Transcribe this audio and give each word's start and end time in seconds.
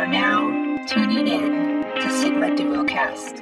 are 0.00 0.06
now 0.06 0.82
tuning 0.86 1.28
in 1.28 1.84
to 1.94 2.10
Sigma 2.10 2.46
Duocast. 2.56 3.36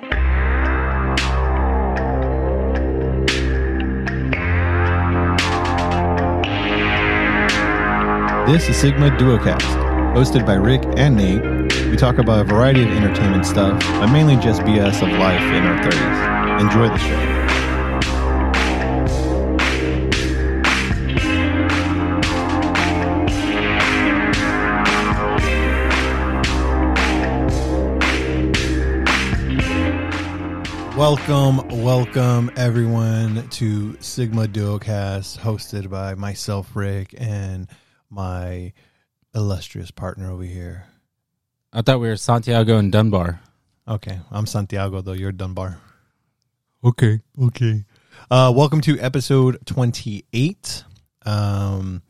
This 8.49 8.69
is 8.69 8.77
Sigma 8.77 9.11
Duocast, 9.11 9.61
hosted 10.17 10.45
by 10.45 10.55
Rick 10.55 10.83
and 10.97 11.17
Nate. 11.17 11.45
We 11.91 11.97
talk 11.97 12.19
about 12.19 12.41
a 12.41 12.45
variety 12.45 12.83
of 12.83 12.89
entertainment 12.89 13.47
stuff, 13.47 13.79
but 14.01 14.09
mainly 14.09 14.35
just 14.35 14.63
BS 14.63 15.01
of 15.01 15.17
life 15.17 15.41
in 15.41 15.63
our 15.63 15.81
30s. 15.81 16.61
Enjoy 16.61 16.89
the 16.89 16.99
show. 16.99 17.48
Welcome, 30.99 31.59
welcome 31.85 32.51
everyone 32.57 33.49
to 33.51 33.97
Sigma 34.01 34.49
Duocast, 34.49 35.39
hosted 35.39 35.89
by 35.89 36.17
myself, 36.17 36.75
Rick, 36.75 37.15
and 37.17 37.69
my 38.11 38.73
illustrious 39.33 39.93
partner 39.93 40.29
over 40.33 40.43
here. 40.43 40.87
I 41.73 41.83
thought 41.83 42.01
we 42.01 42.09
were 42.09 42.17
Santiago 42.17 42.79
and 42.79 42.91
Dunbar. 42.91 43.41
Okay, 43.87 44.19
I'm 44.33 44.47
Santiago, 44.47 45.01
though 45.01 45.13
you're 45.13 45.31
Dunbar. 45.31 45.79
Okay. 46.83 47.21
Okay. 47.43 47.85
Uh, 48.29 48.53
welcome 48.55 48.81
to 48.81 48.99
episode 48.99 49.65
28. 49.67 50.83
Um, 51.25 52.03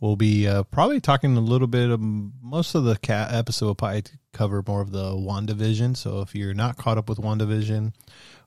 we'll 0.00 0.16
be 0.16 0.48
uh, 0.48 0.62
probably 0.64 1.00
talking 1.00 1.36
a 1.36 1.40
little 1.40 1.66
bit 1.66 1.90
of 1.90 2.00
most 2.00 2.74
of 2.74 2.84
the 2.84 2.96
ca- 2.96 3.28
episode 3.30 3.66
will 3.66 3.74
probably 3.74 4.04
cover 4.32 4.64
more 4.66 4.80
of 4.80 4.90
the 4.90 5.12
WandaVision. 5.12 5.96
So 5.96 6.20
if 6.20 6.34
you're 6.34 6.54
not 6.54 6.76
caught 6.76 6.98
up 6.98 7.08
with 7.08 7.18
WandaVision, 7.18 7.92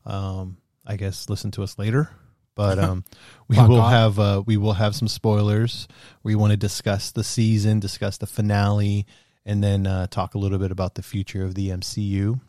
um, 0.06 0.58
I 0.86 0.98
guess 0.98 1.30
listen 1.30 1.52
to 1.52 1.64
us 1.64 1.78
later. 1.78 2.10
But 2.56 2.80
um, 2.84 3.06
we 3.48 3.58
will 3.58 3.82
off. 3.82 3.92
have 3.92 4.20
uh, 4.20 4.44
we 4.46 4.58
will 4.58 4.74
have 4.74 4.96
some 4.96 5.08
spoilers. 5.08 5.88
We 6.24 6.36
want 6.36 6.52
to 6.52 6.58
discuss 6.58 7.12
the 7.12 7.24
season, 7.24 7.80
discuss 7.80 8.18
the 8.18 8.28
finale, 8.28 9.06
and 9.46 9.64
then 9.64 9.88
uh, 9.88 10.08
talk 10.08 10.36
a 10.36 10.40
little 10.40 10.60
bit 10.60 10.72
about 10.72 10.96
the 10.96 11.04
future 11.04 11.44
of 11.44 11.56
the 11.56 11.70
MCU. 11.70 12.40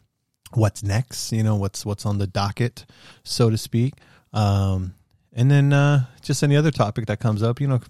What's 0.52 0.82
next? 0.82 1.32
You 1.32 1.42
know 1.42 1.56
what's 1.56 1.84
what's 1.84 2.06
on 2.06 2.18
the 2.18 2.26
docket, 2.26 2.86
so 3.22 3.50
to 3.50 3.58
speak. 3.58 3.94
Um, 4.32 4.94
and 5.32 5.50
then 5.50 5.72
uh, 5.72 6.06
just 6.22 6.42
any 6.42 6.56
other 6.56 6.70
topic 6.70 7.06
that 7.06 7.18
comes 7.18 7.42
up. 7.42 7.60
You 7.60 7.68
know 7.68 7.80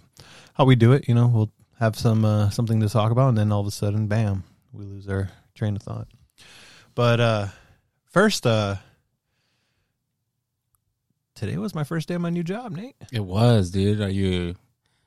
how 0.54 0.64
we 0.64 0.74
do 0.76 0.92
it. 0.92 1.06
You 1.08 1.14
know 1.14 1.26
we'll 1.26 1.52
have 1.78 1.96
some 1.96 2.24
uh, 2.24 2.50
something 2.50 2.80
to 2.80 2.88
talk 2.88 3.12
about, 3.12 3.28
and 3.28 3.38
then 3.38 3.52
all 3.52 3.60
of 3.60 3.66
a 3.66 3.70
sudden, 3.70 4.06
bam, 4.06 4.44
we 4.72 4.84
lose 4.84 5.08
our 5.08 5.30
train 5.54 5.76
of 5.76 5.82
thought. 5.82 6.08
But 6.94 7.20
uh, 7.20 7.46
first, 8.10 8.46
uh, 8.46 8.76
today 11.34 11.56
was 11.56 11.74
my 11.74 11.84
first 11.84 12.08
day 12.08 12.14
on 12.14 12.22
my 12.22 12.30
new 12.30 12.44
job, 12.44 12.72
Nate. 12.72 12.96
It 13.12 13.24
was, 13.24 13.70
dude. 13.70 14.00
Are 14.00 14.08
you? 14.08 14.54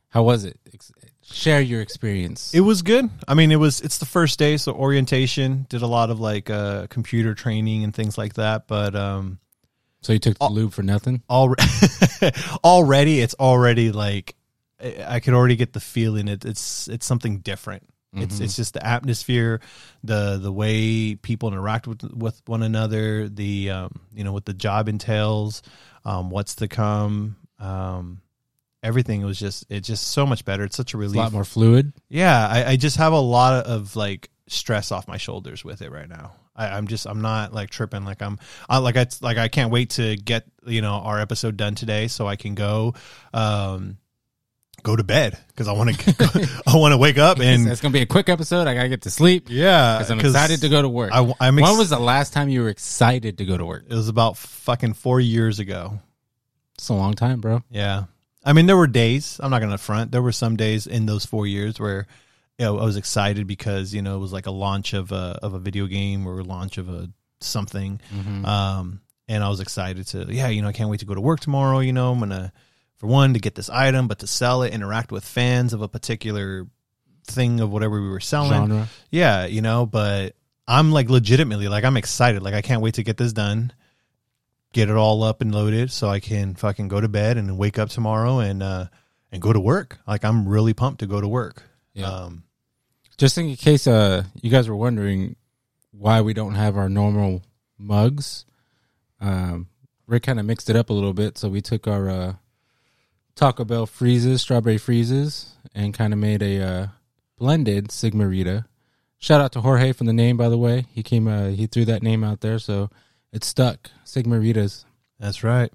How 0.10 0.24
was 0.24 0.46
it? 0.46 0.60
Ex- 0.74 0.92
Share 1.24 1.60
your 1.60 1.82
experience. 1.82 2.54
It 2.54 2.62
was 2.62 2.82
good. 2.82 3.10
I 3.28 3.34
mean, 3.34 3.52
it 3.52 3.58
was 3.58 3.82
it's 3.82 3.98
the 3.98 4.06
first 4.06 4.40
day, 4.40 4.56
so 4.56 4.72
orientation 4.74 5.66
did 5.70 5.82
a 5.82 5.88
lot 5.88 6.10
of 6.10 6.20
like 6.20 6.50
uh, 6.50 6.88
computer 6.88 7.34
training 7.34 7.84
and 7.84 7.94
things 7.94 8.18
like 8.18 8.36
that. 8.36 8.68
But 8.68 8.96
um, 8.96 9.40
so 10.02 10.14
you 10.14 10.20
took 10.20 10.38
the 10.40 10.48
lube 10.48 10.72
for 10.74 10.84
nothing? 10.84 11.22
already, 11.30 11.64
already 12.64 13.20
it's 13.20 13.34
already 13.36 13.92
like 13.92 14.36
I 14.82 15.06
I 15.16 15.20
could 15.20 15.34
already 15.34 15.56
get 15.56 15.74
the 15.74 15.80
feeling 15.80 16.28
it, 16.28 16.46
it's 16.46 16.88
it's 16.88 17.06
something 17.06 17.40
different. 17.40 17.84
It's 18.14 18.40
it's 18.40 18.56
just 18.56 18.74
the 18.74 18.84
atmosphere, 18.84 19.62
the 20.04 20.40
the 20.42 20.52
way 20.52 21.14
people 21.14 21.50
interact 21.50 21.86
with 21.86 22.02
with 22.02 22.42
one 22.48 22.64
another, 22.64 23.30
the 23.30 23.70
um, 23.70 23.92
you 24.12 24.24
know 24.24 24.34
what 24.34 24.46
the 24.46 24.56
job 24.56 24.90
entails, 24.90 25.62
um, 26.04 26.32
what's 26.32 26.56
to 26.56 26.68
come, 26.68 27.36
um, 27.60 28.22
everything 28.82 29.24
was 29.24 29.38
just 29.38 29.66
it's 29.70 29.88
just 29.88 30.08
so 30.08 30.26
much 30.26 30.46
better. 30.46 30.64
It's 30.64 30.76
such 30.78 30.96
a 30.96 30.98
It's 30.98 31.02
relief. 31.02 31.16
a 31.18 31.20
lot 31.20 31.32
more 31.32 31.44
fluid. 31.44 31.94
Yeah, 32.10 32.48
I, 32.48 32.72
I 32.72 32.76
just 32.76 32.98
have 32.98 33.14
a 33.14 33.20
lot 33.20 33.66
of 33.68 33.96
like 33.96 34.32
stress 34.48 34.92
off 34.92 35.08
my 35.08 35.18
shoulders 35.18 35.64
with 35.64 35.84
it 35.84 35.92
right 35.92 36.10
now. 36.10 36.32
I, 36.56 36.70
I'm 36.70 36.88
just 36.88 37.06
I'm 37.06 37.22
not 37.22 37.54
like 37.54 37.70
tripping 37.70 38.04
like 38.04 38.24
I'm 38.24 38.40
I, 38.68 38.80
like 38.80 38.98
I 38.98 39.06
like 39.22 39.38
I 39.38 39.48
can't 39.48 39.72
wait 39.72 39.92
to 39.92 40.16
get 40.16 40.46
you 40.66 40.82
know 40.82 40.94
our 40.94 41.20
episode 41.20 41.56
done 41.56 41.76
today 41.76 42.08
so 42.08 42.26
I 42.26 42.36
can 42.36 42.56
go 42.56 42.96
um 43.32 43.98
go 44.84 44.96
to 44.96 45.04
bed 45.04 45.38
because 45.50 45.68
I 45.68 45.74
want 45.74 45.98
to 45.98 46.62
I 46.68 46.78
want 46.78 46.94
to 46.94 46.98
wake 46.98 47.18
up 47.18 47.40
and 47.40 47.68
it's 47.68 47.82
gonna 47.82 47.92
be 47.92 48.02
a 48.02 48.06
quick 48.06 48.30
episode. 48.30 48.68
I 48.68 48.74
gotta 48.74 48.90
get 48.90 49.02
to 49.04 49.10
sleep 49.10 49.48
yeah 49.50 49.98
because 49.98 50.12
I'm 50.12 50.20
excited 50.20 50.62
to 50.62 50.70
go 50.70 50.82
to 50.82 50.90
work. 50.90 51.12
I, 51.14 51.34
I'm 51.40 51.60
ex- 51.60 51.68
when 51.68 51.78
was 51.78 51.90
the 51.90 52.00
last 52.00 52.34
time 52.34 52.50
you 52.50 52.62
were 52.62 52.70
excited 52.70 53.40
to 53.40 53.46
go 53.46 53.58
to 53.58 53.66
work? 53.66 53.86
it 53.90 53.94
was 53.94 54.08
about 54.08 54.38
fucking 54.38 54.94
four 54.94 55.20
years 55.20 55.60
ago. 55.60 56.00
It's 56.78 56.90
a 56.90 56.94
long 56.94 57.16
time, 57.16 57.42
bro. 57.42 57.64
Yeah. 57.70 58.04
I 58.46 58.54
mean, 58.54 58.66
there 58.66 58.78
were 58.78 58.88
days, 58.88 59.40
I'm 59.44 59.52
not 59.52 59.60
to 59.60 59.78
front. 59.78 60.12
There 60.12 60.22
were 60.22 60.32
some 60.32 60.56
days 60.56 60.88
in 60.88 61.06
those 61.06 61.26
four 61.26 61.46
years 61.48 61.80
where, 61.80 62.08
you 62.58 62.66
know, 62.66 62.78
I 62.78 62.86
was 62.86 62.96
excited 62.96 63.46
because, 63.46 63.94
you 63.94 64.02
know, 64.02 64.16
it 64.16 64.20
was 64.20 64.32
like 64.32 64.46
a 64.46 64.52
launch 64.52 64.94
of 64.94 65.12
a, 65.12 65.38
of 65.42 65.54
a 65.54 65.60
video 65.60 65.86
game 65.88 66.26
or 66.26 66.40
a 66.40 66.44
launch 66.44 66.78
of 66.78 66.88
a 66.88 67.10
something. 67.42 68.00
Mm-hmm. 68.16 68.46
Um, 68.46 69.02
and 69.28 69.44
I 69.44 69.50
was 69.50 69.60
excited 69.60 70.08
to, 70.08 70.28
yeah, 70.30 70.48
you 70.48 70.62
know, 70.62 70.70
I 70.70 70.72
can't 70.72 70.90
wait 70.90 71.02
to 71.02 71.06
go 71.06 71.14
to 71.14 71.20
work 71.20 71.42
tomorrow. 71.42 71.80
You 71.80 71.92
know, 71.92 72.14
I'm 72.14 72.30
to, 72.30 72.54
for 72.98 73.08
one, 73.08 73.34
to 73.34 73.40
get 73.40 73.56
this 73.56 73.70
item, 73.70 74.08
but 74.08 74.20
to 74.20 74.28
sell 74.28 74.64
it, 74.64 74.74
interact 74.74 75.12
with 75.12 75.24
fans 75.24 75.74
of 75.74 75.82
a 75.82 75.88
particular 75.88 76.68
thing 77.26 77.60
of 77.60 77.72
whatever 77.72 78.02
we 78.02 78.10
were 78.10 78.20
selling. 78.20 78.70
Genre. 78.70 78.88
Yeah, 79.12 79.46
you 79.46 79.62
know, 79.62 79.86
but 79.86 80.36
I'm 80.68 80.92
like 80.92 81.10
legitimately 81.10 81.68
like 81.68 81.84
I'm 81.84 81.98
excited. 81.98 82.42
Like 82.42 82.54
I 82.54 82.62
can't 82.62 82.82
wait 82.82 82.96
to 82.96 83.04
get 83.04 83.18
this 83.18 83.34
done, 83.34 83.72
get 84.74 84.90
it 84.90 84.96
all 84.96 85.24
up 85.24 85.42
and 85.42 85.54
loaded 85.54 85.92
so 85.92 86.10
I 86.10 86.20
can 86.20 86.56
fucking 86.56 86.88
go 86.88 87.00
to 87.00 87.08
bed 87.08 87.38
and 87.38 87.58
wake 87.58 87.80
up 87.80 87.90
tomorrow 87.90 88.40
and 88.40 88.64
uh 88.64 88.86
and 89.32 89.42
go 89.42 89.54
to 89.54 89.60
work. 89.60 90.00
Like 90.08 90.24
I'm 90.24 90.48
really 90.48 90.74
pumped 90.74 91.00
to 91.00 91.08
go 91.08 91.22
to 91.22 91.28
work. 91.28 91.64
Yeah. 91.94 92.10
Um 92.10 92.44
Just 93.18 93.38
in 93.38 93.56
case 93.56 93.88
uh, 93.88 94.24
you 94.42 94.50
guys 94.50 94.70
were 94.70 94.76
wondering 94.76 95.36
why 95.92 96.22
we 96.22 96.34
don't 96.34 96.56
have 96.56 96.78
our 96.78 96.90
normal 96.90 97.42
mugs, 97.78 98.46
um, 99.20 99.68
Rick 100.06 100.24
kind 100.24 100.40
of 100.40 100.46
mixed 100.46 100.70
it 100.70 100.76
up 100.76 100.90
a 100.90 100.94
little 100.94 101.14
bit. 101.14 101.38
So 101.38 101.50
we 101.50 101.62
took 101.62 101.88
our 101.88 102.10
uh, 102.10 102.34
Taco 103.38 103.64
Bell 103.64 103.86
freezes, 103.86 104.42
strawberry 104.42 104.78
freezes, 104.78 105.54
and 105.74 105.94
kind 105.94 106.12
of 106.12 106.20
made 106.20 106.42
a 106.42 106.62
uh, 106.62 106.88
blended 107.38 107.90
Sigmarita. 107.90 108.66
Shout 109.20 109.40
out 109.40 109.52
to 109.54 109.62
Jorge 109.62 109.94
from 109.94 110.08
the 110.08 110.14
name, 110.14 110.36
by 110.38 110.50
the 110.50 110.58
way. 110.58 110.86
He 110.92 111.04
came, 111.04 111.28
uh, 111.28 111.48
he 111.50 111.68
threw 111.68 111.86
that 111.86 112.04
name 112.04 112.24
out 112.24 112.42
there, 112.42 112.60
so 112.60 112.90
it 113.32 113.44
stuck. 113.44 113.92
Sigmaritas. 114.06 114.86
that's 115.20 115.44
right. 115.44 115.72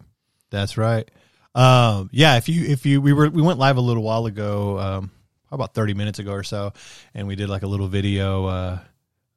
That's 0.51 0.77
right. 0.77 1.11
Um 1.55 2.09
yeah, 2.13 2.37
if 2.39 2.49
you 2.49 2.65
if 2.65 2.87
you 2.87 3.01
we 3.03 3.13
were 3.13 3.29
we 3.29 3.43
went 3.43 3.59
live 3.59 3.77
a 3.77 3.83
little 3.83 4.03
while 4.03 4.25
ago, 4.25 4.79
um 4.79 5.11
about 5.51 5.75
30 5.75 5.93
minutes 5.93 6.19
ago 6.19 6.33
or 6.33 6.43
so, 6.43 6.73
and 7.15 7.29
we 7.29 7.37
did 7.37 7.51
like 7.51 7.63
a 7.63 7.67
little 7.67 7.89
video 7.89 8.47
uh 8.47 8.79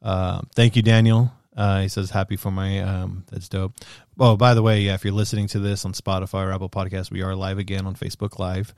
uh, 0.06 0.42
thank 0.56 0.76
you, 0.76 0.84
Daniel. 0.84 1.34
Uh, 1.58 1.82
he 1.82 1.88
says 1.88 2.12
happy 2.12 2.36
for 2.36 2.52
my 2.52 2.80
um, 2.80 3.26
that's 3.32 3.50
dope. 3.50 3.74
Oh, 4.20 4.38
by 4.38 4.54
the 4.54 4.62
way, 4.62 4.82
yeah, 4.82 4.94
if 4.94 5.04
you're 5.04 5.14
listening 5.14 5.48
to 5.48 5.60
this 5.60 5.84
on 5.86 5.94
Spotify 5.94 6.46
or 6.48 6.52
Apple 6.54 6.70
Podcasts, 6.70 7.12
we 7.12 7.22
are 7.22 7.36
live 7.36 7.58
again 7.58 7.86
on 7.86 7.96
Facebook 7.96 8.40
Live. 8.40 8.74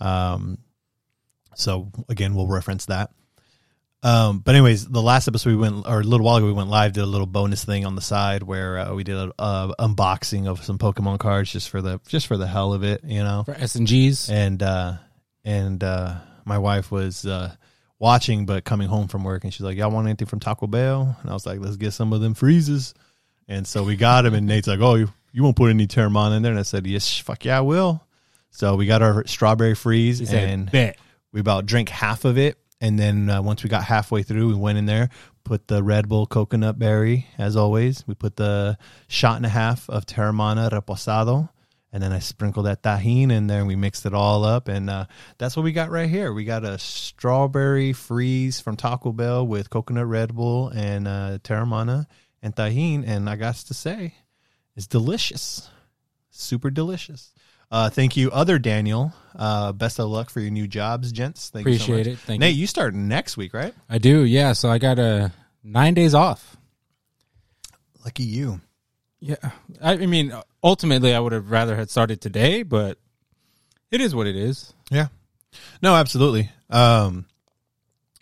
Um, 0.00 0.58
so 1.54 1.90
again, 2.08 2.34
we'll 2.34 2.48
reference 2.48 2.86
that. 2.86 3.10
Um, 4.02 4.38
but 4.38 4.54
anyways, 4.54 4.86
the 4.86 5.02
last 5.02 5.28
episode 5.28 5.50
we 5.50 5.56
went, 5.56 5.86
or 5.86 6.00
a 6.00 6.04
little 6.04 6.24
while 6.24 6.36
ago, 6.36 6.46
we 6.46 6.52
went 6.52 6.70
live. 6.70 6.94
Did 6.94 7.02
a 7.02 7.06
little 7.06 7.26
bonus 7.26 7.64
thing 7.64 7.84
on 7.84 7.94
the 7.96 8.00
side 8.00 8.42
where 8.42 8.78
uh, 8.78 8.94
we 8.94 9.04
did 9.04 9.16
a, 9.16 9.30
a 9.38 9.74
unboxing 9.78 10.46
of 10.46 10.64
some 10.64 10.78
Pokemon 10.78 11.18
cards 11.18 11.52
just 11.52 11.68
for 11.68 11.82
the 11.82 12.00
just 12.08 12.26
for 12.26 12.38
the 12.38 12.46
hell 12.46 12.72
of 12.72 12.82
it, 12.82 13.02
you 13.04 13.22
know 13.22 13.42
For 13.44 13.52
S&Gs. 13.52 14.30
and 14.30 14.62
uh 14.62 14.94
and 15.44 15.84
uh 15.84 16.14
my 16.46 16.56
wife 16.58 16.90
was 16.90 17.26
uh 17.26 17.54
watching 17.98 18.46
but 18.46 18.64
coming 18.64 18.88
home 18.88 19.06
from 19.08 19.22
work 19.22 19.44
and 19.44 19.52
she's 19.52 19.60
like 19.60 19.76
y'all 19.76 19.90
want 19.90 20.06
anything 20.06 20.26
from 20.26 20.40
taco 20.40 20.66
bell 20.66 21.14
and 21.20 21.30
i 21.30 21.34
was 21.34 21.44
like 21.44 21.60
let's 21.60 21.76
get 21.76 21.92
some 21.92 22.14
of 22.14 22.22
them 22.22 22.32
freezes 22.32 22.94
and 23.50 23.66
so 23.66 23.82
we 23.82 23.96
got 23.96 24.24
him, 24.24 24.32
and 24.32 24.46
nate's 24.46 24.66
like 24.66 24.80
oh 24.80 24.94
you, 24.94 25.08
you 25.32 25.42
won't 25.42 25.56
put 25.56 25.70
any 25.70 25.86
Teremana 25.86 26.36
in 26.36 26.42
there? 26.42 26.52
And 26.52 26.58
i 26.58 26.62
said 26.62 26.86
yes 26.86 27.18
fuck 27.18 27.44
yeah 27.44 27.58
i 27.58 27.60
will. 27.60 28.02
So 28.52 28.74
we 28.74 28.86
got 28.86 29.02
our 29.02 29.26
strawberry 29.26 29.74
freeze 29.74 30.26
said, 30.28 30.48
and 30.48 30.70
bet. 30.70 30.96
we 31.32 31.40
about 31.40 31.66
drank 31.66 31.88
half 31.88 32.24
of 32.24 32.38
it. 32.38 32.56
And 32.82 32.98
then 32.98 33.28
uh, 33.28 33.42
once 33.42 33.62
we 33.62 33.68
got 33.68 33.84
halfway 33.84 34.22
through 34.22 34.48
we 34.48 34.54
went 34.54 34.78
in 34.78 34.86
there 34.86 35.10
put 35.44 35.68
the 35.68 35.82
red 35.82 36.08
bull 36.08 36.26
coconut 36.26 36.78
berry 36.78 37.26
as 37.38 37.56
always. 37.56 38.06
We 38.06 38.14
put 38.14 38.36
the 38.36 38.78
shot 39.08 39.36
and 39.36 39.46
a 39.46 39.50
half 39.50 39.88
of 39.90 40.06
Teremana 40.06 40.70
reposado 40.70 41.48
and 41.92 42.00
then 42.00 42.12
i 42.12 42.20
sprinkled 42.20 42.66
that 42.66 42.84
Tajín 42.84 43.32
in 43.32 43.48
there 43.48 43.58
and 43.58 43.66
we 43.66 43.74
mixed 43.74 44.06
it 44.06 44.14
all 44.14 44.44
up. 44.44 44.68
And 44.68 44.88
uh, 44.88 45.06
that's 45.38 45.56
what 45.56 45.64
we 45.64 45.72
got 45.72 45.90
right 45.90 46.08
here. 46.08 46.32
We 46.32 46.44
got 46.44 46.64
a 46.64 46.78
strawberry 46.78 47.92
freeze 47.92 48.60
from 48.60 48.76
taco 48.76 49.12
bell 49.12 49.46
with 49.46 49.70
coconut 49.70 50.06
red 50.06 50.34
bull 50.34 50.68
and 50.68 51.08
uh, 51.08 51.38
Teremana 51.42 52.06
and 52.42 52.54
Tajín 52.54 53.04
and 53.06 53.28
i 53.28 53.36
got 53.36 53.54
to 53.56 53.74
say 53.74 54.14
it's 54.76 54.86
delicious 54.86 55.68
super 56.30 56.70
delicious 56.70 57.32
uh, 57.72 57.88
thank 57.88 58.16
you, 58.16 58.30
other 58.32 58.58
Daniel. 58.58 59.12
Uh, 59.36 59.70
best 59.72 60.00
of 60.00 60.08
luck 60.08 60.28
for 60.28 60.40
your 60.40 60.50
new 60.50 60.66
jobs, 60.66 61.12
gents. 61.12 61.50
Thank 61.50 61.66
you 61.68 61.74
so 61.78 61.84
Appreciate 61.84 62.06
much. 62.12 62.14
it. 62.14 62.18
Thank 62.18 62.40
Nate, 62.40 62.54
you. 62.54 62.62
you 62.62 62.66
start 62.66 62.94
next 62.94 63.36
week, 63.36 63.54
right? 63.54 63.72
I 63.88 63.98
do, 63.98 64.24
yeah. 64.24 64.54
So 64.54 64.68
I 64.68 64.78
got 64.78 64.98
a 64.98 65.30
nine 65.62 65.94
days 65.94 66.12
off. 66.14 66.56
Lucky 68.04 68.24
you. 68.24 68.60
Yeah, 69.20 69.36
I, 69.80 69.92
I 69.92 70.06
mean, 70.06 70.32
ultimately, 70.64 71.14
I 71.14 71.20
would 71.20 71.32
have 71.32 71.50
rather 71.50 71.76
had 71.76 71.90
started 71.90 72.20
today, 72.20 72.62
but 72.62 72.98
it 73.90 74.00
is 74.00 74.14
what 74.14 74.26
it 74.26 74.34
is. 74.34 74.72
Yeah. 74.90 75.08
No, 75.82 75.94
absolutely. 75.94 76.50
Um, 76.70 77.26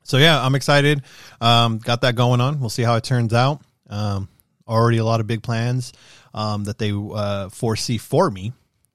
so 0.03 0.19
yeah, 0.19 0.44
I'm 0.44 0.56
excited. 0.56 1.03
Um, 1.41 1.79
got 1.79 2.03
that 2.03 2.17
going 2.17 2.41
on. 2.41 2.61
We'll 2.61 2.71
see 2.71 2.82
how 2.82 2.97
it 2.97 3.05
turns 3.05 3.32
out. 3.32 3.62
Um, 3.88 4.29
already 4.67 4.99
a 4.99 5.05
lot 5.05 5.20
of 5.20 5.26
big 5.26 5.43
plans 5.43 5.93
um, 6.35 6.64
that 6.64 6.79
they 6.79 6.93
uh, 6.93 7.49
foresee 7.49 7.99
for 7.99 8.31
me. 8.31 8.52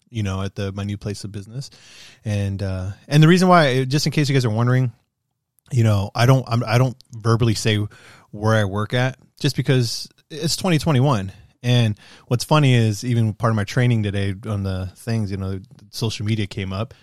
You 0.10 0.22
know, 0.22 0.44
at 0.44 0.54
the 0.54 0.72
my 0.72 0.84
new 0.84 0.98
place 0.98 1.24
of 1.24 1.32
business, 1.32 1.72
and 2.24 2.62
uh, 2.62 2.92
and 3.08 3.24
the 3.24 3.28
reason 3.28 3.48
why, 3.48 3.84
just 3.84 4.06
in 4.06 4.12
case 4.12 4.30
you 4.30 4.36
guys 4.36 4.46
are 4.46 4.52
wondering, 4.52 4.92
you 5.72 5.84
know, 5.84 6.12
I 6.14 6.28
don't 6.28 6.48
I'm, 6.48 6.64
I 6.64 6.78
don't 6.78 6.96
verbally 7.12 7.56
say 7.56 7.80
where 8.30 8.54
I 8.54 8.66
work 8.66 8.94
at, 8.94 9.18
just 9.40 9.56
because 9.56 10.08
it's 10.30 10.56
2021. 10.56 11.32
And 11.64 11.98
what's 12.28 12.44
funny 12.44 12.76
is 12.76 13.04
even 13.06 13.34
part 13.34 13.52
of 13.52 13.56
my 13.56 13.64
training 13.64 14.04
today 14.04 14.36
on 14.46 14.64
the 14.64 14.92
things, 14.98 15.32
you 15.32 15.38
know, 15.38 15.60
social 15.90 16.26
media 16.28 16.46
came 16.46 16.74
up, 16.74 16.94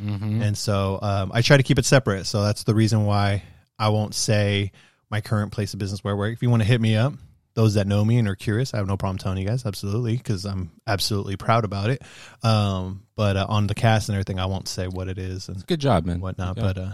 and 0.42 0.56
so 0.56 0.98
um, 1.02 1.32
I 1.34 1.40
try 1.42 1.56
to 1.56 1.62
keep 1.64 1.78
it 1.80 1.86
separate. 1.86 2.26
So 2.26 2.42
that's 2.44 2.62
the 2.62 2.74
reason 2.74 3.06
why 3.06 3.42
I 3.78 3.88
won't 3.88 4.14
say 4.14 4.70
my 5.10 5.20
current 5.20 5.50
place 5.50 5.72
of 5.72 5.80
business 5.80 6.04
where 6.04 6.14
I 6.14 6.16
work. 6.16 6.32
If 6.32 6.42
you 6.42 6.50
want 6.50 6.62
to 6.62 6.68
hit 6.68 6.80
me 6.80 6.94
up, 6.94 7.14
those 7.54 7.74
that 7.74 7.86
know 7.86 8.04
me 8.04 8.18
and 8.18 8.28
are 8.28 8.36
curious, 8.36 8.74
I 8.74 8.78
have 8.78 8.86
no 8.86 8.96
problem 8.96 9.18
telling 9.18 9.38
you 9.38 9.46
guys, 9.46 9.66
absolutely, 9.66 10.16
because 10.16 10.44
I'm 10.44 10.70
absolutely 10.86 11.36
proud 11.36 11.64
about 11.64 11.90
it. 11.90 12.02
Um, 12.42 13.04
but 13.16 13.36
uh, 13.36 13.46
on 13.48 13.66
the 13.66 13.74
cast 13.74 14.08
and 14.08 14.16
everything, 14.16 14.38
I 14.38 14.46
won't 14.46 14.68
say 14.68 14.86
what 14.86 15.08
it 15.08 15.18
is 15.18 15.48
and 15.48 15.66
Good 15.66 15.80
job, 15.80 16.04
man. 16.06 16.20
whatnot. 16.20 16.56
But 16.56 16.78
uh, 16.78 16.92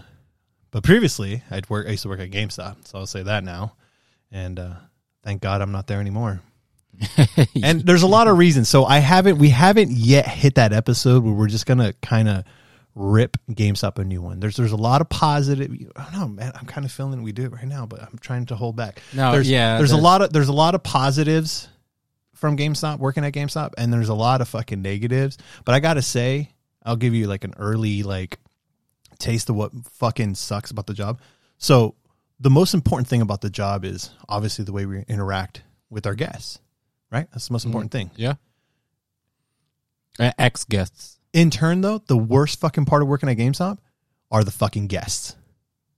but 0.71 0.83
previously, 0.83 1.43
I'd 1.51 1.69
work. 1.71 1.87
I 1.87 1.91
used 1.91 2.03
to 2.03 2.09
work 2.09 2.21
at 2.21 2.31
GameStop, 2.31 2.87
so 2.87 2.99
I'll 2.99 3.07
say 3.07 3.23
that 3.23 3.45
now. 3.45 3.75
And 4.33 4.59
uh, 4.59 4.75
thank 5.23 5.43
God 5.43 5.61
I'm 5.61 5.73
not 5.73 5.87
there 5.87 6.01
anymore. 6.01 6.41
and 7.63 7.83
there's 7.83 8.03
a 8.03 8.07
lot 8.07 8.27
of 8.27 8.39
reasons. 8.39 8.69
So 8.69 8.85
I 8.85 8.99
haven't. 8.99 9.39
We 9.39 9.51
haven't 9.51 9.91
yet 9.91 10.27
hit 10.27 10.55
that 10.57 10.73
episode 10.73 11.23
where 11.23 11.35
we're 11.35 11.49
just 11.49 11.67
gonna 11.67 11.93
kind 12.03 12.29
of 12.29 12.45
rip 12.97 13.37
GameStop 13.51 13.99
a 13.99 14.05
new 14.05 14.23
one. 14.23 14.41
There's 14.41 14.57
there's 14.57 14.73
a 14.73 14.77
lot 14.77 15.01
of 15.03 15.09
positive. 15.09 15.71
I 15.95 16.05
don't 16.05 16.13
know, 16.19 16.29
man. 16.29 16.53
I'm 16.55 16.67
kind 16.67 16.85
of 16.85 16.91
feeling 16.91 17.23
we 17.23 17.31
do 17.31 17.45
it 17.45 17.53
right 17.53 17.69
now, 17.69 17.87
but 17.87 18.03
I'm 18.03 18.19
trying 18.19 18.47
to 18.47 18.57
hold 18.57 18.75
back. 18.75 19.01
No, 19.13 19.33
there's, 19.33 19.49
yeah, 19.49 19.77
There's, 19.77 19.93
a 19.93 19.97
lot 19.99 20.23
of 20.23 20.33
there's 20.33 20.49
a 20.49 20.53
lot 20.53 20.75
of 20.75 20.83
positives 20.83 21.69
from 22.35 22.57
GameStop 22.57 22.99
working 22.99 23.25
at 23.25 23.35
GameStop, 23.35 23.75
and 23.79 23.93
there's 23.93 24.09
a 24.09 24.15
lot 24.15 24.41
of 24.41 24.49
fucking 24.49 24.83
negatives. 24.83 25.37
But 25.65 25.75
I 25.75 25.81
gotta 25.81 26.03
say, 26.03 26.51
I'll 26.85 26.97
give 26.97 27.15
you 27.15 27.27
like 27.27 27.45
an 27.45 27.55
early 27.59 28.03
like 28.03 28.39
taste 29.19 29.51
of 29.51 29.57
what 29.57 29.73
fucking 29.93 30.35
sucks 30.35 30.71
about 30.71 30.87
the 30.87 30.95
job. 30.95 31.21
So 31.59 31.95
the 32.41 32.51
most 32.51 32.73
important 32.73 33.09
thing 33.09 33.21
about 33.21 33.43
the 33.43 33.51
job 33.51 33.85
is 33.85 34.11
obviously 34.29 34.65
the 34.65 34.73
way 34.73 34.87
we 34.87 35.05
interact 35.07 35.63
with 35.91 36.07
our 36.07 36.15
guests, 36.15 36.61
right? 37.11 37.29
That's 37.33 37.49
the 37.49 37.53
most 37.53 37.63
mm-hmm. 37.63 37.69
important 37.69 37.93
thing. 37.93 38.11
yeah. 38.17 38.35
Uh, 40.19 40.33
Ex 40.39 40.65
guests. 40.65 41.19
In 41.37 41.51
turn, 41.51 41.83
though, 41.83 41.99
the 42.07 42.17
worst 42.17 42.61
fucking 42.61 42.87
part 42.87 43.03
of 43.03 43.09
working 43.09 43.29
at 43.29 43.37
GameStop 43.37 43.79
are 44.31 44.43
the 44.43 44.51
fucking 44.51 44.87
guests. 44.87 45.37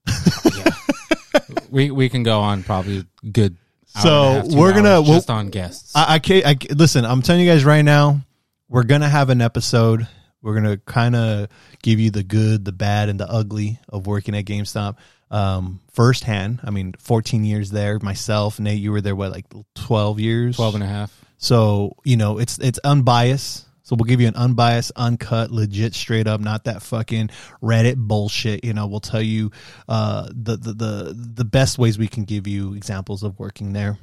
we 1.71 1.91
we 1.91 2.09
can 2.09 2.23
go 2.23 2.41
on 2.41 2.63
probably 2.63 3.05
good. 3.31 3.57
hour 3.97 4.03
So, 4.03 4.09
and 4.09 4.37
a 4.37 4.41
half, 4.43 4.49
two 4.51 4.57
we're 4.57 4.73
gonna- 4.73 4.89
hours 4.97 5.05
we'll- 5.09 5.17
just 5.19 5.31
on 5.31 5.49
guests. 5.51 5.93
I, 5.95 6.15
I 6.15 6.19
can't. 6.19 6.47
I, 6.47 6.57
listen, 6.75 7.05
I'm 7.05 7.23
telling 7.23 7.43
you 7.43 7.51
guys 7.51 7.65
right 7.65 7.83
now, 7.83 8.21
we're 8.69 8.83
gonna 8.85 9.09
have 9.09 9.31
an 9.31 9.41
episode. 9.41 10.09
We're 10.43 10.55
gonna 10.55 10.77
kind 10.79 11.15
of 11.17 11.49
give 11.83 11.99
you 12.01 12.11
the 12.11 12.23
good, 12.23 12.65
the 12.65 12.73
bad, 12.73 13.09
and 13.09 13.19
the 13.21 13.29
ugly 13.31 13.79
of 13.89 14.07
working 14.07 14.35
at 14.37 14.45
GameStop 14.45 14.97
um, 15.31 15.81
firsthand. 15.93 16.61
I 16.65 16.71
mean, 16.71 16.95
14 16.99 17.45
years 17.45 17.71
there. 17.71 17.99
Myself, 18.01 18.59
Nate, 18.61 18.81
you 18.81 18.93
were 18.93 19.01
there 19.01 19.15
what, 19.17 19.31
like 19.33 19.47
12 19.75 20.21
years? 20.21 20.57
12 20.57 20.75
and 20.77 20.85
a 20.85 20.87
half. 20.87 21.25
So 21.39 21.95
you 22.05 22.17
know, 22.17 22.39
it's 22.39 22.59
it's 22.59 22.79
unbiased. 22.83 23.67
So 23.89 23.97
we'll 23.97 24.05
give 24.05 24.21
you 24.21 24.29
an 24.29 24.37
unbiased, 24.37 24.93
uncut, 24.97 25.51
legit, 25.51 25.95
straight 25.95 26.27
up, 26.27 26.43
not 26.43 26.65
that 26.65 26.83
fucking 26.83 27.31
Reddit 27.63 27.97
bullshit. 27.97 28.63
You 28.63 28.75
know, 28.75 28.87
we'll 28.87 29.01
tell 29.01 29.23
you 29.23 29.51
uh, 29.89 30.29
the, 30.29 30.59
the 30.59 30.73
the 30.75 31.15
the 31.17 31.45
best 31.47 31.79
ways 31.79 31.97
we 31.97 32.07
can 32.07 32.25
give 32.25 32.47
you 32.47 32.75
examples 32.75 33.23
of 33.23 33.39
working 33.39 33.73
there, 33.73 33.97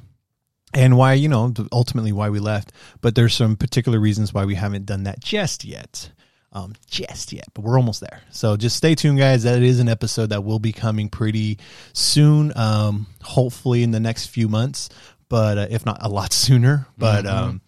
and 0.74 0.96
why 0.96 1.12
you 1.12 1.28
know 1.28 1.54
ultimately 1.70 2.10
why 2.10 2.30
we 2.30 2.40
left. 2.40 2.72
But 3.00 3.14
there's 3.14 3.32
some 3.32 3.54
particular 3.54 4.00
reasons 4.00 4.34
why 4.34 4.44
we 4.44 4.56
haven't 4.56 4.86
done 4.86 5.04
that 5.04 5.20
just 5.20 5.64
yet. 5.64 6.10
Um, 6.52 6.74
just 6.88 7.32
yet, 7.32 7.44
but 7.54 7.62
we're 7.62 7.76
almost 7.76 8.00
there. 8.00 8.22
So 8.30 8.56
just 8.56 8.74
stay 8.76 8.96
tuned, 8.96 9.18
guys. 9.18 9.44
That 9.44 9.62
is 9.62 9.78
an 9.78 9.88
episode 9.88 10.30
that 10.30 10.42
will 10.42 10.58
be 10.58 10.72
coming 10.72 11.10
pretty 11.10 11.58
soon. 11.92 12.52
Um, 12.56 13.06
hopefully 13.22 13.84
in 13.84 13.92
the 13.92 14.00
next 14.00 14.26
few 14.28 14.48
months, 14.48 14.88
but 15.28 15.58
uh, 15.58 15.66
if 15.70 15.86
not 15.86 15.98
a 16.00 16.08
lot 16.08 16.32
sooner. 16.32 16.88
But 16.98 17.24
um, 17.24 17.60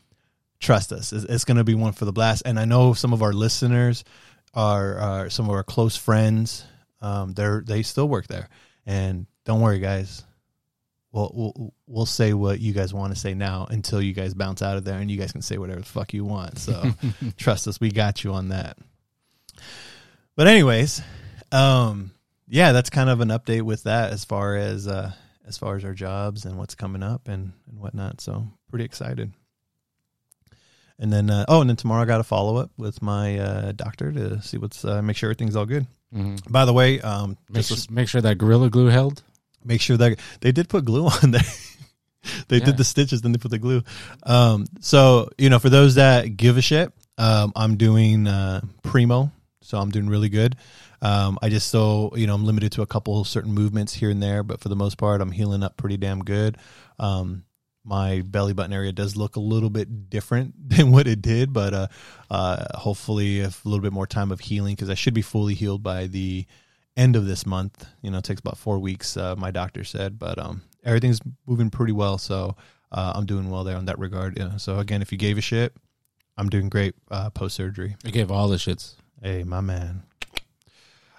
trust 0.60 0.92
us, 0.92 1.12
it's, 1.12 1.24
it's 1.24 1.44
going 1.44 1.56
to 1.56 1.64
be 1.64 1.74
one 1.74 1.92
for 1.92 2.04
the 2.04 2.12
blast. 2.12 2.42
And 2.44 2.58
I 2.58 2.64
know 2.64 2.92
some 2.92 3.12
of 3.12 3.22
our 3.22 3.32
listeners 3.32 4.04
are, 4.54 4.98
are 4.98 5.30
some 5.30 5.46
of 5.46 5.52
our 5.52 5.64
close 5.64 5.96
friends. 5.96 6.64
Um, 7.00 7.32
they're 7.32 7.62
they 7.64 7.82
still 7.82 8.08
work 8.08 8.26
there, 8.26 8.48
and 8.84 9.26
don't 9.44 9.60
worry, 9.60 9.78
guys. 9.78 10.24
We'll, 11.12 11.30
we'll 11.32 11.74
we'll 11.86 12.06
say 12.06 12.32
what 12.32 12.60
you 12.60 12.72
guys 12.72 12.92
want 12.92 13.14
to 13.14 13.18
say 13.18 13.34
now 13.34 13.66
until 13.70 14.02
you 14.02 14.12
guys 14.12 14.34
bounce 14.34 14.62
out 14.62 14.76
of 14.76 14.84
there, 14.84 14.98
and 14.98 15.08
you 15.10 15.16
guys 15.16 15.30
can 15.30 15.42
say 15.42 15.58
whatever 15.58 15.80
the 15.80 15.86
fuck 15.86 16.12
you 16.12 16.24
want. 16.24 16.58
So 16.58 16.90
trust 17.36 17.68
us, 17.68 17.80
we 17.80 17.92
got 17.92 18.24
you 18.24 18.32
on 18.32 18.48
that. 18.48 18.78
But 20.34 20.48
anyways, 20.48 21.00
um, 21.52 22.10
yeah, 22.48 22.72
that's 22.72 22.90
kind 22.90 23.10
of 23.10 23.20
an 23.20 23.28
update 23.28 23.62
with 23.62 23.84
that 23.84 24.12
as 24.12 24.24
far 24.24 24.56
as 24.56 24.88
uh, 24.88 25.12
as 25.46 25.56
far 25.56 25.76
as 25.76 25.84
our 25.84 25.94
jobs 25.94 26.44
and 26.44 26.58
what's 26.58 26.74
coming 26.74 27.02
up 27.02 27.28
and 27.28 27.52
and 27.68 27.78
whatnot. 27.78 28.20
So 28.20 28.46
pretty 28.70 28.84
excited. 28.84 29.32
And 30.98 31.12
then 31.12 31.30
uh, 31.30 31.44
oh, 31.48 31.60
and 31.60 31.70
then 31.70 31.76
tomorrow 31.76 32.02
I 32.02 32.06
got 32.06 32.20
a 32.20 32.24
follow 32.24 32.56
up 32.56 32.70
with 32.76 33.00
my 33.02 33.38
uh, 33.38 33.72
doctor 33.72 34.10
to 34.12 34.42
see 34.42 34.58
what's 34.58 34.84
uh, 34.84 35.00
make 35.02 35.16
sure 35.16 35.28
everything's 35.28 35.54
all 35.56 35.66
good. 35.66 35.86
Mhm. 36.14 36.50
By 36.50 36.64
the 36.64 36.72
way, 36.72 37.00
um, 37.00 37.36
Make, 37.50 37.66
just 37.66 37.88
su- 37.88 37.94
make 37.94 38.08
sure 38.08 38.20
that 38.20 38.36
Gorilla 38.38 38.68
Glue 38.70 38.86
held. 38.88 39.22
make 39.64 39.80
sure 39.80 39.96
that 39.98 40.18
they 40.40 40.50
did 40.52 40.68
put 40.68 40.84
glue 40.84 41.06
on 41.22 41.30
there. 41.30 41.42
they 42.48 42.58
Yeah. 42.58 42.64
did 42.64 42.76
the 42.78 42.84
stitches, 42.84 43.20
then 43.22 43.32
they 43.32 43.38
put 43.38 43.50
the 43.50 43.58
glue. 43.58 43.82
Um, 44.24 44.66
so 44.80 45.28
you 45.38 45.50
know, 45.50 45.58
for 45.58 45.68
those 45.68 45.94
that 45.96 46.36
give 46.36 46.56
a 46.56 46.62
shit, 46.62 46.92
um, 47.18 47.52
I'm 47.54 47.76
doing 47.76 48.26
uh, 48.26 48.62
primo, 48.82 49.30
so 49.62 49.78
I'm 49.78 49.90
doing 49.90 50.08
really 50.08 50.28
good. 50.30 50.56
Um, 51.00 51.38
I 51.42 51.48
just 51.48 51.68
so 51.68 52.10
you 52.16 52.26
know, 52.26 52.34
I'm 52.34 52.44
limited 52.44 52.72
to 52.72 52.82
a 52.82 52.86
couple 52.86 53.22
certain 53.24 53.52
movements 53.52 53.94
here 53.94 54.10
and 54.10 54.20
there, 54.22 54.42
but 54.42 54.60
for 54.60 54.68
the 54.68 54.74
most 54.76 54.98
part, 54.98 55.20
I'm 55.20 55.30
healing 55.30 55.62
up 55.62 55.76
pretty 55.76 55.96
damn 55.96 56.24
good. 56.24 56.56
Um, 56.98 57.44
my 57.88 58.20
belly 58.20 58.52
button 58.52 58.72
area 58.72 58.92
does 58.92 59.16
look 59.16 59.36
a 59.36 59.40
little 59.40 59.70
bit 59.70 60.10
different 60.10 60.54
than 60.68 60.92
what 60.92 61.08
it 61.08 61.22
did, 61.22 61.52
but 61.52 61.74
uh, 61.74 61.86
uh, 62.30 62.78
hopefully, 62.78 63.40
if 63.40 63.64
a 63.64 63.68
little 63.68 63.82
bit 63.82 63.92
more 63.92 64.06
time 64.06 64.30
of 64.30 64.40
healing, 64.40 64.74
because 64.74 64.90
I 64.90 64.94
should 64.94 65.14
be 65.14 65.22
fully 65.22 65.54
healed 65.54 65.82
by 65.82 66.06
the 66.06 66.46
end 66.96 67.16
of 67.16 67.26
this 67.26 67.46
month. 67.46 67.86
You 68.02 68.10
know, 68.10 68.18
it 68.18 68.24
takes 68.24 68.40
about 68.40 68.58
four 68.58 68.78
weeks. 68.78 69.16
Uh, 69.16 69.34
my 69.36 69.50
doctor 69.50 69.84
said, 69.84 70.18
but 70.18 70.38
um, 70.38 70.62
everything's 70.84 71.20
moving 71.46 71.70
pretty 71.70 71.92
well, 71.92 72.18
so 72.18 72.56
uh, 72.92 73.12
I'm 73.14 73.26
doing 73.26 73.50
well 73.50 73.64
there 73.64 73.76
on 73.76 73.86
that 73.86 73.98
regard. 73.98 74.38
Yeah. 74.38 74.56
So 74.58 74.78
again, 74.78 75.00
if 75.00 75.10
you 75.10 75.18
gave 75.18 75.38
a 75.38 75.42
shit, 75.42 75.74
I'm 76.36 76.48
doing 76.48 76.68
great 76.68 76.94
uh, 77.10 77.30
post 77.30 77.56
surgery. 77.56 77.96
I 78.04 78.10
gave 78.10 78.30
all 78.30 78.48
the 78.48 78.56
shits. 78.56 78.94
Hey, 79.22 79.42
my 79.44 79.60
man. 79.60 80.02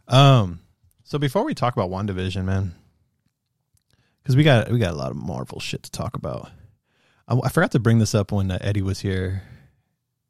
Um, 0.08 0.62
so 1.04 1.18
before 1.18 1.44
we 1.44 1.54
talk 1.54 1.76
about 1.76 1.90
WandaVision, 1.90 2.46
man, 2.46 2.76
because 4.30 4.38
we 4.38 4.44
got 4.44 4.70
we 4.72 4.78
got 4.78 4.94
a 4.94 4.96
lot 4.96 5.10
of 5.10 5.18
Marvel 5.18 5.60
shit 5.60 5.82
to 5.82 5.90
talk 5.90 6.16
about. 6.16 6.52
I, 7.28 7.36
I 7.46 7.50
forgot 7.50 7.72
to 7.72 7.80
bring 7.80 7.98
this 7.98 8.14
up 8.14 8.32
when 8.32 8.52
uh, 8.52 8.60
Eddie 8.62 8.84
was 8.84 9.00
here. 9.00 9.42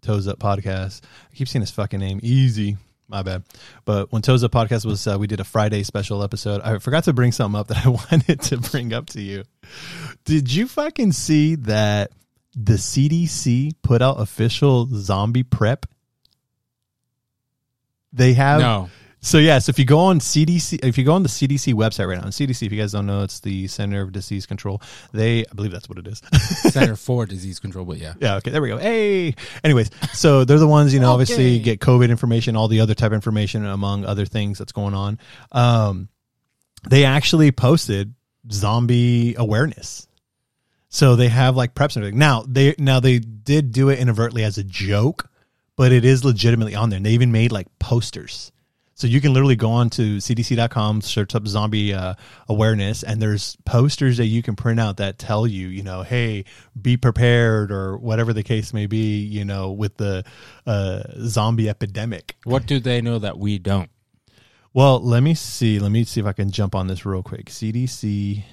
Toes 0.01 0.25
Up 0.25 0.39
podcast. 0.39 1.01
I 1.29 1.35
keep 1.35 1.49
seeing 1.49 1.61
his 1.61 1.71
fucking 1.71 1.99
name. 1.99 2.21
Easy. 2.23 2.77
My 3.09 3.23
bad. 3.23 3.43
But 3.83 4.09
when 4.09 4.21
Toes 4.21 4.45
Up 4.45 4.53
podcast 4.53 4.85
was, 4.85 5.05
uh, 5.05 5.17
we 5.19 5.27
did 5.27 5.41
a 5.41 5.43
Friday 5.43 5.83
special 5.83 6.23
episode. 6.23 6.61
I 6.61 6.77
forgot 6.77 7.03
to 7.05 7.13
bring 7.13 7.33
something 7.33 7.59
up 7.59 7.67
that 7.67 7.77
I 7.85 7.89
wanted 7.89 8.39
to 8.43 8.57
bring 8.57 8.93
up 8.93 9.07
to 9.07 9.21
you. 9.21 9.43
Did 10.23 10.49
you 10.53 10.65
fucking 10.65 11.11
see 11.11 11.55
that 11.55 12.11
the 12.55 12.75
CDC 12.75 13.73
put 13.81 14.01
out 14.01 14.21
official 14.21 14.87
zombie 14.93 15.43
prep? 15.43 15.85
They 18.13 18.31
have 18.35 18.61
No. 18.61 18.89
So 19.21 19.37
yeah, 19.37 19.59
so 19.59 19.69
if 19.69 19.79
you 19.79 19.85
go 19.85 19.99
on 19.99 20.19
CDC, 20.19 20.83
if 20.83 20.97
you 20.97 21.03
go 21.03 21.13
on 21.13 21.23
the 21.23 21.29
CDC 21.29 21.73
website 21.73 22.07
right 22.07 22.17
now, 22.17 22.23
and 22.23 22.31
CDC, 22.31 22.65
if 22.65 22.71
you 22.71 22.79
guys 22.79 22.93
don't 22.93 23.05
know, 23.05 23.23
it's 23.23 23.39
the 23.41 23.67
Center 23.67 24.01
of 24.01 24.11
Disease 24.11 24.45
Control. 24.45 24.81
They, 25.13 25.45
I 25.45 25.53
believe 25.53 25.71
that's 25.71 25.89
what 25.89 25.97
it 25.97 26.07
is. 26.07 26.21
Center 26.71 26.95
for 26.95 27.25
Disease 27.25 27.59
Control, 27.59 27.85
but 27.85 27.97
yeah. 27.97 28.13
yeah, 28.19 28.35
okay, 28.35 28.51
there 28.51 28.61
we 28.61 28.69
go. 28.69 28.77
Hey, 28.77 29.35
anyways, 29.63 29.91
so 30.13 30.45
they're 30.45 30.57
the 30.57 30.67
ones 30.67 30.93
you 30.93 30.99
know, 30.99 31.11
obviously 31.11 31.59
get 31.59 31.79
COVID 31.79 32.09
information, 32.09 32.55
all 32.55 32.67
the 32.67 32.79
other 32.79 32.95
type 32.95 33.07
of 33.07 33.13
information, 33.13 33.65
among 33.65 34.05
other 34.05 34.25
things 34.25 34.57
that's 34.57 34.71
going 34.71 34.93
on. 34.93 35.19
Um, 35.51 36.09
they 36.87 37.03
actually 37.05 37.51
posted 37.51 38.13
zombie 38.51 39.35
awareness. 39.35 40.07
So 40.89 41.15
they 41.15 41.27
have 41.27 41.55
like 41.55 41.75
preps 41.75 41.95
and 41.95 42.03
everything. 42.03 42.19
Now 42.19 42.43
they 42.47 42.73
now 42.79 42.99
they 42.99 43.19
did 43.19 43.71
do 43.71 43.89
it 43.89 43.99
inadvertently 43.99 44.43
as 44.43 44.57
a 44.57 44.63
joke, 44.63 45.29
but 45.75 45.91
it 45.91 46.03
is 46.03 46.25
legitimately 46.25 46.73
on 46.73 46.89
there. 46.89 46.97
And 46.97 47.05
they 47.05 47.11
even 47.11 47.31
made 47.31 47.51
like 47.51 47.67
posters. 47.77 48.51
So 48.99 49.07
you 49.07 49.21
can 49.21 49.31
literally 49.31 49.55
go 49.55 49.71
on 49.71 49.89
to 49.91 50.17
cdc.com, 50.17 50.99
search 50.99 51.33
up 51.33 51.47
zombie 51.47 51.93
uh, 51.93 52.15
awareness, 52.49 53.01
and 53.01 53.21
there's 53.21 53.55
posters 53.63 54.17
that 54.17 54.25
you 54.25 54.43
can 54.43 54.57
print 54.57 54.77
out 54.77 54.97
that 54.97 55.17
tell 55.17 55.47
you, 55.47 55.69
you 55.69 55.83
know, 55.83 56.03
hey, 56.03 56.43
be 56.79 56.97
prepared 56.97 57.71
or 57.71 57.97
whatever 57.97 58.33
the 58.33 58.43
case 58.43 58.73
may 58.73 58.87
be, 58.87 59.19
you 59.19 59.45
know, 59.45 59.71
with 59.71 59.95
the 59.95 60.25
uh, 60.67 61.03
zombie 61.21 61.69
epidemic. 61.69 62.35
What 62.43 62.65
do 62.65 62.81
they 62.81 62.99
know 62.99 63.19
that 63.19 63.39
we 63.39 63.57
don't? 63.57 63.89
Well, 64.73 64.99
let 64.99 65.23
me 65.23 65.33
see. 65.33 65.79
Let 65.79 65.93
me 65.93 66.03
see 66.03 66.19
if 66.19 66.25
I 66.25 66.33
can 66.33 66.51
jump 66.51 66.75
on 66.75 66.87
this 66.87 67.05
real 67.05 67.23
quick. 67.23 67.45
CDC 67.45 68.43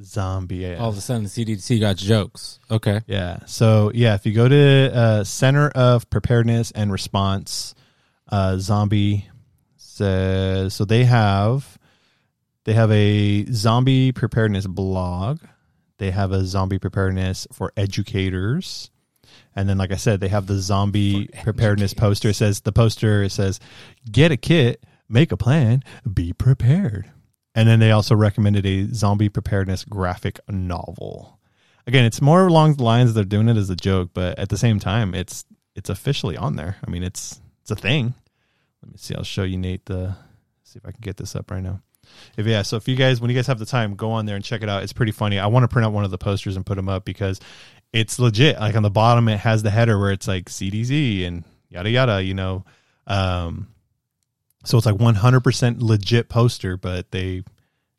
zombie. 0.00 0.76
All 0.76 0.90
of 0.90 0.96
a 0.96 1.00
sudden, 1.00 1.24
the 1.24 1.28
CDC 1.28 1.80
got 1.80 1.96
jokes. 1.96 2.60
Okay. 2.70 3.00
Yeah. 3.08 3.40
So 3.46 3.90
yeah, 3.92 4.14
if 4.14 4.24
you 4.24 4.34
go 4.34 4.46
to 4.46 4.90
uh, 4.94 5.24
Center 5.24 5.68
of 5.70 6.08
Preparedness 6.10 6.70
and 6.70 6.92
Response, 6.92 7.74
uh, 8.28 8.58
zombie 8.58 9.28
says 9.98 10.74
so 10.74 10.84
they 10.84 11.04
have 11.04 11.78
they 12.64 12.74
have 12.74 12.90
a 12.90 13.44
zombie 13.52 14.12
preparedness 14.12 14.66
blog. 14.66 15.40
They 15.98 16.10
have 16.10 16.32
a 16.32 16.44
zombie 16.44 16.78
preparedness 16.78 17.46
for 17.52 17.72
educators. 17.76 18.90
And 19.56 19.68
then, 19.68 19.78
like 19.78 19.90
I 19.90 19.96
said, 19.96 20.20
they 20.20 20.28
have 20.28 20.46
the 20.46 20.58
zombie 20.58 21.28
preparedness 21.42 21.94
poster. 21.94 22.28
It 22.28 22.34
says 22.34 22.60
the 22.60 22.72
poster 22.72 23.28
says, 23.28 23.58
"Get 24.10 24.32
a 24.32 24.36
kit, 24.36 24.84
make 25.08 25.32
a 25.32 25.36
plan, 25.36 25.82
be 26.12 26.32
prepared." 26.32 27.10
And 27.54 27.68
then 27.68 27.80
they 27.80 27.90
also 27.90 28.14
recommended 28.14 28.66
a 28.66 28.92
zombie 28.92 29.28
preparedness 29.28 29.84
graphic 29.84 30.38
novel. 30.48 31.38
Again, 31.86 32.04
it's 32.04 32.20
more 32.20 32.46
along 32.46 32.74
the 32.74 32.84
lines 32.84 33.14
they're 33.14 33.24
doing 33.24 33.48
it 33.48 33.56
as 33.56 33.70
a 33.70 33.76
joke, 33.76 34.10
but 34.12 34.38
at 34.38 34.50
the 34.50 34.58
same 34.58 34.78
time, 34.78 35.14
it's 35.14 35.44
it's 35.74 35.88
officially 35.88 36.36
on 36.36 36.56
there. 36.56 36.76
I 36.86 36.90
mean, 36.90 37.02
it's 37.02 37.40
it's 37.62 37.70
a 37.70 37.76
thing. 37.76 38.14
Let 38.82 38.92
me 38.92 38.98
see. 38.98 39.14
I'll 39.14 39.24
show 39.24 39.42
you 39.42 39.58
Nate 39.58 39.86
the 39.86 40.14
see 40.62 40.78
if 40.78 40.86
I 40.86 40.92
can 40.92 41.00
get 41.00 41.16
this 41.16 41.34
up 41.34 41.50
right 41.50 41.62
now. 41.62 41.80
If 42.36 42.46
yeah, 42.46 42.62
so 42.62 42.76
if 42.76 42.88
you 42.88 42.96
guys 42.96 43.20
when 43.20 43.30
you 43.30 43.36
guys 43.36 43.46
have 43.46 43.58
the 43.58 43.66
time, 43.66 43.94
go 43.94 44.10
on 44.12 44.26
there 44.26 44.36
and 44.36 44.44
check 44.44 44.62
it 44.62 44.68
out. 44.68 44.82
It's 44.82 44.92
pretty 44.92 45.12
funny. 45.12 45.38
I 45.38 45.46
want 45.46 45.64
to 45.64 45.68
print 45.68 45.86
out 45.86 45.92
one 45.92 46.04
of 46.04 46.10
the 46.10 46.18
posters 46.18 46.56
and 46.56 46.64
put 46.64 46.76
them 46.76 46.88
up 46.88 47.04
because 47.04 47.40
it's 47.92 48.18
legit. 48.18 48.58
Like 48.58 48.76
on 48.76 48.82
the 48.82 48.90
bottom, 48.90 49.28
it 49.28 49.38
has 49.40 49.62
the 49.62 49.70
header 49.70 49.98
where 49.98 50.12
it's 50.12 50.28
like 50.28 50.46
CDZ 50.46 51.26
and 51.26 51.44
yada 51.68 51.90
yada. 51.90 52.22
You 52.22 52.34
know, 52.34 52.64
um, 53.06 53.68
so 54.64 54.76
it's 54.76 54.86
like 54.86 54.96
100% 54.96 55.76
legit 55.80 56.28
poster, 56.28 56.76
but 56.76 57.10
they 57.10 57.42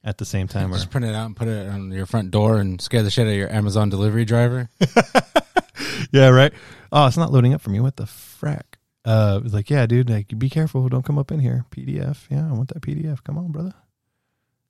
at 0.03 0.17
the 0.17 0.25
same 0.25 0.48
time 0.48 0.71
are 0.71 0.77
Just 0.77 0.91
print 0.91 1.05
it 1.05 1.15
out 1.15 1.25
and 1.25 1.36
put 1.36 1.48
it 1.48 1.67
on 1.67 1.91
your 1.91 2.05
front 2.05 2.31
door 2.31 2.57
and 2.57 2.79
scare 2.81 3.03
the 3.03 3.09
shit 3.09 3.27
out 3.27 3.31
of 3.31 3.36
your 3.36 3.51
Amazon 3.51 3.89
delivery 3.89 4.25
driver. 4.25 4.69
yeah, 6.12 6.29
right. 6.29 6.53
Oh, 6.91 7.07
it's 7.07 7.17
not 7.17 7.31
loading 7.31 7.53
up 7.53 7.62
for 7.62 7.69
me. 7.69 7.79
What 7.79 7.98
the 7.98 8.03
frack? 8.03 8.69
Uh, 9.06 9.39
it's 9.44 9.53
like, 9.53 9.70
yeah, 9.70 9.86
dude, 9.86 10.10
like, 10.10 10.38
be 10.38 10.50
careful. 10.50 10.88
Don't 10.89 11.06
come 11.06 11.18
up 11.18 11.32
in 11.32 11.39
here. 11.39 11.65
PDF. 11.72 12.18
Yeah, 12.29 12.48
I 12.50 12.53
want 12.53 12.70
that 12.70 12.82
PDF. 12.82 13.24
Come 13.24 13.38
on, 13.38 13.51
brother. 13.51 13.74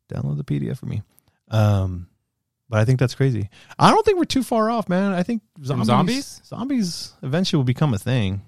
Download 0.09 0.38
the 0.38 0.43
PDF 0.43 0.77
for 0.77 0.86
me. 0.86 1.01
Um, 1.50 2.07
but 2.69 2.79
I 2.79 2.86
think 2.86 3.00
that's 3.00 3.15
crazy. 3.15 3.50
I 3.77 3.89
don't 3.89 4.05
think 4.05 4.17
we're 4.17 4.25
too 4.25 4.43
far 4.43 4.69
off, 4.69 4.88
man. 4.88 5.13
I 5.13 5.24
think 5.24 5.41
zombies, 5.63 5.88
zombies? 5.88 6.41
zombies 6.45 7.13
eventually 7.24 7.57
will 7.57 7.63
become 7.63 7.93
a 7.93 7.98
thing. 7.98 8.43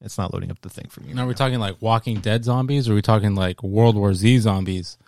It's 0.00 0.18
not 0.18 0.34
loading 0.34 0.50
up 0.50 0.60
the 0.60 0.68
thing 0.68 0.88
for 0.90 1.00
me. 1.00 1.14
Now, 1.14 1.22
are 1.22 1.26
we 1.26 1.30
right 1.30 1.36
talking 1.36 1.58
like 1.58 1.80
Walking 1.80 2.20
Dead 2.20 2.44
zombies, 2.44 2.88
or 2.88 2.92
are 2.92 2.94
we 2.96 3.02
talking 3.02 3.34
like 3.34 3.62
World 3.62 3.96
War 3.96 4.12
Z 4.14 4.40
zombies? 4.40 4.98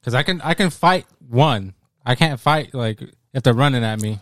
Because 0.00 0.14
I 0.14 0.22
can 0.22 0.40
I 0.42 0.54
can 0.54 0.70
fight 0.70 1.06
one. 1.28 1.74
I 2.04 2.14
can't 2.14 2.38
fight 2.38 2.74
like 2.74 3.00
if 3.32 3.42
they're 3.42 3.54
running 3.54 3.84
at 3.84 4.00
me. 4.00 4.18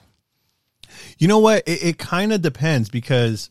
You 1.19 1.29
know 1.29 1.39
what? 1.39 1.65
It, 1.67 1.83
it 1.83 1.99
kind 1.99 2.33
of 2.33 2.43
depends 2.43 2.89
because 2.89 3.51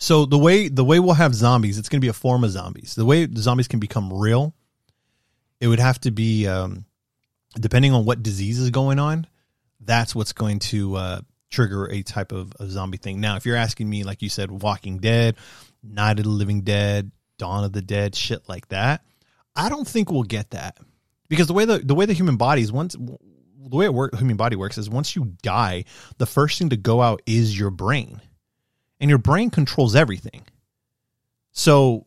so 0.00 0.24
the 0.24 0.38
way 0.38 0.68
the 0.68 0.84
way 0.84 0.98
we'll 0.98 1.14
have 1.14 1.34
zombies, 1.34 1.78
it's 1.78 1.90
going 1.90 2.00
to 2.00 2.04
be 2.04 2.08
a 2.08 2.14
form 2.14 2.42
of 2.42 2.50
zombies. 2.50 2.94
The 2.94 3.04
way 3.04 3.26
the 3.26 3.42
zombies 3.42 3.68
can 3.68 3.80
become 3.80 4.12
real, 4.12 4.54
it 5.60 5.68
would 5.68 5.78
have 5.78 6.00
to 6.00 6.10
be 6.10 6.48
um, 6.48 6.86
depending 7.54 7.92
on 7.92 8.06
what 8.06 8.22
disease 8.22 8.58
is 8.58 8.70
going 8.70 8.98
on. 8.98 9.26
That's 9.78 10.14
what's 10.14 10.32
going 10.32 10.60
to 10.60 10.96
uh, 10.96 11.20
trigger 11.50 11.86
a 11.86 12.02
type 12.02 12.32
of, 12.32 12.52
zombie 12.64 12.98
thing. 12.98 13.20
Now, 13.20 13.36
if 13.36 13.44
you're 13.44 13.56
asking 13.56 13.88
me, 13.88 14.04
like 14.04 14.22
you 14.22 14.30
said, 14.30 14.50
Walking 14.50 14.98
Dead, 14.98 15.36
Night 15.82 16.18
of 16.18 16.24
the 16.24 16.30
Living 16.30 16.62
Dead, 16.62 17.10
Dawn 17.38 17.64
of 17.64 17.72
the 17.72 17.82
Dead, 17.82 18.14
shit 18.14 18.48
like 18.48 18.68
that, 18.68 19.02
I 19.54 19.68
don't 19.68 19.86
think 19.86 20.10
we'll 20.10 20.22
get 20.22 20.50
that 20.50 20.78
because 21.28 21.46
the 21.46 21.52
way 21.52 21.66
the 21.66 21.78
the 21.78 21.94
way 21.94 22.06
the 22.06 22.14
human 22.14 22.36
body 22.36 22.62
is 22.62 22.72
once 22.72 22.94
the 22.94 23.76
way 23.76 23.84
it 23.84 23.94
work 23.94 24.16
human 24.16 24.36
body 24.36 24.56
works 24.56 24.78
is 24.78 24.88
once 24.88 25.14
you 25.14 25.34
die, 25.42 25.84
the 26.16 26.26
first 26.26 26.58
thing 26.58 26.70
to 26.70 26.76
go 26.76 27.02
out 27.02 27.20
is 27.26 27.58
your 27.58 27.70
brain, 27.70 28.20
and 29.00 29.08
your 29.08 29.18
brain 29.18 29.50
controls 29.50 29.96
everything. 29.96 30.42
So 31.52 32.06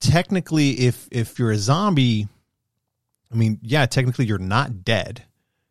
technically, 0.00 0.70
if 0.70 1.08
if 1.10 1.38
you're 1.38 1.50
a 1.50 1.58
zombie, 1.58 2.28
I 3.32 3.36
mean, 3.36 3.58
yeah, 3.62 3.86
technically 3.86 4.26
you're 4.26 4.38
not 4.38 4.84
dead 4.84 5.24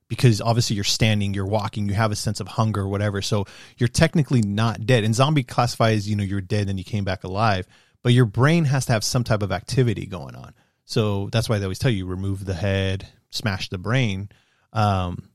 because 0.07 0.41
obviously 0.41 0.75
you're 0.75 0.85
standing, 0.85 1.33
you're 1.33 1.45
walking, 1.45 1.87
you 1.87 1.93
have 1.93 2.11
a 2.11 2.15
sense 2.15 2.39
of 2.39 2.47
hunger 2.47 2.81
or 2.81 2.87
whatever. 2.87 3.21
So 3.21 3.45
you're 3.77 3.89
technically 3.89 4.41
not 4.41 4.85
dead. 4.85 5.03
And 5.03 5.13
zombie 5.13 5.43
classifies, 5.43 6.07
you 6.07 6.15
know, 6.15 6.23
you're 6.23 6.41
dead 6.41 6.69
and 6.69 6.79
you 6.79 6.85
came 6.85 7.03
back 7.03 7.23
alive, 7.23 7.67
but 8.03 8.13
your 8.13 8.25
brain 8.25 8.65
has 8.65 8.85
to 8.85 8.93
have 8.93 9.03
some 9.03 9.23
type 9.23 9.41
of 9.41 9.51
activity 9.51 10.05
going 10.05 10.35
on. 10.35 10.53
So 10.85 11.29
that's 11.31 11.49
why 11.49 11.59
they 11.59 11.65
always 11.65 11.79
tell 11.79 11.91
you 11.91 12.05
remove 12.05 12.45
the 12.45 12.53
head, 12.53 13.05
smash 13.31 13.67
the 13.67 13.77
brain. 13.77 14.29
Um, 14.71 15.29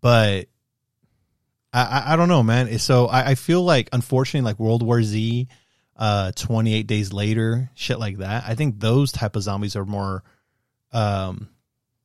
but 0.00 0.46
I, 1.72 2.14
I, 2.14 2.16
don't 2.16 2.28
know, 2.28 2.42
man. 2.42 2.78
So 2.78 3.06
I, 3.06 3.30
I 3.30 3.34
feel 3.36 3.62
like, 3.62 3.88
unfortunately, 3.92 4.44
like 4.44 4.58
World 4.58 4.82
War 4.82 5.02
Z, 5.02 5.46
uh, 5.96 6.32
28 6.32 6.86
days 6.86 7.12
later, 7.12 7.70
shit 7.74 7.98
like 7.98 8.18
that. 8.18 8.44
I 8.46 8.54
think 8.54 8.80
those 8.80 9.12
type 9.12 9.36
of 9.36 9.42
zombies 9.42 9.76
are 9.76 9.84
more, 9.84 10.24
um, 10.92 11.48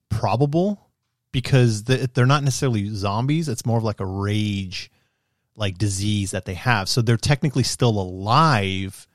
probable 0.09 0.85
because 1.31 1.83
the, 1.83 2.09
they're 2.13 2.25
not 2.25 2.43
necessarily 2.43 2.89
zombies. 2.89 3.49
It's 3.49 3.65
more 3.65 3.77
of 3.77 3.83
like 3.83 3.99
a 3.99 4.05
rage, 4.05 4.91
like 5.55 5.77
disease 5.77 6.31
that 6.31 6.45
they 6.45 6.53
have. 6.53 6.87
So 6.87 7.01
they're 7.01 7.17
technically 7.17 7.63
still 7.63 7.99
alive. 7.99 9.07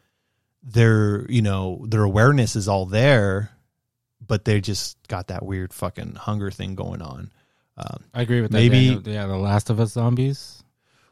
Their, 0.63 1.31
you 1.31 1.43
know, 1.43 1.85
their 1.89 2.03
awareness 2.03 2.57
is 2.57 2.69
all 2.69 2.87
there, 2.87 3.51
but 4.27 4.45
they 4.45 4.61
just 4.61 4.99
got 5.09 5.29
that 5.29 5.45
weird 5.45 5.73
fucking 5.73 6.17
hunger 6.17 6.51
thing 6.51 6.75
going 6.75 7.03
on. 7.03 7.31
Um, 7.81 8.05
I 8.13 8.23
agree 8.23 8.41
with 8.43 8.51
that. 8.51 8.59
Maybe- 8.59 8.95
Daniel. 8.95 9.03
yeah, 9.09 9.27
the 9.27 9.37
Last 9.37 9.71
of 9.71 9.81
Us 9.81 9.93
zombies. 9.93 10.63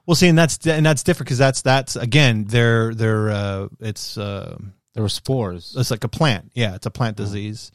well, 0.06 0.14
see, 0.14 0.28
and 0.28 0.36
that's 0.36 0.66
and 0.66 0.84
that's 0.84 1.02
different 1.02 1.26
because 1.26 1.38
that's 1.38 1.62
that's 1.62 1.96
again, 1.96 2.44
they're 2.44 2.94
they're 2.94 3.30
uh, 3.30 3.68
it's 3.80 4.18
uh, 4.18 4.56
There 4.94 5.02
were 5.02 5.08
spores. 5.08 5.74
it's 5.78 5.90
like 5.90 6.04
a 6.04 6.08
plant. 6.08 6.50
Yeah, 6.54 6.74
it's 6.74 6.86
a 6.86 6.90
plant 6.90 7.16
disease. 7.16 7.72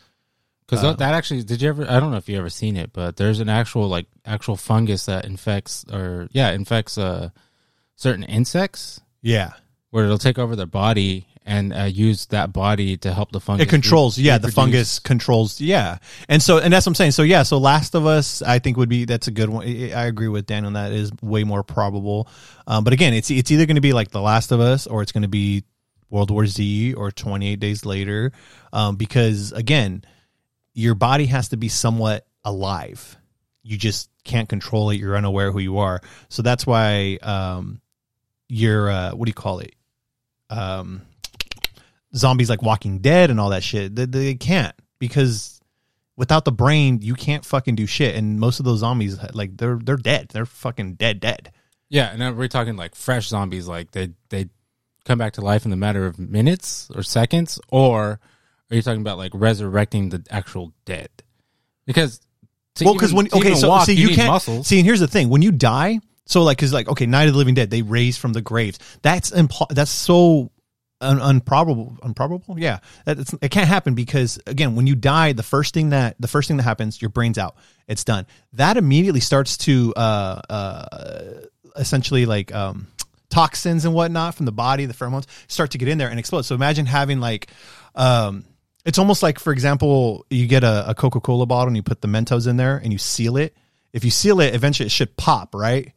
Because 0.68 0.84
Um, 0.84 0.96
that 0.98 1.14
actually, 1.14 1.44
did 1.44 1.62
you 1.62 1.70
ever? 1.70 1.84
I 1.90 2.00
don't 2.00 2.12
know 2.12 2.18
if 2.18 2.30
you 2.30 2.38
ever 2.38 2.50
seen 2.50 2.78
it, 2.78 2.94
but 2.94 3.18
there's 3.18 3.40
an 3.40 3.50
actual 3.50 3.88
like 3.88 4.08
actual 4.26 4.56
fungus 4.56 5.06
that 5.08 5.26
infects 5.26 5.86
or 5.92 6.28
yeah 6.32 6.52
infects 6.52 6.98
uh 6.98 7.30
certain 7.96 8.24
insects 8.24 9.02
Yeah, 9.22 9.54
where 9.92 10.06
it'll 10.06 10.18
take 10.18 10.40
over 10.40 10.56
their 10.56 10.66
body 10.66 11.28
and 11.46 11.74
uh, 11.74 11.84
use 11.84 12.26
that 12.28 12.54
body 12.54 12.98
to 12.98 13.14
help 13.14 13.32
the 13.32 13.40
fungus. 13.40 13.66
it 13.66 13.70
controls 13.70 14.18
re- 14.18 14.26
yeah 14.26 14.38
the 14.38 14.52
fungus 14.52 15.00
controls 15.00 15.60
yeah. 15.60 15.98
And 16.30 16.42
so 16.42 16.58
and 16.58 16.74
that's 16.74 16.86
what 16.86 16.92
i'm 16.92 16.96
saying. 16.96 17.12
So 17.12 17.24
yeah 17.24 17.44
so 17.44 17.58
last 17.58 17.96
of 17.96 18.06
us 18.06 18.42
i 18.42 18.60
think 18.60 18.78
would 18.78 18.90
be 18.90 19.06
that's 19.06 19.28
a 19.28 19.32
good 19.32 19.50
one. 19.50 19.66
I 19.66 20.06
agree 20.06 20.28
with 20.28 20.46
dan 20.46 20.66
on 20.66 20.74
that. 20.74 20.92
Is 20.92 21.12
way 21.22 21.44
more 21.44 21.64
probable. 21.64 22.28
Um, 22.68 22.84
but 22.84 22.94
again 22.94 23.14
it's 23.14 23.30
it's 23.32 23.52
either 23.52 23.66
going 23.66 23.76
to 23.76 23.82
be 23.82 23.94
like 23.94 24.12
the 24.12 24.22
last 24.22 24.52
of 24.52 24.60
us 24.60 24.88
or 24.88 25.02
it's 25.02 25.12
going 25.12 25.24
to 25.24 25.28
be 25.28 25.64
world 26.10 26.32
war 26.32 26.46
z 26.46 26.94
or 26.94 27.12
28 27.12 27.60
days 27.60 27.86
later. 27.86 28.32
Um, 28.72 28.96
because 28.96 29.52
again 29.52 30.04
your 30.74 30.96
body 30.96 31.26
has 31.28 31.50
to 31.50 31.58
be 31.58 31.70
somewhat 31.70 32.26
alive. 32.44 33.18
You 33.64 33.78
just 33.78 34.10
can't 34.24 34.50
control 34.50 34.90
it. 34.90 35.00
You're 35.00 35.16
unaware 35.16 35.52
who 35.52 35.60
you 35.60 35.80
are. 35.80 36.02
So 36.30 36.42
that's 36.42 36.66
why 36.66 37.18
um, 37.22 37.82
you're 38.50 38.90
uh, 38.90 39.12
what 39.12 39.26
do 39.26 39.30
you 39.30 39.34
call 39.34 39.60
it? 39.60 39.76
Um, 40.50 41.02
zombies 42.16 42.50
like 42.50 42.62
Walking 42.62 43.00
Dead 43.00 43.30
and 43.30 43.40
all 43.40 43.50
that 43.50 43.64
shit. 43.64 43.96
They, 43.96 44.06
they 44.06 44.36
can't 44.36 44.76
because 45.00 45.62
without 46.16 46.46
the 46.46 46.52
brain, 46.52 47.00
you 47.02 47.16
can't 47.16 47.46
fucking 47.46 47.76
do 47.76 47.86
shit. 47.86 48.16
And 48.16 48.40
most 48.40 48.60
of 48.60 48.66
those 48.66 48.80
zombies, 48.80 49.18
like 49.34 49.58
they're 49.58 49.80
they're 49.84 49.98
dead. 49.98 50.30
They're 50.32 50.46
fucking 50.46 50.96
dead, 50.96 51.20
dead. 51.20 51.52
Yeah, 51.90 52.12
and 52.12 52.38
we're 52.38 52.48
talking 52.48 52.76
like 52.76 52.96
fresh 52.96 53.28
zombies, 53.28 53.68
like 53.68 53.92
they 53.92 54.10
they 54.30 54.50
come 55.06 55.18
back 55.18 55.34
to 55.34 55.42
life 55.42 55.66
in 55.66 55.72
the 55.72 55.78
matter 55.78 56.06
of 56.06 56.18
minutes 56.18 56.90
or 56.96 57.04
seconds, 57.04 57.60
or 57.70 58.20
are 58.72 58.76
you 58.76 58.82
talking 58.82 59.02
about 59.02 59.18
like 59.18 59.32
resurrecting 59.34 60.10
the 60.10 60.26
actual 60.30 60.74
dead? 60.86 61.10
Because 61.86 62.22
well, 62.82 62.94
because 62.94 63.14
when 63.14 63.28
okay, 63.32 63.56
so 63.56 63.70
walk, 63.70 63.86
see, 63.86 63.94
you, 63.94 64.08
need 64.08 64.16
can't 64.16 64.30
muscles. 64.30 64.68
see. 64.68 64.80
And 64.80 64.86
here's 64.86 65.00
the 65.00 65.08
thing: 65.08 65.30
when 65.30 65.42
you 65.42 65.52
die, 65.52 66.00
so 66.26 66.44
like, 66.44 66.58
because 66.58 66.74
like, 66.74 66.88
okay, 66.88 67.06
Night 67.06 67.28
of 67.28 67.34
the 67.34 67.38
Living 67.38 67.54
Dead, 67.54 67.70
they 67.70 67.82
raise 67.82 68.18
from 68.18 68.34
the 68.34 68.42
graves. 68.42 68.80
That's 69.02 69.32
impl- 69.32 69.70
that's 69.70 69.92
so 69.92 70.52
un- 71.04 71.22
unprobable. 71.22 71.98
Unprobable, 72.02 72.60
yeah. 72.60 72.80
It's, 73.06 73.34
it 73.42 73.52
can't 73.52 73.68
happen 73.68 73.94
because 73.94 74.40
again, 74.48 74.76
when 74.76 74.88
you 74.88 74.96
die, 74.96 75.34
the 75.34 75.44
first 75.44 75.74
thing 75.74 75.90
that 75.90 76.16
the 76.20 76.28
first 76.28 76.48
thing 76.48 76.58
that 76.58 76.64
happens, 76.64 77.02
your 77.02 77.10
brain's 77.10 77.38
out. 77.38 77.56
It's 77.88 78.04
done. 78.04 78.26
That 78.54 78.78
immediately 78.78 79.20
starts 79.20 79.58
to 79.60 79.94
uh 79.96 80.42
uh 80.50 81.42
essentially 81.76 82.26
like 82.26 82.54
um 82.54 82.88
toxins 83.30 83.84
and 83.84 83.94
whatnot 83.94 84.36
from 84.36 84.46
the 84.46 84.52
body, 84.52 84.86
the 84.86 84.94
pheromones 84.94 85.26
start 85.48 85.72
to 85.72 85.78
get 85.78 85.88
in 85.88 85.98
there 85.98 86.10
and 86.10 86.20
explode. 86.20 86.44
So 86.44 86.56
imagine 86.56 86.86
having 86.86 87.20
like 87.20 87.50
um, 87.96 88.46
it's 88.86 89.00
almost 89.00 89.24
like, 89.24 89.40
for 89.40 89.54
example, 89.54 90.26
you 90.30 90.48
get 90.48 90.64
a, 90.64 90.90
a 90.90 90.96
Coca 90.96 91.20
Cola 91.20 91.46
bottle 91.46 91.68
and 91.68 91.76
you 91.76 91.84
put 91.84 92.02
the 92.02 92.08
Mentos 92.08 92.48
in 92.48 92.58
there 92.58 92.78
and 92.78 92.92
you 92.92 93.00
seal 93.00 93.38
it. 93.38 93.56
If 93.94 94.04
you 94.04 94.12
seal 94.12 94.40
it, 94.40 94.54
eventually 94.54 94.88
it 94.88 94.92
should 94.92 95.16
pop, 95.16 95.56
right? 95.56 95.94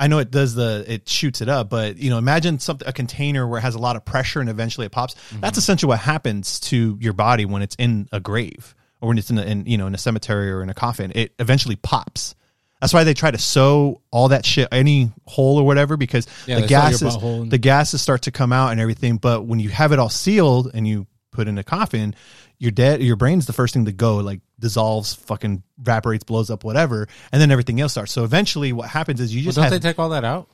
I 0.00 0.06
know 0.06 0.18
it 0.18 0.30
does 0.30 0.54
the 0.54 0.82
it 0.88 1.08
shoots 1.08 1.42
it 1.42 1.48
up, 1.50 1.68
but 1.68 1.98
you 1.98 2.08
know, 2.08 2.16
imagine 2.16 2.58
something 2.58 2.88
a 2.88 2.92
container 2.92 3.46
where 3.46 3.58
it 3.58 3.62
has 3.62 3.74
a 3.74 3.78
lot 3.78 3.96
of 3.96 4.04
pressure 4.04 4.40
and 4.40 4.48
eventually 4.48 4.86
it 4.86 4.92
pops. 4.92 5.14
Mm-hmm. 5.14 5.40
That's 5.40 5.58
essentially 5.58 5.88
what 5.88 5.98
happens 5.98 6.58
to 6.60 6.96
your 7.00 7.12
body 7.12 7.44
when 7.44 7.60
it's 7.60 7.76
in 7.76 8.08
a 8.10 8.18
grave 8.18 8.74
or 9.02 9.08
when 9.08 9.18
it's 9.18 9.30
in, 9.30 9.38
a, 9.38 9.42
in 9.42 9.66
you 9.66 9.76
know 9.76 9.86
in 9.86 9.94
a 9.94 9.98
cemetery 9.98 10.50
or 10.50 10.62
in 10.62 10.70
a 10.70 10.74
coffin. 10.74 11.12
It 11.14 11.34
eventually 11.38 11.76
pops. 11.76 12.34
That's 12.80 12.94
why 12.94 13.04
they 13.04 13.12
try 13.12 13.30
to 13.30 13.36
sew 13.36 14.00
all 14.10 14.28
that 14.28 14.46
shit 14.46 14.68
any 14.72 15.12
hole 15.26 15.58
or 15.58 15.66
whatever 15.66 15.98
because 15.98 16.26
Yeah, 16.46 16.56
the 16.56 16.60
they 16.62 16.68
sew 16.68 16.74
your 16.74 16.82
gases 16.90 17.14
and- 17.16 17.50
the 17.52 17.58
gases 17.58 18.00
start 18.00 18.22
to 18.22 18.30
come 18.30 18.54
out 18.54 18.72
and 18.72 18.80
everything. 18.80 19.18
But 19.18 19.44
when 19.44 19.60
you 19.60 19.68
have 19.68 19.92
it 19.92 19.98
all 19.98 20.08
sealed 20.08 20.70
and 20.72 20.88
you 20.88 21.06
put 21.30 21.48
in 21.48 21.58
a 21.58 21.64
coffin, 21.64 22.14
your 22.58 22.70
dead 22.70 23.02
your 23.02 23.16
brain's 23.16 23.46
the 23.46 23.52
first 23.52 23.74
thing 23.74 23.84
to 23.86 23.92
go, 23.92 24.16
like 24.18 24.40
dissolves, 24.58 25.14
fucking 25.14 25.62
evaporates, 25.80 26.24
blows 26.24 26.50
up, 26.50 26.64
whatever, 26.64 27.08
and 27.32 27.40
then 27.40 27.50
everything 27.50 27.80
else 27.80 27.92
starts. 27.92 28.12
So 28.12 28.24
eventually, 28.24 28.72
what 28.72 28.88
happens 28.88 29.20
is 29.20 29.34
you 29.34 29.40
Well, 29.40 29.44
just 29.46 29.56
don't 29.56 29.64
have, 29.64 29.72
they 29.72 29.78
they, 29.78 29.88
take 29.90 29.98
all 29.98 30.10
that 30.10 30.24
out? 30.24 30.48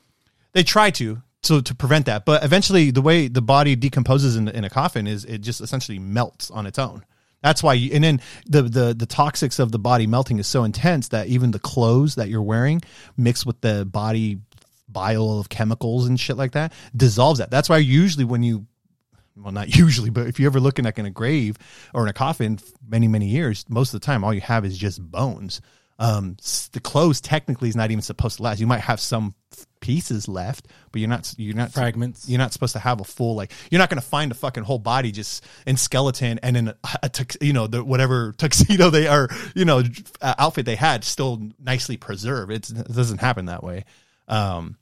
They 0.52 0.62
try 0.62 0.90
to 0.92 1.22
so 1.42 1.60
to 1.60 1.74
prevent 1.74 2.06
that, 2.06 2.24
but 2.24 2.44
eventually 2.44 2.90
the 2.90 3.02
way 3.02 3.28
the 3.28 3.42
body 3.42 3.76
decomposes 3.76 4.36
in, 4.36 4.48
in 4.48 4.64
a 4.64 4.70
coffin 4.70 5.06
is 5.06 5.24
it 5.24 5.38
just 5.38 5.60
essentially 5.60 5.98
melts 5.98 6.50
on 6.50 6.66
its 6.66 6.78
own. 6.78 7.04
That's 7.42 7.62
why, 7.62 7.74
you, 7.74 7.92
and 7.92 8.02
then 8.02 8.20
the, 8.46 8.62
the 8.62 8.94
the 8.94 9.06
toxics 9.06 9.60
of 9.60 9.70
the 9.70 9.78
body 9.78 10.06
melting 10.06 10.38
is 10.38 10.46
so 10.46 10.64
intense 10.64 11.08
that 11.08 11.28
even 11.28 11.50
the 11.52 11.58
clothes 11.58 12.16
that 12.16 12.28
you're 12.28 12.42
wearing 12.42 12.82
mixed 13.16 13.46
with 13.46 13.60
the 13.60 13.84
body 13.84 14.40
bile 14.88 15.38
of 15.38 15.48
chemicals 15.48 16.06
and 16.06 16.18
shit 16.18 16.36
like 16.36 16.52
that 16.52 16.72
dissolves 16.96 17.38
that. 17.38 17.50
That's 17.50 17.68
why 17.68 17.78
usually 17.78 18.24
when 18.24 18.42
you 18.42 18.66
well, 19.36 19.52
not 19.52 19.74
usually, 19.76 20.10
but 20.10 20.26
if 20.26 20.40
you're 20.40 20.50
ever 20.50 20.60
looking 20.60 20.84
like 20.84 20.98
in 20.98 21.06
a 21.06 21.10
grave 21.10 21.56
or 21.94 22.02
in 22.02 22.08
a 22.08 22.12
coffin, 22.12 22.58
many 22.86 23.08
many 23.08 23.26
years, 23.26 23.64
most 23.68 23.94
of 23.94 24.00
the 24.00 24.04
time, 24.04 24.24
all 24.24 24.34
you 24.34 24.40
have 24.40 24.64
is 24.64 24.76
just 24.76 25.00
bones. 25.00 25.60
Um, 25.98 26.36
the 26.72 26.80
clothes 26.80 27.22
technically 27.22 27.70
is 27.70 27.76
not 27.76 27.90
even 27.90 28.02
supposed 28.02 28.36
to 28.36 28.42
last. 28.42 28.60
You 28.60 28.66
might 28.66 28.80
have 28.80 29.00
some 29.00 29.34
pieces 29.80 30.28
left, 30.28 30.68
but 30.92 31.00
you're 31.00 31.08
not 31.08 31.32
you're 31.38 31.54
not 31.54 31.72
Fragments. 31.72 32.28
You're 32.28 32.38
not 32.38 32.52
supposed 32.52 32.74
to 32.74 32.78
have 32.78 33.00
a 33.00 33.04
full 33.04 33.34
like. 33.34 33.52
You're 33.70 33.78
not 33.78 33.88
going 33.88 34.00
to 34.00 34.06
find 34.06 34.30
a 34.30 34.34
fucking 34.34 34.64
whole 34.64 34.78
body 34.78 35.10
just 35.10 35.44
in 35.66 35.76
skeleton 35.76 36.38
and 36.42 36.56
in 36.56 36.68
a, 36.68 36.76
a 37.02 37.08
tux, 37.08 37.36
you 37.40 37.54
know 37.54 37.66
the 37.66 37.82
whatever 37.82 38.32
tuxedo 38.38 38.90
they 38.90 39.06
are 39.06 39.28
you 39.54 39.64
know 39.64 39.82
uh, 40.20 40.34
outfit 40.38 40.66
they 40.66 40.76
had 40.76 41.02
still 41.02 41.40
nicely 41.58 41.96
preserved. 41.96 42.52
It's, 42.52 42.70
it 42.70 42.92
doesn't 42.92 43.20
happen 43.20 43.46
that 43.46 43.64
way. 43.64 43.84
Um, 44.28 44.76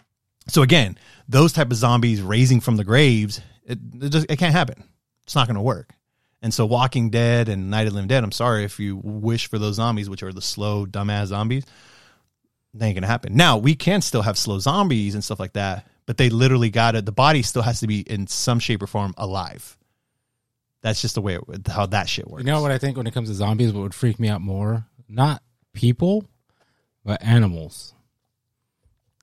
so 0.49 0.62
again, 0.62 0.99
those 1.28 1.52
type 1.52 1.70
of 1.70 1.76
zombies 1.76 2.20
raising 2.20 2.61
from 2.61 2.76
the 2.76 2.84
graves, 2.84 3.40
it 3.64 3.78
it, 4.00 4.09
just, 4.11 4.26
it 4.30 4.38
can't 4.38 4.54
happen. 4.54 4.85
It's 5.25 5.35
not 5.35 5.47
going 5.47 5.56
to 5.56 5.62
work. 5.62 5.94
And 6.42 6.52
so, 6.52 6.66
Walking 6.66 7.09
Dead 7.09 7.49
and 7.49 7.71
Night 7.71 7.87
of 7.87 7.92
the 7.92 7.94
Living 7.94 8.09
Dead, 8.09 8.23
I'm 8.23 8.33
sorry 8.33 8.64
if 8.64 8.78
you 8.78 9.00
wish 9.02 9.49
for 9.49 9.59
those 9.59 9.76
zombies, 9.76 10.11
which 10.11 10.23
are 10.23 10.33
the 10.33 10.42
slow, 10.42 10.85
dumbass 10.85 11.26
zombies, 11.26 11.64
they 12.75 12.88
ain't 12.88 13.00
to 13.00 13.06
happen. 13.06 13.35
Now, 13.35 13.56
we 13.56 13.75
can 13.75 14.02
still 14.02 14.23
have 14.23 14.37
slow 14.37 14.59
zombies 14.59 15.14
and 15.14 15.25
stuff 15.25 15.40
like 15.40 15.54
that, 15.54 15.87
but 16.04 16.18
they 16.18 16.28
literally 16.28 16.71
got 16.71 16.97
it. 16.97 17.06
the 17.06 17.12
body 17.12 17.42
still 17.42 17.62
has 17.62 17.80
to 17.80 17.87
be 17.87 18.00
in 18.00 18.26
some 18.26 18.59
shape 18.59 18.83
or 18.83 18.87
form 18.87 19.14
alive. 19.16 19.78
That's 20.83 21.00
just 21.00 21.14
the 21.14 21.23
way 21.23 21.37
it, 21.37 21.66
how 21.66 21.87
that 21.87 22.11
shit 22.11 22.28
works. 22.28 22.44
You 22.44 22.52
know 22.52 22.61
what 22.61 22.71
I 22.71 22.76
think 22.76 22.99
when 22.99 23.06
it 23.06 23.14
comes 23.14 23.30
to 23.30 23.35
zombies? 23.35 23.73
What 23.73 23.80
would 23.80 23.94
freak 23.94 24.21
me 24.21 24.28
out 24.28 24.42
more? 24.42 24.85
Not 25.09 25.42
people, 25.73 26.28
but 27.04 27.23
animals. 27.23 27.94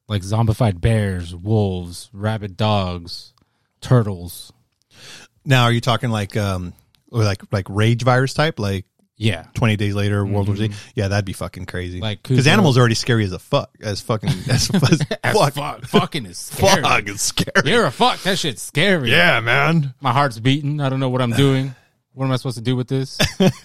Like 0.08 0.24
zombified 0.24 0.82
bears, 0.82 1.36
wolves, 1.36 2.10
rabid 2.14 2.58
dogs, 2.58 3.34
turtles. 3.82 4.54
Now, 5.44 5.64
are 5.64 5.72
you 5.72 5.82
talking 5.82 6.10
like, 6.12 6.38
um, 6.38 6.74
or 7.12 7.24
like, 7.24 7.42
like 7.52 7.66
rage 7.70 8.04
virus 8.04 8.34
type, 8.34 8.60
like 8.60 8.86
Yeah. 9.18 9.46
20 9.56 9.76
days 9.76 9.96
later, 9.96 10.26
World 10.26 10.48
War 10.48 10.56
Z? 10.56 10.70
Yeah, 10.96 11.08
that'd 11.10 11.26
be 11.26 11.34
fucking 11.34 11.66
crazy. 11.66 11.96
Mm-hmm. 11.98 12.04
Like 12.04 12.24
because 12.24 12.48
animals 12.48 12.78
are 12.78 12.82
already 12.82 12.96
scary 12.96 13.24
as 13.26 13.32
a 13.34 13.40
fuck, 13.40 13.72
as 13.82 14.02
fucking, 14.02 14.30
as, 14.50 14.70
as 14.74 15.02
As 15.24 15.34
fuck. 15.36 15.54
fuck, 15.54 15.84
fucking 15.86 16.26
is 16.26 16.38
scary. 16.40 16.82
Fuck, 16.84 17.08
it's 17.08 17.22
scary. 17.24 17.70
You're 17.72 17.86
a 17.86 17.92
fuck. 17.92 18.22
That 18.22 18.38
shit's 18.38 18.62
scary. 18.62 19.10
Yeah, 19.12 19.40
man. 19.40 19.94
My 20.00 20.12
heart's 20.14 20.40
beating. 20.40 20.80
I 20.80 20.90
don't 20.90 21.00
know 21.00 21.10
what 21.10 21.22
I'm 21.22 21.32
doing. 21.32 21.76
What 22.14 22.26
am 22.26 22.32
I 22.34 22.36
supposed 22.36 22.58
to 22.58 22.64
do 22.64 22.76
with 22.76 22.88
this? 22.90 23.18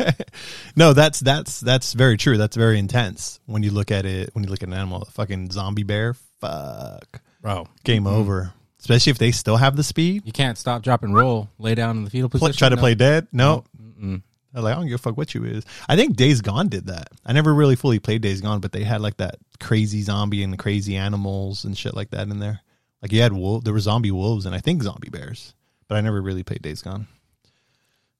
No, 0.76 0.92
that's 0.92 1.20
that's 1.20 1.60
that's 1.60 1.94
very 1.94 2.16
true. 2.16 2.36
That's 2.36 2.54
very 2.56 2.78
intense 2.78 3.40
when 3.46 3.62
you 3.62 3.70
look 3.70 3.90
at 3.90 4.04
it. 4.04 4.30
When 4.34 4.44
you 4.44 4.50
look 4.50 4.62
at 4.62 4.68
an 4.68 4.74
animal, 4.74 5.02
a 5.02 5.04
fucking 5.06 5.50
zombie 5.50 5.82
bear, 5.84 6.14
fuck, 6.40 7.20
Bro, 7.40 7.68
game 7.84 8.04
Mm-hmm. 8.04 8.14
over. 8.14 8.52
Especially 8.86 9.10
if 9.10 9.18
they 9.18 9.32
still 9.32 9.56
have 9.56 9.74
the 9.76 9.82
speed. 9.82 10.22
you 10.24 10.32
can't 10.32 10.56
stop, 10.56 10.82
drop, 10.82 11.02
and 11.02 11.14
roll. 11.14 11.50
Lay 11.58 11.74
down 11.74 11.96
in 11.98 12.04
the 12.04 12.10
fetal 12.10 12.28
position. 12.28 12.52
try 12.54 12.68
to 12.68 12.76
No. 12.76 12.80
play 12.80 12.94
dead. 12.94 13.26
No, 13.32 13.64
Mm-mm. 13.80 14.22
Like 14.54 14.72
I 14.72 14.78
don't 14.78 14.86
give 14.86 14.94
a 14.94 14.98
fuck 14.98 15.16
what 15.16 15.34
you 15.34 15.44
is. 15.44 15.64
I 15.88 15.96
think 15.96 16.16
Days 16.16 16.40
Gone 16.40 16.68
did 16.68 16.86
that. 16.86 17.08
I 17.26 17.32
never 17.34 17.52
really 17.52 17.76
fully 17.76 17.98
played 17.98 18.22
Days 18.22 18.40
Gone, 18.40 18.60
but 18.60 18.72
they 18.72 18.84
had 18.84 19.00
like 19.02 19.18
that 19.18 19.36
crazy 19.60 20.00
zombie 20.02 20.42
and 20.42 20.58
crazy 20.58 20.96
animals 20.96 21.64
and 21.64 21.76
shit 21.76 21.94
like 21.94 22.10
that 22.10 22.28
in 22.28 22.38
there. 22.38 22.60
Like 23.02 23.12
you 23.12 23.20
had 23.20 23.32
wolf, 23.34 23.64
there 23.64 23.74
were 23.74 23.80
zombie 23.80 24.10
wolves 24.12 24.46
and 24.46 24.54
I 24.54 24.60
think 24.60 24.82
zombie 24.82 25.10
bears, 25.10 25.54
but 25.88 25.96
I 25.96 26.00
never 26.00 26.22
really 26.22 26.42
played 26.42 26.62
Days 26.62 26.80
Gone. 26.80 27.06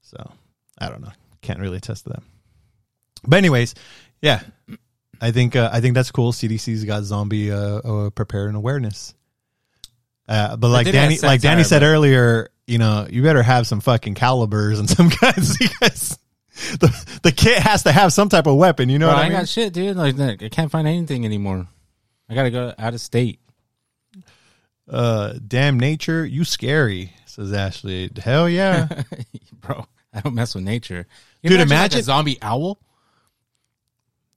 So 0.02 0.30
I 0.78 0.88
don't 0.88 1.00
know. 1.00 1.12
Can't 1.40 1.58
really 1.60 1.78
attest 1.78 2.04
to 2.04 2.10
that. 2.10 2.22
But 3.26 3.36
anyways, 3.38 3.74
yeah, 4.20 4.42
I 5.20 5.30
think 5.30 5.56
uh, 5.56 5.70
I 5.72 5.80
think 5.80 5.94
that's 5.94 6.10
cool. 6.10 6.32
CDC's 6.32 6.84
got 6.84 7.04
zombie 7.04 7.50
uh, 7.50 7.56
uh, 7.78 8.10
prepared 8.10 8.48
and 8.48 8.56
awareness. 8.56 9.14
Uh, 10.28 10.56
but 10.56 10.68
like 10.68 10.90
Danny, 10.90 11.18
like 11.18 11.40
Danny 11.40 11.62
said 11.64 11.80
but- 11.80 11.86
earlier, 11.86 12.50
you 12.66 12.78
know, 12.78 13.06
you 13.08 13.22
better 13.22 13.42
have 13.42 13.66
some 13.66 13.80
fucking 13.80 14.14
calibers 14.14 14.78
and 14.80 14.88
some 14.96 15.08
guns 15.20 15.56
because 15.56 16.18
the 16.80 17.18
the 17.22 17.32
kit 17.32 17.58
has 17.58 17.84
to 17.84 17.92
have 17.92 18.12
some 18.12 18.28
type 18.28 18.46
of 18.46 18.56
weapon. 18.56 18.88
You 18.88 18.98
know 18.98 19.06
Bro, 19.06 19.14
what 19.14 19.22
I 19.22 19.26
I 19.26 19.28
mean? 19.28 19.38
got 19.38 19.48
shit, 19.48 19.72
dude. 19.72 19.96
Like, 19.96 20.16
look, 20.16 20.42
I 20.42 20.48
can't 20.48 20.70
find 20.70 20.88
anything 20.88 21.24
anymore. 21.24 21.66
I 22.28 22.34
gotta 22.34 22.50
go 22.50 22.74
out 22.76 22.94
of 22.94 23.00
state. 23.00 23.38
Uh, 24.88 25.34
damn 25.46 25.78
nature, 25.80 26.24
you 26.24 26.44
scary, 26.44 27.12
says 27.26 27.52
Ashley. 27.52 28.10
Hell 28.22 28.48
yeah, 28.48 28.86
Bro, 29.60 29.86
I 30.12 30.20
don't 30.20 30.34
mess 30.34 30.54
with 30.54 30.64
nature. 30.64 31.06
You 31.42 31.50
Dude, 31.50 31.58
like, 31.60 31.66
imagine- 31.66 32.00
a 32.00 32.02
zombie 32.02 32.38
owl. 32.42 32.78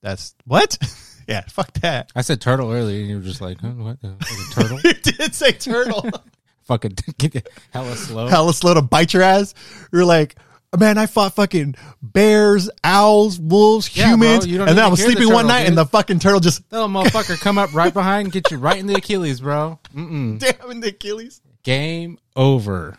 that's 0.01 0.35
what. 0.45 0.77
yeah, 1.29 1.41
fuck 1.47 1.71
that. 1.81 2.11
I 2.15 2.21
said 2.21 2.41
turtle 2.41 2.71
earlier, 2.71 2.99
and 2.99 3.09
you 3.09 3.17
were 3.17 3.23
just 3.23 3.39
like, 3.39 3.61
huh, 3.61 3.69
what? 3.69 4.01
The, 4.01 4.15
fucking 4.19 4.45
turtle? 4.51 4.79
You 4.83 4.93
did 4.93 5.35
say 5.35 5.51
turtle. 5.51 6.09
fucking 6.63 6.95
hella 7.71 7.95
slow. 7.95 8.27
Hella 8.27 8.53
slow 8.53 8.73
to 8.73 8.81
bite 8.81 9.13
your 9.13 9.23
ass. 9.23 9.53
You're 9.91 10.05
like. 10.05 10.35
Man, 10.77 10.99
I 10.99 11.07
fought 11.07 11.33
fucking 11.33 11.73
bears, 11.99 12.69
owls, 12.83 13.39
wolves, 13.39 13.97
Yeah, 13.97 14.03
bro, 14.03 14.27
humans, 14.27 14.45
you 14.45 14.59
don't 14.59 14.69
and 14.69 14.77
then 14.77 14.85
I 14.85 14.87
was 14.87 14.99
hear 14.99 15.07
the 15.07 15.13
sleeping 15.15 15.33
one 15.33 15.45
turtle, 15.45 15.47
night, 15.47 15.61
and 15.61 15.69
dude. 15.69 15.77
the 15.77 15.85
fucking 15.85 16.19
turtle 16.19 16.39
just 16.39 16.71
Little 16.71 16.87
motherfucker 16.87 17.41
come 17.41 17.57
up 17.57 17.73
right 17.73 17.91
behind, 17.91 18.27
and 18.27 18.31
get 18.31 18.51
you 18.51 18.57
right 18.59 18.77
in 18.77 18.85
the 18.85 18.93
Achilles, 18.93 19.41
bro. 19.41 19.79
Mm-mm. 19.95 20.37
damn 20.37 20.69
in 20.69 20.79
the 20.79 20.89
Achilles. 20.89 21.41
Game 21.63 22.19
over. 22.35 22.95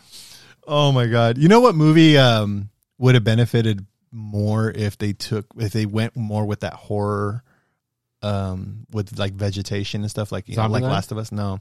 Oh 0.67 0.91
my 0.91 1.07
god! 1.07 1.39
You 1.39 1.47
know 1.47 1.61
what 1.61 1.77
movie 1.77 2.19
um, 2.19 2.71
would 2.99 3.15
have 3.15 3.23
benefited 3.23 3.87
more 4.11 4.73
if 4.73 4.99
they 4.99 5.13
took 5.13 5.47
if 5.57 5.73
they 5.73 5.87
went 5.87 6.17
more 6.17 6.45
with 6.47 6.61
that 6.61 6.75
horror, 6.75 7.45
um, 8.23 8.87
with 8.93 9.19
like 9.19 9.33
vegetation 9.35 10.03
and 10.03 10.11
stuff 10.11 10.31
like 10.33 10.49
you 10.49 10.57
know, 10.57 10.67
like? 10.67 10.83
Last 10.83 11.13
of 11.13 11.19
Us. 11.19 11.33
No, 11.33 11.59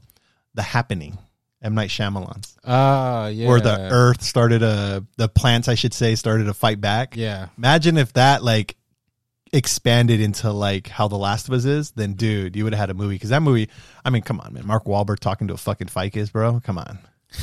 The 0.54 0.62
Happening, 0.62 1.18
M 1.62 1.74
Night 1.74 1.90
Shyamalan's, 1.90 2.56
Ah, 2.64 3.28
yeah. 3.28 3.48
where 3.48 3.60
the 3.60 3.88
Earth 3.90 4.22
started 4.22 4.62
a 4.62 5.04
the 5.16 5.28
plants 5.28 5.68
I 5.68 5.74
should 5.74 5.94
say 5.94 6.14
started 6.14 6.44
to 6.44 6.54
fight 6.54 6.80
back. 6.80 7.16
Yeah. 7.16 7.48
Imagine 7.58 7.96
if 7.96 8.12
that 8.14 8.42
like 8.44 8.76
expanded 9.52 10.20
into 10.20 10.52
like 10.52 10.86
how 10.88 11.08
The 11.08 11.16
Last 11.18 11.48
of 11.48 11.54
Us 11.54 11.64
is, 11.64 11.90
then 11.92 12.12
dude, 12.14 12.54
you 12.56 12.64
would 12.64 12.72
have 12.72 12.80
had 12.80 12.90
a 12.90 12.94
movie 12.94 13.14
because 13.16 13.30
that 13.30 13.42
movie. 13.42 13.68
I 14.04 14.10
mean, 14.10 14.22
come 14.22 14.40
on, 14.40 14.52
man, 14.54 14.66
Mark 14.66 14.84
Wahlberg 14.84 15.18
talking 15.18 15.48
to 15.48 15.54
a 15.54 15.56
fucking 15.58 15.88
ficus, 15.88 16.30
bro. 16.30 16.60
Come 16.60 16.78
on. 16.78 16.98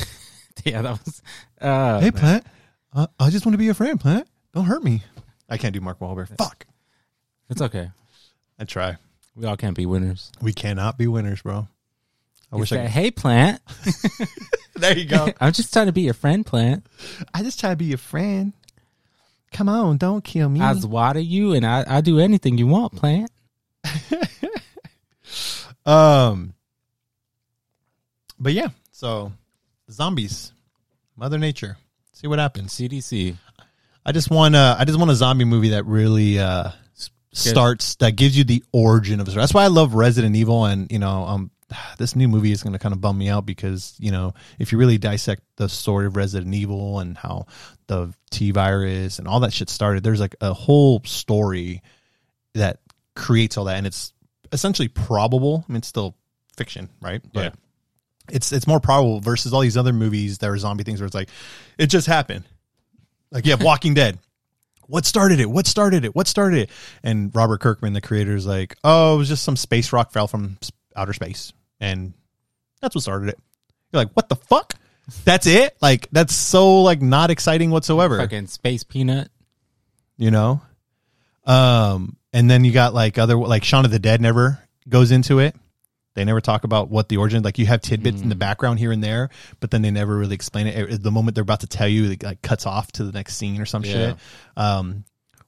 Yeah, 0.64 0.82
that 0.82 0.90
was. 1.04 1.22
Uh, 1.60 2.00
Hey, 2.00 2.10
man. 2.10 2.12
Plant. 2.20 2.46
Uh, 2.92 3.06
I 3.20 3.30
just 3.30 3.46
want 3.46 3.54
to 3.54 3.58
be 3.58 3.66
your 3.66 3.74
friend, 3.74 3.98
Plant. 4.00 4.26
Don't 4.52 4.64
hurt 4.64 4.82
me. 4.82 5.04
I 5.48 5.56
can't 5.56 5.72
do 5.72 5.80
Mark 5.80 6.00
Wahlberg. 6.00 6.36
Fuck. 6.36 6.66
It's 7.48 7.62
okay. 7.62 7.90
I 8.58 8.64
try. 8.64 8.96
We 9.38 9.46
all 9.46 9.56
can't 9.56 9.76
be 9.76 9.86
winners. 9.86 10.32
We 10.42 10.52
cannot 10.52 10.98
be 10.98 11.06
winners, 11.06 11.42
bro. 11.42 11.68
I 12.50 12.56
wish 12.56 12.72
I 12.72 12.78
could. 12.78 12.90
Hey, 12.90 13.10
plant. 13.10 13.60
There 14.78 14.96
you 14.96 15.04
go. 15.04 15.32
I'm 15.40 15.52
just 15.52 15.72
trying 15.72 15.86
to 15.86 15.92
be 15.92 16.02
your 16.02 16.14
friend, 16.14 16.46
plant. 16.46 16.86
I 17.34 17.42
just 17.42 17.60
try 17.60 17.70
to 17.70 17.76
be 17.76 17.86
your 17.86 17.98
friend. 17.98 18.52
Come 19.52 19.68
on, 19.68 19.96
don't 19.96 20.22
kill 20.22 20.48
me. 20.48 20.60
I 20.60 20.72
water 20.74 21.20
you, 21.20 21.54
and 21.54 21.64
I, 21.64 21.84
I 21.86 22.00
do 22.00 22.18
anything 22.18 22.58
you 22.58 22.66
want, 22.66 22.94
plant. 22.94 23.30
um, 25.86 26.54
but 28.38 28.52
yeah. 28.52 28.68
So, 28.92 29.32
zombies, 29.90 30.52
Mother 31.16 31.38
Nature. 31.38 31.76
See 32.12 32.26
what 32.26 32.38
happens. 32.38 32.74
CDC. 32.74 33.36
I 34.04 34.12
just 34.12 34.30
want 34.30 34.54
a, 34.54 34.76
I 34.78 34.84
just 34.84 34.98
want 34.98 35.10
a 35.10 35.14
zombie 35.14 35.44
movie 35.44 35.70
that 35.70 35.86
really 35.86 36.38
uh, 36.38 36.70
starts 37.38 37.94
that 37.96 38.12
gives 38.16 38.36
you 38.36 38.44
the 38.44 38.62
origin 38.72 39.20
of 39.20 39.26
the 39.26 39.32
story. 39.32 39.42
That's 39.42 39.54
why 39.54 39.64
I 39.64 39.68
love 39.68 39.94
Resident 39.94 40.36
Evil, 40.36 40.64
and 40.64 40.90
you 40.90 40.98
know, 40.98 41.24
um, 41.24 41.50
this 41.98 42.16
new 42.16 42.28
movie 42.28 42.52
is 42.52 42.62
going 42.62 42.72
to 42.72 42.78
kind 42.78 42.92
of 42.92 43.00
bum 43.00 43.16
me 43.18 43.28
out 43.28 43.46
because 43.46 43.94
you 43.98 44.10
know 44.10 44.34
if 44.58 44.72
you 44.72 44.78
really 44.78 44.98
dissect 44.98 45.42
the 45.56 45.68
story 45.68 46.06
of 46.06 46.16
Resident 46.16 46.54
Evil 46.54 47.00
and 47.00 47.16
how 47.16 47.46
the 47.86 48.12
T 48.30 48.50
virus 48.50 49.18
and 49.18 49.26
all 49.28 49.40
that 49.40 49.52
shit 49.52 49.70
started, 49.70 50.02
there's 50.02 50.20
like 50.20 50.36
a 50.40 50.52
whole 50.52 51.02
story 51.04 51.82
that 52.54 52.80
creates 53.14 53.56
all 53.56 53.64
that, 53.66 53.76
and 53.76 53.86
it's 53.86 54.12
essentially 54.52 54.88
probable. 54.88 55.64
I 55.68 55.72
mean, 55.72 55.78
it's 55.78 55.88
still 55.88 56.14
fiction, 56.56 56.88
right? 57.00 57.20
But 57.32 57.44
Yeah. 57.44 57.50
it's 58.30 58.52
it's 58.52 58.66
more 58.66 58.80
probable 58.80 59.20
versus 59.20 59.52
all 59.52 59.60
these 59.60 59.76
other 59.76 59.92
movies 59.92 60.38
that 60.38 60.48
are 60.50 60.58
zombie 60.58 60.84
things 60.84 61.00
where 61.00 61.06
it's 61.06 61.14
like 61.14 61.28
it 61.78 61.86
just 61.86 62.06
happened. 62.06 62.44
Like 63.30 63.44
you 63.44 63.52
have 63.52 63.62
Walking 63.62 63.92
Dead. 63.94 64.18
What 64.88 65.04
started 65.06 65.38
it? 65.38 65.48
What 65.48 65.66
started 65.66 66.04
it? 66.04 66.16
What 66.16 66.26
started 66.26 66.62
it? 66.62 66.70
And 67.04 67.30
Robert 67.34 67.60
Kirkman, 67.60 67.92
the 67.92 68.00
creator, 68.00 68.34
is 68.34 68.46
like, 68.46 68.74
oh, 68.82 69.14
it 69.14 69.18
was 69.18 69.28
just 69.28 69.44
some 69.44 69.56
space 69.56 69.92
rock 69.92 70.10
fell 70.12 70.26
from 70.26 70.58
outer 70.96 71.12
space, 71.12 71.52
and 71.78 72.12
that's 72.80 72.94
what 72.94 73.02
started 73.02 73.28
it. 73.28 73.38
You're 73.92 74.02
like, 74.02 74.12
what 74.14 74.28
the 74.28 74.36
fuck? 74.36 74.74
That's 75.24 75.46
it? 75.46 75.76
Like 75.80 76.08
that's 76.12 76.34
so 76.34 76.82
like 76.82 77.00
not 77.00 77.30
exciting 77.30 77.70
whatsoever 77.70 78.18
Fucking 78.18 78.46
space 78.46 78.84
peanut. 78.84 79.30
you 80.18 80.30
know 80.30 80.60
um 81.46 82.16
and 82.34 82.50
then 82.50 82.62
you 82.64 82.72
got 82.72 82.92
like 82.92 83.16
other 83.16 83.34
like 83.36 83.64
Shaun 83.64 83.86
of 83.86 83.90
the 83.90 83.98
Dead 83.98 84.20
never 84.20 84.58
goes 84.86 85.10
into 85.10 85.38
it 85.38 85.56
they 86.18 86.24
never 86.24 86.40
talk 86.40 86.64
about 86.64 86.90
what 86.90 87.08
the 87.08 87.16
origin 87.16 87.42
like 87.42 87.58
you 87.58 87.66
have 87.66 87.80
tidbits 87.80 88.20
in 88.20 88.28
the 88.28 88.34
background 88.34 88.78
here 88.78 88.92
and 88.92 89.02
there 89.02 89.30
but 89.60 89.70
then 89.70 89.82
they 89.82 89.90
never 89.90 90.16
really 90.16 90.34
explain 90.34 90.66
it. 90.66 90.90
At 90.92 91.02
the 91.02 91.10
moment 91.10 91.34
they're 91.34 91.42
about 91.42 91.60
to 91.60 91.66
tell 91.66 91.88
you 91.88 92.10
it 92.10 92.22
like 92.22 92.42
cuts 92.42 92.66
off 92.66 92.90
to 92.92 93.04
the 93.04 93.12
next 93.12 93.36
scene 93.36 93.60
or 93.60 93.66
some 93.66 93.84
Yeah. 93.84 93.92
shit. 93.92 94.16
Um 94.56 95.04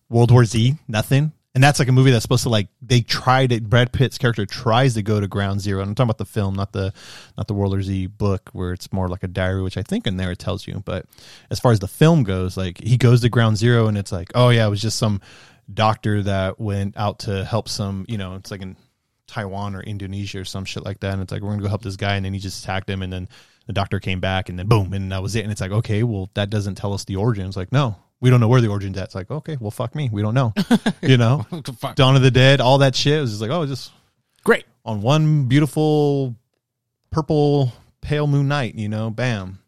World 0.08 0.30
War 0.30 0.44
Z 0.44 0.76
nothing. 0.88 1.32
And 1.52 1.64
that's 1.64 1.80
like 1.80 1.88
a 1.88 1.92
movie 1.92 2.12
that's 2.12 2.22
supposed 2.22 2.44
to 2.44 2.48
like 2.48 2.68
they 2.80 3.00
tried 3.00 3.50
it. 3.50 3.68
Brad 3.68 3.92
Pitt's 3.92 4.18
character 4.18 4.46
tries 4.46 4.94
to 4.94 5.02
go 5.02 5.18
to 5.18 5.26
ground 5.26 5.60
zero. 5.60 5.80
And 5.80 5.88
I'm 5.88 5.94
talking 5.96 6.06
about 6.10 6.18
the 6.18 6.24
film 6.24 6.54
not 6.54 6.72
the 6.72 6.92
not 7.36 7.48
the 7.48 7.54
World 7.54 7.72
War 7.72 7.82
Z 7.82 8.06
book 8.06 8.50
where 8.52 8.72
it's 8.72 8.92
more 8.92 9.08
like 9.08 9.24
a 9.24 9.28
diary 9.28 9.60
which 9.62 9.76
I 9.76 9.82
think 9.82 10.06
in 10.06 10.16
there 10.16 10.30
it 10.30 10.38
tells 10.38 10.66
you. 10.68 10.80
But 10.84 11.06
as 11.50 11.58
far 11.58 11.72
as 11.72 11.80
the 11.80 11.88
film 11.88 12.22
goes 12.22 12.56
like 12.56 12.80
he 12.80 12.96
goes 12.96 13.20
to 13.22 13.28
ground 13.28 13.56
zero 13.56 13.88
and 13.88 13.98
it's 13.98 14.12
like 14.12 14.30
oh 14.36 14.50
yeah 14.50 14.66
it 14.66 14.70
was 14.70 14.80
just 14.82 14.98
some 14.98 15.20
doctor 15.72 16.22
that 16.24 16.58
went 16.60 16.96
out 16.96 17.20
to 17.20 17.44
help 17.44 17.68
some 17.68 18.04
you 18.08 18.18
know 18.18 18.34
it's 18.34 18.50
like 18.50 18.60
in 18.62 18.76
Taiwan 19.30 19.74
or 19.74 19.80
Indonesia 19.82 20.40
or 20.40 20.44
some 20.44 20.64
shit 20.64 20.84
like 20.84 21.00
that 21.00 21.12
and 21.14 21.22
it's 21.22 21.32
like 21.32 21.40
we're 21.42 21.50
gonna 21.50 21.62
go 21.62 21.68
help 21.68 21.82
this 21.82 21.96
guy 21.96 22.16
and 22.16 22.24
then 22.24 22.32
he 22.34 22.38
just 22.40 22.62
attacked 22.62 22.88
him 22.90 23.02
and 23.02 23.12
then 23.12 23.28
the 23.66 23.72
doctor 23.72 24.00
came 24.00 24.20
back 24.20 24.48
and 24.48 24.58
then 24.58 24.66
boom 24.66 24.92
and 24.92 25.12
that 25.12 25.22
was 25.22 25.36
it 25.36 25.42
and 25.42 25.52
it's 25.52 25.60
like 25.60 25.70
okay 25.70 26.02
well 26.02 26.28
that 26.34 26.50
doesn't 26.50 26.74
tell 26.74 26.92
us 26.92 27.04
the 27.04 27.16
origin 27.16 27.46
it's 27.46 27.56
like 27.56 27.70
no 27.72 27.94
we 28.20 28.28
don't 28.28 28.40
know 28.40 28.48
where 28.48 28.60
the 28.60 28.68
origin's 28.68 28.98
at 28.98 29.04
it's 29.04 29.14
like 29.14 29.30
okay 29.30 29.56
well 29.60 29.70
fuck 29.70 29.94
me 29.94 30.08
we 30.12 30.20
don't 30.22 30.34
know 30.34 30.52
you 31.02 31.16
know 31.16 31.46
Dawn 31.94 32.16
of 32.16 32.22
the 32.22 32.30
Dead, 32.30 32.60
all 32.60 32.78
that 32.78 32.94
shit. 32.94 33.18
It 33.18 33.20
was 33.20 33.30
just 33.30 33.42
like, 33.42 33.50
oh, 33.50 33.64
just 33.66 33.92
Great. 34.44 34.64
on 34.84 35.00
one 35.02 35.44
beautiful 35.44 36.34
purple 37.10 37.72
pale 38.00 38.26
moon 38.26 38.48
night, 38.48 38.74
you 38.74 38.88
know, 38.88 39.10
bam. 39.10 39.58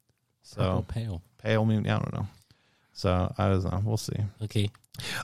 So 0.42 0.56
Purple 0.60 0.82
pale. 0.82 1.22
pale 1.42 1.64
moon, 1.64 1.86
I 1.86 1.98
don't 1.98 2.12
know. 2.12 2.26
So 2.92 3.32
I 3.38 3.48
don't 3.48 3.64
know. 3.64 3.82
We'll 3.84 3.96
see. 3.96 4.16
Okay. 4.42 4.70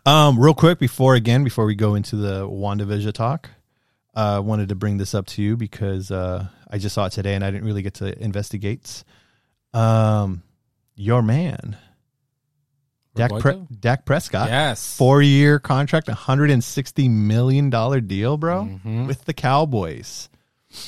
Um, 0.06 0.38
real 0.38 0.54
quick 0.54 0.78
before 0.78 1.14
again, 1.14 1.44
before 1.44 1.64
we 1.66 1.74
go 1.74 1.94
into 1.94 2.16
the 2.16 2.48
WandaVision 2.48 3.12
talk, 3.12 3.50
uh, 4.18 4.40
wanted 4.40 4.68
to 4.70 4.74
bring 4.74 4.96
this 4.98 5.14
up 5.14 5.26
to 5.26 5.42
you 5.42 5.56
because 5.56 6.10
uh, 6.10 6.46
I 6.70 6.78
just 6.78 6.94
saw 6.94 7.06
it 7.06 7.12
today 7.12 7.34
and 7.34 7.44
I 7.44 7.50
didn't 7.52 7.66
really 7.66 7.82
get 7.82 7.94
to 7.94 8.20
investigate. 8.22 9.04
Um, 9.72 10.42
your 10.96 11.22
man, 11.22 11.76
Dak, 13.14 13.30
Pre- 13.38 13.62
Dak 13.80 14.04
Prescott, 14.04 14.48
Yes. 14.48 14.96
four 14.96 15.22
year 15.22 15.58
contract, 15.58 16.08
$160 16.08 17.08
million 17.10 17.70
deal, 18.06 18.36
bro, 18.36 18.64
Mhm. 18.84 19.06
with 19.06 19.24
the 19.24 19.32
Cowboys, 19.34 20.28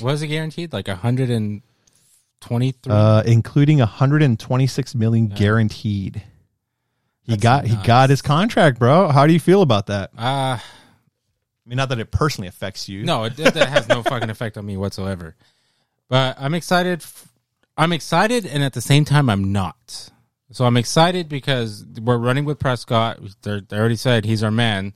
Was 0.01 0.21
it 0.21 0.27
guaranteed? 0.27 0.73
Like 0.73 0.87
a 0.87 0.95
123? 0.95 2.93
uh, 2.93 3.23
including 3.25 3.79
126 3.79 4.95
million 4.95 5.27
guaranteed. 5.27 6.21
He 7.23 7.33
That's 7.33 7.43
got 7.43 7.65
he 7.65 7.75
got 7.87 8.09
his 8.09 8.21
contract, 8.21 8.79
bro. 8.79 9.09
How 9.09 9.27
do 9.27 9.33
you 9.33 9.39
feel 9.39 9.61
about 9.61 9.87
that? 9.87 10.09
uh, 10.17 10.57
I 11.65 11.69
mean, 11.69 11.77
not 11.77 11.89
that 11.89 11.99
it 11.99 12.11
personally 12.11 12.47
affects 12.47 12.89
you. 12.89 13.03
no, 13.03 13.25
it, 13.25 13.35
that 13.37 13.55
has 13.55 13.87
no 13.87 14.01
fucking 14.03 14.29
effect 14.29 14.57
on 14.57 14.65
me 14.65 14.77
whatsoever. 14.77 15.35
But 16.09 16.35
I'm 16.39 16.53
excited. 16.53 17.01
f- 17.01 17.27
I'm 17.77 17.93
excited, 17.93 18.45
and 18.45 18.63
at 18.63 18.73
the 18.73 18.81
same 18.81 19.05
time, 19.05 19.29
I'm 19.29 19.51
not. 19.51 20.09
So 20.51 20.65
I'm 20.65 20.75
excited 20.75 21.29
because 21.29 21.85
we're 22.01 22.17
running 22.17 22.43
with 22.45 22.59
Prescott. 22.59 23.19
They're, 23.43 23.61
they 23.61 23.77
already 23.77 23.95
said 23.95 24.25
he's 24.25 24.43
our 24.43 24.51
man. 24.51 24.93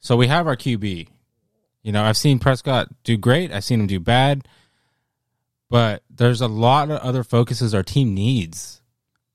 So 0.00 0.16
we 0.16 0.28
have 0.28 0.46
our 0.46 0.56
QB. 0.56 1.08
You 1.82 1.92
know, 1.92 2.04
I've 2.04 2.16
seen 2.16 2.38
Prescott 2.38 2.88
do 3.02 3.16
great. 3.16 3.50
I've 3.50 3.64
seen 3.64 3.80
him 3.80 3.86
do 3.86 3.98
bad. 3.98 4.46
But 5.68 6.02
there's 6.08 6.40
a 6.40 6.46
lot 6.46 6.90
of 6.90 6.98
other 7.00 7.24
focuses 7.24 7.74
our 7.74 7.82
team 7.82 8.14
needs 8.14 8.80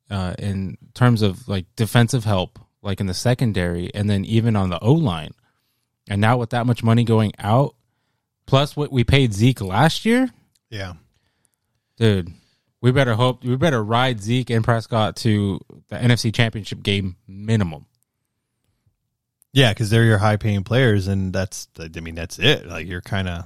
uh, 0.10 0.36
in 0.40 0.78
terms 0.94 1.22
of 1.22 1.48
like 1.50 1.66
defensive 1.76 2.24
help, 2.24 2.60
like 2.82 3.02
in 3.02 3.08
the 3.08 3.14
secondary, 3.14 3.94
and 3.94 4.10
then 4.10 4.24
even 4.24 4.56
on 4.56 4.70
the 4.70 4.80
O 4.80 4.94
line. 4.94 5.32
And 6.10 6.20
now 6.20 6.38
with 6.38 6.50
that 6.50 6.66
much 6.66 6.84
money 6.84 7.04
going 7.04 7.32
out, 7.40 7.76
plus 8.48 8.76
what 8.76 8.92
we 8.92 9.04
paid 9.04 9.34
Zeke 9.34 9.62
last 9.62 10.06
year, 10.06 10.30
Yeah. 10.70 10.94
dude, 11.98 12.34
we 12.82 12.92
better 12.92 13.14
hope 13.16 13.44
we 13.44 13.56
better 13.56 13.84
ride 13.84 14.22
Zeke 14.22 14.50
and 14.50 14.64
Prescott 14.64 15.16
to 15.18 15.60
the 15.90 15.96
NFC 15.98 16.34
Championship 16.34 16.82
game 16.84 17.16
minimum. 17.28 17.86
Yeah, 19.52 19.72
because 19.74 19.90
they're 19.90 20.04
your 20.06 20.20
high 20.20 20.38
paying 20.38 20.64
players, 20.64 21.08
and 21.08 21.34
that's 21.34 21.68
I 21.80 22.00
mean 22.00 22.16
that's 22.16 22.38
it. 22.40 22.68
Like 22.68 22.88
you're 22.88 23.02
kind 23.02 23.28
of 23.28 23.46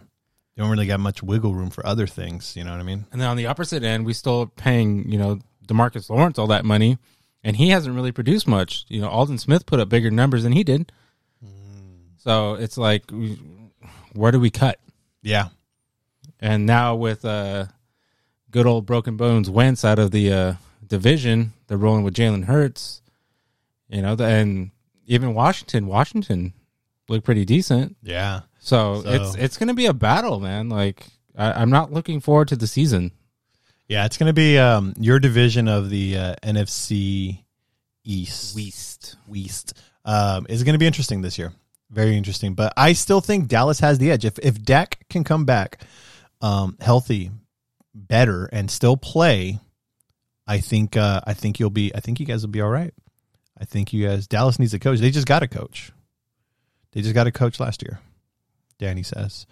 you 0.56 0.62
don't 0.64 0.70
really 0.70 0.86
got 0.86 1.00
much 1.00 1.24
wiggle 1.24 1.54
room 1.54 1.70
for 1.70 1.86
other 1.86 2.08
things. 2.08 2.56
You 2.56 2.64
know 2.64 2.72
what 2.72 2.80
I 2.80 2.84
mean? 2.84 3.06
And 3.12 3.20
then 3.22 3.28
on 3.30 3.38
the 3.38 3.48
opposite 3.48 3.84
end, 3.84 4.06
we 4.06 4.14
still 4.14 4.48
paying 4.48 5.10
you 5.10 5.18
know 5.18 5.40
Demarcus 5.68 6.10
Lawrence 6.10 6.38
all 6.38 6.48
that 6.48 6.66
money, 6.66 6.98
and 7.44 7.56
he 7.56 7.70
hasn't 7.70 7.96
really 7.96 8.12
produced 8.12 8.48
much. 8.48 8.86
You 8.90 9.02
know, 9.02 9.10
Aldon 9.10 9.38
Smith 9.38 9.66
put 9.66 9.80
up 9.80 9.90
bigger 9.90 10.12
numbers 10.12 10.44
than 10.44 10.52
he 10.52 10.64
did. 10.64 10.92
So 12.24 12.54
it's 12.54 12.78
like, 12.78 13.04
where 14.14 14.32
do 14.32 14.40
we 14.40 14.50
cut? 14.50 14.80
Yeah, 15.22 15.50
And 16.40 16.66
now 16.66 16.96
with 16.96 17.24
uh, 17.26 17.66
good 18.52 18.66
old 18.66 18.86
broken 18.86 19.18
bones 19.18 19.50
Wentz 19.50 19.84
out 19.86 20.00
of 20.00 20.12
the 20.12 20.32
uh, 20.34 20.54
division, 20.86 21.54
they're 21.68 21.78
rolling 21.78 22.04
with 22.04 22.14
Jalen 22.14 22.46
Hurts. 22.46 23.02
You 23.90 24.02
know, 24.02 24.16
the- 24.16 24.26
and 24.26 24.72
even 25.06 25.34
Washington, 25.34 25.88
Washington 25.88 26.54
looked 27.10 27.26
pretty 27.26 27.44
decent. 27.46 27.96
yeah, 28.02 28.42
So, 28.60 29.02
So- 29.04 29.10
it's 29.10 29.36
it's 29.36 29.58
going 29.58 29.68
to 29.68 29.74
be 29.74 29.86
a 29.88 29.94
battle, 29.94 30.40
man. 30.40 30.70
Like 30.70 31.06
I, 31.38 31.52
I'm 31.62 31.70
not 31.70 31.92
looking 31.92 32.20
forward 32.22 32.48
to 32.50 32.56
the 32.56 32.68
season. 32.68 33.12
yeah. 33.88 34.06
It's 34.06 34.18
gonna 34.18 34.34
be 34.34 34.58
um, 34.58 34.94
your 34.98 35.20
division 35.20 35.68
of 35.68 35.90
the 35.90 36.18
uh, 36.18 36.36
NFC 36.44 37.44
East. 38.06 38.56
Weast. 38.56 39.16
West 39.28 39.74
um, 40.06 40.46
is 40.50 40.64
going 40.64 40.74
to 40.74 40.80
be 40.80 40.86
interesting 40.88 41.22
this 41.22 41.38
year. 41.38 41.52
Very 41.94 42.18
interesting, 42.18 42.56
but 42.56 42.74
I 42.76 42.94
still 42.94 43.22
think 43.22 43.48
Dallas 43.48 43.80
has 43.82 44.00
the 44.00 44.10
edge. 44.10 44.26
If 44.26 44.40
if 44.40 44.62
Dak 44.64 45.06
can 45.10 45.24
come 45.24 45.46
back 45.46 45.84
um, 46.42 46.76
healthy, 46.82 47.30
better, 47.94 48.46
and 48.52 48.72
still 48.72 48.98
play, 48.98 49.60
I 50.48 50.58
think 50.60 50.98
uh, 50.98 51.22
I 51.26 51.34
think 51.34 51.60
you'll 51.60 51.70
be. 51.70 51.94
I 51.94 52.00
think 52.00 52.20
you 52.20 52.26
guys 52.26 52.42
will 52.42 52.52
be 52.52 52.62
all 52.62 52.70
right. 52.70 52.94
I 53.60 53.66
think 53.66 53.94
you 53.94 54.08
guys. 54.08 54.26
Dallas 54.28 54.58
needs 54.58 54.74
a 54.74 54.80
coach. 54.80 55.00
They 55.00 55.12
just 55.12 55.28
got 55.28 55.44
a 55.44 55.48
coach. 55.48 55.92
They 56.94 57.02
just 57.02 57.14
got 57.14 57.28
a 57.28 57.32
coach 57.32 57.60
last 57.60 57.84
year. 57.84 58.00
Danny 58.80 59.04
says. 59.04 59.46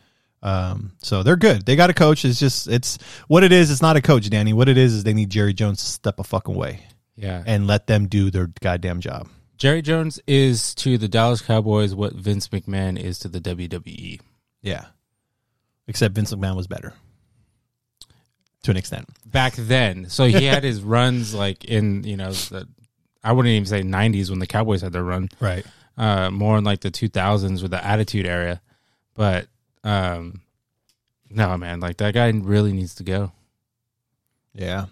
Um, 0.43 0.93
so 1.03 1.21
they're 1.21 1.35
good. 1.35 1.67
They 1.67 1.75
got 1.75 1.91
a 1.91 1.93
coach. 1.93 2.25
It's 2.25 2.39
just 2.39 2.67
it's 2.67 2.97
what 3.27 3.43
it 3.43 3.51
is. 3.51 3.69
It's 3.69 3.83
not 3.83 3.97
a 3.97 4.01
coach, 4.01 4.27
Danny. 4.31 4.53
What 4.53 4.67
it 4.67 4.77
is 4.79 4.93
is 4.95 5.03
they 5.03 5.13
need 5.13 5.29
Jerry 5.29 5.53
Jones 5.53 5.79
to 5.83 5.85
step 5.85 6.17
a 6.19 6.23
fucking 6.23 6.55
way 6.55 6.87
Yeah. 7.15 7.43
and 7.45 7.67
let 7.67 7.85
them 7.85 8.07
do 8.07 8.31
their 8.31 8.47
goddamn 8.61 8.99
job. 9.01 9.27
Jerry 9.61 9.83
Jones 9.83 10.19
is 10.25 10.73
to 10.73 10.97
the 10.97 11.07
Dallas 11.07 11.39
Cowboys 11.39 11.93
what 11.93 12.13
Vince 12.13 12.47
McMahon 12.47 12.99
is 12.99 13.19
to 13.19 13.27
the. 13.27 13.39
WWE. 13.39 14.19
Yeah. 14.63 14.85
Except 15.87 16.15
Vince 16.15 16.33
McMahon 16.33 16.55
was 16.55 16.65
better. 16.65 16.95
To 18.63 18.71
an 18.71 18.77
extent. 18.77 19.07
back 19.23 19.53
then. 19.53 20.09
So 20.09 20.25
he 20.25 20.45
had 20.45 20.63
his 20.63 20.81
runs 20.97 21.35
like 21.35 21.63
in 21.65 22.03
you 22.05 22.17
know 22.17 22.31
the 22.31 22.67
I 23.23 23.33
wouldn't 23.33 23.51
even 23.53 23.67
say 23.67 23.83
'90s 23.83 24.31
when 24.31 24.39
the 24.39 24.47
Cowboys 24.47 24.81
had 24.81 24.93
their 24.93 25.03
run, 25.03 25.29
Right. 25.39 25.63
uh, 25.95 26.31
more 26.31 26.57
in 26.57 26.63
like 26.63 26.79
the 26.81 26.89
2000s 26.89 27.61
with 27.61 27.69
the 27.69 27.85
Attitude 27.85 28.25
Era. 28.25 28.61
But 29.13 29.45
um, 29.83 30.41
no, 31.29 31.55
man, 31.59 31.81
like 31.81 31.97
that 31.97 32.15
guy 32.15 32.29
really 32.31 32.73
needs 32.73 32.95
to 32.95 33.03
go. 33.03 33.31
Yeah. 34.55 34.87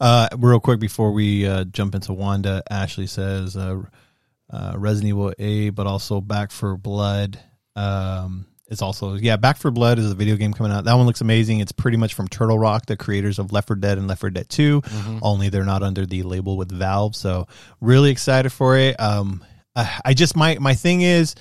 Uh, 0.00 0.30
real 0.38 0.60
quick 0.60 0.80
before 0.80 1.12
we 1.12 1.46
uh, 1.46 1.64
jump 1.64 1.94
into 1.94 2.14
Wanda, 2.14 2.62
Ashley 2.70 3.06
says 3.06 3.54
uh, 3.54 3.82
uh, 4.54 4.74
Resident 4.76 5.08
Evil 5.08 5.32
A, 5.38 5.70
but 5.70 5.86
also 5.86 6.20
Back 6.20 6.52
for 6.52 6.76
Blood. 6.76 7.40
Um, 7.74 8.46
it's 8.68 8.82
also 8.82 9.14
yeah, 9.14 9.36
Back 9.36 9.56
for 9.56 9.70
Blood 9.70 9.98
is 9.98 10.10
a 10.10 10.14
video 10.14 10.36
game 10.36 10.54
coming 10.54 10.72
out. 10.72 10.84
That 10.84 10.94
one 10.94 11.06
looks 11.06 11.20
amazing. 11.20 11.60
It's 11.60 11.72
pretty 11.72 11.96
much 11.96 12.14
from 12.14 12.28
Turtle 12.28 12.58
Rock, 12.58 12.86
the 12.86 12.96
creators 12.96 13.38
of 13.38 13.52
Left 13.52 13.66
4 13.66 13.76
Dead 13.76 13.98
and 13.98 14.06
Left 14.06 14.20
4 14.20 14.30
Dead 14.30 14.48
2. 14.48 14.82
Only 15.22 15.48
they're 15.48 15.64
not 15.64 15.82
under 15.82 16.06
the 16.06 16.22
label 16.22 16.56
with 16.56 16.70
Valve. 16.70 17.16
So 17.16 17.48
really 17.80 18.10
excited 18.10 18.50
for 18.50 18.78
it. 18.78 18.98
Um, 19.00 19.44
I, 19.74 20.00
I 20.06 20.14
just 20.14 20.36
my 20.36 20.56
my 20.60 20.74
thing 20.74 21.02
is, 21.02 21.34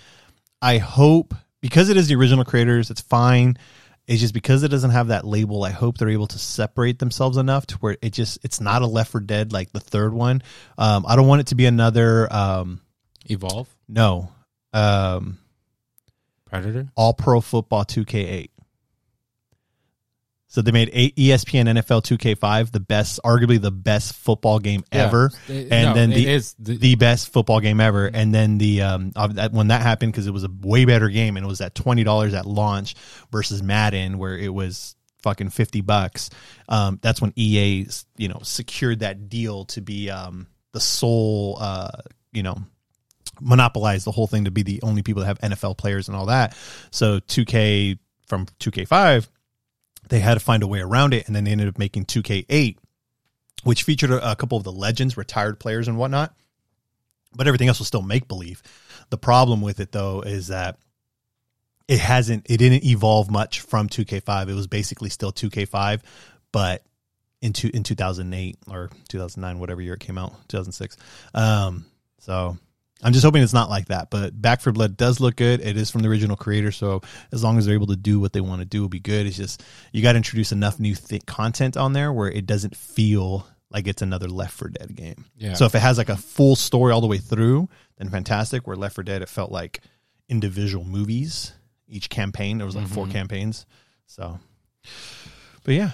I 0.62 0.80
hope 0.80 1.36
because 1.62 1.90
it 1.90 1.98
is 1.98 2.08
the 2.08 2.16
original 2.16 2.46
creators, 2.46 2.90
it's 2.90 3.02
fine. 3.02 3.58
It's 4.06 4.20
just 4.20 4.34
because 4.34 4.64
it 4.64 4.68
doesn't 4.68 4.92
have 4.92 5.08
that 5.08 5.26
label. 5.26 5.64
I 5.64 5.70
hope 5.70 5.98
they're 5.98 6.10
able 6.10 6.28
to 6.28 6.40
separate 6.40 7.00
themselves 7.00 7.38
enough 7.38 7.68
to 7.68 7.76
where 7.78 7.96
it 8.02 8.12
just 8.12 8.40
it's 8.44 8.60
not 8.60 8.82
a 8.82 8.88
Left 8.88 9.12
4 9.12 9.22
Dead 9.22 9.54
like 9.54 9.72
the 9.72 9.80
third 9.80 10.14
one. 10.14 10.42
Um, 10.78 11.06
I 11.08 11.16
don't 11.16 11.28
want 11.28 11.42
it 11.42 11.48
to 11.48 11.56
be 11.56 11.68
another. 11.68 12.28
Um, 12.34 12.82
Evolve, 13.26 13.68
no, 13.88 14.32
um, 14.74 15.38
Predator. 16.46 16.88
All 16.96 17.14
Pro 17.14 17.42
Football 17.42 17.86
2K8. 17.86 18.50
So 20.48 20.62
they 20.62 20.72
made 20.72 20.92
eight 20.94 21.16
ESPN 21.16 21.66
NFL 21.68 22.04
2K5 22.04 22.72
the 22.72 22.80
best, 22.80 23.20
arguably 23.26 23.60
the 23.60 23.72
best 23.72 24.14
football 24.14 24.60
game 24.60 24.84
Yeah. 24.94 25.06
ever, 25.08 25.32
It- 25.48 25.72
and 25.72 25.90
no, 25.90 25.94
then 25.96 26.10
the 26.12 26.28
is 26.28 26.54
the, 26.60 26.78
the 26.78 26.94
best 26.96 27.30
football 27.34 27.60
game 27.60 27.80
ever. 27.80 28.06
And 28.06 28.32
then 28.32 28.60
the 28.60 28.84
um 28.84 29.12
that, 29.16 29.52
when 29.52 29.70
that 29.70 29.82
happened 29.82 30.12
because 30.14 30.28
it 30.28 30.32
was 30.32 30.44
a 30.44 30.50
way 30.62 30.86
better 30.86 31.10
game 31.10 31.38
and 31.38 31.44
it 31.46 31.50
was 31.50 31.60
at 31.60 31.74
twenty 31.74 32.04
dollars 32.04 32.36
at 32.36 32.46
launch 32.46 32.94
versus 33.32 33.64
Madden 33.64 34.20
where 34.20 34.38
it 34.38 34.54
was 34.54 34.96
fucking 35.24 35.50
fifty 35.50 35.82
bucks. 35.82 36.30
Um, 36.70 37.00
that's 37.02 37.20
when 37.20 37.34
EA 37.36 37.88
you 38.18 38.28
know 38.28 38.42
secured 38.44 39.00
that 39.00 39.30
deal 39.30 39.66
to 39.66 39.82
be 39.82 40.12
um 40.12 40.46
the 40.74 40.80
sole 40.80 41.58
uh 41.60 41.90
you 42.32 42.44
know 42.44 42.58
monopolize 43.42 44.04
the 44.04 44.12
whole 44.12 44.28
thing 44.28 44.46
to 44.46 44.52
be 44.52 44.64
the 44.64 44.82
only 44.84 45.02
people 45.02 45.22
that 45.22 45.28
have 45.28 45.40
NFL 45.40 45.78
players 45.78 46.08
and 46.08 46.18
all 46.18 46.28
that. 46.28 46.56
So 46.92 47.20
2K 47.20 47.98
from 48.28 48.46
2K5, 48.60 49.28
they 50.10 50.20
had 50.20 50.36
to 50.36 50.40
find 50.40 50.64
a 50.64 50.68
way 50.68 50.80
around 50.80 51.14
it, 51.14 51.28
and 51.28 51.36
then 51.36 51.44
they 51.44 51.52
ended 51.52 51.68
up 51.68 51.78
making 51.78 52.06
2K8, 52.06 52.78
which 53.64 53.84
featured 53.84 54.12
a, 54.12 54.32
a 54.32 54.36
couple 54.36 54.58
of 54.58 54.64
the 54.64 54.72
legends, 54.72 55.18
retired 55.18 55.60
players, 55.60 55.88
and 55.88 55.98
whatnot. 55.98 56.34
But 57.36 57.48
everything 57.48 57.68
else 57.68 57.80
was 57.80 57.88
still 57.88 58.02
make 58.02 58.28
believe. 58.28 58.62
The 59.10 59.18
problem 59.18 59.62
with 59.62 59.80
it 59.80 59.92
though 59.92 60.22
is 60.22 60.48
that 60.48 60.78
it 61.88 62.00
hasn't, 62.00 62.46
it 62.50 62.58
didn't 62.58 62.86
evolve 62.86 63.30
much 63.30 63.62
from 63.62 63.90
2K5. 63.90 64.50
It 64.50 64.54
was 64.54 64.68
basically 64.68 65.10
still 65.10 65.32
2K5, 65.32 66.02
but 66.52 66.84
into 67.42 67.70
in 67.76 67.84
2008 67.84 68.58
or 68.70 68.90
2009, 69.10 69.60
whatever 69.60 69.82
year 69.82 69.96
it 69.96 70.00
came 70.00 70.18
out, 70.18 70.32
2006. 70.48 70.96
Um, 71.34 71.86
so 72.20 72.58
I'm 73.02 73.12
just 73.12 73.26
hoping 73.26 73.44
it's 73.44 73.54
not 73.54 73.70
like 73.70 73.88
that. 73.88 74.10
But 74.10 74.40
Back 74.40 74.62
for 74.62 74.72
Blood 74.72 74.96
does 74.96 75.20
look 75.20 75.36
good. 75.36 75.62
It 75.62 75.76
is 75.78 75.90
from 75.90 76.02
the 76.02 76.10
original 76.10 76.36
creator, 76.36 76.72
so 76.72 77.02
as 77.32 77.44
long 77.44 77.58
as 77.58 77.66
they're 77.66 77.74
able 77.74 77.88
to 77.88 77.96
do 77.96 78.20
what 78.20 78.34
they 78.34 78.42
want 78.42 78.62
to 78.62 78.66
do, 78.66 78.80
it'll 78.80 78.90
be 78.90 79.00
good. 79.00 79.26
It's 79.26 79.38
just 79.38 79.64
you 79.92 80.02
got 80.02 80.14
to 80.14 80.18
introduce 80.18 80.52
enough 80.52 80.80
new 80.80 80.96
th- 80.96 81.26
content 81.26 81.76
on 81.76 81.94
there 81.94 82.14
where 82.14 82.30
it 82.32 82.46
doesn't 82.46 82.76
feel 82.76 83.48
like 83.72 83.88
it's 83.88 84.02
another 84.02 84.28
Left 84.28 84.54
4 84.54 84.70
Dead 84.70 84.96
game. 84.96 85.26
Yeah. 85.36 85.56
So 85.56 85.66
if 85.66 85.76
it 85.76 85.80
has 85.80 85.98
like 85.98 86.10
a 86.10 86.16
full 86.18 86.56
story 86.56 86.94
all 86.94 87.02
the 87.02 87.08
way 87.08 87.18
through, 87.18 87.68
then 87.98 88.10
fantastic. 88.10 88.68
Where 88.68 88.76
Left 88.76 88.96
4 88.96 89.04
Dead, 89.04 89.22
it 89.22 89.30
felt 89.30 89.52
like 89.52 89.82
individual 90.30 90.86
movies. 90.86 91.54
Each 91.88 92.10
campaign, 92.10 92.58
there 92.58 92.66
was 92.66 92.76
like 92.76 92.88
four 92.88 93.06
campaigns. 93.08 93.66
So, 94.08 94.40
but 95.64 95.74
yeah. 95.76 95.92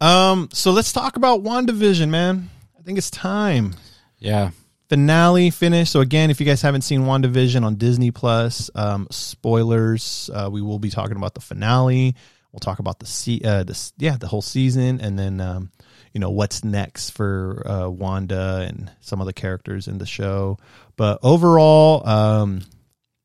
Um. 0.00 0.48
So 0.52 0.72
let's 0.72 0.92
talk 0.92 1.16
about 1.16 1.44
WandaVision, 1.44 2.08
man. 2.08 2.50
I 2.78 2.82
think 2.82 2.98
it's 2.98 3.10
time 3.10 3.74
yeah. 4.18 4.50
Finale 4.88 5.50
finish. 5.50 5.90
So 5.90 6.00
again, 6.00 6.30
if 6.30 6.40
you 6.40 6.46
guys 6.46 6.62
haven't 6.62 6.82
seen 6.82 7.02
WandaVision 7.02 7.64
on 7.64 7.76
Disney 7.76 8.10
Plus, 8.10 8.70
um, 8.74 9.06
spoilers. 9.10 10.30
Uh, 10.32 10.48
we 10.50 10.62
will 10.62 10.78
be 10.78 10.90
talking 10.90 11.16
about 11.16 11.34
the 11.34 11.40
finale. 11.40 12.14
We'll 12.52 12.60
talk 12.60 12.78
about 12.78 13.00
the 13.00 13.06
se- 13.06 13.42
uh, 13.44 13.64
this 13.64 13.92
yeah, 13.98 14.16
the 14.16 14.28
whole 14.28 14.42
season, 14.42 15.00
and 15.00 15.18
then 15.18 15.40
um, 15.40 15.70
you 16.14 16.20
know 16.20 16.30
what's 16.30 16.64
next 16.64 17.10
for 17.10 17.62
uh, 17.66 17.88
Wanda 17.88 18.66
and 18.66 18.90
some 19.00 19.20
of 19.20 19.26
the 19.26 19.34
characters 19.34 19.88
in 19.88 19.98
the 19.98 20.06
show. 20.06 20.58
But 20.96 21.18
overall, 21.22 22.08
um, 22.08 22.62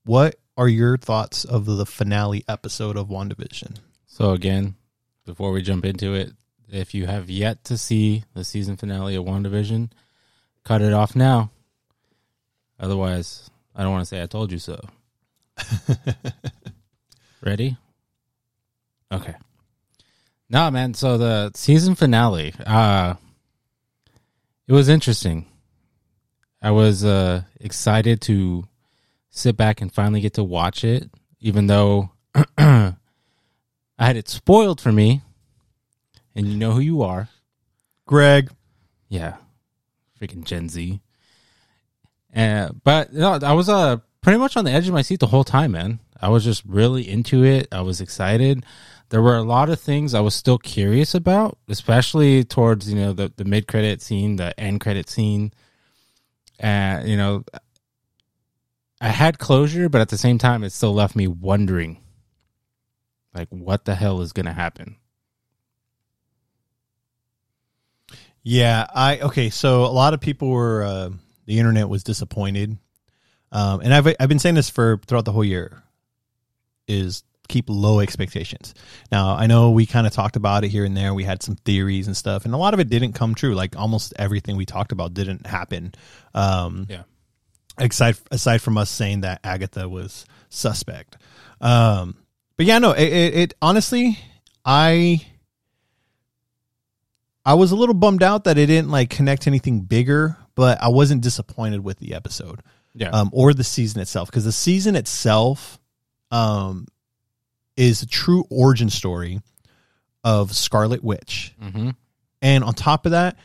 what 0.04 0.36
are 0.58 0.67
your 0.67 0.97
thoughts 0.97 1.45
of 1.45 1.65
the 1.65 1.86
finale 1.86 2.43
episode 2.50 2.97
of 2.97 3.08
WandaVision? 3.08 3.78
So 4.06 4.32
again, 4.32 4.76
before 5.26 5.52
we 5.52 5.62
jump 5.62 5.86
into 5.86 6.13
it, 6.13 6.34
if 6.67 6.93
you 6.93 7.06
have 7.06 7.30
yet 7.30 7.63
to 7.65 7.78
see 7.78 8.26
the 8.34 8.43
season 8.43 8.76
finale 8.76 9.15
of 9.15 9.24
WandaVision, 9.24 9.91
cut 10.63 10.82
it 10.82 10.93
off 10.93 11.15
now. 11.15 11.52
Otherwise, 12.80 13.50
I 13.76 13.84
don't 13.84 13.91
want 13.91 14.02
to 14.02 14.06
say 14.06 14.21
I 14.21 14.26
told 14.28 14.52
you 14.52 14.60
so. 14.60 14.80
Ready? 17.41 17.78
Okay. 19.12 19.36
No, 20.50 20.69
man. 20.71 20.93
So 20.93 21.17
the 21.17 21.52
season 21.56 21.95
finale, 21.95 22.54
uh, 22.65 23.15
it 24.67 24.74
was 24.74 24.89
interesting. 24.89 25.45
I 26.62 26.71
was 26.71 27.04
uh, 27.04 27.43
excited 27.60 28.21
to 28.21 28.65
sit 29.30 29.58
back 29.58 29.82
and 29.82 29.91
finally 29.93 30.21
get 30.21 30.34
to 30.36 30.43
watch 30.43 30.84
it, 30.84 31.10
even 31.39 31.67
though 31.67 32.12
I 32.58 32.95
had 33.97 34.17
it 34.17 34.30
spoiled 34.30 34.80
for 34.82 34.91
me. 34.91 35.21
And 36.36 36.47
you 36.47 36.58
know 36.58 36.71
who 36.71 36.80
you 36.80 37.02
are. 37.02 37.28
Greg, 38.06 38.52
Yeah. 39.10 39.36
Freaking 40.22 40.46
Gen 40.46 40.70
Z. 40.70 41.02
Uh, 42.36 42.70
but 42.84 43.10
I 43.18 43.54
was 43.54 43.68
uh 43.68 43.98
pretty 44.22 44.38
much 44.38 44.56
on 44.56 44.66
the 44.66 44.72
edge 44.72 44.88
of 44.88 44.94
my 44.94 45.02
seat 45.02 45.20
the 45.20 45.28
whole 45.28 45.44
time, 45.44 45.72
man. 45.72 46.00
I 46.22 46.30
was 46.30 46.44
just 46.44 46.64
really 46.66 47.10
into 47.10 47.44
it. 47.44 47.68
I 47.72 47.82
was 47.82 48.00
excited. 48.00 48.64
There 49.10 49.22
were 49.22 49.36
a 49.36 49.44
lot 49.44 49.70
of 49.70 49.80
things 49.80 50.14
I 50.14 50.22
was 50.22 50.36
still 50.36 50.58
curious 50.58 51.16
about, 51.16 51.58
especially 51.68 52.46
towards, 52.46 52.90
you 52.90 52.98
know, 52.98 53.12
the, 53.12 53.34
the 53.36 53.44
mid 53.44 53.68
credit 53.68 54.02
scene, 54.02 54.36
the 54.36 54.58
end 54.58 54.80
credit 54.80 55.10
scene. 55.10 55.52
And, 56.60 57.10
you 57.10 57.18
know, 57.18 57.44
I 59.02 59.10
had 59.10 59.40
closure, 59.40 59.90
but 59.90 60.00
at 60.00 60.10
the 60.10 60.18
same 60.18 60.38
time, 60.38 60.64
it 60.64 60.72
still 60.72 60.94
left 60.94 61.16
me 61.16 61.28
wondering, 61.28 61.98
like, 63.34 63.50
what 63.50 63.84
the 63.86 63.96
hell 63.96 64.22
is 64.22 64.32
going 64.32 64.46
to 64.46 64.54
happen? 64.54 64.98
Yeah, 68.43 68.86
I 68.93 69.19
okay. 69.19 69.49
So 69.49 69.86
a 69.86 69.93
lot 69.93 70.13
of 70.13 70.21
people 70.21 70.49
were 70.49 70.84
uh, 70.84 71.10
the 71.45 71.60
internet 71.60 71.88
was 71.89 72.04
disappointed, 72.04 72.77
um, 73.51 73.82
and 73.82 73.93
I've 73.93 74.08
I've 74.19 74.30
been 74.30 74.39
saying 74.39 74.56
this 74.56 74.69
for 74.69 74.99
throughout 75.08 75.25
the 75.25 75.32
whole 75.32 75.43
year. 75.45 75.84
Is 76.88 77.23
keep 77.47 77.65
low 77.67 77.99
expectations. 77.99 78.73
Now 79.12 79.36
I 79.36 79.45
know 79.45 79.71
we 79.71 79.86
kind 79.86 80.08
of 80.08 80.13
talked 80.13 80.36
about 80.38 80.63
it 80.63 80.69
here 80.69 80.86
and 80.86 80.97
there. 80.97 81.13
We 81.13 81.23
had 81.23 81.43
some 81.43 81.56
theories 81.58 82.08
and 82.08 82.17
stuff, 82.17 82.45
and 82.45 82.54
a 82.54 82.58
lot 82.58 82.73
of 82.73 82.80
it 82.80 82.89
didn't 82.89 83.13
come 83.13 83.36
true. 83.36 83.54
Like 83.54 83.77
almost 83.77 84.13
everything 84.17 84.56
we 84.58 84.65
talked 84.65 84.91
about 84.91 85.13
didn't 85.13 85.45
happen. 85.45 85.93
Um, 86.34 86.88
Yeah. 86.89 87.04
aside 87.77 88.17
aside 88.32 88.62
from 88.62 88.77
us 88.77 88.89
saying 88.89 89.21
that 89.21 89.39
Agatha 89.43 89.88
was 89.88 90.25
suspect. 90.49 91.17
Um, 91.62 92.15
but 92.58 92.65
yeah, 92.65 92.80
no, 92.80 92.91
it, 92.93 93.08
it, 93.08 93.36
it 93.36 93.54
honestly, 93.62 94.17
I 94.65 95.25
I 97.45 97.56
was 97.56 97.71
a 97.71 97.75
little 97.75 97.95
bummed 97.95 98.23
out 98.23 98.43
that 98.43 98.58
it 98.58 98.67
didn't 98.67 98.89
like 98.91 99.10
connect 99.10 99.47
anything 99.47 99.82
bigger, 99.82 100.38
but 100.56 100.82
I 100.82 100.89
wasn't 100.89 101.21
disappointed 101.21 101.84
with 101.84 101.97
the 101.97 102.13
episode 102.13 102.62
Yeah. 102.93 103.10
um, 103.10 103.30
or 103.34 103.54
the 103.54 103.63
season 103.63 104.01
itself 104.01 104.30
because 104.30 104.45
the 104.45 104.51
season 104.51 104.95
itself 104.95 105.80
um, 106.30 106.88
is 107.75 108.04
a 108.04 108.08
true 108.08 108.45
origin 108.49 108.89
story 108.89 109.41
of 110.23 110.54
Scarlet 110.56 111.04
Witch. 111.04 111.54
mm-hmm. 111.62 111.89
And 112.43 112.63
on 112.63 112.73
top 112.73 113.06
of 113.06 113.12
that, 113.12 113.38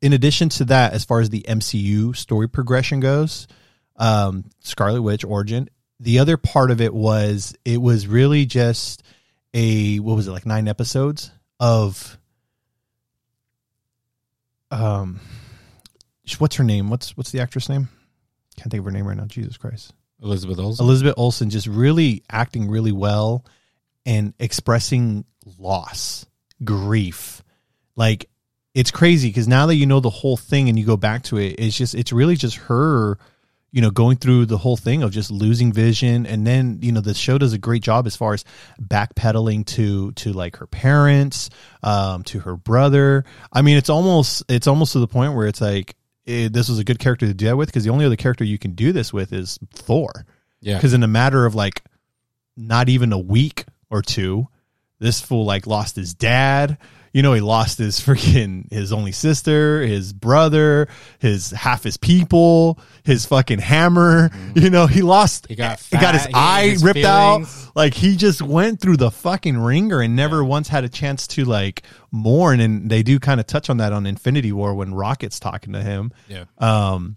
in 0.00 0.12
addition 0.12 0.48
to 0.50 0.64
that, 0.66 0.92
as 0.94 1.04
far 1.04 1.20
as 1.20 1.30
the 1.30 1.44
MCU 1.48 2.14
story 2.16 2.48
progression 2.48 2.98
goes, 3.00 3.46
um, 3.96 4.44
Scarlet 4.60 5.02
Witch 5.02 5.24
origin, 5.24 5.68
the 6.00 6.18
other 6.18 6.36
part 6.36 6.70
of 6.72 6.80
it 6.80 6.92
was 6.92 7.54
it 7.64 7.80
was 7.80 8.08
really 8.08 8.44
just 8.46 9.04
a 9.54 9.98
what 9.98 10.16
was 10.16 10.26
it 10.26 10.32
like 10.32 10.46
nine 10.46 10.66
episodes 10.66 11.30
of 11.60 12.18
um 14.72 15.20
what's 16.38 16.56
her 16.56 16.64
name? 16.64 16.90
What's 16.90 17.16
what's 17.16 17.30
the 17.30 17.40
actress 17.40 17.68
name? 17.68 17.88
Can't 18.56 18.70
think 18.70 18.80
of 18.80 18.84
her 18.84 18.90
name 18.90 19.06
right 19.06 19.16
now. 19.16 19.24
Jesus 19.24 19.56
Christ. 19.56 19.92
Elizabeth 20.22 20.58
Olsen. 20.58 20.84
Elizabeth 20.86 21.14
Olsen 21.16 21.50
just 21.50 21.66
really 21.66 22.22
acting 22.30 22.68
really 22.68 22.92
well 22.92 23.44
and 24.06 24.34
expressing 24.38 25.24
loss, 25.58 26.26
grief. 26.64 27.42
Like 27.96 28.28
it's 28.74 28.90
crazy 28.90 29.28
because 29.28 29.48
now 29.48 29.66
that 29.66 29.74
you 29.74 29.86
know 29.86 30.00
the 30.00 30.10
whole 30.10 30.36
thing 30.36 30.68
and 30.68 30.78
you 30.78 30.86
go 30.86 30.96
back 30.96 31.24
to 31.24 31.38
it, 31.38 31.56
it's 31.58 31.76
just 31.76 31.94
it's 31.94 32.12
really 32.12 32.36
just 32.36 32.56
her, 32.56 33.18
you 33.72 33.80
know, 33.80 33.90
going 33.90 34.18
through 34.18 34.46
the 34.46 34.58
whole 34.58 34.76
thing 34.76 35.02
of 35.02 35.10
just 35.10 35.30
losing 35.30 35.72
vision, 35.72 36.26
and 36.26 36.46
then 36.46 36.78
you 36.82 36.92
know 36.92 37.00
the 37.00 37.14
show 37.14 37.38
does 37.38 37.52
a 37.52 37.58
great 37.58 37.82
job 37.82 38.06
as 38.06 38.14
far 38.14 38.34
as 38.34 38.44
backpedaling 38.80 39.66
to 39.66 40.12
to 40.12 40.32
like 40.32 40.56
her 40.56 40.66
parents, 40.66 41.50
um, 41.82 42.22
to 42.24 42.40
her 42.40 42.56
brother. 42.56 43.24
I 43.52 43.62
mean, 43.62 43.76
it's 43.76 43.90
almost 43.90 44.44
it's 44.48 44.66
almost 44.66 44.92
to 44.92 45.00
the 45.00 45.08
point 45.08 45.34
where 45.34 45.46
it's 45.46 45.60
like 45.60 45.96
eh, 46.26 46.48
this 46.52 46.68
was 46.68 46.78
a 46.78 46.84
good 46.84 46.98
character 46.98 47.26
to 47.26 47.34
do 47.34 47.46
that 47.46 47.56
with 47.56 47.68
because 47.68 47.84
the 47.84 47.90
only 47.90 48.04
other 48.04 48.16
character 48.16 48.44
you 48.44 48.58
can 48.58 48.72
do 48.72 48.92
this 48.92 49.12
with 49.12 49.32
is 49.32 49.58
Thor 49.72 50.26
yeah. 50.62 50.76
because 50.76 50.94
in 50.94 51.02
a 51.02 51.08
matter 51.08 51.44
of 51.44 51.54
like 51.54 51.82
not 52.56 52.88
even 52.88 53.12
a 53.12 53.18
week 53.18 53.66
or 53.90 54.00
two 54.00 54.48
this 54.98 55.20
fool 55.20 55.44
like 55.44 55.66
lost 55.66 55.96
his 55.96 56.14
dad 56.14 56.78
you 57.12 57.22
know, 57.22 57.32
he 57.34 57.40
lost 57.40 57.78
his 57.78 58.00
freaking 58.00 58.70
his 58.72 58.92
only 58.92 59.12
sister, 59.12 59.82
his 59.82 60.12
brother, 60.12 60.88
his 61.18 61.50
half 61.50 61.82
his 61.84 61.96
people, 61.96 62.78
his 63.04 63.26
fucking 63.26 63.58
hammer. 63.58 64.30
You 64.54 64.70
know, 64.70 64.86
he 64.86 65.02
lost. 65.02 65.46
He 65.48 65.54
got 65.56 65.80
he 65.80 65.98
got 65.98 66.14
his 66.14 66.24
he- 66.26 66.32
eye 66.34 66.68
his 66.68 66.82
ripped 66.84 67.00
feelings. 67.00 67.66
out. 67.66 67.72
Like 67.76 67.94
he 67.94 68.16
just 68.16 68.40
went 68.42 68.80
through 68.80 68.96
the 68.98 69.10
fucking 69.10 69.58
ringer 69.58 70.00
and 70.00 70.14
never 70.16 70.44
once 70.44 70.68
had 70.68 70.84
a 70.84 70.88
chance 70.88 71.26
to 71.28 71.44
like 71.44 71.82
mourn. 72.10 72.60
And 72.60 72.90
they 72.90 73.02
do 73.02 73.18
kind 73.18 73.40
of 73.40 73.46
touch 73.46 73.70
on 73.70 73.78
that 73.78 73.92
on 73.92 74.06
Infinity 74.06 74.52
War 74.52 74.74
when 74.74 74.94
Rocket's 74.94 75.40
talking 75.40 75.72
to 75.74 75.82
him. 75.82 76.12
Yeah. 76.28 76.44
Um, 76.58 77.16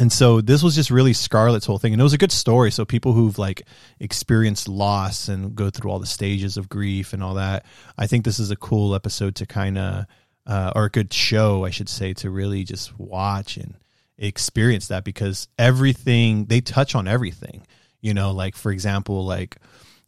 and 0.00 0.10
so 0.10 0.40
this 0.40 0.62
was 0.62 0.74
just 0.74 0.90
really 0.90 1.12
Scarlett's 1.12 1.66
whole 1.66 1.78
thing, 1.78 1.92
and 1.92 2.00
it 2.00 2.02
was 2.02 2.14
a 2.14 2.18
good 2.18 2.32
story. 2.32 2.70
So 2.70 2.86
people 2.86 3.12
who've 3.12 3.38
like 3.38 3.66
experienced 3.98 4.66
loss 4.66 5.28
and 5.28 5.54
go 5.54 5.68
through 5.68 5.90
all 5.90 5.98
the 5.98 6.06
stages 6.06 6.56
of 6.56 6.70
grief 6.70 7.12
and 7.12 7.22
all 7.22 7.34
that, 7.34 7.66
I 7.98 8.06
think 8.06 8.24
this 8.24 8.38
is 8.38 8.50
a 8.50 8.56
cool 8.56 8.94
episode 8.94 9.34
to 9.36 9.46
kind 9.46 9.76
of, 9.76 10.06
uh, 10.46 10.72
or 10.74 10.86
a 10.86 10.90
good 10.90 11.12
show, 11.12 11.66
I 11.66 11.70
should 11.70 11.90
say, 11.90 12.14
to 12.14 12.30
really 12.30 12.64
just 12.64 12.98
watch 12.98 13.58
and 13.58 13.74
experience 14.16 14.88
that 14.88 15.04
because 15.04 15.48
everything 15.58 16.46
they 16.46 16.62
touch 16.62 16.94
on 16.94 17.06
everything. 17.06 17.66
You 18.00 18.14
know, 18.14 18.30
like 18.30 18.56
for 18.56 18.72
example, 18.72 19.26
like 19.26 19.58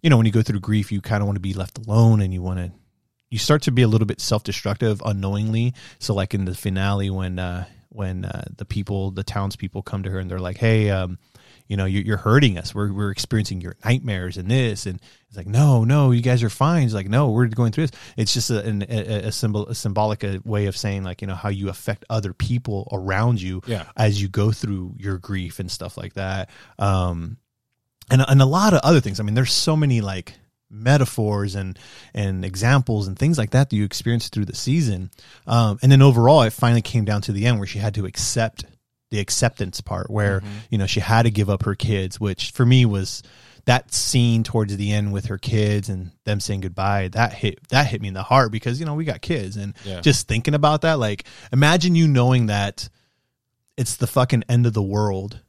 you 0.02 0.08
know 0.08 0.16
when 0.16 0.24
you 0.24 0.32
go 0.32 0.40
through 0.40 0.60
grief, 0.60 0.90
you 0.90 1.02
kind 1.02 1.20
of 1.20 1.26
want 1.26 1.36
to 1.36 1.40
be 1.40 1.52
left 1.52 1.76
alone 1.86 2.22
and 2.22 2.32
you 2.32 2.40
want 2.40 2.60
to 2.60 2.72
you 3.28 3.36
start 3.36 3.60
to 3.62 3.70
be 3.70 3.82
a 3.82 3.88
little 3.88 4.06
bit 4.06 4.22
self-destructive 4.22 5.02
unknowingly. 5.04 5.74
So 5.98 6.14
like 6.14 6.32
in 6.32 6.46
the 6.46 6.54
finale 6.54 7.10
when 7.10 7.38
uh 7.38 7.66
when 7.94 8.24
uh, 8.24 8.44
the 8.56 8.64
people, 8.64 9.10
the 9.10 9.24
townspeople 9.24 9.82
come 9.82 10.02
to 10.04 10.10
her 10.10 10.18
and 10.18 10.30
they're 10.30 10.38
like, 10.38 10.56
"Hey, 10.58 10.90
um, 10.90 11.18
you 11.68 11.76
know, 11.76 11.84
you're, 11.84 12.02
you're 12.02 12.16
hurting 12.16 12.58
us. 12.58 12.74
We're 12.74 12.92
we're 12.92 13.10
experiencing 13.10 13.60
your 13.60 13.76
nightmares 13.84 14.36
and 14.36 14.50
this." 14.50 14.86
And 14.86 15.00
it's 15.28 15.36
like, 15.36 15.46
"No, 15.46 15.84
no, 15.84 16.10
you 16.10 16.22
guys 16.22 16.42
are 16.42 16.50
fine." 16.50 16.84
It's 16.84 16.94
like, 16.94 17.08
"No, 17.08 17.30
we're 17.30 17.46
going 17.46 17.72
through 17.72 17.86
this." 17.88 18.00
It's 18.16 18.34
just 18.34 18.50
a, 18.50 18.64
an, 18.64 18.82
a, 18.88 19.26
a 19.28 19.32
symbol, 19.32 19.66
a 19.68 19.74
symbolic 19.74 20.24
uh, 20.24 20.38
way 20.44 20.66
of 20.66 20.76
saying 20.76 21.04
like, 21.04 21.20
you 21.22 21.26
know, 21.28 21.34
how 21.34 21.48
you 21.48 21.68
affect 21.68 22.04
other 22.10 22.32
people 22.32 22.88
around 22.92 23.40
you 23.40 23.62
Yeah. 23.66 23.84
as 23.96 24.20
you 24.20 24.28
go 24.28 24.50
through 24.52 24.94
your 24.98 25.18
grief 25.18 25.58
and 25.60 25.70
stuff 25.70 25.96
like 25.96 26.14
that. 26.14 26.50
Um, 26.78 27.36
and 28.10 28.22
and 28.26 28.42
a 28.42 28.46
lot 28.46 28.74
of 28.74 28.80
other 28.82 29.00
things. 29.00 29.20
I 29.20 29.22
mean, 29.22 29.34
there's 29.34 29.52
so 29.52 29.76
many 29.76 30.00
like 30.00 30.34
metaphors 30.72 31.54
and 31.54 31.78
and 32.14 32.44
examples 32.44 33.06
and 33.06 33.18
things 33.18 33.36
like 33.38 33.50
that 33.50 33.70
that 33.70 33.76
you 33.76 33.84
experience 33.84 34.28
through 34.28 34.46
the 34.46 34.56
season. 34.56 35.10
Um, 35.46 35.78
and 35.82 35.92
then 35.92 36.02
overall, 36.02 36.42
it 36.42 36.52
finally 36.52 36.82
came 36.82 37.04
down 37.04 37.20
to 37.22 37.32
the 37.32 37.46
end 37.46 37.58
where 37.58 37.66
she 37.68 37.78
had 37.78 37.94
to 37.94 38.06
accept 38.06 38.64
the 39.10 39.20
acceptance 39.20 39.80
part, 39.82 40.10
where 40.10 40.42
you 40.70 40.78
know 40.78 40.86
she 40.86 41.00
had 41.00 41.22
to 41.24 41.30
give 41.30 41.50
up 41.50 41.64
her 41.64 41.74
kids, 41.74 42.18
which 42.18 42.50
for 42.52 42.64
me 42.64 42.86
was 42.86 43.22
that 43.66 43.92
scene 43.94 44.42
towards 44.42 44.76
the 44.76 44.90
end 44.90 45.12
with 45.12 45.26
her 45.26 45.38
kids 45.38 45.88
and 45.88 46.10
them 46.24 46.40
saying 46.40 46.62
goodbye. 46.62 47.08
That 47.08 47.32
hit 47.34 47.58
that 47.68 47.86
hit 47.86 48.00
me 48.00 48.08
in 48.08 48.14
the 48.14 48.22
heart 48.22 48.50
because 48.50 48.80
you 48.80 48.86
know 48.86 48.94
we 48.94 49.04
got 49.04 49.20
kids 49.20 49.56
and 49.56 49.74
Yeah. 49.84 50.00
just 50.00 50.26
thinking 50.26 50.54
about 50.54 50.80
that, 50.80 50.98
like 50.98 51.24
imagine 51.52 51.94
you 51.94 52.08
knowing 52.08 52.46
that 52.46 52.88
it's 53.76 53.96
the 53.96 54.06
fucking 54.06 54.44
end 54.48 54.66
of 54.66 54.72
the 54.72 54.82
world 54.82 55.40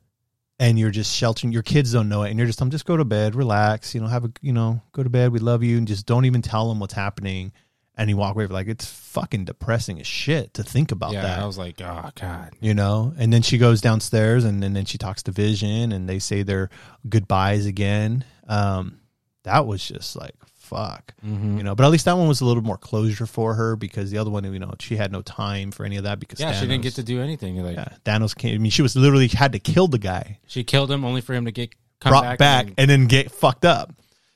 and 0.60 0.78
you're 0.78 0.92
just 0.92 1.16
sheltering 1.16 1.52
your 1.52 1.64
kids 1.64 1.92
don't 1.94 2.10
know 2.10 2.24
it 2.24 2.30
and 2.30 2.38
you're 2.38 2.46
just 2.48 2.62
I'm 2.62 2.70
just 2.70 2.86
go 2.86 2.96
to 2.98 3.06
bed 3.06 3.36
relax 3.36 3.94
you 3.96 4.02
know 4.02 4.08
have 4.08 4.26
a 4.26 4.32
you 4.42 4.54
know 4.54 4.82
go 4.92 5.04
to 5.04 5.10
bed 5.10 5.32
we 5.32 5.40
love 5.40 5.64
you 5.64 5.78
and 5.78 5.88
just 5.88 6.06
don't 6.06 6.26
even 6.26 6.42
tell 6.42 6.70
them 6.70 6.80
what's 6.80 6.94
happening 6.94 7.52
and 7.96 8.10
you 8.10 8.18
walk 8.18 8.36
away 8.36 8.46
like 8.48 8.68
it's 8.68 8.86
fucking 8.86 9.46
depressing 9.46 10.00
as 10.00 10.08
shit 10.08 10.54
to 10.56 10.64
think 10.64 10.92
about 10.92 11.12
Yeah. 11.14 11.22
that 11.24 11.40
I 11.40 11.46
was 11.46 11.58
like, 11.58 11.80
oh 11.82 12.10
god. 12.16 12.54
you 12.62 12.74
know 12.74 13.14
and 13.18 13.32
then 13.34 13.42
she 13.42 13.58
goes 13.58 13.82
downstairs 13.82 14.44
and, 14.46 14.64
and 14.64 14.76
then 14.76 14.86
she 14.86 14.98
talks 14.98 15.24
to 15.24 15.32
vision 15.32 15.92
and 15.92 16.08
they 16.10 16.20
say 16.20 16.44
their 16.44 16.70
goodbyes 17.10 17.66
again 17.66 18.24
um 18.48 19.00
that 19.44 19.66
was 19.68 19.86
just 19.86 20.16
like 20.16 20.36
fuck 20.76 21.14
Mm-hmm. 21.26 21.58
you 21.58 21.64
know 21.64 21.76
but 21.76 21.86
at 21.86 21.92
least 21.92 22.06
that 22.06 22.18
one 22.18 22.28
was 22.28 22.42
a 22.42 22.46
little 22.46 22.64
more 22.64 22.78
closure 22.78 23.26
for 23.26 23.54
her 23.54 23.76
because 23.76 24.12
the 24.12 24.18
other 24.18 24.30
one 24.30 24.44
you 24.44 24.60
know 24.60 24.74
she 24.80 24.96
had 24.98 25.12
no 25.12 25.22
time 25.22 25.72
for 25.72 25.86
any 25.86 25.98
of 25.98 26.04
that 26.04 26.20
because 26.20 26.40
Yeah, 26.40 26.52
she 26.54 26.68
didn't 26.68 26.84
get 26.84 26.96
to 26.96 27.04
do 27.04 27.22
anything. 27.22 27.64
Like 27.64 27.76
yeah 27.76 27.90
Thanos 28.06 28.36
came 28.36 28.56
I 28.56 28.58
mean 28.58 28.72
she 28.72 28.82
was 28.82 28.96
literally 28.96 29.28
had 29.28 29.52
to 29.54 29.60
kill 29.60 29.88
the 29.88 30.00
guy 30.00 30.40
she 30.48 30.64
killed 30.64 30.90
him 30.92 31.06
only 31.06 31.22
for 31.22 31.34
him 31.34 31.46
to 31.46 31.52
get 31.52 31.70
come 32.00 32.12
brought 32.12 32.24
back. 32.24 32.40
back, 32.40 32.66
and 32.66 32.76
and 32.80 32.90
then 32.90 33.08
get 33.08 33.32
fucked 33.32 33.64
up, 33.66 33.94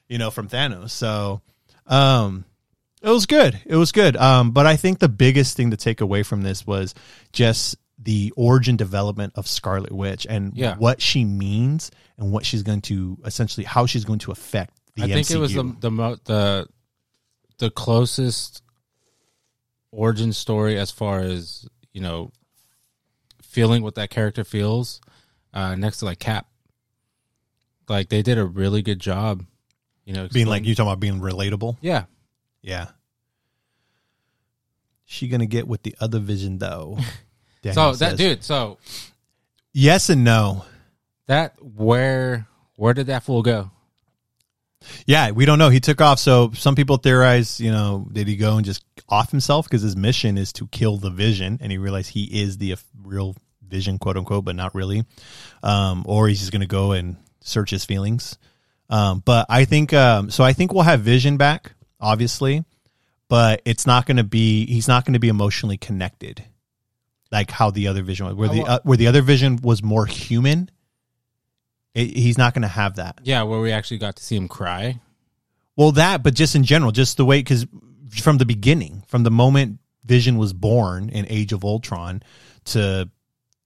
you 0.07 0.17
know, 0.17 0.31
from 0.31 0.47
Thanos. 0.47 0.91
So, 0.91 1.41
um, 1.85 2.45
it 3.01 3.09
was 3.09 3.25
good. 3.25 3.59
It 3.65 3.75
was 3.75 3.91
good. 3.91 4.15
Um, 4.17 4.51
but 4.51 4.65
I 4.65 4.75
think 4.77 4.99
the 4.99 5.09
biggest 5.09 5.57
thing 5.57 5.71
to 5.71 5.77
take 5.77 5.99
away 6.01 6.23
from 6.23 6.41
this 6.43 6.65
was 6.65 6.93
just 7.33 7.75
the 7.99 8.31
origin 8.37 8.77
development 8.77 9.33
of 9.35 9.47
Scarlet 9.47 9.91
Witch 9.91 10.25
and 10.29 10.55
Yeah. 10.55 10.75
what 10.77 11.01
she 11.01 11.25
means 11.25 11.91
and 12.17 12.31
what 12.31 12.45
she's 12.45 12.63
going 12.63 12.81
to 12.81 13.17
essentially 13.25 13.65
how 13.65 13.85
she's 13.85 14.05
going 14.05 14.19
to 14.19 14.31
affect 14.31 14.73
the 14.97 15.03
I 15.03 15.07
think 15.07 15.27
MCU. 15.27 15.35
it 15.35 15.39
was 15.39 15.53
the 15.53 15.75
the 15.79 15.91
mo- 15.91 16.17
the 16.25 16.67
the 17.59 17.69
closest 17.71 18.61
origin 19.91 20.33
story 20.33 20.77
as 20.77 20.91
far 20.91 21.19
as 21.19 21.65
you 21.93 22.01
know 22.01 22.31
feeling 23.41 23.81
what 23.81 23.95
that 23.95 24.09
character 24.09 24.43
feels 24.43 24.99
uh, 25.53 25.75
next 25.75 25.99
to 25.99 26.05
like 26.05 26.19
Cap. 26.19 26.47
Like 27.89 28.09
they 28.09 28.21
did 28.21 28.37
a 28.37 28.45
really 28.45 28.81
good 28.81 28.99
job, 28.99 29.45
you 30.05 30.13
know, 30.13 30.27
being 30.27 30.47
like 30.47 30.65
you 30.65 30.75
talking 30.75 30.89
about 30.91 30.99
being 30.99 31.19
relatable. 31.21 31.77
yeah, 31.81 32.03
Yeah. 32.61 32.87
She 35.05 35.27
gonna 35.29 35.45
get 35.45 35.67
with 35.67 35.83
the 35.83 35.95
other 35.99 36.19
vision 36.19 36.57
though. 36.57 36.97
So 37.73 37.91
that 37.95 38.11
says. 38.11 38.17
dude, 38.17 38.43
so 38.45 38.77
Yes 39.73 40.09
and 40.09 40.23
no. 40.23 40.63
that 41.25 41.55
where 41.61 42.47
where 42.77 42.93
did 42.93 43.07
that 43.07 43.23
fool 43.23 43.41
go? 43.41 43.71
Yeah, 45.05 45.31
we 45.31 45.45
don't 45.45 45.59
know. 45.59 45.69
He 45.69 45.79
took 45.79 46.01
off. 46.01 46.19
So 46.19 46.51
some 46.53 46.75
people 46.75 46.97
theorize, 46.97 47.59
you 47.59 47.71
know, 47.71 48.07
did 48.11 48.27
he 48.27 48.35
go 48.35 48.57
and 48.57 48.65
just 48.65 48.83
off 49.09 49.31
himself 49.31 49.65
because 49.65 49.81
his 49.81 49.95
mission 49.95 50.37
is 50.37 50.53
to 50.53 50.67
kill 50.67 50.97
the 50.97 51.09
Vision, 51.09 51.59
and 51.61 51.71
he 51.71 51.77
realized 51.77 52.09
he 52.09 52.23
is 52.23 52.57
the 52.57 52.75
real 53.03 53.35
Vision, 53.67 53.99
quote 53.99 54.17
unquote, 54.17 54.45
but 54.45 54.55
not 54.55 54.75
really. 54.75 55.03
Um, 55.63 56.03
or 56.07 56.27
he's 56.27 56.39
just 56.39 56.51
going 56.51 56.61
to 56.61 56.67
go 56.67 56.91
and 56.91 57.17
search 57.41 57.69
his 57.69 57.85
feelings. 57.85 58.37
Um, 58.89 59.21
but 59.25 59.45
I 59.49 59.65
think 59.65 59.93
um, 59.93 60.29
so. 60.29 60.43
I 60.43 60.53
think 60.53 60.73
we'll 60.73 60.83
have 60.83 61.01
Vision 61.01 61.37
back, 61.37 61.73
obviously, 61.99 62.63
but 63.27 63.61
it's 63.65 63.85
not 63.85 64.05
going 64.05 64.17
to 64.17 64.23
be. 64.23 64.65
He's 64.65 64.87
not 64.87 65.05
going 65.05 65.13
to 65.13 65.19
be 65.19 65.27
emotionally 65.27 65.77
connected, 65.77 66.43
like 67.31 67.51
how 67.51 67.71
the 67.71 67.87
other 67.87 68.03
Vision 68.03 68.27
was. 68.27 68.35
Where 68.35 68.49
the 68.49 68.63
uh, 68.63 68.79
where 68.83 68.97
the 68.97 69.07
other 69.07 69.21
Vision 69.21 69.59
was 69.61 69.83
more 69.83 70.05
human. 70.05 70.71
It, 71.97 72.15
he's 72.15 72.37
not 72.37 72.53
going 72.53 72.61
to 72.61 72.67
have 72.67 72.97
that. 72.97 73.19
Yeah, 73.23 73.41
where 73.43 73.59
we 73.59 73.71
actually 73.71 73.97
got 73.97 74.17
to 74.17 74.23
see 74.23 74.35
him 74.35 74.47
cry. 74.47 74.99
Well, 75.75 75.93
that, 75.93 76.21
but 76.21 76.35
just 76.35 76.55
in 76.55 76.63
general, 76.63 76.91
just 76.91 77.17
the 77.17 77.25
way, 77.25 77.39
because 77.39 77.65
from 78.11 78.37
the 78.37 78.45
beginning, 78.45 79.03
from 79.07 79.23
the 79.23 79.31
moment 79.31 79.79
Vision 80.05 80.37
was 80.37 80.53
born 80.53 81.09
in 81.09 81.25
Age 81.27 81.53
of 81.53 81.63
Ultron 81.63 82.21
to 82.65 83.09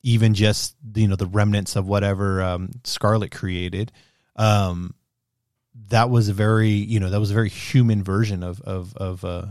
even 0.04 0.34
just, 0.34 0.76
you 0.96 1.10
know, 1.10 1.17
the 1.17 1.26
remnants 1.26 1.76
of 1.76 1.88
whatever 1.88 2.41
um, 2.41 2.72
Scarlet 2.86 3.32
created, 3.32 3.91
um, 4.38 4.96
that 5.89 6.10
was 6.10 6.30
a 6.30 6.34
very, 6.34 6.70
you 6.70 7.02
know, 7.02 7.10
that 7.10 7.20
was 7.20 7.32
a 7.32 7.36
very 7.36 7.50
human 7.50 8.02
version 8.02 8.44
of, 8.44 8.62
of, 8.62 8.96
of, 8.96 9.26
uh, 9.26 9.46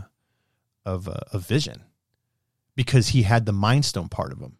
of, 0.85 1.07
uh, 1.07 1.19
of 1.31 1.45
Vision 1.45 1.83
because 2.75 3.09
he 3.09 3.21
had 3.21 3.45
the 3.45 3.53
Mind 3.53 3.85
Stone 3.85 4.09
part 4.09 4.31
of 4.31 4.39
him. 4.39 4.57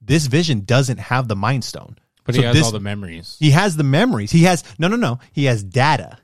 This 0.00 0.26
Vision 0.26 0.64
doesn't 0.64 0.98
have 0.98 1.28
the 1.28 1.36
Mind 1.36 1.62
Stone. 1.64 1.96
But 2.24 2.34
So 2.34 2.40
he 2.40 2.46
has 2.46 2.54
this- 2.56 2.64
all 2.64 2.72
the 2.72 2.80
memories. 2.80 3.36
He 3.38 3.50
has 3.50 3.76
the 3.76 3.84
memories. 3.84 4.30
He 4.30 4.44
has 4.44 4.62
no, 4.78 4.88
no, 4.88 4.96
no. 4.96 5.18
He 5.32 5.44
has 5.44 5.62
data. 5.64 6.18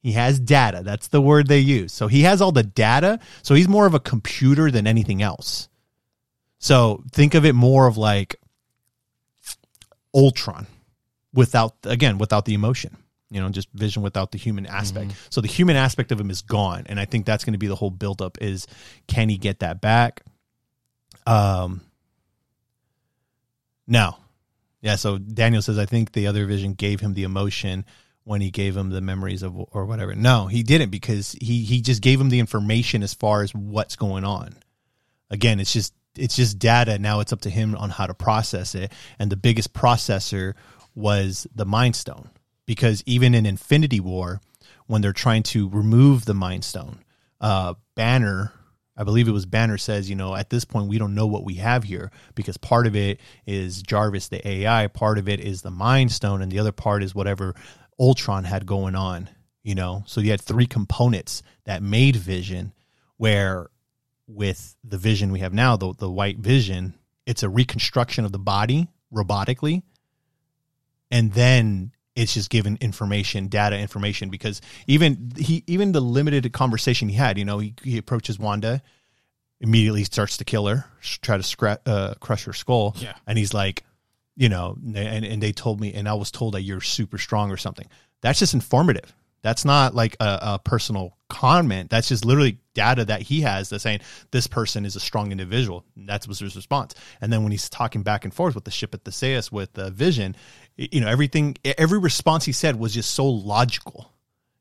He 0.00 0.12
has 0.12 0.40
data. 0.40 0.82
That's 0.84 1.08
the 1.08 1.20
word 1.20 1.46
they 1.46 1.60
use. 1.60 1.92
So 1.92 2.08
he 2.08 2.22
has 2.22 2.40
all 2.40 2.52
the 2.52 2.62
data. 2.64 3.20
So 3.42 3.54
he's 3.54 3.68
more 3.68 3.86
of 3.86 3.94
a 3.94 4.00
computer 4.00 4.70
than 4.70 4.86
anything 4.86 5.22
else. 5.22 5.68
So 6.58 7.02
think 7.12 7.34
of 7.34 7.44
it 7.44 7.54
more 7.54 7.86
of 7.86 7.96
like 7.96 8.36
Ultron 10.14 10.66
without 11.32 11.74
again 11.84 12.18
without 12.18 12.44
the 12.44 12.54
emotion. 12.54 12.96
You 13.30 13.40
know, 13.40 13.48
just 13.48 13.68
vision 13.72 14.02
without 14.02 14.30
the 14.30 14.38
human 14.38 14.66
aspect. 14.66 15.12
So 15.30 15.40
the 15.40 15.48
human 15.48 15.74
aspect 15.74 16.12
of 16.12 16.20
him 16.20 16.30
is 16.30 16.42
gone, 16.42 16.84
and 16.86 17.00
I 17.00 17.06
think 17.06 17.24
that's 17.24 17.44
going 17.44 17.54
to 17.54 17.58
be 17.58 17.66
the 17.66 17.74
whole 17.76 17.90
buildup. 17.90 18.36
Is 18.42 18.66
can 19.06 19.28
he 19.30 19.38
get 19.38 19.60
that 19.60 19.80
back? 19.80 20.22
Um, 21.26 21.80
no, 23.86 24.16
yeah, 24.82 24.96
so 24.96 25.16
Daniel 25.16 25.62
says 25.62 25.78
I 25.78 25.86
think 25.86 26.12
the 26.12 26.26
other 26.26 26.44
vision 26.44 26.74
gave 26.74 27.00
him 27.00 27.14
the 27.14 27.22
emotion 27.22 27.86
when 28.24 28.40
he 28.40 28.50
gave 28.50 28.76
him 28.76 28.90
the 28.90 29.00
memories 29.00 29.42
of 29.42 29.56
or 29.56 29.86
whatever. 29.86 30.14
No, 30.14 30.48
he 30.48 30.62
didn't 30.62 30.90
because 30.90 31.32
he 31.40 31.62
he 31.62 31.80
just 31.80 32.02
gave 32.02 32.20
him 32.20 32.28
the 32.28 32.40
information 32.40 33.02
as 33.02 33.14
far 33.14 33.42
as 33.42 33.54
what's 33.54 33.96
going 33.96 34.24
on. 34.24 34.54
Again, 35.30 35.60
it's 35.60 35.72
just 35.72 35.94
it's 36.16 36.36
just 36.36 36.58
data. 36.58 36.98
Now 36.98 37.20
it's 37.20 37.32
up 37.32 37.42
to 37.42 37.50
him 37.50 37.76
on 37.76 37.90
how 37.90 38.06
to 38.06 38.14
process 38.14 38.74
it. 38.74 38.92
And 39.18 39.30
the 39.30 39.36
biggest 39.36 39.72
processor 39.72 40.54
was 40.94 41.46
the 41.54 41.64
Mind 41.64 41.96
Stone 41.96 42.30
because 42.66 43.02
even 43.06 43.34
in 43.34 43.46
Infinity 43.46 44.00
War, 44.00 44.40
when 44.86 45.00
they're 45.00 45.12
trying 45.12 45.44
to 45.44 45.68
remove 45.68 46.24
the 46.24 46.34
Mind 46.34 46.64
Stone, 46.64 46.98
uh, 47.40 47.74
Banner 47.94 48.52
I 48.96 49.04
believe 49.04 49.26
it 49.26 49.32
was 49.32 49.46
Banner 49.46 49.78
says, 49.78 50.10
you 50.10 50.16
know, 50.16 50.34
at 50.34 50.50
this 50.50 50.64
point 50.64 50.88
we 50.88 50.98
don't 50.98 51.14
know 51.14 51.26
what 51.26 51.44
we 51.44 51.54
have 51.54 51.84
here 51.84 52.10
because 52.34 52.56
part 52.56 52.86
of 52.86 52.94
it 52.94 53.20
is 53.46 53.82
Jarvis 53.82 54.28
the 54.28 54.46
AI, 54.46 54.86
part 54.88 55.18
of 55.18 55.28
it 55.28 55.40
is 55.40 55.62
the 55.62 55.70
Mind 55.70 56.12
Stone, 56.12 56.42
and 56.42 56.52
the 56.52 56.58
other 56.58 56.72
part 56.72 57.02
is 57.02 57.14
whatever 57.14 57.54
Ultron 57.98 58.44
had 58.44 58.66
going 58.66 58.94
on. 58.94 59.30
You 59.62 59.76
know, 59.76 60.02
so 60.06 60.20
you 60.20 60.30
had 60.32 60.40
three 60.40 60.66
components 60.66 61.42
that 61.64 61.82
made 61.82 62.16
Vision, 62.16 62.72
where 63.16 63.68
with 64.26 64.76
the 64.82 64.98
vision 64.98 65.32
we 65.32 65.40
have 65.40 65.52
now, 65.52 65.76
the 65.76 65.94
the 65.94 66.10
white 66.10 66.38
vision, 66.38 66.94
it's 67.26 67.42
a 67.42 67.48
reconstruction 67.48 68.24
of 68.24 68.32
the 68.32 68.38
body 68.38 68.88
robotically, 69.14 69.82
and 71.10 71.32
then 71.32 71.92
it's 72.14 72.34
just 72.34 72.50
given 72.50 72.78
information, 72.80 73.48
data 73.48 73.78
information. 73.78 74.28
Because 74.30 74.60
even 74.86 75.32
he, 75.36 75.64
even 75.66 75.92
the 75.92 76.00
limited 76.00 76.52
conversation 76.52 77.08
he 77.08 77.14
had, 77.16 77.38
you 77.38 77.44
know, 77.44 77.58
he, 77.58 77.74
he 77.82 77.98
approaches 77.98 78.38
Wanda, 78.38 78.82
immediately 79.60 80.04
starts 80.04 80.36
to 80.38 80.44
kill 80.44 80.66
her, 80.66 80.84
try 81.22 81.36
to 81.36 81.42
scra- 81.42 81.78
uh, 81.86 82.14
crush 82.20 82.44
her 82.44 82.52
skull, 82.52 82.96
Yeah. 82.98 83.14
and 83.26 83.38
he's 83.38 83.54
like, 83.54 83.84
you 84.36 84.48
know, 84.48 84.76
and 84.94 85.24
and 85.24 85.42
they 85.42 85.52
told 85.52 85.80
me, 85.80 85.92
and 85.92 86.08
I 86.08 86.14
was 86.14 86.30
told 86.30 86.54
that 86.54 86.62
you're 86.62 86.80
super 86.80 87.18
strong 87.18 87.50
or 87.50 87.56
something. 87.58 87.86
That's 88.22 88.38
just 88.38 88.54
informative. 88.54 89.14
That's 89.42 89.64
not 89.64 89.94
like 89.94 90.16
a, 90.20 90.38
a 90.42 90.58
personal 90.64 91.16
comment. 91.28 91.90
That's 91.90 92.08
just 92.08 92.24
literally 92.24 92.58
data 92.74 93.04
that 93.06 93.22
he 93.22 93.40
has 93.40 93.68
that's 93.70 93.82
saying 93.82 94.00
this 94.30 94.46
person 94.46 94.84
is 94.86 94.94
a 94.96 95.00
strong 95.00 95.32
individual. 95.32 95.84
That 95.96 96.26
was 96.28 96.38
his 96.38 96.54
response. 96.56 96.94
And 97.20 97.32
then 97.32 97.42
when 97.42 97.50
he's 97.52 97.68
talking 97.68 98.02
back 98.04 98.24
and 98.24 98.32
forth 98.32 98.54
with 98.54 98.64
the 98.64 98.70
ship 98.70 98.94
at 98.94 99.04
the 99.04 99.10
Theseus 99.10 99.50
with 99.50 99.72
the 99.72 99.90
vision, 99.90 100.36
y- 100.61 100.61
you 100.76 101.00
know, 101.00 101.08
everything, 101.08 101.56
every 101.64 101.98
response 101.98 102.44
he 102.44 102.52
said 102.52 102.78
was 102.78 102.94
just 102.94 103.12
so 103.12 103.26
logical. 103.26 104.10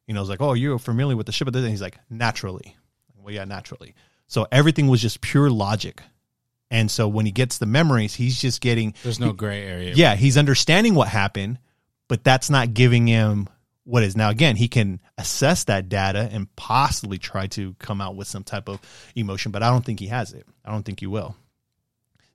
You 0.08 0.14
know, 0.14 0.22
it's 0.22 0.30
like, 0.30 0.42
oh, 0.42 0.54
you're 0.54 0.80
familiar 0.80 1.16
with 1.16 1.26
the 1.26 1.32
ship 1.32 1.48
at 1.48 1.54
Theseus. 1.54 1.66
And 1.66 1.72
he's 1.72 1.82
like, 1.82 1.98
naturally. 2.10 2.76
Well, 3.18 3.34
yeah, 3.34 3.46
naturally. 3.46 3.96
So 4.28 4.48
everything 4.52 4.88
was 4.88 5.02
just 5.02 5.22
pure 5.22 5.50
logic. 5.50 6.02
And 6.70 6.90
so 6.90 7.08
when 7.08 7.26
he 7.26 7.32
gets 7.32 7.58
the 7.58 7.66
memories, 7.66 8.14
he's 8.16 8.40
just 8.40 8.62
getting 8.62 8.96
There's 9.04 9.20
no 9.20 9.34
gray 9.34 9.64
area. 9.66 9.94
yeah, 9.94 10.16
he's 10.16 10.38
understanding 10.38 10.96
what 10.96 11.10
happened, 11.10 11.60
but 12.08 12.24
that's 12.24 12.50
not 12.50 12.74
giving 12.74 13.08
him 13.08 13.48
what 13.84 14.04
is 14.04 14.16
now 14.16 14.30
again 14.30 14.56
he 14.56 14.68
can 14.68 15.00
assess 15.18 15.64
that 15.66 15.90
data 15.90 16.30
and 16.32 16.56
possibly 16.56 17.18
try 17.18 17.48
to 17.48 17.74
come 17.80 18.00
out 18.00 18.16
with 18.16 18.28
some 18.28 18.44
type 18.44 18.70
of 18.70 18.80
emotion 19.16 19.52
but 19.52 19.64
i 19.64 19.70
don't 19.70 19.84
think 19.84 20.00
he 20.00 20.08
has 20.08 20.34
it 20.34 20.46
i 20.64 20.72
don't 20.72 20.84
think 20.84 21.00
he 21.00 21.08
will 21.08 21.36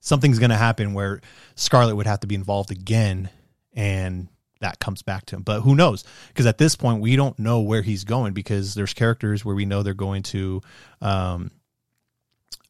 something's 0.00 0.40
going 0.40 0.50
to 0.50 0.56
happen 0.56 0.92
where 0.92 1.20
scarlet 1.54 1.94
would 1.94 2.06
have 2.06 2.18
to 2.20 2.26
be 2.26 2.34
involved 2.34 2.72
again 2.72 3.30
and 3.76 4.28
that 4.60 4.78
comes 4.78 5.02
back 5.02 5.26
to 5.26 5.36
him. 5.36 5.42
But 5.42 5.60
who 5.60 5.74
knows? 5.74 6.02
Because 6.28 6.46
at 6.46 6.58
this 6.58 6.74
point 6.74 7.02
we 7.02 7.14
don't 7.14 7.38
know 7.38 7.60
where 7.60 7.82
he's 7.82 8.04
going 8.04 8.32
because 8.32 8.74
there's 8.74 8.94
characters 8.94 9.44
where 9.44 9.54
we 9.54 9.66
know 9.66 9.82
they're 9.82 9.94
going 9.94 10.22
to 10.24 10.62
um 11.00 11.50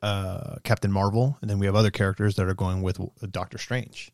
uh 0.03 0.57
captain 0.63 0.93
marvel 0.93 1.39
and 1.41 1.49
then 1.49 1.59
we 1.59 1.67
have 1.67 1.75
other 1.75 1.91
characters 1.91 2.35
that 2.37 2.47
are 2.47 2.55
going 2.55 2.83
with 2.83 3.01
doctor 3.31 3.57
strange. 3.57 4.13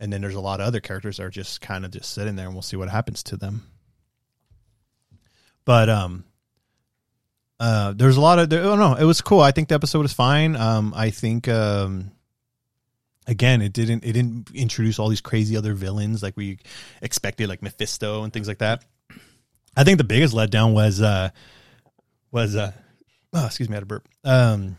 And 0.00 0.12
then 0.12 0.20
there's 0.20 0.34
a 0.34 0.40
lot 0.40 0.60
of 0.60 0.66
other 0.66 0.80
characters 0.80 1.16
that 1.16 1.24
are 1.24 1.30
just 1.30 1.60
kind 1.60 1.84
of 1.84 1.90
just 1.90 2.12
sitting 2.12 2.36
there 2.36 2.46
and 2.46 2.54
we'll 2.54 2.62
see 2.62 2.76
what 2.76 2.88
happens 2.88 3.22
to 3.24 3.36
them. 3.36 3.62
But 5.64 5.88
um 5.90 6.24
uh 7.58 7.92
there's 7.94 8.16
a 8.16 8.20
lot 8.20 8.38
of 8.38 8.50
there, 8.50 8.62
oh 8.62 8.76
no 8.76 8.94
it 8.94 9.04
was 9.04 9.20
cool. 9.20 9.40
I 9.40 9.50
think 9.50 9.68
the 9.68 9.74
episode 9.74 10.02
was 10.02 10.12
fine. 10.12 10.54
Um 10.54 10.94
i 10.96 11.10
think 11.10 11.48
um 11.48 12.12
again 13.26 13.62
it 13.62 13.72
didn't 13.72 14.04
it 14.04 14.12
didn't 14.12 14.50
introduce 14.54 14.98
all 14.98 15.08
these 15.08 15.20
crazy 15.20 15.56
other 15.56 15.74
villains 15.74 16.22
like 16.22 16.36
we 16.36 16.58
expected 17.00 17.48
like 17.48 17.62
mephisto 17.62 18.22
and 18.22 18.32
things 18.32 18.46
like 18.48 18.58
that 18.58 18.84
i 19.76 19.84
think 19.84 19.98
the 19.98 20.04
biggest 20.04 20.34
letdown 20.34 20.74
was 20.74 21.00
uh 21.00 21.30
was 22.30 22.54
uh 22.56 22.72
oh, 23.32 23.46
excuse 23.46 23.68
me 23.68 23.74
i 23.74 23.76
had 23.76 23.82
a 23.82 23.86
burp 23.86 24.06
um 24.24 24.76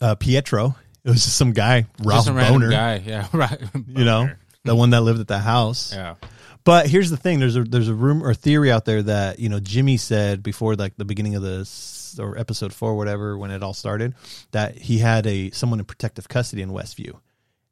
uh 0.00 0.14
pietro 0.16 0.74
it 1.04 1.10
was 1.10 1.24
just 1.24 1.36
some 1.36 1.52
guy 1.52 1.86
ralph 2.02 2.28
a 2.28 2.32
boner 2.32 2.70
guy. 2.70 3.02
Yeah, 3.04 3.26
right. 3.32 3.60
you 3.86 4.04
know 4.04 4.28
the 4.64 4.74
one 4.74 4.90
that 4.90 5.02
lived 5.02 5.20
at 5.20 5.28
the 5.28 5.38
house 5.38 5.94
Yeah. 5.94 6.16
but 6.64 6.88
here's 6.88 7.08
the 7.08 7.16
thing: 7.16 7.38
there's 7.40 7.56
a 7.56 7.62
there's 7.62 7.88
a 7.88 7.94
rumor 7.94 8.26
or 8.26 8.34
theory 8.34 8.70
out 8.70 8.84
there 8.84 9.02
that 9.02 9.38
you 9.38 9.48
know 9.48 9.60
Jimmy 9.60 9.96
said 9.96 10.42
before 10.42 10.74
like 10.74 10.96
the 10.96 11.04
beginning 11.06 11.36
of 11.36 11.42
this 11.42 12.18
or 12.18 12.36
episode 12.36 12.72
four, 12.74 12.90
or 12.90 12.96
whatever, 12.96 13.38
when 13.38 13.50
it 13.50 13.62
all 13.62 13.72
started, 13.72 14.14
that 14.50 14.76
he 14.76 14.98
had 14.98 15.26
a 15.26 15.50
someone 15.52 15.78
in 15.78 15.84
protective 15.86 16.28
custody 16.28 16.60
in 16.62 16.70
Westview, 16.70 17.18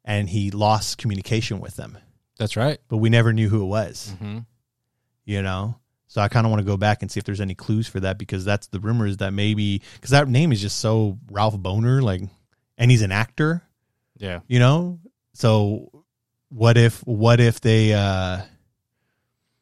and 0.07 0.27
he 0.29 0.49
lost 0.49 0.97
communication 0.97 1.59
with 1.59 1.75
them, 1.75 1.97
That's 2.39 2.55
right. 2.57 2.79
but 2.87 2.97
we 2.97 3.09
never 3.09 3.31
knew 3.33 3.49
who 3.49 3.61
it 3.61 3.67
was. 3.67 4.15
hmm 4.19 4.39
You 5.25 5.41
know, 5.43 5.75
so 6.07 6.21
I 6.21 6.29
kind 6.29 6.45
of 6.47 6.51
want 6.51 6.61
to 6.61 6.65
go 6.65 6.77
back 6.77 7.01
and 7.03 7.11
see 7.11 7.19
if 7.19 7.25
there's 7.25 7.41
any 7.41 7.53
clues 7.53 7.87
for 7.87 7.99
that 7.99 8.17
because 8.17 8.45
that's 8.45 8.67
the 8.67 8.79
rumors 8.79 9.17
that 9.17 9.33
maybe 9.33 9.81
because 9.95 10.11
that 10.11 10.27
name 10.27 10.51
is 10.51 10.61
just 10.61 10.79
so 10.79 11.19
Ralph 11.29 11.57
Bohner, 11.57 12.01
like, 12.01 12.21
and 12.77 12.89
he's 12.89 13.01
an 13.03 13.11
actor 13.11 13.61
Yeah. 14.17 14.39
you 14.47 14.59
know 14.59 14.99
so 15.33 15.91
what 16.49 16.77
if 16.77 17.01
what 17.05 17.39
if 17.41 17.59
they 17.59 17.93
uh 17.93 18.41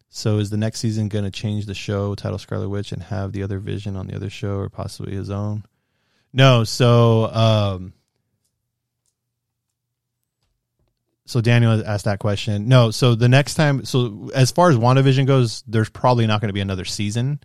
so 0.10 0.38
is 0.38 0.50
the 0.50 0.58
next 0.58 0.80
season 0.80 1.10
going 1.10 1.26
to 1.26 1.32
change 1.32 1.66
the 1.66 1.74
show 1.74 2.14
title 2.16 2.38
scarlet 2.38 2.70
witch 2.70 2.92
and 2.92 3.02
have 3.04 3.32
the 3.34 3.42
other 3.44 3.60
vision 3.60 3.96
on 3.98 4.08
the 4.08 4.16
other 4.16 4.30
show 4.30 4.56
or 4.58 4.70
possibly 4.70 5.14
his 5.16 5.30
own 5.30 5.66
no 6.32 6.64
so 6.64 7.26
um 7.34 7.94
so 11.26 11.42
daniel 11.42 11.84
asked 11.86 12.06
that 12.06 12.20
question. 12.20 12.68
No 12.68 12.92
so 12.92 13.16
the 13.16 13.28
next 13.30 13.56
time 13.56 13.84
so 13.86 14.30
as 14.34 14.52
far 14.52 14.70
as 14.70 14.78
wandavision 14.78 15.26
goes 15.26 15.64
there's 15.68 15.90
probably 15.90 16.28
not 16.28 16.42
going 16.42 16.50
to 16.50 16.54
be 16.54 16.62
another 16.62 16.86
season 16.86 17.40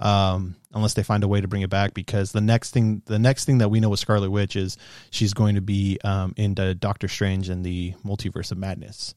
um 0.00 0.54
unless 0.72 0.94
they 0.94 1.02
find 1.02 1.24
a 1.24 1.28
way 1.28 1.40
to 1.40 1.48
bring 1.48 1.62
it 1.62 1.70
back 1.70 1.92
because 1.92 2.30
the 2.32 2.40
next 2.40 2.70
thing 2.70 3.02
the 3.06 3.18
next 3.18 3.44
thing 3.46 3.58
that 3.58 3.68
we 3.68 3.80
know 3.80 3.88
with 3.88 3.98
scarlet 4.00 4.30
witch 4.30 4.54
is 4.56 4.76
she's 5.10 5.34
going 5.34 5.56
to 5.56 5.60
be 5.60 5.98
um 6.04 6.32
in 6.36 6.54
the 6.54 6.74
doctor 6.74 7.08
strange 7.08 7.48
and 7.48 7.64
the 7.64 7.92
multiverse 8.04 8.52
of 8.52 8.58
madness. 8.58 9.14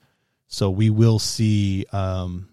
So 0.48 0.70
we 0.72 0.90
will 0.90 1.20
see 1.20 1.86
um 1.94 2.50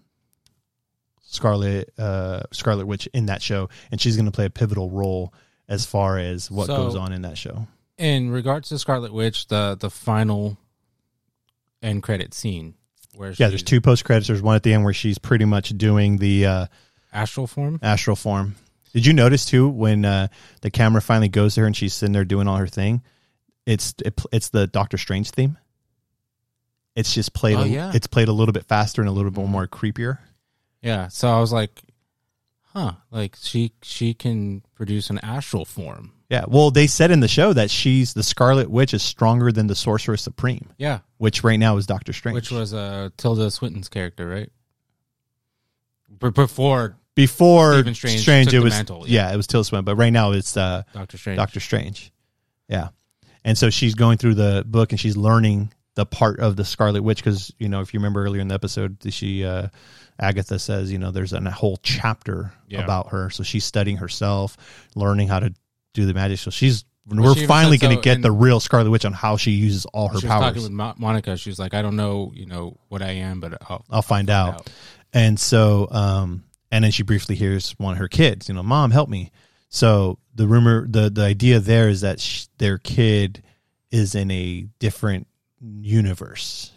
scarlet 1.21 1.91
uh 1.97 2.41
scarlet 2.51 2.85
witch 2.87 3.07
in 3.13 3.27
that 3.27 3.41
show 3.41 3.69
and 3.91 3.99
she's 3.99 4.15
going 4.15 4.25
to 4.25 4.31
play 4.31 4.45
a 4.45 4.49
pivotal 4.49 4.89
role 4.89 5.33
as 5.67 5.85
far 5.85 6.17
as 6.17 6.49
what 6.49 6.67
So- 6.67 6.77
goes 6.77 6.95
on 6.95 7.11
in 7.13 7.23
that 7.23 7.37
show. 7.37 7.67
In 7.97 8.31
regards 8.31 8.69
to 8.69 8.79
Scarlet 8.79 9.13
Witch, 9.13 9.47
the 9.47 9.75
the 9.77 9.89
final 9.89 10.57
end 11.81 12.03
credit 12.03 12.33
scene 12.33 12.73
where 13.15 13.31
yeah 13.31 13.47
there's 13.47 13.63
two 13.63 13.81
post 13.81 14.03
credits 14.03 14.27
there's 14.27 14.41
one 14.41 14.55
at 14.55 14.63
the 14.63 14.73
end 14.73 14.83
where 14.83 14.93
she's 14.93 15.17
pretty 15.17 15.45
much 15.45 15.69
doing 15.69 16.17
the 16.17 16.45
uh 16.45 16.65
astral 17.13 17.47
form. 17.47 17.79
astral 17.81 18.15
form. 18.15 18.55
Did 18.93 19.05
you 19.05 19.13
notice 19.13 19.45
too 19.45 19.67
when 19.69 20.05
uh, 20.05 20.29
the 20.61 20.71
camera 20.71 21.01
finally 21.01 21.29
goes 21.29 21.55
to 21.55 21.61
her 21.61 21.67
and 21.67 21.75
she's 21.75 21.93
sitting 21.93 22.13
there 22.13 22.25
doing 22.25 22.47
all 22.47 22.57
her 22.57 22.67
thing? 22.67 23.03
It's 23.65 23.93
it, 24.03 24.19
it's 24.31 24.49
the 24.49 24.67
Doctor 24.67 24.97
Strange 24.97 25.31
theme. 25.31 25.57
It's 26.95 27.13
just 27.13 27.33
played. 27.33 27.57
Oh, 27.57 27.61
a, 27.61 27.67
yeah. 27.67 27.91
It's 27.93 28.07
played 28.07 28.27
a 28.27 28.33
little 28.33 28.51
bit 28.51 28.65
faster 28.65 29.01
and 29.01 29.07
a 29.07 29.11
little 29.13 29.31
bit 29.31 29.45
more 29.45 29.67
creepier. 29.67 30.17
Yeah. 30.81 31.07
So 31.09 31.29
I 31.29 31.39
was 31.39 31.53
like, 31.53 31.81
huh, 32.73 32.93
like 33.11 33.35
she 33.39 33.73
she 33.83 34.13
can 34.13 34.63
produce 34.73 35.09
an 35.09 35.19
astral 35.19 35.65
form. 35.65 36.13
Yeah. 36.29 36.45
Well, 36.47 36.69
they 36.71 36.85
said 36.87 37.09
in 37.11 37.19
the 37.21 37.27
show 37.27 37.53
that 37.53 37.71
she's 37.71 38.13
the 38.13 38.21
Scarlet 38.23 38.69
Witch 38.69 38.93
is 38.93 39.01
stronger 39.01 39.51
than 39.51 39.67
the 39.67 39.75
Sorceress 39.75 40.21
Supreme, 40.21 40.69
Yeah. 40.77 40.99
which 41.17 41.43
right 41.43 41.57
now 41.59 41.77
is 41.77 41.85
Doctor 41.87 42.13
Strange. 42.13 42.35
Which 42.35 42.51
was 42.51 42.73
uh 42.73 43.09
Tilda 43.17 43.49
Swinton's 43.51 43.89
character, 43.89 44.27
right? 44.27 44.51
B- 46.19 46.29
before 46.29 46.97
before 47.15 47.73
Stephen 47.73 47.95
Strange. 47.95 48.21
Strange 48.21 48.53
it 48.53 48.59
was 48.59 48.73
mantle, 48.73 49.05
yeah. 49.07 49.27
yeah. 49.27 49.33
it 49.33 49.37
was 49.37 49.47
Tilda 49.47 49.65
Swinton, 49.65 49.85
but 49.85 49.95
right 49.95 50.13
now 50.13 50.31
it's 50.31 50.55
uh, 50.55 50.83
Doctor 50.93 51.17
Strange. 51.17 51.37
Doctor 51.37 51.59
Strange. 51.59 52.11
Yeah. 52.67 52.89
And 53.43 53.57
so 53.57 53.69
she's 53.69 53.95
going 53.95 54.17
through 54.17 54.35
the 54.35 54.63
book 54.67 54.91
and 54.91 54.99
she's 54.99 55.17
learning 55.17 55.73
the 55.95 56.05
part 56.05 56.39
of 56.39 56.55
the 56.55 56.63
Scarlet 56.63 57.01
Witch 57.03 57.17
because, 57.17 57.51
you 57.57 57.67
know, 57.67 57.81
if 57.81 57.93
you 57.93 57.99
remember 57.99 58.23
earlier 58.23 58.41
in 58.41 58.47
the 58.47 58.53
episode, 58.55 58.97
she, 59.09 59.43
uh, 59.43 59.67
Agatha 60.19 60.59
says, 60.59 60.91
you 60.91 60.97
know, 60.99 61.11
there's 61.11 61.33
a 61.33 61.51
whole 61.51 61.77
chapter 61.83 62.53
Yeah. 62.67 62.83
about 62.83 63.09
her. 63.09 63.29
So 63.29 63.43
she's 63.43 63.65
studying 63.65 63.97
herself, 63.97 64.55
learning 64.95 65.27
how 65.29 65.39
to 65.39 65.53
do 65.93 66.05
the 66.05 66.13
magic. 66.13 66.39
So 66.39 66.51
she's, 66.51 66.85
Well, 67.07 67.23
we're 67.23 67.35
she 67.35 67.45
finally 67.47 67.77
going 67.77 67.95
so 67.97 68.01
to 68.01 68.03
get 68.03 68.21
the 68.21 68.31
real 68.31 68.59
Scarlet 68.59 68.89
Witch 68.91 69.05
on 69.05 69.13
how 69.13 69.37
she 69.37 69.51
uses 69.51 69.85
all 69.87 70.07
her 70.09 70.19
she 70.19 70.25
was 70.27 70.31
talking 70.31 70.53
powers. 70.53 70.63
with 70.63 70.71
Mo- 70.71 70.93
Monica. 70.97 71.35
she's 71.37 71.57
like, 71.59 71.73
I 71.73 71.81
don't 71.81 71.95
know, 71.95 72.31
you 72.35 72.45
know, 72.45 72.77
what 72.89 73.01
I 73.01 73.11
am, 73.11 73.39
but 73.39 73.57
I'll, 73.69 73.83
I'll 73.89 74.01
find 74.01 74.29
out. 74.29 74.69
And 75.13 75.39
so, 75.39 75.87
um, 75.91 76.43
and 76.71 76.83
then 76.83 76.91
she 76.91 77.01
briefly 77.03 77.35
hears 77.35 77.71
one 77.79 77.93
of 77.93 77.97
her 77.99 78.07
kids, 78.07 78.47
you 78.47 78.53
know, 78.55 78.61
mom, 78.63 78.91
help 78.91 79.09
me. 79.09 79.31
So 79.69 80.19
the 80.35 80.47
rumor, 80.47 80.87
the, 80.87 81.09
the 81.09 81.23
idea 81.23 81.59
there 81.59 81.89
is 81.89 82.01
that 82.01 82.19
sh- 82.19 82.45
their 82.59 82.77
kid 82.77 83.43
is 83.91 84.13
in 84.15 84.29
a 84.29 84.67
different 84.77 85.25
universe 85.83 86.71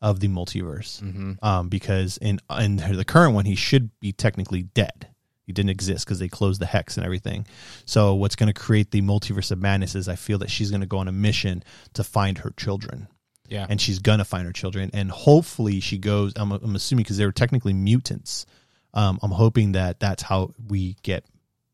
of 0.00 0.20
the 0.20 0.28
multiverse. 0.28 1.00
hmm 1.00 1.32
Um, 1.42 1.68
because 1.68 2.18
in, 2.18 2.40
in 2.58 2.76
the 2.76 3.04
current 3.04 3.34
one, 3.34 3.44
he 3.44 3.54
should 3.54 3.90
be 4.00 4.12
technically 4.12 4.62
dead. 4.62 5.08
He 5.48 5.52
didn't 5.54 5.70
exist 5.70 6.04
because 6.04 6.18
they 6.18 6.28
closed 6.28 6.60
the 6.60 6.66
hex 6.66 6.96
and 6.98 7.06
everything. 7.06 7.46
So 7.86 8.14
what's 8.14 8.36
going 8.36 8.52
to 8.52 8.52
create 8.52 8.90
the 8.90 9.00
multiverse 9.00 9.50
of 9.50 9.58
madness 9.58 9.94
is 9.94 10.06
I 10.06 10.14
feel 10.14 10.36
that 10.38 10.50
she's 10.50 10.70
going 10.70 10.82
to 10.82 10.86
go 10.86 10.98
on 10.98 11.08
a 11.08 11.12
mission 11.12 11.64
to 11.94 12.04
find 12.04 12.36
her 12.38 12.50
children 12.56 13.08
Yeah. 13.48 13.66
and 13.68 13.80
she's 13.80 13.98
gonna 13.98 14.26
find 14.26 14.44
her 14.46 14.52
children 14.52 14.90
and 14.92 15.10
hopefully 15.10 15.80
she 15.80 15.96
goes 15.96 16.34
i'm, 16.36 16.52
I'm 16.52 16.76
assuming 16.76 17.04
because 17.04 17.16
they 17.16 17.24
were 17.24 17.32
technically 17.32 17.72
mutants 17.72 18.44
um, 18.92 19.18
i'm 19.22 19.30
hoping 19.30 19.72
that 19.72 19.98
that's 20.00 20.22
how 20.22 20.52
we 20.68 20.96
get 21.02 21.24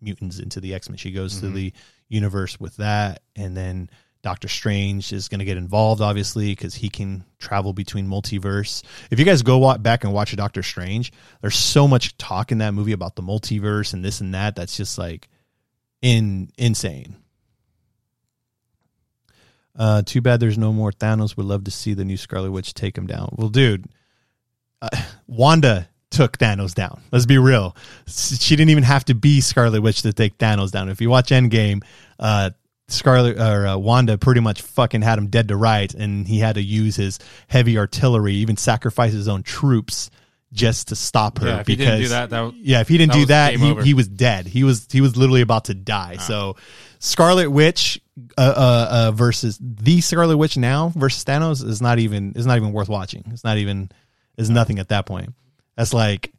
mutants 0.01 0.39
into 0.39 0.61
the 0.61 0.73
x-men 0.75 0.99
she 0.99 1.11
goes 1.11 1.41
to 1.41 1.47
Mhm. 1.47 1.55
the 1.55 1.73
universe 2.09 2.61
with 2.61 2.77
that 2.77 3.23
and 3.35 3.57
then 3.57 3.91
doctor 4.25 4.49
strange 4.49 5.13
is 5.13 5.29
going 5.29 5.39
to 5.39 5.45
get 5.45 5.59
involved 5.59 6.01
obviously 6.01 6.51
because 6.53 6.75
he 6.75 6.89
can 6.89 7.23
travel 7.39 7.75
between 7.75 8.09
multiverse 8.09 8.83
if 9.11 9.19
you 9.19 9.25
guys 9.25 9.43
go 9.43 9.77
back 9.77 10.03
and 10.03 10.13
watch 10.15 10.35
doctor 10.35 10.63
strange 10.63 11.13
there's 11.43 11.55
so 11.55 11.87
much 11.87 12.17
talk 12.17 12.51
in 12.51 12.59
that 12.59 12.73
movie 12.73 12.93
about 12.93 13.15
the 13.17 13.23
multiverse 13.23 13.93
and 13.93 14.03
this 14.03 14.23
and 14.23 14.33
that 14.35 14.57
that's 14.57 14.77
just 14.77 14.97
like 14.99 15.29
in 16.01 16.51
insane 16.57 17.17
Uh, 19.77 20.03
too 20.03 20.21
bad 20.21 20.39
there's 20.39 20.57
no 20.57 20.73
more 20.73 20.93
Thanos. 20.93 21.37
Would 21.37 21.47
love 21.47 21.65
to 21.65 21.71
see 21.71 21.95
the 21.95 22.05
new 22.05 22.17
Scarlet 22.17 22.53
Witch 22.53 22.75
take 22.75 22.97
him 22.97 23.09
down. 23.09 23.35
Well, 23.37 23.49
dude, 23.49 23.87
uh, 24.81 24.89
Wanda 25.27 25.89
took 26.11 26.39
Thanos 26.39 26.75
down. 26.75 27.01
Let's 27.11 27.27
be 27.27 27.39
real. 27.39 27.75
She 28.07 28.55
didn't 28.55 28.71
even 28.71 28.85
have 28.85 29.05
to 29.07 29.15
be 29.17 29.41
Scarlet 29.41 29.83
Witch 29.83 30.03
to 30.03 30.13
take 30.13 30.39
Thanos 30.39 30.71
down. 30.71 30.89
If 30.89 31.01
you 31.01 31.11
watch 31.11 31.31
Endgame, 31.31 31.83
uh, 32.21 32.51
Scarlet 32.89 33.39
or 33.39 33.67
uh, 33.67 33.77
Wanda 33.77 34.19
pretty 34.19 34.41
much 34.41 34.63
fucking 34.63 35.03
had 35.03 35.19
him 35.19 35.29
dead 35.29 35.49
to 35.49 35.57
rights, 35.57 35.95
and 35.95 36.27
he 36.29 36.39
had 36.39 36.57
to 36.57 36.63
use 36.63 36.97
his 36.97 37.19
heavy 37.49 37.79
artillery, 37.79 38.35
even 38.35 38.57
sacrifice 38.57 39.13
his 39.13 39.29
own 39.29 39.43
troops 39.43 40.11
just 40.53 40.89
to 40.89 40.97
stop 40.97 41.39
her. 41.39 41.47
Yeah, 41.47 41.61
if 41.61 41.67
he 41.67 41.77
because 41.77 41.87
didn't 41.87 42.03
do 42.03 42.09
that, 42.09 42.31
that 42.31 42.55
yeah, 42.57 42.81
if 42.81 42.89
he 42.89 42.99
didn't 42.99 43.13
that 43.13 43.19
do 43.19 43.27
that, 43.27 43.55
he, 43.55 43.89
he 43.89 43.95
was 43.95 44.07
dead. 44.09 44.47
He 44.47 44.65
was 44.65 44.87
he 44.91 45.01
was 45.01 45.17
literally 45.17 45.41
about 45.41 45.67
to 45.67 45.75
die. 45.75 46.17
So 46.19 46.57
Scarlet 46.99 47.51
Witch 47.51 48.01
uh, 48.39 48.41
uh, 48.41 48.89
uh, 48.91 49.13
versus 49.13 49.59
the 49.61 50.01
Scarlet 50.01 50.37
Witch 50.37 50.57
now 50.57 50.93
versus 50.95 51.25
Thanos 51.25 51.67
is 51.67 51.83
not 51.83 51.99
even 51.99 52.33
is 52.37 52.47
not 52.47 52.57
even 52.57 52.73
worth 52.73 52.89
watching. 52.89 53.25
It's 53.33 53.45
not 53.45 53.59
even 53.59 53.91
is 54.37 54.51
nothing 54.51 54.79
at 54.79 54.89
that 54.89 55.07
point. 55.07 55.35
That's 55.77 55.93
like 55.93 56.33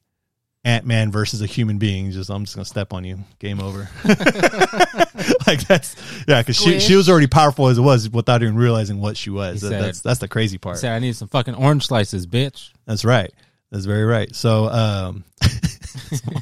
Ant 0.64 0.86
Man 0.86 1.12
versus 1.12 1.42
a 1.42 1.46
human 1.46 1.78
being. 1.78 2.12
Just 2.12 2.30
I'm 2.30 2.46
just 2.46 2.56
gonna 2.56 2.66
step 2.66 2.94
on 2.94 3.04
you. 3.04 3.20
Game 3.40 3.60
over. 3.60 3.90
like 5.48 5.68
that's 5.68 5.96
yeah, 6.28 6.42
because 6.42 6.58
she 6.58 6.80
she 6.80 6.96
was 6.96 7.10
already 7.10 7.28
powerful 7.28 7.68
as 7.68 7.78
it 7.78 7.82
was 7.82 8.10
without 8.10 8.42
even 8.44 8.56
realizing 8.56 9.00
what 9.00 9.18
she 9.18 9.30
was. 9.30 9.62
That- 9.62 9.70
said- 9.70 9.84
that's 9.84 10.00
that's 10.02 10.20
the 10.20 10.28
crazy 10.28 10.58
part. 10.58 10.78
Say 10.78 10.90
I 10.90 11.00
need 11.00 11.16
some 11.16 11.28
fucking 11.28 11.56
orange 11.56 11.88
slices, 11.88 12.28
bitch. 12.28 12.72
That's 12.86 13.06
right. 13.06 13.32
That's 13.72 13.86
very 13.86 14.04
right. 14.06 14.34
So, 14.34 14.70
um, 14.70 15.24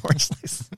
orange 0.04 0.26
slice. 0.28 0.68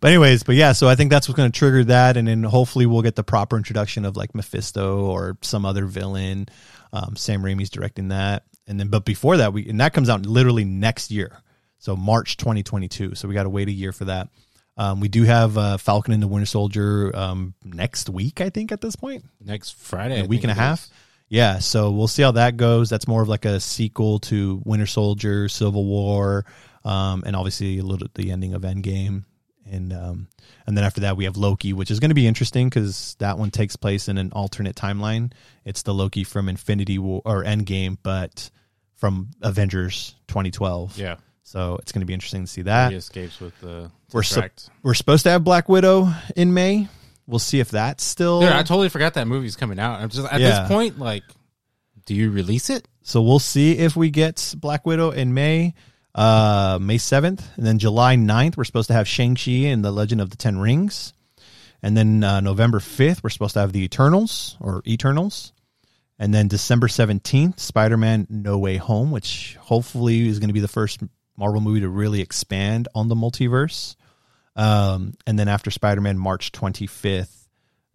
but 0.00 0.08
anyways, 0.08 0.42
but 0.42 0.54
yeah, 0.54 0.72
so 0.72 0.88
I 0.88 0.94
think 0.94 1.10
that's 1.10 1.28
what's 1.28 1.36
going 1.36 1.50
to 1.50 1.58
trigger 1.58 1.84
that, 1.84 2.16
and 2.16 2.28
then 2.28 2.42
hopefully 2.42 2.86
we'll 2.86 3.02
get 3.02 3.16
the 3.16 3.24
proper 3.24 3.56
introduction 3.56 4.04
of 4.04 4.16
like 4.16 4.34
Mephisto 4.34 5.06
or 5.06 5.38
some 5.42 5.64
other 5.64 5.86
villain. 5.86 6.46
Um, 6.92 7.16
Sam 7.16 7.42
Raimi's 7.42 7.70
directing 7.70 8.08
that, 8.08 8.44
and 8.66 8.78
then 8.78 8.88
but 8.88 9.04
before 9.04 9.38
that, 9.38 9.52
we 9.52 9.68
and 9.68 9.80
that 9.80 9.92
comes 9.92 10.08
out 10.08 10.24
literally 10.26 10.64
next 10.64 11.10
year, 11.10 11.42
so 11.78 11.96
March 11.96 12.36
2022. 12.36 13.14
So 13.14 13.26
we 13.28 13.34
got 13.34 13.44
to 13.44 13.50
wait 13.50 13.68
a 13.68 13.72
year 13.72 13.92
for 13.92 14.04
that. 14.06 14.28
Um, 14.78 15.00
we 15.00 15.08
do 15.08 15.24
have 15.24 15.58
uh, 15.58 15.76
Falcon 15.76 16.14
and 16.14 16.22
the 16.22 16.28
Winter 16.28 16.46
Soldier 16.46 17.10
um, 17.14 17.52
next 17.64 18.08
week, 18.08 18.40
I 18.40 18.48
think, 18.48 18.70
at 18.72 18.80
this 18.80 18.94
point 18.96 19.24
Next 19.44 19.74
Friday, 19.74 20.20
A 20.22 20.24
week 20.26 20.44
and 20.44 20.50
a 20.50 20.54
half. 20.54 20.84
is. 20.84 20.90
Yeah, 21.28 21.58
so 21.58 21.90
we'll 21.90 22.08
see 22.08 22.22
how 22.22 22.30
that 22.32 22.56
goes. 22.56 22.88
That's 22.88 23.06
more 23.06 23.20
of 23.20 23.28
like 23.28 23.44
a 23.44 23.60
sequel 23.60 24.18
to 24.20 24.62
Winter 24.64 24.86
Soldier, 24.86 25.48
Civil 25.48 25.84
War, 25.84 26.46
um, 26.84 27.22
and 27.26 27.36
obviously 27.36 27.78
a 27.80 27.82
little 27.82 28.08
the 28.14 28.30
ending 28.30 28.54
of 28.54 28.62
Endgame, 28.62 29.24
and 29.70 29.92
um, 29.92 30.28
and 30.66 30.74
then 30.74 30.84
after 30.84 31.02
that 31.02 31.18
we 31.18 31.24
have 31.24 31.36
Loki, 31.36 31.74
which 31.74 31.90
is 31.90 32.00
going 32.00 32.08
to 32.10 32.14
be 32.14 32.26
interesting 32.26 32.70
because 32.70 33.14
that 33.18 33.36
one 33.36 33.50
takes 33.50 33.76
place 33.76 34.08
in 34.08 34.16
an 34.16 34.32
alternate 34.32 34.74
timeline. 34.74 35.32
It's 35.66 35.82
the 35.82 35.92
Loki 35.92 36.24
from 36.24 36.48
Infinity 36.48 36.98
War 36.98 37.20
or 37.26 37.44
Endgame, 37.44 37.98
but 38.02 38.48
from 38.94 39.28
Avengers 39.42 40.14
2012. 40.28 40.96
Yeah, 40.98 41.16
So 41.48 41.78
it's 41.80 41.92
going 41.92 42.00
to 42.00 42.06
be 42.06 42.12
interesting 42.12 42.42
to 42.44 42.46
see 42.46 42.60
that. 42.62 42.90
he 42.90 42.98
escapes 42.98 43.40
with 43.40 43.58
the 43.60 43.90
We're 44.12 44.20
Tesseract. 44.20 44.68
We're 44.82 44.92
supposed 44.92 45.22
to 45.22 45.30
have 45.30 45.44
Black 45.44 45.66
Widow 45.66 46.12
in 46.36 46.52
May. 46.52 46.88
We'll 47.26 47.38
see 47.38 47.58
if 47.58 47.70
that's 47.70 48.04
still. 48.04 48.40
Dude, 48.40 48.50
I 48.50 48.62
totally 48.62 48.90
forgot 48.90 49.14
that 49.14 49.26
movie's 49.26 49.56
coming 49.56 49.78
out. 49.78 49.98
I'm 49.98 50.10
just 50.10 50.30
at 50.30 50.40
Yeah. 50.40 50.60
this 50.60 50.68
point, 50.68 50.98
like, 50.98 51.22
do 52.04 52.14
you 52.14 52.30
release 52.30 52.68
it? 52.68 52.86
So 53.02 53.22
we'll 53.22 53.38
see 53.38 53.78
if 53.78 53.96
we 53.96 54.10
get 54.10 54.54
Black 54.58 54.84
Widow 54.84 55.10
in 55.10 55.32
May, 55.32 55.72
uh, 56.14 56.78
May 56.82 56.98
7th. 56.98 57.42
And 57.56 57.66
then 57.66 57.78
July 57.78 58.16
9th, 58.16 58.58
we're 58.58 58.64
supposed 58.64 58.88
to 58.88 58.94
have 58.94 59.08
Shang-Chi 59.08 59.50
and 59.68 59.82
the 59.82 59.90
Legend 59.90 60.20
of 60.20 60.28
the 60.28 60.36
Ten 60.36 60.58
Rings. 60.58 61.14
And 61.82 61.96
then 61.96 62.22
uh, 62.24 62.40
November 62.40 62.78
5th, 62.78 63.22
we're 63.24 63.30
supposed 63.30 63.54
to 63.54 63.60
have 63.60 63.72
the 63.72 63.82
Eternals 63.84 64.58
or 64.60 64.82
Eternals. 64.86 65.54
And 66.18 66.34
then 66.34 66.48
December 66.48 66.88
17th, 66.88 67.58
Spider 67.58 67.96
Man 67.96 68.26
No 68.28 68.58
Way 68.58 68.76
Home, 68.76 69.10
which 69.10 69.56
hopefully 69.60 70.28
is 70.28 70.40
going 70.40 70.50
to 70.50 70.54
be 70.54 70.60
the 70.60 70.68
first 70.68 71.00
Marvel 71.38 71.60
movie 71.60 71.80
to 71.80 71.88
really 71.88 72.20
expand 72.20 72.88
on 72.94 73.08
the 73.08 73.14
multiverse. 73.14 73.94
Um, 74.56 75.14
and 75.26 75.38
then 75.38 75.46
after 75.48 75.70
Spider 75.70 76.00
Man, 76.00 76.18
March 76.18 76.50
25th, 76.50 77.46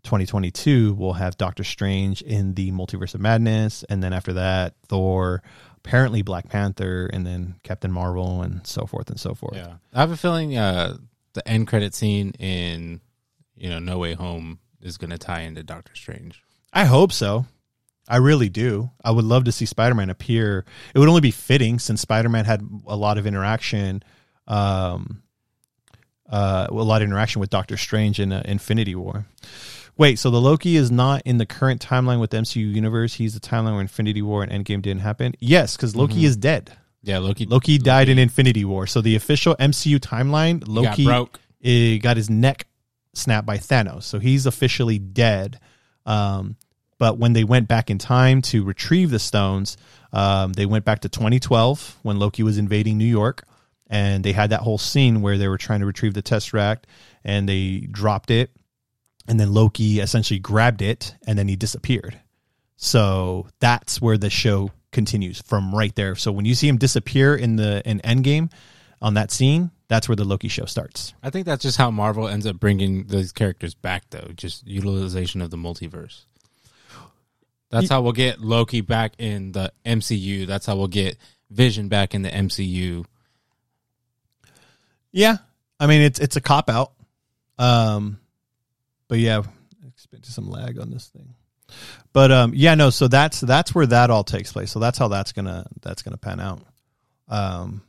2022, 0.04 0.94
we'll 0.94 1.14
have 1.14 1.38
Doctor 1.38 1.64
Strange 1.64 2.22
in 2.22 2.54
the 2.54 2.72
Multiverse 2.72 3.16
of 3.16 3.22
Madness. 3.22 3.84
And 3.84 4.02
then 4.02 4.14
after 4.14 4.34
that, 4.34 4.76
Thor, 4.88 5.44
apparently 5.78 6.22
Black 6.22 6.50
Panther, 6.50 7.10
and 7.12 7.26
then 7.26 7.56
Captain 7.64 7.92
Marvel, 7.92 8.42
and 8.42 8.66
so 8.66 8.86
forth 8.86 9.10
and 9.10 9.20
so 9.20 9.34
forth. 9.34 9.56
Yeah, 9.56 9.76
I 9.94 10.00
have 10.00 10.12
a 10.12 10.18
feeling 10.18 10.58
uh, 10.58 10.98
the 11.34 11.48
end 11.48 11.68
credit 11.68 11.94
scene 11.94 12.32
in 12.40 13.02
you 13.56 13.70
know 13.70 13.80
No 13.80 13.98
Way 13.98 14.14
Home 14.14 14.60
is 14.82 14.98
going 14.98 15.12
to 15.12 15.18
tie 15.18 15.42
into 15.42 15.64
Doctor 15.64 15.96
Strange. 15.96 16.42
I 16.72 16.86
hope 16.86 17.12
so. 17.12 17.46
I 18.08 18.18
really 18.18 18.50
do. 18.50 18.92
I 19.04 19.12
would 19.12 19.26
love 19.26 19.46
to 19.46 19.52
see 19.52 19.66
Spider 19.66 19.96
Man 19.96 20.10
appear. 20.10 20.66
It 20.94 21.00
would 21.00 21.08
only 21.10 21.22
be 21.22 21.32
fitting 21.32 21.80
since 21.80 22.02
Spider 22.02 22.30
Man 22.30 22.46
had 22.46 22.68
a 22.88 22.96
lot 22.96 23.18
of 23.18 23.26
interaction, 23.26 24.04
um, 24.48 25.24
uh, 26.30 26.68
a 26.70 26.74
lot 26.74 27.02
of 27.02 27.08
interaction 27.08 27.40
with 27.40 27.50
Doctor 27.50 27.78
Strange 27.78 28.20
in 28.20 28.32
uh, 28.32 28.42
Infinity 28.46 28.96
War. 28.96 29.26
Wait, 29.98 30.18
so 30.18 30.32
the 30.32 30.42
Loki 30.42 30.76
is 30.76 30.90
not 30.90 31.22
in 31.24 31.38
the 31.38 31.46
current 31.46 31.80
timeline 31.80 32.20
with 32.20 32.32
the 32.32 32.38
MCU 32.38 32.74
universe. 32.74 33.14
He's 33.14 33.36
the 33.36 33.40
timeline 33.40 33.74
where 33.74 33.82
Infinity 33.82 34.22
War 34.24 34.44
and 34.44 34.52
Endgame 34.52 34.82
didn't 34.82 35.02
happen. 35.02 35.34
Yes, 35.40 35.76
because 35.76 35.96
Loki 35.96 36.26
is 36.26 36.36
dead. 36.36 36.76
Yeah, 37.04 37.20
Loki. 37.20 37.46
Loki 37.46 37.78
died 37.78 38.10
in 38.10 38.18
Infinity 38.18 38.66
War. 38.66 38.88
So 38.88 39.02
the 39.02 39.16
official 39.16 39.56
MCU 39.58 40.00
timeline, 40.00 40.62
got 40.62 40.70
Loki 40.70 41.06
broke. 41.06 41.40
eh, 41.64 41.98
got 41.98 42.18
his 42.18 42.30
neck 42.30 42.66
snapped 43.14 43.46
by 43.46 43.58
Thanos. 43.58 44.04
So 44.04 44.18
he's 44.20 44.46
officially 44.48 44.98
dead. 44.98 45.60
Um, 46.06 46.56
but 47.04 47.18
when 47.18 47.34
they 47.34 47.44
went 47.44 47.68
back 47.68 47.90
in 47.90 47.98
time 47.98 48.42
to 48.42 48.64
retrieve 48.64 49.12
the 49.12 49.20
stones, 49.20 49.76
um, 50.14 50.54
they 50.54 50.66
went 50.66 50.86
back 50.86 51.02
to 51.02 51.10
2012 51.10 52.00
when 52.02 52.18
Loki 52.18 52.44
was 52.44 52.58
invading 52.58 52.98
New 52.98 53.04
York. 53.04 53.44
And 53.88 54.24
they 54.24 54.32
had 54.32 54.52
that 54.52 54.62
whole 54.62 54.78
scene 54.78 55.22
where 55.22 55.38
they 55.38 55.50
were 55.50 55.58
trying 55.58 55.82
to 55.82 55.86
retrieve 55.86 56.14
the 56.14 56.24
Tesseract 56.24 56.84
and 57.26 57.50
they 57.50 57.80
dropped 57.92 58.32
it. 58.32 58.52
And 59.28 59.38
then 59.38 59.52
Loki 59.52 60.00
essentially 60.00 60.40
grabbed 60.40 60.82
it 60.82 61.14
and 61.28 61.38
then 61.38 61.50
he 61.50 61.58
disappeared. 61.58 62.22
So 62.78 63.48
that's 63.60 64.02
where 64.02 64.18
the 64.18 64.30
show 64.30 64.72
continues 64.94 65.42
from 65.42 65.76
right 65.76 65.94
there. 65.96 66.16
So 66.16 66.32
when 66.32 66.46
you 66.46 66.56
see 66.56 66.70
him 66.70 66.78
disappear 66.78 67.36
in 67.36 67.58
the 67.58 67.82
in 67.86 68.00
Endgame 68.00 68.50
on 69.02 69.16
that 69.16 69.30
scene, 69.30 69.72
that's 69.90 70.08
where 70.08 70.16
the 70.16 70.24
Loki 70.24 70.48
show 70.48 70.64
starts. 70.64 71.14
I 71.22 71.32
think 71.32 71.48
that's 71.48 71.64
just 71.64 71.78
how 71.78 71.92
Marvel 71.92 72.30
ends 72.30 72.46
up 72.46 72.62
bringing 72.62 73.08
those 73.08 73.34
characters 73.34 73.76
back, 73.76 74.06
though. 74.10 74.30
Just 74.34 74.66
utilization 74.66 75.42
of 75.42 75.50
the 75.50 75.58
multiverse. 75.58 76.24
That's 77.74 77.90
how 77.90 78.02
we'll 78.02 78.12
get 78.12 78.40
Loki 78.40 78.82
back 78.82 79.14
in 79.18 79.52
the 79.52 79.74
MCU. 79.84 80.46
That's 80.46 80.66
how 80.68 80.76
we'll 80.76 80.88
get 80.88 81.18
Vision 81.50 81.88
back 81.88 82.14
in 82.14 82.22
the 82.22 82.30
MCU. 82.30 83.04
Yeah, 85.12 85.38
I 85.80 85.88
mean 85.88 86.02
it's 86.02 86.20
it's 86.20 86.36
a 86.36 86.42
cop 86.42 86.70
out, 86.70 86.94
um, 87.58 88.20
but 89.08 89.18
yeah, 89.18 89.42
expect 89.88 90.26
some 90.28 90.50
lag 90.50 90.80
on 90.80 90.92
this 90.92 91.08
thing. 91.08 91.34
But 92.12 92.32
um, 92.32 92.54
yeah, 92.56 92.76
no. 92.76 92.90
So 92.92 93.08
that's 93.08 93.42
that's 93.42 93.74
where 93.74 93.88
that 93.88 94.10
all 94.10 94.24
takes 94.24 94.52
place. 94.52 94.72
So 94.72 94.80
that's 94.80 94.98
how 94.98 95.08
that's 95.08 95.32
gonna 95.32 95.66
that's 95.82 96.04
gonna 96.04 96.18
pan 96.18 96.40
out. 96.40 96.62
Um, 97.28 97.82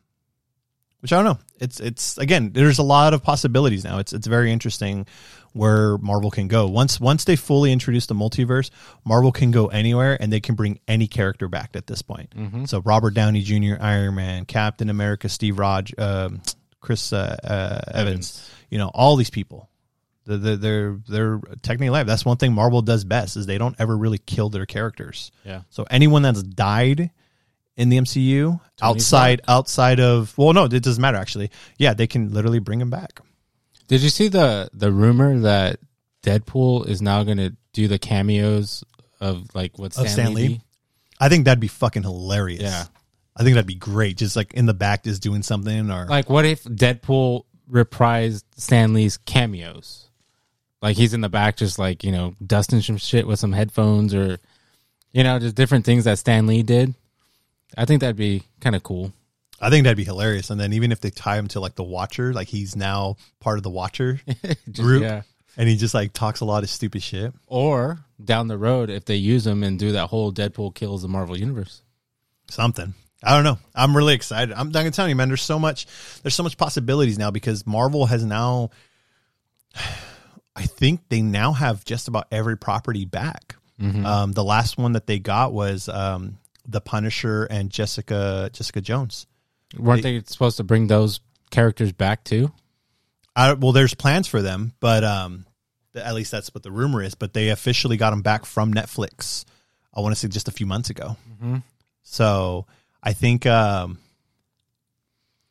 which 1.04 1.12
I 1.12 1.16
don't 1.16 1.26
know. 1.26 1.38
It's 1.60 1.80
it's 1.80 2.16
again, 2.16 2.52
there's 2.54 2.78
a 2.78 2.82
lot 2.82 3.12
of 3.12 3.22
possibilities 3.22 3.84
now. 3.84 3.98
It's 3.98 4.14
it's 4.14 4.26
very 4.26 4.50
interesting 4.50 5.06
where 5.52 5.98
Marvel 5.98 6.30
can 6.30 6.48
go 6.48 6.66
once 6.66 6.98
once 6.98 7.24
they 7.24 7.36
fully 7.36 7.72
introduce 7.72 8.06
the 8.06 8.14
multiverse. 8.14 8.70
Marvel 9.04 9.30
can 9.30 9.50
go 9.50 9.66
anywhere 9.66 10.16
and 10.18 10.32
they 10.32 10.40
can 10.40 10.54
bring 10.54 10.80
any 10.88 11.06
character 11.06 11.46
back 11.46 11.72
at 11.74 11.86
this 11.86 12.00
point. 12.00 12.32
So 12.64 12.80
Robert 12.86 13.12
Downey 13.12 13.42
Jr., 13.42 13.74
Iron 13.80 14.14
Man, 14.14 14.46
Captain 14.46 14.88
America, 14.88 15.28
Steve 15.28 15.58
Rog, 15.58 15.90
um, 15.98 16.40
Chris 16.80 17.12
uh, 17.12 17.36
uh, 17.44 17.92
Evans. 17.92 18.50
You 18.70 18.78
know 18.78 18.88
all 18.88 19.16
these 19.16 19.28
people. 19.28 19.68
They're, 20.24 20.38
they're 20.38 20.56
they're 20.56 21.00
they're 21.06 21.40
technically 21.60 21.88
alive. 21.88 22.06
That's 22.06 22.24
one 22.24 22.38
thing 22.38 22.54
Marvel 22.54 22.80
does 22.80 23.04
best 23.04 23.36
is 23.36 23.44
they 23.44 23.58
don't 23.58 23.76
ever 23.78 23.94
really 23.94 24.16
kill 24.16 24.48
their 24.48 24.64
characters. 24.64 25.32
Yeah. 25.44 25.64
So 25.68 25.84
anyone 25.90 26.22
that's 26.22 26.42
died 26.42 27.10
in 27.76 27.88
the 27.88 27.98
MCU 27.98 28.60
outside 28.80 29.40
outside 29.48 30.00
of 30.00 30.36
well, 30.38 30.52
no, 30.52 30.64
it 30.64 30.82
doesn't 30.82 31.00
matter 31.00 31.18
actually. 31.18 31.50
Yeah, 31.78 31.94
they 31.94 32.06
can 32.06 32.32
literally 32.32 32.60
bring 32.60 32.80
him 32.80 32.90
back. 32.90 33.20
Did 33.88 34.02
you 34.02 34.08
see 34.08 34.28
the 34.28 34.68
the 34.72 34.90
rumor 34.92 35.38
that 35.40 35.80
Deadpool 36.22 36.88
is 36.88 37.02
now 37.02 37.22
going 37.24 37.38
to 37.38 37.54
do 37.72 37.88
the 37.88 37.98
cameos 37.98 38.84
of 39.20 39.54
like 39.54 39.78
what 39.78 39.92
Stan, 39.92 40.08
Stan 40.08 40.34
Lee? 40.34 40.48
Lee? 40.48 40.60
I 41.20 41.28
think 41.28 41.44
that'd 41.44 41.60
be 41.60 41.68
fucking 41.68 42.02
hilarious. 42.02 42.62
Yeah. 42.62 42.84
I 43.36 43.42
think 43.42 43.54
that'd 43.54 43.66
be 43.66 43.74
great. 43.74 44.16
Just 44.16 44.36
like 44.36 44.54
in 44.54 44.66
the 44.66 44.74
back, 44.74 45.04
just 45.04 45.22
doing 45.22 45.42
something 45.42 45.90
or 45.90 46.06
Like, 46.06 46.30
what 46.30 46.44
if 46.44 46.64
Deadpool 46.64 47.44
reprised 47.70 48.44
Stan 48.56 48.94
Lee's 48.94 49.16
cameos? 49.16 50.08
Like 50.80 50.96
he's 50.96 51.14
in 51.14 51.20
the 51.20 51.28
back, 51.28 51.56
just 51.56 51.78
like 51.78 52.04
you 52.04 52.12
know, 52.12 52.34
dusting 52.46 52.82
some 52.82 52.98
shit 52.98 53.26
with 53.26 53.38
some 53.38 53.52
headphones, 53.52 54.14
or 54.14 54.38
you 55.12 55.24
know, 55.24 55.38
just 55.38 55.56
different 55.56 55.84
things 55.84 56.04
that 56.04 56.18
Stan 56.18 56.46
Lee 56.46 56.62
did. 56.62 56.94
I 57.76 57.84
think 57.84 58.00
that'd 58.00 58.16
be 58.16 58.42
kind 58.60 58.76
of 58.76 58.82
cool. 58.82 59.12
I 59.60 59.70
think 59.70 59.84
that'd 59.84 59.96
be 59.96 60.04
hilarious. 60.04 60.50
And 60.50 60.60
then 60.60 60.72
even 60.72 60.92
if 60.92 61.00
they 61.00 61.10
tie 61.10 61.36
him 61.36 61.48
to 61.48 61.60
like 61.60 61.74
the 61.74 61.84
Watcher, 61.84 62.32
like 62.34 62.48
he's 62.48 62.76
now 62.76 63.16
part 63.40 63.56
of 63.58 63.62
the 63.62 63.70
Watcher 63.70 64.20
Just- 64.44 64.80
group. 64.80 65.02
Yeah, 65.02 65.22
and 65.56 65.68
he 65.68 65.76
just 65.76 65.94
like 65.94 66.12
talks 66.12 66.40
a 66.40 66.44
lot 66.44 66.62
of 66.64 66.70
stupid 66.70 67.02
shit. 67.02 67.32
Or 67.46 67.98
down 68.22 68.48
the 68.48 68.58
road, 68.58 68.90
if 68.90 69.04
they 69.04 69.16
use 69.16 69.46
him 69.46 69.62
and 69.62 69.78
do 69.78 69.92
that 69.92 70.08
whole 70.08 70.32
Deadpool 70.32 70.74
kills 70.74 71.02
the 71.02 71.08
Marvel 71.08 71.38
universe. 71.38 71.82
Something. 72.50 72.94
I 73.22 73.30
don't 73.34 73.44
know. 73.44 73.58
I'm 73.74 73.96
really 73.96 74.14
excited. 74.14 74.52
I'm, 74.52 74.66
I'm 74.66 74.72
gonna 74.72 74.90
tell 74.90 75.08
you, 75.08 75.16
man. 75.16 75.28
There's 75.28 75.40
so 75.42 75.58
much. 75.58 75.86
There's 76.22 76.34
so 76.34 76.42
much 76.42 76.58
possibilities 76.58 77.18
now 77.18 77.30
because 77.30 77.66
Marvel 77.66 78.06
has 78.06 78.24
now. 78.24 78.70
I 80.56 80.66
think 80.66 81.00
they 81.08 81.20
now 81.20 81.52
have 81.52 81.84
just 81.84 82.06
about 82.08 82.28
every 82.30 82.56
property 82.56 83.04
back. 83.04 83.56
Um, 83.82 84.30
the 84.32 84.44
last 84.44 84.78
one 84.78 84.92
that 84.92 85.06
they 85.08 85.18
got 85.18 85.52
was 85.52 85.88
um, 85.88 86.38
the 86.66 86.80
Punisher 86.80 87.44
and 87.44 87.70
Jessica 87.70 88.50
Jessica 88.52 88.80
Jones. 88.80 89.26
Weren't 89.76 90.02
they 90.02 90.22
supposed 90.26 90.58
to 90.58 90.64
bring 90.64 90.86
those 90.86 91.20
characters 91.50 91.92
back 91.92 92.24
too? 92.24 92.52
I, 93.36 93.54
well, 93.54 93.72
there's 93.72 93.94
plans 93.94 94.28
for 94.28 94.42
them, 94.42 94.72
but 94.78 95.02
um, 95.02 95.46
at 95.94 96.14
least 96.14 96.30
that's 96.30 96.54
what 96.54 96.62
the 96.62 96.70
rumor 96.70 97.02
is. 97.02 97.14
But 97.14 97.32
they 97.32 97.48
officially 97.48 97.96
got 97.96 98.10
them 98.10 98.22
back 98.22 98.44
from 98.44 98.72
Netflix. 98.72 99.44
I 99.92 100.00
want 100.00 100.14
to 100.14 100.20
say 100.20 100.28
just 100.28 100.48
a 100.48 100.52
few 100.52 100.66
months 100.66 100.90
ago. 100.90 101.16
So 102.02 102.66
I 103.02 103.12
think 103.12 103.46
um, 103.46 103.98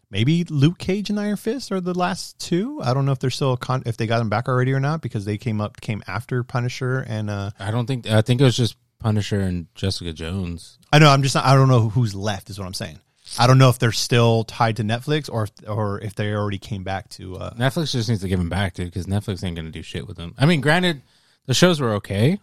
maybe 0.09 0.43
Luke 0.45 0.77
Cage 0.77 1.09
and 1.09 1.19
Iron 1.19 1.35
Fist 1.37 1.71
are 1.71 1.81
the 1.81 1.93
last 1.93 2.39
two. 2.39 2.81
I 2.81 2.93
don't 2.93 3.05
know 3.05 3.11
if 3.11 3.19
they're 3.19 3.29
still 3.29 3.57
con- 3.57 3.83
if 3.85 3.97
they 3.97 4.07
got 4.07 4.19
them 4.19 4.29
back 4.29 4.47
already 4.47 4.71
or 4.73 4.79
not 4.79 5.01
because 5.01 5.25
they 5.25 5.37
came 5.37 5.59
up 5.59 5.81
came 5.81 6.03
after 6.07 6.43
Punisher 6.43 6.99
and 6.99 7.29
uh, 7.29 7.51
I 7.59 7.71
don't 7.71 7.85
think. 7.85 8.07
I 8.09 8.21
think 8.21 8.39
it 8.39 8.45
was 8.45 8.55
just 8.55 8.75
Punisher 9.03 9.41
and 9.41 9.67
Jessica 9.75 10.13
Jones. 10.13 10.79
I 10.91 10.99
know 10.99 11.09
I'm 11.09 11.21
just 11.21 11.35
not, 11.35 11.45
I 11.45 11.55
don't 11.55 11.67
know 11.67 11.89
who's 11.89 12.15
left 12.15 12.49
is 12.49 12.57
what 12.57 12.65
I'm 12.65 12.73
saying. 12.73 12.99
I 13.37 13.47
don't 13.47 13.57
know 13.57 13.69
if 13.69 13.79
they're 13.79 13.91
still 13.91 14.43
tied 14.43 14.77
to 14.77 14.83
Netflix 14.83 15.29
or 15.31 15.43
if, 15.43 15.51
or 15.67 15.99
if 16.01 16.15
they 16.15 16.33
already 16.33 16.59
came 16.59 16.83
back 16.83 17.09
to. 17.11 17.35
Uh, 17.35 17.53
Netflix 17.55 17.91
just 17.91 18.09
needs 18.09 18.21
to 18.21 18.27
give 18.27 18.39
them 18.39 18.49
back, 18.49 18.73
dude, 18.73 18.85
because 18.85 19.07
Netflix 19.07 19.43
ain't 19.43 19.55
gonna 19.55 19.71
do 19.71 19.81
shit 19.81 20.07
with 20.07 20.17
them. 20.17 20.35
I 20.37 20.45
mean, 20.45 20.61
granted, 20.61 21.01
the 21.45 21.53
shows 21.53 21.81
were 21.81 21.95
okay, 21.95 22.39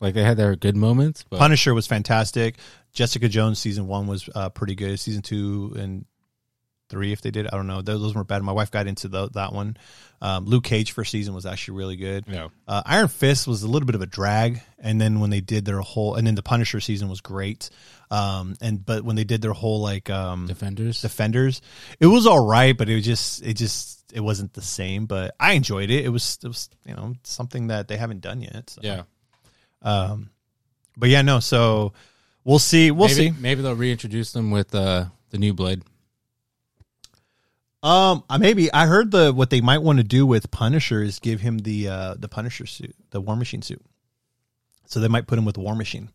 like 0.00 0.14
they 0.14 0.22
had 0.22 0.36
their 0.36 0.56
good 0.56 0.76
moments, 0.76 1.24
but 1.28 1.38
Punisher 1.38 1.74
was 1.74 1.86
fantastic. 1.86 2.56
Jessica 2.92 3.28
Jones 3.28 3.58
season 3.58 3.86
one 3.86 4.06
was 4.06 4.28
uh, 4.34 4.48
pretty 4.48 4.74
good. 4.74 4.98
Season 4.98 5.22
two 5.22 5.74
and 5.78 6.06
three, 6.90 7.12
if 7.12 7.22
they 7.22 7.30
did, 7.30 7.46
I 7.46 7.56
don't 7.56 7.66
know. 7.66 7.80
Those, 7.80 8.00
those 8.00 8.14
were 8.14 8.24
bad. 8.24 8.42
My 8.42 8.52
wife 8.52 8.70
got 8.70 8.86
into 8.86 9.08
the, 9.08 9.30
that 9.30 9.52
one. 9.52 9.76
Um, 10.20 10.44
Luke 10.44 10.64
Cage 10.64 10.92
first 10.92 11.10
season 11.10 11.32
was 11.34 11.46
actually 11.46 11.78
really 11.78 11.96
good. 11.96 12.24
Yeah. 12.28 12.48
Uh, 12.68 12.82
Iron 12.84 13.08
Fist 13.08 13.46
was 13.46 13.62
a 13.62 13.68
little 13.68 13.86
bit 13.86 13.94
of 13.94 14.02
a 14.02 14.06
drag, 14.06 14.60
and 14.78 15.00
then 15.00 15.20
when 15.20 15.30
they 15.30 15.40
did 15.40 15.64
their 15.64 15.80
whole, 15.80 16.16
and 16.16 16.26
then 16.26 16.34
the 16.34 16.42
Punisher 16.42 16.80
season 16.80 17.08
was 17.08 17.22
great. 17.22 17.70
Um, 18.10 18.56
and 18.60 18.84
but 18.84 19.02
when 19.02 19.16
they 19.16 19.24
did 19.24 19.40
their 19.40 19.52
whole 19.52 19.80
like 19.80 20.10
um, 20.10 20.46
Defenders. 20.46 21.00
Defenders, 21.00 21.62
it 22.00 22.06
was 22.06 22.26
all 22.26 22.44
right, 22.44 22.76
but 22.76 22.88
it 22.88 22.96
was 22.96 23.04
just 23.04 23.42
it 23.42 23.54
just 23.54 24.12
it 24.12 24.20
wasn't 24.20 24.52
the 24.52 24.62
same. 24.62 25.06
But 25.06 25.34
I 25.40 25.52
enjoyed 25.52 25.90
it. 25.90 26.04
It 26.04 26.10
was 26.10 26.38
it 26.42 26.48
was 26.48 26.68
you 26.84 26.94
know 26.94 27.14
something 27.22 27.68
that 27.68 27.88
they 27.88 27.96
haven't 27.96 28.20
done 28.20 28.42
yet. 28.42 28.70
So. 28.70 28.80
yeah. 28.82 29.02
Um, 29.82 30.30
but 30.96 31.08
yeah, 31.08 31.22
no. 31.22 31.40
So 31.40 31.94
we'll 32.44 32.58
see. 32.58 32.90
We'll 32.90 33.08
maybe, 33.08 33.30
see. 33.30 33.34
Maybe 33.38 33.62
they'll 33.62 33.74
reintroduce 33.74 34.32
them 34.32 34.50
with 34.50 34.74
uh, 34.74 35.06
the 35.30 35.38
new 35.38 35.54
Blade. 35.54 35.82
Um, 37.82 38.24
uh, 38.28 38.36
maybe 38.38 38.70
I 38.72 38.86
heard 38.86 39.10
the 39.10 39.32
what 39.32 39.48
they 39.50 39.60
might 39.62 39.78
want 39.78 39.98
to 39.98 40.04
do 40.04 40.26
with 40.26 40.50
Punisher 40.50 41.02
is 41.02 41.18
give 41.18 41.40
him 41.40 41.58
the 41.58 41.88
uh 41.88 42.14
the 42.18 42.28
Punisher 42.28 42.66
suit, 42.66 42.94
the 43.10 43.20
War 43.20 43.36
Machine 43.36 43.62
suit. 43.62 43.82
So 44.86 45.00
they 45.00 45.08
might 45.08 45.26
put 45.26 45.38
him 45.38 45.44
with 45.46 45.56
War 45.56 45.74
Machine. 45.74 46.10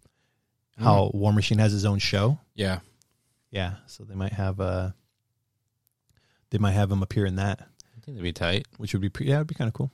How 0.77 1.09
War 1.13 1.33
Machine 1.33 1.57
has 1.59 1.71
his 1.71 1.85
own 1.85 1.99
show. 1.99 2.39
Yeah. 2.53 2.79
Yeah, 3.49 3.75
so 3.87 4.03
they 4.03 4.15
might 4.15 4.33
have 4.33 4.59
uh 4.59 4.91
they 6.51 6.57
might 6.57 6.71
have 6.73 6.91
him 6.91 7.01
appear 7.01 7.25
in 7.25 7.37
that, 7.37 7.59
I 7.61 7.99
think 8.01 8.17
that'd 8.17 8.21
be 8.21 8.33
tight. 8.33 8.67
which 8.77 8.93
would 8.93 9.01
be 9.01 9.09
pre- 9.09 9.27
yeah, 9.27 9.35
it'd 9.37 9.47
be 9.47 9.55
kind 9.55 9.67
of 9.67 9.73
cool. 9.73 9.91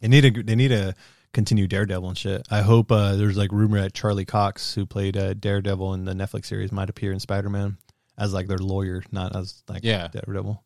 They 0.00 0.08
need 0.08 0.24
a 0.24 0.42
they 0.42 0.54
need 0.54 0.68
to 0.68 0.94
continue 1.32 1.66
Daredevil 1.66 2.08
and 2.08 2.18
shit. 2.18 2.46
I 2.50 2.60
hope 2.62 2.92
uh 2.92 3.16
there's 3.16 3.36
like 3.36 3.50
rumor 3.52 3.80
that 3.80 3.94
Charlie 3.94 4.24
Cox, 4.26 4.74
who 4.74 4.86
played 4.86 5.16
uh, 5.16 5.34
Daredevil 5.34 5.94
in 5.94 6.04
the 6.04 6.12
Netflix 6.12 6.46
series, 6.46 6.70
might 6.70 6.90
appear 6.90 7.10
in 7.10 7.18
Spider 7.20 7.48
Man 7.50 7.78
as 8.20 8.32
like 8.32 8.46
their 8.46 8.58
lawyer, 8.58 9.02
not 9.10 9.34
as 9.34 9.62
like 9.68 9.82
Yeah. 9.82 10.08
Daredevil. 10.08 10.62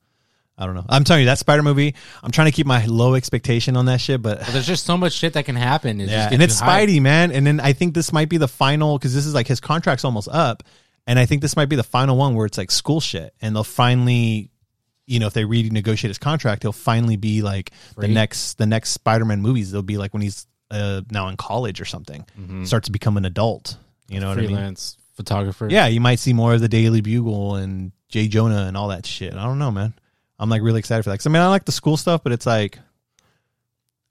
I 0.57 0.66
don't 0.66 0.74
know. 0.76 0.84
I'm 0.88 1.02
telling 1.02 1.22
you 1.22 1.26
that 1.26 1.38
Spider 1.38 1.62
movie. 1.62 1.94
I'm 2.22 2.30
trying 2.30 2.46
to 2.46 2.52
keep 2.52 2.66
my 2.66 2.84
low 2.86 3.14
expectation 3.14 3.76
on 3.76 3.86
that 3.86 4.00
shit, 4.00 4.22
but 4.22 4.38
But 4.40 4.48
there's 4.52 4.66
just 4.66 4.84
so 4.86 4.96
much 4.96 5.12
shit 5.12 5.32
that 5.32 5.46
can 5.46 5.57
happen. 5.57 6.00
It 6.00 6.09
yeah, 6.11 6.28
and 6.30 6.40
it's 6.42 6.61
you 6.61 6.66
hyped. 6.66 6.86
Spidey, 6.88 7.00
man. 7.02 7.32
And 7.32 7.44
then 7.46 7.59
I 7.61 7.72
think 7.72 7.94
this 7.94 8.12
might 8.12 8.28
be 8.28 8.36
the 8.36 8.46
final 8.48 8.96
because 8.98 9.14
this 9.14 9.26
is 9.26 9.34
like 9.34 9.48
his 9.48 9.59
contract's 9.61 10.05
almost 10.05 10.28
up, 10.28 10.62
and 11.09 11.18
I 11.18 11.26
think 11.26 11.42
this 11.42 11.57
might 11.57 11.68
be 11.68 11.74
the 11.76 11.82
final 11.82 12.16
one 12.16 12.34
where 12.36 12.46
it's 12.46 12.57
like 12.59 12.70
school 12.70 13.00
shit, 13.00 13.34
and 13.42 13.57
they'll 13.57 13.64
finally, 13.64 14.52
you 15.07 15.18
know, 15.18 15.26
if 15.26 15.32
they 15.32 15.42
renegotiate 15.42 16.07
his 16.09 16.18
contract, 16.18 16.62
he'll 16.62 16.70
finally 16.72 17.16
be 17.16 17.42
like 17.42 17.72
the 17.96 18.07
next 18.07 18.55
the 18.59 18.66
next 18.66 18.90
Spider-Man 18.90 19.42
movies. 19.42 19.72
They'll 19.72 19.82
be 19.82 19.98
like 19.98 20.12
when 20.14 20.22
he's 20.22 20.46
uh, 20.70 21.00
now 21.11 21.26
in 21.28 21.36
college 21.36 21.80
or 21.80 21.84
something, 21.84 22.24
Mhm. 22.40 22.64
starts 22.66 22.86
to 22.86 22.92
become 22.92 23.16
an 23.16 23.24
adult. 23.24 23.76
You 24.09 24.20
know 24.20 24.28
what 24.28 24.38
I 24.38 24.42
mean? 24.42 24.50
freelance 24.50 24.96
photographer. 25.14 25.68
Yeah, 25.70 25.86
you 25.86 26.00
might 26.00 26.18
see 26.18 26.32
more 26.32 26.54
of 26.54 26.60
the 26.60 26.68
Daily 26.68 27.00
Bugle 27.00 27.56
and 27.56 27.92
Jay 28.08 28.28
Jonah 28.28 28.64
and 28.66 28.76
all 28.76 28.88
that 28.88 29.06
shit. 29.06 29.34
I 29.34 29.44
don't 29.44 29.58
know, 29.58 29.70
man. 29.70 29.94
I'm 30.38 30.50
like 30.50 30.62
really 30.62 30.78
excited 30.80 31.02
for 31.04 31.10
that. 31.10 31.18
'Cause, 31.18 31.26
I 31.26 31.30
mean, 31.30 31.42
I 31.42 31.48
like 31.48 31.64
the 31.64 31.72
school 31.72 31.96
stuff, 31.96 32.22
but 32.22 32.32
it's 32.32 32.46
like 32.46 32.78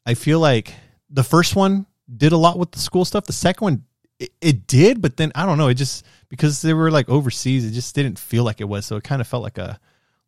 I 0.05 0.13
feel 0.15 0.39
like 0.39 0.73
the 1.09 1.23
first 1.23 1.55
one 1.55 1.85
did 2.15 2.31
a 2.31 2.37
lot 2.37 2.57
with 2.57 2.71
the 2.71 2.79
school 2.79 3.05
stuff. 3.05 3.25
The 3.25 3.33
second 3.33 3.63
one, 3.65 3.83
it, 4.19 4.31
it 4.41 4.67
did, 4.67 5.01
but 5.01 5.17
then 5.17 5.31
I 5.35 5.45
don't 5.45 5.57
know. 5.57 5.67
It 5.69 5.75
just 5.75 6.05
because 6.29 6.61
they 6.61 6.73
were 6.73 6.91
like 6.91 7.09
overseas, 7.09 7.65
it 7.65 7.71
just 7.71 7.93
didn't 7.95 8.19
feel 8.19 8.43
like 8.43 8.59
it 8.61 8.65
was. 8.65 8.85
So 8.85 8.95
it 8.97 9.03
kind 9.03 9.21
of 9.21 9.27
felt 9.27 9.43
like 9.43 9.57
a 9.57 9.79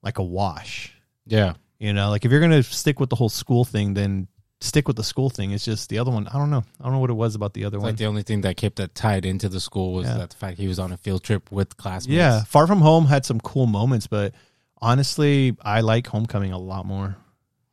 like 0.02 0.18
a 0.20 0.24
wash. 0.24 0.94
Yeah. 1.26 1.54
You 1.80 1.92
know, 1.94 2.10
like 2.10 2.24
if 2.26 2.32
you're 2.32 2.40
gonna 2.42 2.64
stick 2.64 3.00
with 3.00 3.10
the 3.10 3.16
whole 3.16 3.30
school 3.30 3.66
thing, 3.66 3.94
then 3.94 4.28
stick 4.62 4.88
with 4.88 4.98
the 4.98 5.04
school 5.04 5.30
thing. 5.30 5.52
It's 5.52 5.66
just 5.66 5.90
the 5.90 6.00
other 6.00 6.12
one. 6.12 6.28
I 6.28 6.34
don't 6.34 6.50
know. 6.50 6.64
I 6.80 6.84
don't 6.84 6.94
know 6.94 7.00
what 7.00 7.10
it 7.10 7.14
was 7.14 7.36
about 7.36 7.54
the 7.54 7.66
other 7.66 7.78
It's 7.78 7.82
one. 7.84 7.92
like 7.92 7.98
the 7.98 8.06
only 8.06 8.24
thing 8.24 8.42
that 8.42 8.58
kept 8.58 8.78
that 8.78 8.96
tied 8.96 9.26
into 9.26 9.50
the 9.50 9.60
school 9.60 9.94
was 9.94 10.08
Yeah. 10.08 10.18
that 10.18 10.30
the 10.32 10.36
fact 10.38 10.58
he 10.58 10.68
was 10.68 10.80
on 10.80 10.92
a 10.92 10.98
field 10.98 11.24
trip 11.24 11.52
with 11.52 11.76
classmates. 11.78 12.16
Yeah, 12.18 12.44
Far 12.44 12.66
From 12.68 12.80
Home 12.82 13.06
had 13.06 13.26
some 13.26 13.40
cool 13.42 13.66
moments, 13.68 14.08
but 14.08 14.34
honestly, 14.82 15.56
I 15.62 15.82
like 15.82 16.08
Homecoming 16.08 16.52
a 16.52 16.58
lot 16.58 16.86
more. 16.86 17.18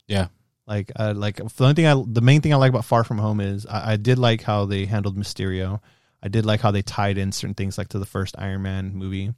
Yeah. 0.08 0.26
Like, 0.66 0.92
uh, 0.96 1.12
like 1.16 1.36
the 1.36 1.64
only 1.64 1.74
thing 1.74 1.86
I, 1.86 2.02
the 2.06 2.20
main 2.20 2.40
thing 2.40 2.52
I 2.52 2.56
like 2.56 2.70
about 2.70 2.84
Far 2.84 3.04
From 3.04 3.18
Home 3.18 3.40
is 3.40 3.66
I, 3.66 3.92
I 3.92 3.96
did 3.96 4.18
like 4.18 4.42
how 4.42 4.64
they 4.64 4.86
handled 4.86 5.16
Mysterio. 5.16 5.80
I 6.22 6.28
did 6.28 6.46
like 6.46 6.60
how 6.60 6.70
they 6.70 6.82
tied 6.82 7.18
in 7.18 7.32
certain 7.32 7.54
things, 7.54 7.76
like 7.78 7.88
to 7.88 7.98
the 7.98 8.06
first 8.06 8.36
Iron 8.38 8.62
Man 8.62 8.94
movie. 8.94 9.34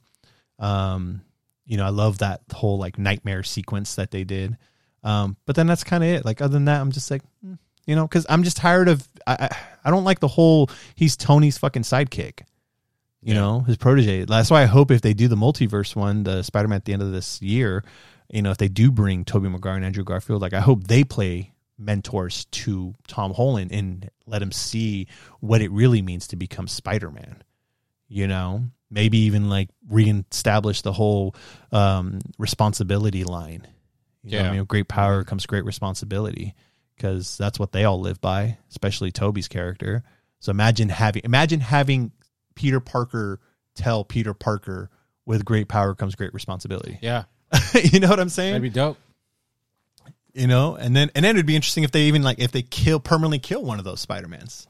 Um, 0.59 1.21
you 1.65 1.77
know, 1.77 1.85
I 1.85 1.89
love 1.89 2.19
that 2.19 2.41
whole 2.53 2.77
like 2.77 2.97
nightmare 2.99 3.43
sequence 3.43 3.95
that 3.95 4.11
they 4.11 4.23
did. 4.23 4.57
Um, 5.05 5.37
but 5.45 5.55
then 5.55 5.67
that's 5.67 5.85
kind 5.85 6.03
of 6.03 6.09
it. 6.09 6.25
Like 6.25 6.41
other 6.41 6.51
than 6.51 6.65
that, 6.65 6.81
I'm 6.81 6.91
just 6.91 7.09
like, 7.09 7.21
hmm, 7.41 7.53
you 7.85 7.95
know, 7.95 8.05
because 8.07 8.25
I'm 8.27 8.43
just 8.43 8.57
tired 8.57 8.89
of. 8.89 9.07
I, 9.25 9.37
I 9.51 9.57
I 9.85 9.91
don't 9.91 10.03
like 10.03 10.19
the 10.19 10.27
whole 10.27 10.69
he's 10.95 11.15
Tony's 11.15 11.57
fucking 11.57 11.83
sidekick 11.83 12.41
you 13.21 13.33
Yeah. 13.33 13.39
know 13.39 13.59
his 13.61 13.77
protege 13.77 14.25
that's 14.25 14.51
why 14.51 14.61
i 14.61 14.65
hope 14.65 14.91
if 14.91 15.01
they 15.01 15.13
do 15.15 15.27
the 15.27 15.35
multiverse 15.35 15.95
one 15.95 16.23
the 16.23 16.43
spider-man 16.43 16.75
at 16.77 16.85
the 16.85 16.93
end 16.93 17.01
of 17.01 17.11
this 17.11 17.41
year 17.41 17.83
you 18.31 18.41
know 18.43 18.51
if 18.51 18.57
they 18.57 18.67
do 18.67 18.91
bring 18.91 19.25
toby 19.25 19.47
maguire 19.49 19.75
and 19.77 19.85
andrew 19.85 20.03
garfield 20.03 20.41
like 20.43 20.53
i 20.53 20.59
hope 20.59 20.83
they 20.85 21.03
play 21.03 21.53
mentors 21.79 22.45
to 22.45 22.93
tom 23.07 23.33
holland 23.33 23.71
and 23.71 24.09
let 24.27 24.41
him 24.43 24.51
see 24.51 25.07
what 25.39 25.61
it 25.61 25.71
really 25.71 26.01
means 26.03 26.27
to 26.27 26.35
become 26.35 26.67
spider-man 26.67 27.41
you 28.07 28.27
know 28.27 28.63
maybe 28.91 29.17
even 29.19 29.49
like 29.49 29.69
reestablish 29.89 30.81
the 30.83 30.93
whole 30.93 31.35
um 31.71 32.19
responsibility 32.37 33.23
line 33.23 33.65
you 34.25 34.37
Yeah. 34.37 34.47
I 34.47 34.51
mean, 34.51 34.59
with 34.59 34.67
great 34.67 34.87
power 34.87 35.23
comes 35.23 35.45
great 35.45 35.65
responsibility 35.65 36.55
because 36.95 37.37
that's 37.37 37.59
what 37.59 37.71
they 37.71 37.83
all 37.85 37.99
live 37.99 38.19
by 38.19 38.57
especially 38.69 39.11
toby's 39.11 39.47
character 39.47 40.03
so 40.39 40.51
imagine 40.51 40.89
having 40.89 41.23
imagine 41.25 41.59
having 41.59 42.11
Peter 42.55 42.79
Parker 42.79 43.39
tell 43.75 44.03
Peter 44.03 44.33
Parker 44.33 44.89
with 45.25 45.43
great 45.45 45.67
power 45.67 45.95
comes 45.95 46.15
great 46.15 46.33
responsibility. 46.33 46.97
Yeah. 47.01 47.23
you 47.73 47.99
know 47.99 48.09
what 48.09 48.19
I'm 48.19 48.29
saying? 48.29 48.53
That'd 48.53 48.61
be 48.61 48.69
dope. 48.69 48.97
you 50.33 50.47
know, 50.47 50.75
and 50.75 50.95
then 50.95 51.11
and 51.15 51.25
then 51.25 51.35
it'd 51.35 51.45
be 51.45 51.55
interesting 51.55 51.83
if 51.83 51.91
they 51.91 52.03
even 52.03 52.23
like 52.23 52.39
if 52.39 52.51
they 52.51 52.61
kill 52.61 52.99
permanently 52.99 53.39
kill 53.39 53.63
one 53.63 53.79
of 53.79 53.85
those 53.85 54.01
Spider-Mans. 54.01 54.67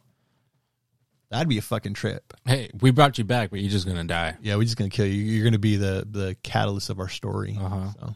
That'd 1.29 1.49
be 1.49 1.57
a 1.57 1.61
fucking 1.61 1.95
trip. 1.95 2.33
Hey, 2.45 2.69
we 2.79 2.91
brought 2.91 3.17
you 3.17 3.23
back, 3.23 3.49
but 3.49 3.59
you're 3.59 3.71
just 3.71 3.87
gonna 3.87 4.03
die. 4.03 4.37
Yeah, 4.41 4.55
we're 4.55 4.63
just 4.63 4.77
gonna 4.77 4.89
kill 4.89 5.07
you. 5.07 5.21
You're 5.21 5.43
gonna 5.43 5.59
be 5.59 5.75
the 5.75 6.07
the 6.09 6.37
catalyst 6.43 6.89
of 6.89 6.99
our 6.99 7.09
story. 7.09 7.57
Uh-huh. 7.59 7.91
So, 7.99 8.15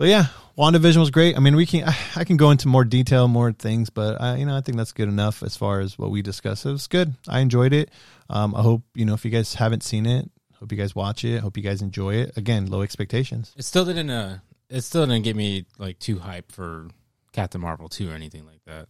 but 0.00 0.08
yeah, 0.08 0.28
WandaVision 0.56 0.96
was 0.96 1.10
great. 1.10 1.36
I 1.36 1.40
mean, 1.40 1.54
we 1.56 1.66
can 1.66 1.86
I, 1.86 1.94
I 2.16 2.24
can 2.24 2.38
go 2.38 2.50
into 2.50 2.68
more 2.68 2.84
detail, 2.84 3.28
more 3.28 3.52
things, 3.52 3.90
but 3.90 4.18
I, 4.18 4.36
you 4.36 4.46
know, 4.46 4.56
I 4.56 4.62
think 4.62 4.78
that's 4.78 4.92
good 4.92 5.10
enough 5.10 5.42
as 5.42 5.58
far 5.58 5.80
as 5.80 5.98
what 5.98 6.10
we 6.10 6.22
discussed. 6.22 6.64
It 6.64 6.70
was 6.70 6.86
good. 6.86 7.12
I 7.28 7.40
enjoyed 7.40 7.74
it. 7.74 7.90
Um, 8.30 8.54
I 8.54 8.62
hope 8.62 8.80
you 8.94 9.04
know 9.04 9.12
if 9.12 9.26
you 9.26 9.30
guys 9.30 9.52
haven't 9.52 9.82
seen 9.82 10.06
it, 10.06 10.30
hope 10.58 10.72
you 10.72 10.78
guys 10.78 10.94
watch 10.94 11.22
it. 11.22 11.40
Hope 11.40 11.58
you 11.58 11.62
guys 11.62 11.82
enjoy 11.82 12.14
it. 12.14 12.34
Again, 12.38 12.64
low 12.64 12.80
expectations. 12.80 13.52
It 13.58 13.66
still 13.66 13.84
didn't. 13.84 14.08
Uh, 14.08 14.38
it 14.70 14.80
still 14.80 15.04
didn't 15.04 15.24
get 15.24 15.36
me 15.36 15.66
like 15.76 15.98
too 15.98 16.18
hype 16.18 16.50
for 16.50 16.88
Captain 17.34 17.60
Marvel 17.60 17.90
two 17.90 18.10
or 18.10 18.14
anything 18.14 18.46
like 18.46 18.64
that. 18.64 18.88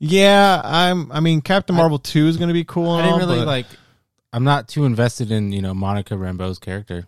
Yeah, 0.00 0.60
I'm. 0.64 1.12
I 1.12 1.20
mean, 1.20 1.42
Captain 1.42 1.76
Marvel 1.76 2.00
two 2.00 2.26
is 2.26 2.38
going 2.38 2.48
to 2.48 2.54
be 2.54 2.64
cool. 2.64 2.90
i 2.90 3.02
didn't 3.02 3.12
all, 3.12 3.18
really 3.20 3.44
like 3.44 3.66
i'm 4.32 4.42
not 4.42 4.66
too 4.66 4.84
invested 4.84 5.30
in 5.30 5.52
you 5.52 5.62
know 5.62 5.74
Monica 5.74 6.14
Rambeau's 6.14 6.58
character. 6.58 7.06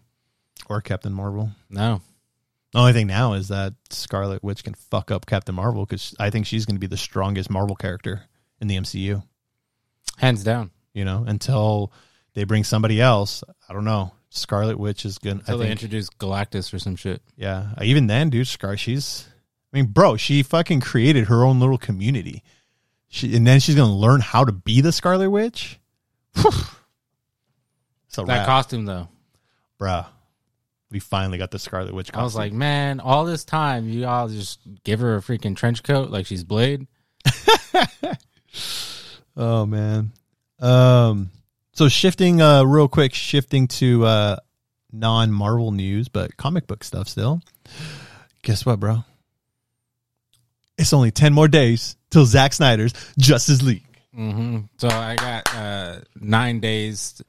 or 0.68 0.80
Captain 0.80 1.12
Marvel. 1.12 1.50
No, 1.68 2.02
The 2.76 2.80
only 2.82 2.92
thing 2.92 3.06
now 3.06 3.32
is 3.32 3.48
that 3.48 3.72
Scarlet 3.88 4.44
Witch 4.44 4.62
can 4.62 4.74
fuck 4.74 5.10
up 5.10 5.24
Captain 5.24 5.54
Marvel 5.54 5.86
because 5.86 6.14
I 6.20 6.28
think 6.28 6.44
she's 6.44 6.66
going 6.66 6.76
to 6.76 6.78
be 6.78 6.86
the 6.86 6.98
strongest 6.98 7.48
Marvel 7.48 7.74
character 7.74 8.24
in 8.60 8.68
the 8.68 8.76
MCU. 8.76 9.22
Hands 10.18 10.44
down. 10.44 10.70
You 10.92 11.06
know, 11.06 11.24
until 11.26 11.90
they 12.34 12.44
bring 12.44 12.64
somebody 12.64 13.00
else, 13.00 13.42
I 13.66 13.72
don't 13.72 13.86
know. 13.86 14.12
Scarlet 14.28 14.78
Witch 14.78 15.06
is 15.06 15.16
going. 15.16 15.38
to 15.38 15.40
Until 15.44 15.62
I 15.62 15.64
they 15.64 15.72
introduce 15.72 16.10
Galactus 16.10 16.74
or 16.74 16.78
some 16.78 16.96
shit. 16.96 17.22
yeah. 17.34 17.68
Uh, 17.78 17.84
even 17.84 18.08
then, 18.08 18.28
dude, 18.28 18.46
Scar, 18.46 18.76
she's. 18.76 19.26
I 19.72 19.78
mean, 19.78 19.86
bro, 19.86 20.18
she 20.18 20.42
fucking 20.42 20.80
created 20.80 21.28
her 21.28 21.46
own 21.46 21.58
little 21.60 21.78
community. 21.78 22.42
She 23.08 23.34
and 23.34 23.46
then 23.46 23.58
she's 23.58 23.74
going 23.74 23.88
to 23.88 23.96
learn 23.96 24.20
how 24.20 24.44
to 24.44 24.52
be 24.52 24.82
the 24.82 24.92
Scarlet 24.92 25.30
Witch. 25.30 25.80
so 28.08 28.24
That 28.26 28.44
costume 28.44 28.84
though. 28.84 29.08
bruh. 29.80 30.04
We 30.90 31.00
finally 31.00 31.36
got 31.38 31.50
the 31.50 31.58
Scarlet 31.58 31.92
Witch. 31.94 32.12
Costume. 32.12 32.20
I 32.20 32.24
was 32.24 32.36
like, 32.36 32.52
man, 32.52 33.00
all 33.00 33.24
this 33.24 33.44
time 33.44 33.88
you 33.88 34.06
all 34.06 34.28
just 34.28 34.60
give 34.84 35.00
her 35.00 35.16
a 35.16 35.20
freaking 35.20 35.56
trench 35.56 35.82
coat 35.82 36.10
like 36.10 36.26
she's 36.26 36.44
Blade. 36.44 36.86
Oh 39.36 39.66
man. 39.66 40.12
Um 40.60 41.30
so 41.72 41.88
shifting 41.88 42.40
uh 42.40 42.64
real 42.64 42.88
quick, 42.88 43.12
shifting 43.12 43.68
to 43.68 44.04
uh 44.06 44.36
non 44.92 45.30
Marvel 45.30 45.72
news, 45.72 46.08
but 46.08 46.36
comic 46.38 46.66
book 46.66 46.82
stuff 46.82 47.06
still. 47.08 47.42
Guess 48.42 48.64
what, 48.64 48.80
bro? 48.80 49.04
It's 50.78 50.92
only 50.94 51.10
ten 51.10 51.34
more 51.34 51.48
days 51.48 51.96
till 52.10 52.24
Zack 52.24 52.54
Snyder's 52.54 52.94
Justice 53.18 53.62
League. 53.62 53.84
hmm 54.14 54.60
So 54.78 54.88
I 54.88 55.16
got 55.16 55.54
uh, 55.54 55.96
nine 56.18 56.60
days 56.60 57.20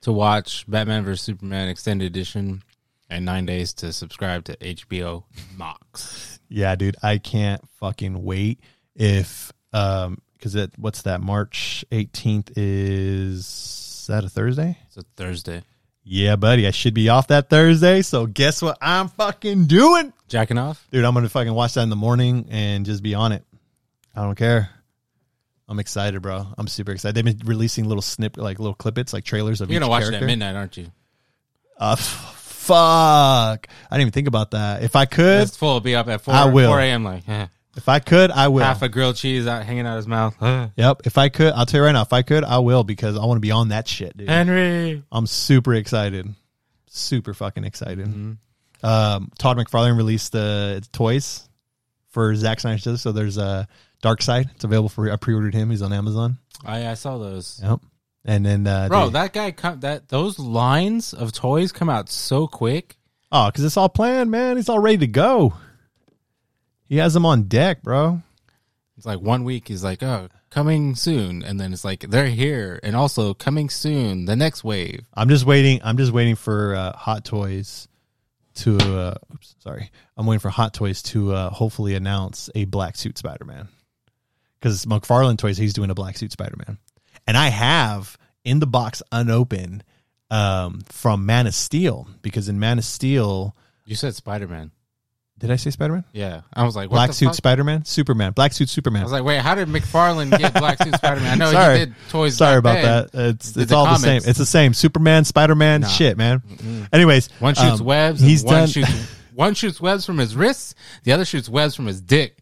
to 0.00 0.10
watch 0.12 0.64
Batman 0.68 1.04
vs 1.04 1.20
Superman 1.24 1.68
extended 1.68 2.06
edition, 2.06 2.62
and 3.10 3.24
nine 3.24 3.46
days 3.46 3.72
to 3.74 3.92
subscribe 3.92 4.44
to 4.44 4.56
HBO 4.56 5.24
Max. 5.56 6.38
Yeah, 6.48 6.74
dude, 6.76 6.96
I 7.02 7.18
can't 7.18 7.62
fucking 7.80 8.22
wait 8.22 8.60
if 8.94 9.52
um 9.72 10.18
because 10.36 10.54
it 10.54 10.72
what's 10.76 11.02
that 11.02 11.20
March 11.20 11.84
eighteenth 11.90 12.52
is, 12.56 13.38
is 13.46 14.04
that 14.08 14.24
a 14.24 14.28
Thursday? 14.28 14.78
It's 14.86 14.96
a 14.96 15.02
Thursday. 15.16 15.62
Yeah, 16.06 16.36
buddy, 16.36 16.66
I 16.66 16.70
should 16.70 16.92
be 16.92 17.08
off 17.08 17.28
that 17.28 17.48
Thursday. 17.48 18.02
So 18.02 18.26
guess 18.26 18.60
what 18.60 18.76
I'm 18.82 19.08
fucking 19.08 19.66
doing? 19.66 20.12
Jacking 20.28 20.58
off? 20.58 20.86
Dude, 20.90 21.04
I'm 21.04 21.14
gonna 21.14 21.28
fucking 21.30 21.54
watch 21.54 21.74
that 21.74 21.82
in 21.82 21.88
the 21.90 21.96
morning 21.96 22.48
and 22.50 22.84
just 22.84 23.02
be 23.02 23.14
on 23.14 23.32
it. 23.32 23.42
I 24.14 24.22
don't 24.22 24.34
care. 24.36 24.68
I'm 25.66 25.78
excited, 25.78 26.20
bro. 26.20 26.46
I'm 26.58 26.68
super 26.68 26.92
excited. 26.92 27.14
They've 27.16 27.38
been 27.38 27.46
releasing 27.48 27.86
little 27.88 28.02
snip, 28.02 28.36
like 28.36 28.58
little 28.58 28.74
clippets, 28.74 29.14
like 29.14 29.24
trailers 29.24 29.62
of 29.62 29.70
You're 29.70 29.80
gonna 29.80 29.88
watch 29.90 30.02
character. 30.02 30.18
it 30.18 30.22
at 30.22 30.26
midnight, 30.26 30.56
aren't 30.56 30.76
you? 30.76 30.88
Uh, 31.78 31.96
fuck. 32.64 33.68
I 33.68 33.94
didn't 33.96 34.00
even 34.02 34.12
think 34.12 34.28
about 34.28 34.52
that. 34.52 34.82
If 34.82 34.96
I 34.96 35.06
could, 35.06 35.50
fool 35.52 35.74
will 35.74 35.80
be 35.80 35.94
up 35.94 36.08
at 36.08 36.20
four, 36.20 36.34
I 36.34 36.46
will. 36.46 36.70
4 36.70 36.80
a.m. 36.80 37.04
Like 37.04 37.28
eh, 37.28 37.46
if 37.76 37.88
I 37.88 37.98
could, 37.98 38.30
I 38.30 38.48
will. 38.48 38.62
half 38.62 38.82
a 38.82 38.88
grilled 38.88 39.16
cheese 39.16 39.46
out 39.46 39.64
hanging 39.64 39.86
out 39.86 39.96
his 39.96 40.06
mouth. 40.06 40.40
Eh. 40.42 40.68
yep. 40.76 41.02
If 41.04 41.18
I 41.18 41.28
could, 41.28 41.52
I'll 41.52 41.66
tell 41.66 41.80
you 41.80 41.86
right 41.86 41.92
now. 41.92 42.02
If 42.02 42.12
I 42.12 42.22
could, 42.22 42.44
I 42.44 42.58
will 42.58 42.84
because 42.84 43.16
I 43.16 43.24
want 43.24 43.36
to 43.36 43.40
be 43.40 43.50
on 43.50 43.68
that 43.68 43.88
shit, 43.88 44.16
dude. 44.16 44.28
Henry. 44.28 45.02
I'm 45.10 45.26
super 45.26 45.74
excited. 45.74 46.28
Super 46.88 47.34
fucking 47.34 47.64
excited. 47.64 48.06
Mm-hmm. 48.06 48.86
Um, 48.86 49.32
Todd 49.38 49.56
McFarlane 49.56 49.96
released 49.96 50.32
the 50.32 50.86
toys 50.92 51.48
for 52.10 52.34
Zack 52.36 52.60
Snyder's 52.60 52.84
Justice. 52.84 53.02
So 53.02 53.12
there's 53.12 53.38
a 53.38 53.66
Darkseid. 54.02 54.50
It's 54.54 54.64
available 54.64 54.90
for 54.90 55.10
I 55.10 55.16
pre-ordered 55.16 55.54
him. 55.54 55.70
He's 55.70 55.82
on 55.82 55.92
Amazon. 55.92 56.38
I 56.64 56.88
I 56.88 56.94
saw 56.94 57.18
those. 57.18 57.60
Yep. 57.62 57.80
And 58.24 58.44
then 58.44 58.66
uh, 58.66 58.88
Bro, 58.88 59.06
they- 59.06 59.12
that 59.12 59.32
guy 59.32 59.50
come 59.50 59.80
that 59.80 60.08
those 60.08 60.38
lines 60.38 61.12
of 61.12 61.32
toys 61.32 61.72
come 61.72 61.88
out 61.90 62.08
so 62.08 62.46
quick. 62.46 62.96
oh, 63.32 63.46
because 63.50 63.64
it's 63.64 63.76
all 63.76 63.88
planned, 63.88 64.30
man. 64.30 64.56
He's 64.56 64.68
all 64.68 64.78
ready 64.78 64.98
to 64.98 65.06
go. 65.06 65.54
He 66.86 66.96
has 66.98 67.14
them 67.14 67.26
on 67.26 67.44
deck, 67.44 67.82
bro. 67.82 68.22
It's 68.96 69.06
like 69.06 69.20
one 69.20 69.44
week 69.44 69.68
he's 69.68 69.82
like, 69.82 70.02
oh, 70.02 70.28
coming 70.50 70.94
soon, 70.94 71.42
and 71.42 71.58
then 71.58 71.72
it's 71.72 71.84
like 71.84 72.00
they're 72.08 72.28
here, 72.28 72.78
and 72.82 72.94
also 72.94 73.34
coming 73.34 73.68
soon, 73.68 74.26
the 74.26 74.36
next 74.36 74.62
wave. 74.62 75.00
I'm 75.14 75.28
just 75.28 75.44
waiting. 75.44 75.80
I'm 75.82 75.96
just 75.96 76.12
waiting 76.12 76.36
for 76.36 76.74
uh, 76.76 76.92
Hot 76.96 77.24
Toys 77.24 77.88
to. 78.56 78.76
Uh, 78.78 79.14
oops, 79.32 79.56
sorry. 79.58 79.90
I'm 80.16 80.26
waiting 80.26 80.38
for 80.40 80.50
Hot 80.50 80.72
Toys 80.72 81.02
to 81.04 81.32
uh, 81.32 81.50
hopefully 81.50 81.94
announce 81.94 82.48
a 82.54 82.66
black 82.66 82.96
suit 82.96 83.18
Spider-Man. 83.18 83.68
Because 84.60 84.84
McFarlane 84.86 85.36
Toys, 85.38 85.58
he's 85.58 85.72
doing 85.74 85.90
a 85.90 85.94
black 85.94 86.16
suit 86.16 86.30
Spider-Man, 86.32 86.78
and 87.26 87.36
I 87.36 87.48
have 87.48 88.16
in 88.44 88.60
the 88.60 88.66
box 88.66 89.02
unopened 89.12 89.84
um, 90.30 90.80
from 90.90 91.26
Man 91.26 91.46
of 91.46 91.54
Steel 91.54 92.06
because 92.22 92.48
in 92.48 92.58
Man 92.58 92.78
of 92.78 92.84
Steel, 92.84 93.54
You 93.86 93.94
said 93.96 94.14
Spider 94.14 94.48
Man. 94.48 94.70
did 95.38 95.50
I 95.50 95.56
say 95.56 95.70
Spider-Man? 95.70 96.04
Yeah, 96.12 96.42
I 96.52 96.64
was 96.64 96.74
like, 96.76 96.90
what 96.90 96.96
Black 96.96 97.12
suit? 97.12 97.34
Spider-Man, 97.34 97.84
Superman, 97.84 98.32
black 98.32 98.52
suit 98.52 98.68
Superman. 98.68 99.02
I 99.02 99.04
was 99.04 99.12
like, 99.12 99.24
wait, 99.24 99.40
how 99.40 99.54
did 99.54 99.68
McFarlane 99.68 100.36
get 100.36 100.54
Black 100.54 100.82
Suit 100.82 100.94
Spider 100.94 101.20
Man? 101.20 101.32
I 101.32 101.34
know 101.34 101.52
Sorry. 101.52 101.78
he 101.80 101.84
did 101.86 101.94
toys. 102.08 102.36
Sorry 102.36 102.58
about 102.58 102.74
then. 102.74 102.84
that. 103.12 103.28
It's 103.34 103.56
it's 103.56 103.70
the 103.70 103.76
all 103.76 103.84
the 103.86 103.96
same. 103.96 104.22
It's 104.24 104.38
the 104.38 104.46
same. 104.46 104.72
Superman, 104.74 105.24
Spider-Man, 105.24 105.82
Nah. 105.82 105.88
shit, 105.88 106.16
man. 106.16 106.42
Anyways, 106.92 107.28
One 107.40 107.54
shoots 107.54 107.80
um, 107.80 107.86
webs. 107.86 108.20
He's 108.20 108.42
one 108.44 108.54
done. 108.54 108.68
shoots 108.68 108.90
one 109.34 109.54
shoots 109.54 109.80
webs 109.80 110.06
from 110.06 110.18
his 110.18 110.34
wrists. 110.36 110.74
The 111.02 111.12
other 111.12 111.24
shoots 111.24 111.48
webs 111.48 111.74
from 111.74 111.86
his 111.86 112.00
dick. 112.00 112.38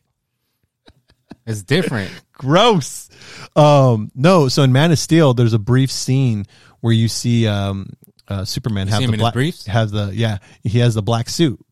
It's 1.47 1.63
different. 1.63 2.11
gross. 2.33 3.09
Um, 3.57 4.11
no, 4.15 4.49
so 4.49 4.63
in 4.63 4.73
Man 4.73 4.93
of 4.93 4.99
Steel, 4.99 5.35
there's 5.35 5.53
a 5.55 5.59
brief 5.59 5.91
scene 5.91 6.47
where 6.81 6.93
you 6.93 7.09
see 7.09 7.47
um, 7.47 7.91
uh, 8.29 8.45
Superman 8.45 8.87
You 8.89 8.93
have 8.93 8.99
see 8.99 9.05
him 9.05 9.11
the 9.11 9.15
in 9.15 9.19
his 9.21 9.23
black 9.23 9.35
briefs? 9.35 9.67
has 9.67 9.91
the 9.91 10.11
yeah 10.15 10.39
he 10.63 10.79
has 10.81 10.95
the 10.95 11.03
black 11.03 11.29
suit, 11.29 11.65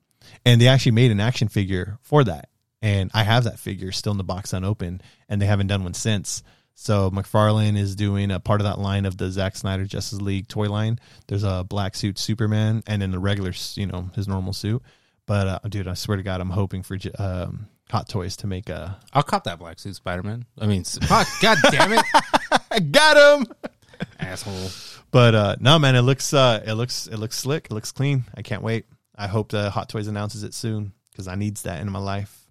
and 0.44 0.60
they 0.60 0.68
actually 0.68 0.92
made 0.92 1.10
an 1.10 1.20
action 1.20 1.48
figure 1.48 1.98
for 2.02 2.24
that, 2.24 2.48
and 2.82 3.10
I 3.14 3.24
have 3.24 3.44
that 3.44 3.58
figure 3.58 3.92
still 3.92 4.12
in 4.12 4.18
the 4.18 4.24
box 4.24 4.52
unopened, 4.52 5.02
and 5.28 5.40
they 5.40 5.46
haven't 5.46 5.68
done 5.68 5.84
one 5.84 5.94
since. 5.94 6.42
So 6.74 7.10
McFarlane 7.10 7.76
is 7.76 7.94
doing 7.94 8.30
a 8.30 8.40
part 8.40 8.62
of 8.62 8.64
that 8.64 8.78
line 8.78 9.04
of 9.04 9.18
the 9.18 9.30
Zack 9.30 9.54
Snyder 9.54 9.84
Justice 9.84 10.20
League 10.20 10.48
toy 10.48 10.70
line. 10.70 10.98
There's 11.26 11.42
a 11.44 11.62
black 11.62 11.94
suit 11.94 12.18
Superman, 12.18 12.82
and 12.86 13.02
then 13.02 13.10
the 13.10 13.18
regular, 13.18 13.52
you 13.74 13.86
know, 13.86 14.10
his 14.14 14.26
normal 14.26 14.54
suit. 14.54 14.82
But 15.26 15.46
uh, 15.46 15.58
dude, 15.68 15.88
I 15.88 15.94
swear 15.94 16.16
to 16.16 16.22
God, 16.22 16.40
I'm 16.40 16.48
hoping 16.50 16.82
for 16.82 16.96
J- 16.96 17.12
um, 17.12 17.68
Hot 17.90 18.08
Toys 18.08 18.36
to 18.38 18.46
make 18.46 18.68
a. 18.68 18.98
I'll 19.12 19.22
cop 19.22 19.44
that 19.44 19.58
Black 19.58 19.78
Suit 19.78 19.94
Spider 19.96 20.22
Man. 20.22 20.46
I 20.60 20.66
mean, 20.66 20.84
fuck, 20.84 21.26
god 21.40 21.58
damn 21.70 21.92
it, 21.92 22.04
I 22.70 22.78
got 22.80 23.40
him. 23.40 23.46
asshole. 24.18 24.70
But 25.10 25.34
uh 25.34 25.56
no 25.60 25.78
man, 25.78 25.96
it 25.96 26.02
looks 26.02 26.32
uh 26.32 26.62
it 26.66 26.74
looks 26.74 27.06
it 27.08 27.16
looks 27.16 27.36
slick, 27.36 27.66
it 27.66 27.72
looks 27.74 27.90
clean. 27.92 28.24
I 28.34 28.42
can't 28.42 28.62
wait. 28.62 28.86
I 29.16 29.26
hope 29.26 29.50
the 29.50 29.70
Hot 29.70 29.88
Toys 29.88 30.06
announces 30.06 30.42
it 30.44 30.54
soon 30.54 30.92
because 31.10 31.26
I 31.28 31.34
needs 31.34 31.62
that 31.62 31.80
in 31.80 31.90
my 31.90 31.98
life. 31.98 32.46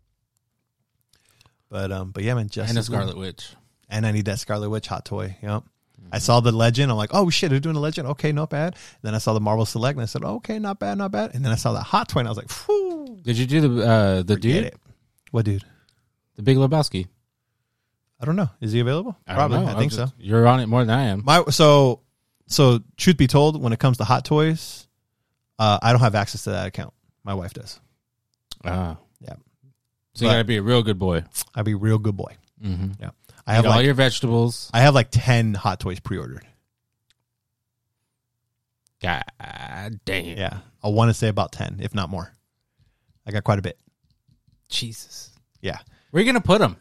But 1.70 1.92
um 1.92 2.12
but 2.12 2.24
yeah 2.24 2.34
man, 2.34 2.50
just 2.50 2.70
And 2.70 2.78
a 2.78 2.84
Scarlet 2.84 3.18
Witch. 3.18 3.50
and 3.90 4.06
I 4.06 4.12
need 4.12 4.26
that 4.26 4.40
Scarlet 4.40 4.70
Witch 4.70 4.88
hot 4.88 5.06
toy. 5.06 5.38
Yep. 5.42 5.64
I 6.12 6.18
saw 6.18 6.40
the 6.40 6.52
legend. 6.52 6.92
I'm 6.92 6.98
like, 6.98 7.12
oh 7.14 7.30
shit, 7.30 7.52
they're 7.52 7.60
doing 7.60 7.76
a 7.76 7.80
legend. 7.80 8.08
Okay, 8.10 8.32
not 8.32 8.50
bad. 8.50 8.76
Then 9.04 9.14
I 9.14 9.20
saw 9.20 9.34
the 9.34 9.40
Marvel 9.42 9.66
Select, 9.66 9.96
and 9.96 10.02
I 10.02 10.06
said, 10.06 10.24
okay, 10.24 10.58
not 10.58 10.80
bad, 10.80 10.98
not 10.98 11.12
bad. 11.12 11.36
And 11.36 11.46
then 11.46 11.52
I 11.52 11.56
saw 11.56 11.74
that 11.74 11.84
hot 11.84 12.08
toy, 12.10 12.22
and 12.22 12.28
I 12.28 12.32
was 12.32 12.38
like, 12.38 12.50
whew, 12.52 13.20
Did 13.22 13.38
you 13.38 13.46
do 13.46 13.62
the 13.62 13.86
uh, 13.88 14.16
the 14.24 14.36
get 14.36 14.42
dude, 14.42 14.66
it. 14.66 14.78
What 15.32 15.46
dude? 15.46 15.64
the 16.36 16.44
Big 16.44 16.58
Lebowski? 16.58 17.08
I 18.22 18.26
don't 18.26 18.36
know. 18.36 18.50
Is 18.62 18.72
he 18.72 18.80
available? 18.80 19.18
I 19.28 19.32
don't 19.32 19.38
Probably. 19.38 19.58
know. 19.60 19.66
I 19.68 19.72
I'm 19.74 19.78
think 19.78 19.92
just- 19.92 20.12
so. 20.12 20.16
You're 20.20 20.48
on 20.48 20.60
it 20.60 20.68
more 20.68 20.84
than 20.86 20.96
I 20.98 21.04
am. 21.06 21.24
My 21.26 21.44
so 21.50 22.02
so 22.48 22.80
truth 22.98 23.18
be 23.18 23.28
told, 23.28 23.62
when 23.62 23.74
it 23.74 23.80
comes 23.80 23.98
to 23.98 24.04
hot 24.04 24.26
toys, 24.26 24.88
uh, 25.60 25.80
I 25.82 25.92
don't 25.92 26.02
have 26.02 26.16
access 26.16 26.44
to 26.46 26.52
that 26.52 26.68
account. 26.68 26.94
My 27.24 27.34
wife 27.34 27.54
does. 27.54 27.80
Ah, 28.66 28.98
Yeah. 29.22 29.36
So 30.16 30.26
you 30.26 30.30
But- 30.30 30.34
gotta 30.36 30.44
be 30.46 30.58
a 30.58 30.62
real 30.64 30.82
good 30.84 31.00
boy. 31.00 31.24
I'd 31.56 31.66
be 31.66 31.74
a 31.74 31.78
real 31.78 31.98
good 32.00 32.18
boy. 32.18 32.36
Mm-hmm. 32.64 32.92
Yeah. 33.00 33.12
I 33.48 33.54
have 33.54 33.66
all 33.66 33.72
like 33.72 33.86
your 33.86 33.94
vegetables. 33.94 34.70
I 34.74 34.82
have 34.82 34.94
like 34.96 35.10
ten 35.12 35.54
hot 35.54 35.80
toys 35.80 36.00
pre-ordered. 36.00 36.46
God 39.02 39.24
damn. 40.06 40.38
Yeah, 40.38 40.58
I 40.84 40.90
want 40.90 41.10
to 41.10 41.14
say 41.14 41.30
about 41.30 41.52
ten, 41.52 41.80
if 41.82 41.96
not 41.96 42.10
more. 42.10 42.32
I 43.26 43.32
got 43.32 43.44
quite 43.44 43.60
a 43.60 43.62
bit. 43.62 43.80
Jesus. 44.70 45.32
Yeah. 45.62 45.78
Where 46.12 46.22
are 46.22 46.26
you 46.26 46.32
gonna 46.32 46.42
put 46.42 46.60
them? 46.60 46.78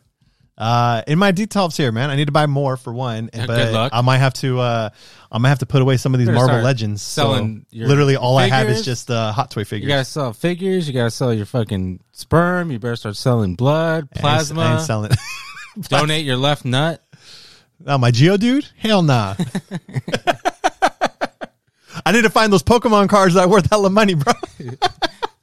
Uh, 0.56 1.02
in 1.06 1.18
my 1.20 1.30
details 1.30 1.76
here, 1.76 1.92
man, 1.92 2.10
I 2.10 2.16
need 2.16 2.24
to 2.26 2.32
buy 2.32 2.46
more 2.46 2.76
for 2.76 2.92
one. 2.92 3.30
But 3.32 3.46
good 3.46 3.72
luck. 3.72 3.92
I 3.94 4.00
might 4.00 4.18
have 4.18 4.34
to. 4.34 4.58
Uh, 4.58 4.90
I 5.30 5.38
might 5.38 5.50
have 5.50 5.60
to 5.60 5.66
put 5.66 5.82
away 5.82 5.96
some 5.98 6.14
of 6.14 6.18
these 6.18 6.26
Better 6.26 6.36
Marvel 6.36 6.54
start 6.54 6.64
Legends. 6.64 7.00
selling 7.00 7.66
so 7.70 7.76
your 7.76 7.86
literally, 7.88 8.16
all 8.16 8.36
I 8.36 8.48
have 8.48 8.68
is 8.68 8.84
just 8.84 9.08
uh, 9.10 9.30
hot 9.30 9.50
toy 9.52 9.64
figures. 9.64 9.88
You 9.88 9.94
gotta 9.94 10.04
sell 10.04 10.32
figures. 10.32 10.88
You 10.88 10.94
gotta 10.94 11.12
sell 11.12 11.32
your 11.32 11.46
fucking 11.46 12.00
sperm. 12.12 12.72
You 12.72 12.80
better 12.80 12.96
start 12.96 13.16
selling 13.16 13.54
blood, 13.54 14.08
I 14.12 14.16
ain't- 14.16 14.20
plasma. 14.20 14.62
I 14.62 14.72
ain't 14.74 14.82
selling. 14.82 15.12
donate 15.82 16.24
your 16.24 16.36
left 16.36 16.64
nut. 16.64 17.02
oh, 17.86 17.98
my 17.98 18.10
Geodude? 18.10 18.68
Hell 18.78 19.02
nah. 19.02 19.36
I 22.04 22.12
need 22.12 22.22
to 22.22 22.30
find 22.30 22.52
those 22.52 22.62
Pokemon 22.62 23.08
cards 23.08 23.34
that 23.34 23.44
are 23.44 23.48
worth 23.48 23.70
hella 23.70 23.90
money, 23.90 24.14
bro. 24.14 24.32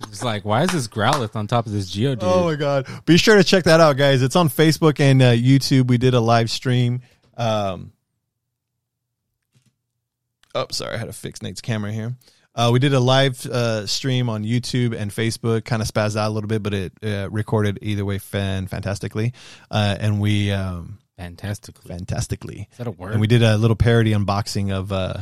It's 0.04 0.24
like, 0.24 0.44
why 0.46 0.64
is 0.64 0.72
this 0.72 0.88
Growlithe 0.88 1.36
on 1.36 1.48
top 1.48 1.66
of 1.66 1.72
this 1.72 1.90
Geodude? 1.94 2.20
Oh 2.22 2.46
my 2.46 2.56
god! 2.56 2.88
Be 3.06 3.18
sure 3.18 3.36
to 3.36 3.44
check 3.44 3.64
that 3.64 3.80
out, 3.80 3.96
guys. 3.98 4.22
It's 4.22 4.36
on 4.36 4.50
Facebook 4.50 5.00
and 5.00 5.22
uh, 5.22 5.32
YouTube. 5.32 5.88
We 5.88 5.98
did 5.98 6.14
a 6.14 6.20
live 6.20 6.50
stream. 6.52 7.02
Um, 7.38 7.94
oh, 10.54 10.68
sorry, 10.72 10.96
I 10.96 10.98
had 10.98 11.06
to 11.08 11.14
fix 11.14 11.42
Nate's 11.42 11.62
camera 11.62 11.92
here. 11.92 12.16
Uh, 12.54 12.70
we 12.72 12.80
did 12.80 12.94
a 12.94 13.00
live 13.00 13.46
uh, 13.48 13.86
stream 13.86 14.30
on 14.30 14.44
YouTube 14.46 14.96
and 14.96 15.12
Facebook, 15.12 15.66
kind 15.66 15.82
of 15.82 15.88
spazzed 15.90 16.16
out 16.18 16.30
a 16.30 16.34
little 16.34 16.48
bit, 16.48 16.64
but 16.64 16.74
it 16.74 16.94
uh, 17.04 17.28
recorded 17.30 17.80
either 17.82 18.06
way 18.06 18.18
fan 18.18 18.68
fantastically. 18.68 19.34
Uh, 19.70 19.96
and 20.00 20.22
we 20.22 20.52
um, 20.52 21.00
Fantastically. 21.18 21.88
fantastically, 21.90 22.68
Is 22.72 22.78
that 22.78 22.88
a 22.88 22.92
word? 22.92 23.12
and 23.14 23.22
we 23.22 23.28
did 23.28 23.44
a 23.44 23.58
little 23.58 23.76
parody 23.76 24.12
unboxing 24.12 24.72
of 24.74 24.92
uh, 24.92 25.20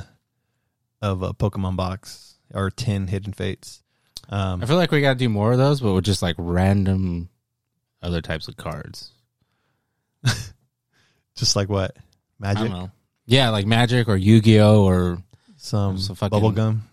of 1.02 1.22
a 1.22 1.34
Pokemon 1.34 1.76
box 1.76 2.36
or 2.54 2.70
ten 2.72 3.08
Hidden 3.08 3.34
Fates. 3.34 3.83
Um, 4.30 4.64
I 4.64 4.66
feel 4.66 4.78
like 4.78 4.92
we 4.92 5.02
got 5.02 5.14
to 5.14 5.20
do 5.20 5.30
more 5.30 5.52
of 5.52 5.58
those, 5.58 5.82
but 5.82 5.94
with 5.94 6.06
just 6.06 6.22
like 6.22 6.36
random 6.40 7.30
other 8.02 8.22
types 8.22 8.48
of 8.48 8.58
cards. 8.58 9.12
just 11.36 11.56
like 11.56 11.70
what 11.70 11.96
I 11.98 12.02
magic, 12.40 12.64
don't 12.64 12.72
know. 12.72 12.92
Yeah, 13.26 13.50
like 13.50 13.66
Magic 13.66 14.08
or 14.08 14.16
Yu 14.16 14.42
Gi 14.42 14.60
Oh 14.60 14.84
or 14.84 15.22
some 15.58 15.98
Some 15.98 16.16
fucking- 16.16 16.32
bubble 16.38 16.52
gum. 16.52 16.84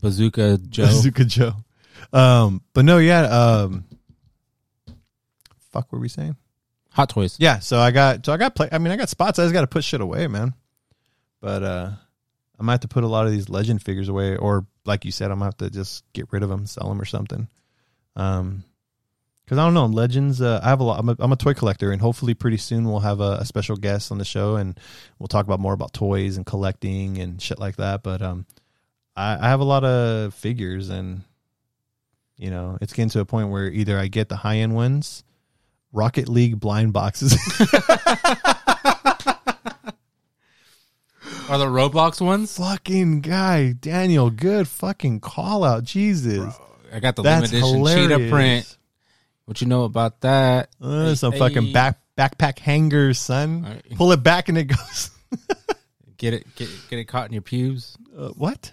Bazooka 0.00 0.58
Joe. 0.58 0.86
Bazooka 0.86 1.24
Joe. 1.24 1.52
Um, 2.12 2.62
but 2.72 2.84
no, 2.84 2.98
yeah. 2.98 3.22
Um, 3.22 3.84
fuck, 5.72 5.90
what 5.90 5.98
were 5.98 6.00
we 6.00 6.08
saying? 6.08 6.36
Hot 6.92 7.08
Toys. 7.08 7.36
Yeah, 7.38 7.58
so 7.58 7.78
I 7.78 7.90
got, 7.90 8.24
so 8.24 8.32
I 8.32 8.36
got 8.36 8.54
play. 8.54 8.68
I 8.72 8.78
mean, 8.78 8.92
I 8.92 8.96
got 8.96 9.08
spots. 9.08 9.38
I 9.38 9.42
just 9.44 9.52
got 9.52 9.60
to 9.62 9.66
put 9.66 9.84
shit 9.84 10.00
away, 10.00 10.26
man. 10.26 10.54
But 11.40 11.62
uh, 11.62 11.90
I 12.58 12.62
might 12.62 12.72
have 12.74 12.80
to 12.80 12.88
put 12.88 13.04
a 13.04 13.08
lot 13.08 13.26
of 13.26 13.32
these 13.32 13.48
legend 13.48 13.82
figures 13.82 14.08
away, 14.08 14.36
or 14.36 14.66
like 14.88 15.04
you 15.04 15.12
said, 15.12 15.30
I'm 15.30 15.38
gonna 15.38 15.46
have 15.46 15.58
to 15.58 15.70
just 15.70 16.04
get 16.12 16.32
rid 16.32 16.42
of 16.42 16.48
them, 16.48 16.66
sell 16.66 16.88
them, 16.88 17.00
or 17.00 17.04
something. 17.04 17.46
Um, 18.16 18.64
because 19.44 19.58
I 19.58 19.64
don't 19.64 19.74
know, 19.74 19.86
legends. 19.86 20.42
Uh, 20.42 20.60
I 20.62 20.68
have 20.68 20.80
a 20.80 20.84
lot. 20.84 21.00
I'm 21.00 21.08
a, 21.08 21.16
I'm 21.20 21.32
a 21.32 21.36
toy 21.36 21.54
collector, 21.54 21.90
and 21.90 22.02
hopefully, 22.02 22.34
pretty 22.34 22.58
soon 22.58 22.84
we'll 22.84 23.00
have 23.00 23.20
a, 23.20 23.38
a 23.40 23.44
special 23.46 23.76
guest 23.76 24.12
on 24.12 24.18
the 24.18 24.24
show, 24.24 24.56
and 24.56 24.78
we'll 25.18 25.28
talk 25.28 25.46
about 25.46 25.60
more 25.60 25.72
about 25.72 25.94
toys 25.94 26.36
and 26.36 26.44
collecting 26.44 27.18
and 27.18 27.40
shit 27.40 27.58
like 27.58 27.76
that. 27.76 28.02
But 28.02 28.20
um, 28.20 28.44
I, 29.16 29.38
I 29.46 29.48
have 29.48 29.60
a 29.60 29.64
lot 29.64 29.84
of 29.84 30.34
figures, 30.34 30.90
and 30.90 31.22
you 32.36 32.50
know, 32.50 32.76
it's 32.82 32.92
getting 32.92 33.08
to 33.10 33.20
a 33.20 33.24
point 33.24 33.48
where 33.48 33.68
either 33.68 33.98
I 33.98 34.08
get 34.08 34.28
the 34.28 34.36
high 34.36 34.58
end 34.58 34.74
ones, 34.74 35.24
Rocket 35.92 36.28
League 36.28 36.60
blind 36.60 36.92
boxes. 36.92 37.32
Are 41.48 41.56
the 41.58 41.66
Roblox 41.66 42.20
ones? 42.20 42.56
fucking 42.58 43.22
guy, 43.22 43.72
Daniel, 43.72 44.28
good 44.30 44.68
fucking 44.68 45.20
call 45.20 45.64
out, 45.64 45.82
Jesus. 45.84 46.54
I 46.92 47.00
got 47.00 47.16
the 47.16 47.22
That's 47.22 47.52
limited 47.52 47.56
edition 47.58 47.76
hilarious. 47.78 48.08
cheetah 48.18 48.30
print. 48.30 48.76
What 49.46 49.60
you 49.62 49.66
know 49.66 49.84
about 49.84 50.20
that? 50.20 50.68
Uh, 50.80 51.14
some 51.14 51.32
Hey, 51.32 51.38
fucking 51.38 51.72
back 51.72 52.00
backpack 52.18 52.58
hangers, 52.58 53.18
son. 53.18 53.62
Right. 53.62 53.96
Pull 53.96 54.12
it 54.12 54.22
back 54.22 54.48
and 54.50 54.58
it 54.58 54.64
goes. 54.64 55.10
Get 56.18 56.34
it, 56.34 56.52
get, 56.56 56.68
get 56.90 56.98
it 56.98 57.04
caught 57.04 57.26
in 57.28 57.32
your 57.32 57.42
pubes. 57.42 57.96
Uh, 58.16 58.30
what? 58.30 58.72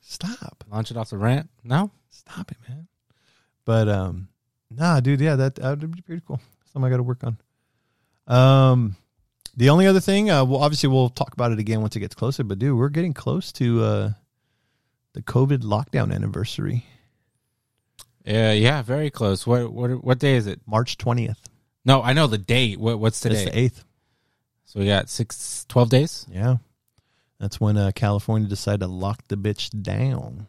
Stop. 0.00 0.64
Launch 0.70 0.90
it 0.90 0.96
off 0.96 1.10
the 1.10 1.18
ramp. 1.18 1.50
No, 1.62 1.90
Stop 2.08 2.50
it, 2.50 2.56
man. 2.66 2.88
But 3.66 3.90
um, 3.90 4.28
nah, 4.70 5.00
dude, 5.00 5.20
yeah, 5.20 5.36
that 5.36 5.56
that 5.56 5.68
would 5.80 5.94
be 5.94 6.00
pretty 6.00 6.22
cool. 6.26 6.40
Something 6.72 6.86
I 6.86 6.90
got 6.90 6.96
to 6.96 7.02
work 7.02 7.22
on. 7.24 7.36
Um, 8.26 8.96
the 9.56 9.70
only 9.70 9.86
other 9.86 10.00
thing, 10.00 10.30
uh, 10.30 10.44
well, 10.44 10.60
obviously 10.62 10.88
we'll 10.88 11.10
talk 11.10 11.32
about 11.32 11.52
it 11.52 11.58
again 11.58 11.80
once 11.80 11.94
it 11.96 12.00
gets 12.00 12.14
closer. 12.14 12.44
But 12.44 12.58
dude, 12.58 12.76
we're 12.76 12.88
getting 12.88 13.14
close 13.14 13.52
to 13.52 13.82
uh 13.82 14.10
the 15.12 15.22
COVID 15.22 15.58
lockdown 15.62 16.12
anniversary, 16.12 16.84
yeah, 18.24 18.52
yeah, 18.52 18.82
very 18.82 19.10
close. 19.10 19.46
What 19.46 19.72
what 19.72 20.02
what 20.02 20.18
day 20.18 20.34
is 20.34 20.46
it? 20.46 20.60
March 20.66 20.96
twentieth. 20.98 21.38
No, 21.84 22.02
I 22.02 22.14
know 22.14 22.26
the 22.26 22.38
date. 22.38 22.80
What 22.80 22.98
what's 22.98 23.24
It's 23.24 23.40
today? 23.40 23.50
the 23.50 23.58
eighth. 23.58 23.84
So 24.64 24.80
we 24.80 24.86
got 24.86 25.08
six, 25.08 25.64
12 25.68 25.88
days. 25.90 26.26
Yeah, 26.28 26.56
that's 27.38 27.60
when 27.60 27.76
uh, 27.76 27.92
California 27.94 28.48
decided 28.48 28.80
to 28.80 28.86
lock 28.88 29.22
the 29.28 29.36
bitch 29.36 29.70
down. 29.82 30.48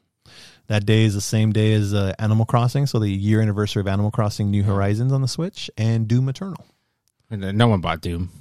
That 0.67 0.85
day 0.87 1.03
is 1.03 1.13
the 1.13 1.21
same 1.21 1.51
day 1.51 1.73
as 1.73 1.93
uh, 1.93 2.13
Animal 2.17 2.45
Crossing, 2.47 2.87
so 2.87 2.97
the 2.97 3.09
year 3.09 3.39
anniversary 3.39 3.81
of 3.81 3.87
Animal 3.87 4.09
Crossing: 4.09 4.49
New 4.49 4.63
Horizons 4.63 5.11
on 5.11 5.21
the 5.21 5.27
Switch 5.27 5.69
and 5.77 6.07
Doom 6.07 6.27
Eternal. 6.29 6.65
And 7.29 7.55
No 7.55 7.67
one 7.67 7.81
bought 7.81 8.01
Doom. 8.01 8.31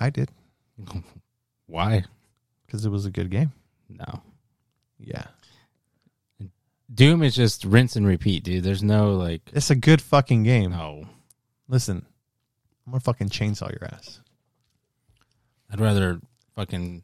I 0.00 0.10
did 0.10 0.30
Why? 1.66 2.04
because 2.66 2.84
it 2.84 2.90
was 2.90 3.04
a 3.06 3.10
good 3.10 3.30
game. 3.30 3.52
No. 3.88 4.22
Yeah, 4.98 5.24
Doom 6.92 7.22
is 7.22 7.34
just 7.34 7.64
rinse 7.64 7.96
and 7.96 8.06
repeat, 8.06 8.42
dude. 8.44 8.64
There's 8.64 8.82
no 8.82 9.14
like 9.14 9.42
it's 9.52 9.70
a 9.70 9.74
good 9.76 10.00
fucking 10.02 10.42
game. 10.42 10.70
no. 10.72 11.04
Listen, 11.68 12.04
I'm 12.86 12.92
gonna 12.92 13.00
fucking 13.00 13.28
chainsaw 13.28 13.70
your 13.70 13.88
ass. 13.92 14.20
I'd 15.72 15.80
rather 15.80 16.20
fucking 16.56 17.02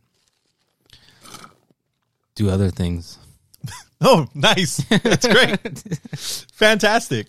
do 2.35 2.51
other 2.51 2.71
things. 2.71 3.19
Oh, 3.99 4.27
nice! 4.35 4.77
That's 4.91 5.27
great, 5.27 5.59
fantastic. 6.53 7.29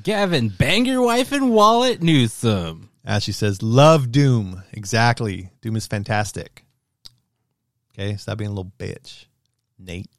Gavin, 0.00 0.50
bang 0.50 0.86
your 0.86 1.02
wife 1.02 1.32
and 1.32 1.50
wallet 1.50 2.00
Newsom. 2.00 2.90
Ashley 3.04 3.32
says, 3.32 3.62
"Love 3.62 4.10
Doom." 4.12 4.62
Exactly. 4.72 5.50
Doom 5.62 5.76
is 5.76 5.86
fantastic. 5.86 6.64
Okay, 7.94 8.16
stop 8.16 8.38
being 8.38 8.50
a 8.50 8.52
little 8.54 8.72
bitch, 8.78 9.24
Nate. 9.78 10.10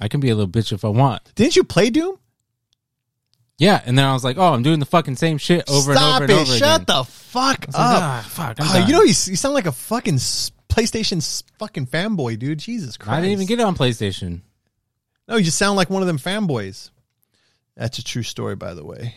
I 0.00 0.08
can 0.08 0.20
be 0.20 0.30
a 0.30 0.34
little 0.34 0.50
bitch 0.50 0.72
if 0.72 0.84
I 0.84 0.88
want. 0.88 1.22
Didn't 1.34 1.56
you 1.56 1.64
play 1.64 1.90
Doom? 1.90 2.16
Yeah, 3.58 3.80
and 3.84 3.96
then 3.96 4.04
I 4.04 4.12
was 4.12 4.24
like, 4.24 4.38
oh, 4.38 4.52
I'm 4.52 4.62
doing 4.62 4.80
the 4.80 4.86
fucking 4.86 5.16
same 5.16 5.38
shit 5.38 5.68
over 5.70 5.94
Stop 5.94 6.22
and 6.22 6.30
it! 6.30 6.32
over 6.34 6.40
and 6.42 6.48
over 6.50 6.58
Shut 6.58 6.82
again. 6.82 6.84
the 6.96 7.04
fuck 7.04 7.64
up! 7.68 7.74
ah, 7.74 8.26
fuck, 8.28 8.60
I'm 8.60 8.68
Oh, 8.68 8.72
done. 8.72 8.86
you 8.88 8.92
know 8.94 9.02
you, 9.02 9.08
you 9.08 9.14
sound 9.36 9.54
like 9.54 9.66
a 9.66 9.72
fucking 9.72 10.14
s- 10.14 10.50
PlayStation 10.68 11.18
s- 11.18 11.44
fucking 11.58 11.86
fanboy, 11.86 12.38
dude. 12.38 12.58
Jesus 12.58 12.96
Christ! 12.96 13.12
I 13.18 13.20
didn't 13.20 13.32
even 13.32 13.46
get 13.46 13.60
it 13.60 13.62
on 13.64 13.76
PlayStation. 13.76 14.40
No, 15.28 15.36
you 15.36 15.44
just 15.44 15.58
sound 15.58 15.76
like 15.76 15.90
one 15.90 16.02
of 16.02 16.08
them 16.08 16.18
fanboys. 16.18 16.90
That's 17.76 17.98
a 17.98 18.04
true 18.04 18.24
story, 18.24 18.56
by 18.56 18.74
the 18.74 18.84
way. 18.84 19.14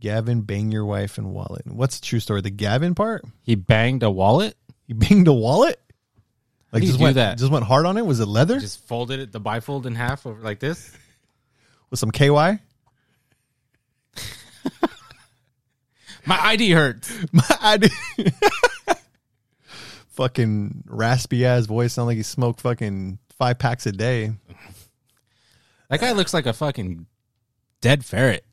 Gavin 0.00 0.40
bang 0.42 0.72
your 0.72 0.84
wife 0.84 1.18
and 1.18 1.32
wallet. 1.32 1.62
What's 1.66 2.00
the 2.00 2.06
true 2.06 2.20
story? 2.20 2.40
The 2.40 2.50
Gavin 2.50 2.94
part? 2.94 3.24
He 3.42 3.54
banged 3.54 4.02
a 4.02 4.10
wallet, 4.10 4.56
He 4.86 4.94
banged 4.94 5.28
a 5.28 5.32
wallet? 5.32 5.80
Like 6.72 6.82
just 6.82 7.00
went 7.00 7.16
that? 7.16 7.38
just 7.38 7.50
went 7.50 7.64
hard 7.64 7.84
on 7.84 7.96
it? 7.96 8.06
Was 8.06 8.20
it 8.20 8.26
leather 8.26 8.60
just 8.60 8.86
folded 8.86 9.18
it, 9.20 9.32
the 9.32 9.40
bifold 9.40 9.86
in 9.86 9.94
half 9.94 10.24
over 10.26 10.40
like 10.42 10.60
this. 10.60 10.96
with 11.90 11.98
some 11.98 12.10
KY? 12.10 12.28
My 16.26 16.38
ID 16.38 16.70
hurts. 16.70 17.12
My 17.32 17.42
ID. 17.60 17.88
fucking 20.10 20.84
raspy 20.86 21.44
ass 21.46 21.66
voice 21.66 21.94
sound 21.94 22.06
like 22.06 22.16
he 22.16 22.22
smoked 22.22 22.60
fucking 22.60 23.18
five 23.38 23.58
packs 23.58 23.86
a 23.86 23.92
day. 23.92 24.32
That 25.88 26.00
guy 26.00 26.12
looks 26.12 26.32
like 26.32 26.46
a 26.46 26.52
fucking 26.52 27.06
dead 27.80 28.04
ferret. 28.04 28.44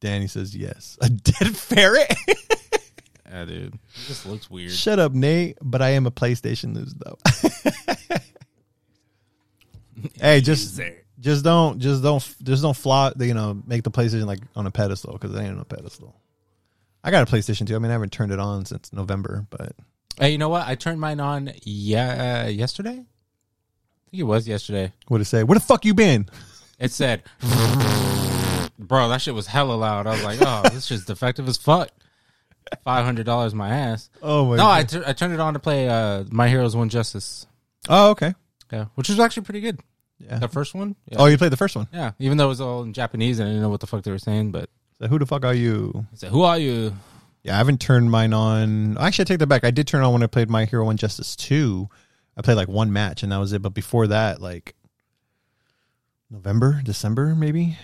Danny 0.00 0.26
says 0.26 0.56
yes. 0.56 0.98
A 1.02 1.08
dead 1.08 1.56
ferret? 1.56 2.14
Yeah, 3.30 3.44
dude. 3.44 3.78
He 3.92 4.06
just 4.06 4.24
looks 4.24 4.48
weird. 4.48 4.72
Shut 4.72 4.98
up, 4.98 5.12
Nate. 5.12 5.58
But 5.60 5.82
I 5.82 5.90
am 5.90 6.06
a 6.06 6.10
PlayStation 6.10 6.74
loser 6.74 6.96
though. 6.98 7.18
hey, 10.18 10.40
just 10.40 10.80
just 11.20 11.44
don't 11.44 11.78
just 11.78 12.02
don't 12.02 12.36
just 12.42 12.62
don't 12.62 12.74
flaw 12.74 13.10
you 13.18 13.34
know 13.34 13.62
make 13.66 13.82
the 13.82 13.90
PlayStation 13.90 14.24
like 14.24 14.40
on 14.56 14.66
a 14.66 14.70
pedestal 14.70 15.12
because 15.12 15.34
it 15.34 15.40
ain't 15.40 15.50
on 15.52 15.60
a 15.60 15.66
pedestal. 15.66 16.18
I 17.04 17.10
got 17.10 17.28
a 17.28 17.30
PlayStation 17.30 17.66
too. 17.66 17.76
I 17.76 17.78
mean, 17.80 17.90
I 17.90 17.92
haven't 17.92 18.12
turned 18.12 18.32
it 18.32 18.38
on 18.38 18.64
since 18.64 18.94
November, 18.94 19.46
but 19.50 19.76
Hey, 20.18 20.30
you 20.30 20.38
know 20.38 20.48
what? 20.48 20.66
I 20.66 20.74
turned 20.74 21.00
mine 21.00 21.20
on 21.20 21.52
yeah 21.62 22.44
uh, 22.46 22.48
yesterday. 22.48 22.90
I 22.90 24.10
think 24.10 24.20
it 24.20 24.24
was 24.24 24.48
yesterday. 24.48 24.92
what 25.06 25.20
it 25.20 25.26
say? 25.26 25.44
Where 25.44 25.58
the 25.58 25.64
fuck 25.64 25.84
you 25.84 25.94
been? 25.94 26.28
It 26.80 26.92
said, 26.92 27.24
"Bro, 28.78 29.08
that 29.10 29.20
shit 29.20 29.34
was 29.34 29.46
hella 29.46 29.72
loud." 29.74 30.06
I 30.06 30.10
was 30.12 30.22
like, 30.24 30.38
"Oh, 30.40 30.62
this 30.70 30.86
shit's 30.86 31.04
defective 31.04 31.48
as 31.48 31.56
fuck." 31.56 31.88
Five 32.84 33.04
hundred 33.04 33.24
dollars 33.26 33.54
my 33.54 33.70
ass. 33.70 34.10
Oh 34.22 34.44
my! 34.50 34.56
No, 34.56 34.68
I 34.68 34.84
tur- 34.84 35.04
I 35.06 35.12
turned 35.14 35.32
it 35.32 35.40
on 35.40 35.54
to 35.54 35.58
play 35.58 35.88
uh, 35.88 36.24
My 36.30 36.48
Hero 36.48 36.68
One's 36.70 36.92
Justice. 36.92 37.46
oh 37.88 38.10
okay. 38.10 38.34
Yeah, 38.70 38.86
which 38.94 39.08
was 39.08 39.18
actually 39.18 39.44
pretty 39.44 39.60
good. 39.62 39.80
Yeah. 40.18 40.38
The 40.38 40.48
first 40.48 40.74
one. 40.74 40.94
Yeah. 41.10 41.16
Oh, 41.20 41.26
you 41.26 41.38
played 41.38 41.52
the 41.52 41.56
first 41.56 41.76
one. 41.76 41.88
yeah. 41.92 42.10
Even 42.18 42.36
though 42.36 42.44
it 42.46 42.48
was 42.48 42.60
all 42.60 42.82
in 42.82 42.92
Japanese 42.92 43.38
and 43.38 43.48
I 43.48 43.52
didn't 43.52 43.62
know 43.62 43.68
what 43.70 43.80
the 43.80 43.86
fuck 43.86 44.02
they 44.02 44.10
were 44.10 44.18
saying, 44.18 44.50
but 44.50 44.68
So 45.00 45.06
who 45.08 45.18
the 45.18 45.24
fuck 45.26 45.44
are 45.44 45.54
you? 45.54 46.06
I 46.12 46.16
said, 46.16 46.30
"Who 46.30 46.42
are 46.42 46.58
you?" 46.58 46.92
Yeah, 47.42 47.54
I 47.54 47.58
haven't 47.58 47.80
turned 47.80 48.10
mine 48.10 48.34
on. 48.34 48.98
Actually, 48.98 49.22
I 49.22 49.26
take 49.26 49.38
that 49.38 49.46
back. 49.46 49.64
I 49.64 49.70
did 49.70 49.86
turn 49.86 50.02
on 50.02 50.12
when 50.12 50.22
I 50.22 50.26
played 50.26 50.50
My 50.50 50.64
Hero 50.66 50.84
One 50.84 50.96
Justice 50.98 51.36
Two. 51.36 51.88
I 52.36 52.42
played 52.42 52.54
like 52.56 52.68
one 52.68 52.92
match 52.92 53.22
and 53.22 53.32
that 53.32 53.38
was 53.38 53.52
it. 53.54 53.62
But 53.62 53.72
before 53.74 54.08
that, 54.08 54.42
like 54.42 54.74
November, 56.30 56.80
December, 56.84 57.34
maybe. 57.34 57.78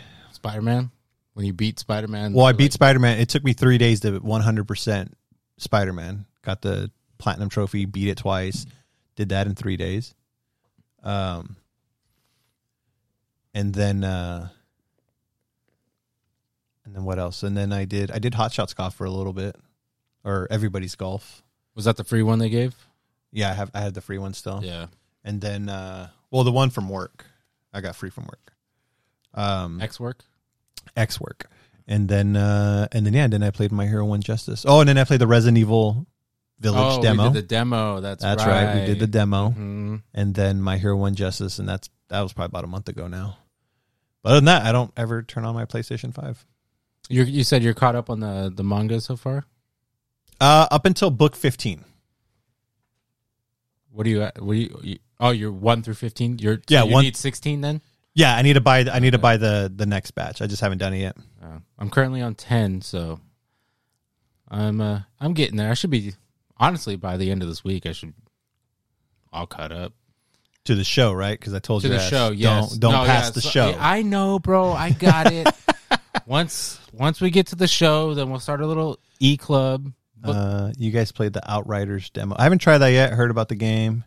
Spider 0.44 0.60
Man. 0.60 0.90
When 1.32 1.46
you 1.46 1.54
beat 1.54 1.78
Spider 1.78 2.06
Man. 2.06 2.34
Well, 2.34 2.44
I 2.44 2.52
beat 2.52 2.74
Spider 2.74 2.98
Man. 2.98 3.18
It 3.18 3.30
took 3.30 3.42
me 3.42 3.54
three 3.54 3.78
days 3.78 4.00
to 4.00 4.18
100 4.18 4.68
percent 4.68 5.16
Spider 5.56 5.92
Man. 5.94 6.26
Got 6.42 6.60
the 6.60 6.90
platinum 7.16 7.48
trophy, 7.48 7.86
beat 7.86 8.08
it 8.08 8.18
twice. 8.18 8.66
Did 9.16 9.30
that 9.30 9.46
in 9.46 9.54
three 9.54 9.78
days. 9.78 10.14
Um, 11.02 11.56
and 13.54 13.72
then, 13.72 14.04
uh, 14.04 14.48
and 16.84 16.94
then 16.94 17.04
what 17.04 17.18
else? 17.18 17.42
And 17.42 17.56
then 17.56 17.72
I 17.72 17.86
did 17.86 18.10
I 18.10 18.18
did 18.18 18.34
Hot 18.34 18.52
Shots 18.52 18.74
golf 18.74 18.94
for 18.94 19.06
a 19.06 19.10
little 19.10 19.32
bit, 19.32 19.56
or 20.24 20.46
everybody's 20.50 20.94
golf. 20.94 21.42
Was 21.74 21.86
that 21.86 21.96
the 21.96 22.04
free 22.04 22.22
one 22.22 22.38
they 22.38 22.50
gave? 22.50 22.74
Yeah, 23.32 23.50
I 23.50 23.54
have. 23.54 23.70
I 23.72 23.80
had 23.80 23.94
the 23.94 24.02
free 24.02 24.18
one 24.18 24.34
still. 24.34 24.60
Yeah. 24.62 24.86
And 25.24 25.40
then, 25.40 25.70
uh, 25.70 26.10
well, 26.30 26.44
the 26.44 26.52
one 26.52 26.68
from 26.68 26.90
work, 26.90 27.24
I 27.72 27.80
got 27.80 27.96
free 27.96 28.10
from 28.10 28.24
work. 28.24 28.52
Um, 29.32 29.80
X 29.80 29.98
work. 29.98 30.22
X 30.96 31.20
work, 31.20 31.48
and 31.86 32.08
then, 32.08 32.36
uh, 32.36 32.88
and 32.92 33.04
then, 33.06 33.12
yeah, 33.14 33.24
and 33.24 33.32
then 33.32 33.42
I 33.42 33.50
played 33.50 33.72
my 33.72 33.86
Hero 33.86 34.04
One 34.04 34.20
Justice. 34.22 34.64
Oh, 34.66 34.80
and 34.80 34.88
then 34.88 34.98
I 34.98 35.04
played 35.04 35.20
the 35.20 35.26
Resident 35.26 35.58
Evil 35.58 36.06
Village 36.60 36.98
oh, 36.98 37.02
demo. 37.02 37.24
We 37.28 37.34
did 37.34 37.44
the 37.44 37.46
demo. 37.48 38.00
That's 38.00 38.22
That's 38.22 38.44
right. 38.44 38.64
right. 38.64 38.80
We 38.80 38.86
did 38.86 38.98
the 39.00 39.06
demo, 39.06 39.50
Mhm. 39.50 40.02
and 40.14 40.34
then 40.34 40.60
my 40.62 40.78
Hero 40.78 40.96
One 40.96 41.14
Justice, 41.14 41.58
and 41.58 41.68
that's 41.68 41.90
that 42.08 42.20
was 42.20 42.32
probably 42.32 42.50
about 42.52 42.64
a 42.64 42.68
month 42.68 42.88
ago 42.88 43.08
now. 43.08 43.38
But 44.22 44.30
other 44.30 44.36
than 44.38 44.44
that, 44.46 44.62
I 44.64 44.72
don't 44.72 44.92
ever 44.96 45.22
turn 45.22 45.44
on 45.44 45.54
my 45.54 45.64
PlayStation 45.66 46.14
Five. 46.14 46.44
You 47.08 47.24
you 47.24 47.44
said 47.44 47.62
you're 47.62 47.74
caught 47.74 47.96
up 47.96 48.08
on 48.08 48.20
the 48.20 48.52
the 48.54 48.64
manga 48.64 49.00
so 49.00 49.16
far. 49.16 49.44
Uh, 50.40 50.66
up 50.70 50.86
until 50.86 51.10
book 51.10 51.36
fifteen. 51.36 51.84
What 53.90 54.04
do 54.04 54.10
you? 54.10 54.20
What 54.20 54.54
do 54.54 54.54
you? 54.54 54.80
you 54.82 54.98
oh, 55.20 55.30
you're 55.30 55.52
one 55.52 55.82
through 55.82 55.94
fifteen. 55.94 56.38
You're 56.38 56.60
Yeah, 56.68 56.84
you 56.84 56.92
one- 56.92 57.04
need 57.04 57.16
sixteen 57.16 57.60
then. 57.60 57.80
Yeah, 58.14 58.34
I 58.34 58.42
need 58.42 58.52
to 58.54 58.60
buy. 58.60 58.80
I 58.90 59.00
need 59.00 59.10
to 59.12 59.18
buy 59.18 59.36
the 59.36 59.72
the 59.74 59.86
next 59.86 60.12
batch. 60.12 60.40
I 60.40 60.46
just 60.46 60.60
haven't 60.62 60.78
done 60.78 60.94
it 60.94 60.98
yet. 61.00 61.16
Uh, 61.42 61.58
I'm 61.78 61.90
currently 61.90 62.22
on 62.22 62.34
ten, 62.34 62.80
so 62.80 63.18
I'm 64.48 64.80
uh 64.80 65.00
I'm 65.20 65.34
getting 65.34 65.56
there. 65.56 65.70
I 65.70 65.74
should 65.74 65.90
be 65.90 66.14
honestly 66.56 66.96
by 66.96 67.16
the 67.16 67.30
end 67.30 67.42
of 67.42 67.48
this 67.48 67.64
week. 67.64 67.86
I 67.86 67.92
should 67.92 68.14
all 69.32 69.46
cut 69.46 69.72
up 69.72 69.92
To 70.66 70.74
the 70.76 70.84
show, 70.84 71.12
right? 71.12 71.38
Because 71.38 71.54
I 71.54 71.58
told 71.58 71.82
to 71.82 71.88
you 71.88 71.94
the 71.94 72.00
ass, 72.00 72.08
show. 72.08 72.30
Yes, 72.30 72.70
Don't 72.70 72.80
don't 72.80 72.92
No, 72.92 73.04
pass 73.06 73.24
yeah, 73.26 73.30
the 73.30 73.40
so- 73.40 73.48
show. 73.50 73.76
I 73.80 74.02
know, 74.02 74.38
bro. 74.38 74.70
I 74.72 74.90
got 74.90 75.32
it. 75.32 75.48
once 76.26 76.78
once 76.92 77.20
we 77.20 77.30
get 77.30 77.48
to 77.48 77.56
the 77.56 77.66
show, 77.66 78.14
then 78.14 78.30
we'll 78.30 78.38
start 78.40 78.60
a 78.60 78.66
little 78.66 78.98
e 79.18 79.36
club. 79.36 79.92
Uh, 80.22 80.72
you 80.78 80.90
guys 80.90 81.12
played 81.12 81.34
the 81.34 81.42
Outriders 81.52 82.08
demo. 82.10 82.34
I 82.38 82.44
haven't 82.44 82.60
tried 82.60 82.78
that 82.78 82.88
yet. 82.92 83.12
Heard 83.12 83.30
about 83.30 83.48
the 83.50 83.56
game, 83.56 84.04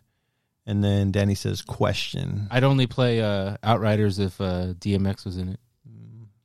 and 0.68 0.84
then 0.84 1.10
Danny 1.10 1.34
says 1.34 1.62
question. 1.62 2.46
I'd 2.50 2.62
only 2.62 2.86
play 2.86 3.20
uh 3.20 3.56
Outriders 3.64 4.20
if 4.20 4.40
uh 4.40 4.74
DMX 4.74 5.24
was 5.24 5.36
in 5.38 5.48
it. 5.48 5.60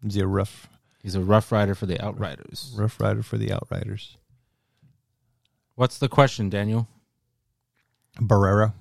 Is 0.03 0.15
he 0.15 0.21
a 0.21 0.27
rough 0.27 0.67
He's 1.03 1.15
a 1.15 1.21
rough 1.21 1.51
rider 1.51 1.75
for 1.75 1.85
the 1.85 2.01
Outriders. 2.03 2.73
rough 2.77 2.99
rider 3.01 3.21
for 3.21 3.37
the 3.37 3.51
Outriders? 3.51 4.17
What's 5.75 5.97
the 5.97 6.07
question, 6.07 6.49
Daniel? 6.49 6.87
Barrera. 8.21 8.73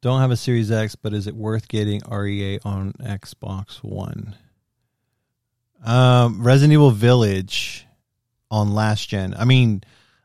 Don't 0.00 0.20
have 0.20 0.30
a 0.30 0.36
Series 0.36 0.70
X, 0.70 0.96
but 0.96 1.12
is 1.12 1.26
it 1.26 1.34
worth 1.34 1.68
getting 1.68 2.00
RE8 2.02 2.60
on 2.64 2.92
Xbox 2.94 3.82
One? 3.84 4.34
Um, 5.84 6.42
Resident 6.42 6.72
Evil 6.72 6.90
Village 6.90 7.86
on 8.50 8.72
last 8.72 9.08
gen. 9.10 9.34
I 9.38 9.44
mean, 9.44 9.82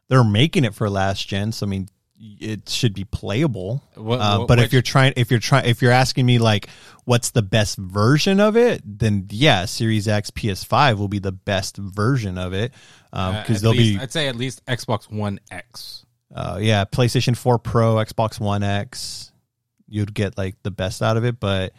they're 0.07 0.23
making 0.23 0.63
it 0.63 0.73
for 0.73 0.89
last 0.89 1.27
gen, 1.27 1.51
so 1.51 1.65
I 1.65 1.69
mean, 1.69 1.89
it 2.19 2.67
should 2.69 2.93
be 2.93 3.05
playable. 3.05 3.81
What, 3.95 4.19
Uh, 4.19 4.39
what- 4.39 4.47
but 4.47 4.59
if 4.59 4.73
you're 4.73 4.81
trying, 4.81 5.13
if 5.15 5.31
you're 5.31 5.39
trying, 5.39 5.65
if 5.65 5.81
you're 5.81 5.91
asking 5.91 6.25
me 6.25 6.37
like, 6.37 6.67
what's 7.05 7.31
the 7.31 7.41
best 7.41 7.77
version 7.77 8.39
of 8.39 8.57
it, 8.57 8.81
then 8.85 9.27
yeah, 9.31 9.65
Series 9.65 10.07
X, 10.07 10.29
PS5 10.31 10.97
will 10.97 11.07
be 11.07 11.19
the 11.19 11.31
best 11.31 11.77
version 11.77 12.37
of 12.37 12.53
it 12.53 12.73
uh, 13.13 13.39
because 13.41 13.57
at 13.57 13.61
they'll 13.63 13.71
least- 13.71 13.97
be, 13.97 14.03
I'd 14.03 14.11
say 14.11 14.27
at 14.27 14.35
least 14.35 14.65
Xbox 14.65 15.09
One 15.11 15.39
X. 15.49 16.05
uh, 16.35 16.59
yeah, 16.61 16.85
PlayStation 16.85 17.35
4 17.37 17.57
Pro, 17.59 17.95
Xbox 17.95 18.39
One 18.39 18.63
X, 18.63 19.31
you'd 19.87 20.13
get 20.13 20.37
like 20.37 20.55
the 20.63 20.71
best 20.71 21.01
out 21.01 21.15
of 21.17 21.23
it. 21.25 21.39
But 21.39 21.73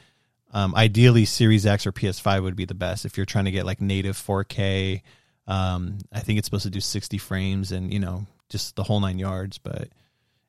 um, 0.52 0.74
ideally, 0.74 1.26
Series 1.26 1.66
X 1.66 1.86
or 1.86 1.92
PS5 1.92 2.42
would 2.42 2.56
be 2.56 2.64
the 2.64 2.74
best 2.74 3.04
if 3.04 3.16
you're 3.16 3.26
trying 3.26 3.44
to 3.44 3.52
get 3.52 3.66
like 3.66 3.80
native 3.80 4.16
4K. 4.16 5.02
Um, 5.46 5.98
I 6.12 6.20
think 6.20 6.38
it's 6.38 6.46
supposed 6.46 6.64
to 6.64 6.70
do 6.70 6.80
60 6.80 7.18
frames 7.18 7.72
and 7.72 7.92
you 7.92 7.98
know 8.00 8.26
just 8.48 8.74
the 8.76 8.82
whole 8.82 8.98
nine 9.00 9.18
yards. 9.18 9.58
But 9.58 9.88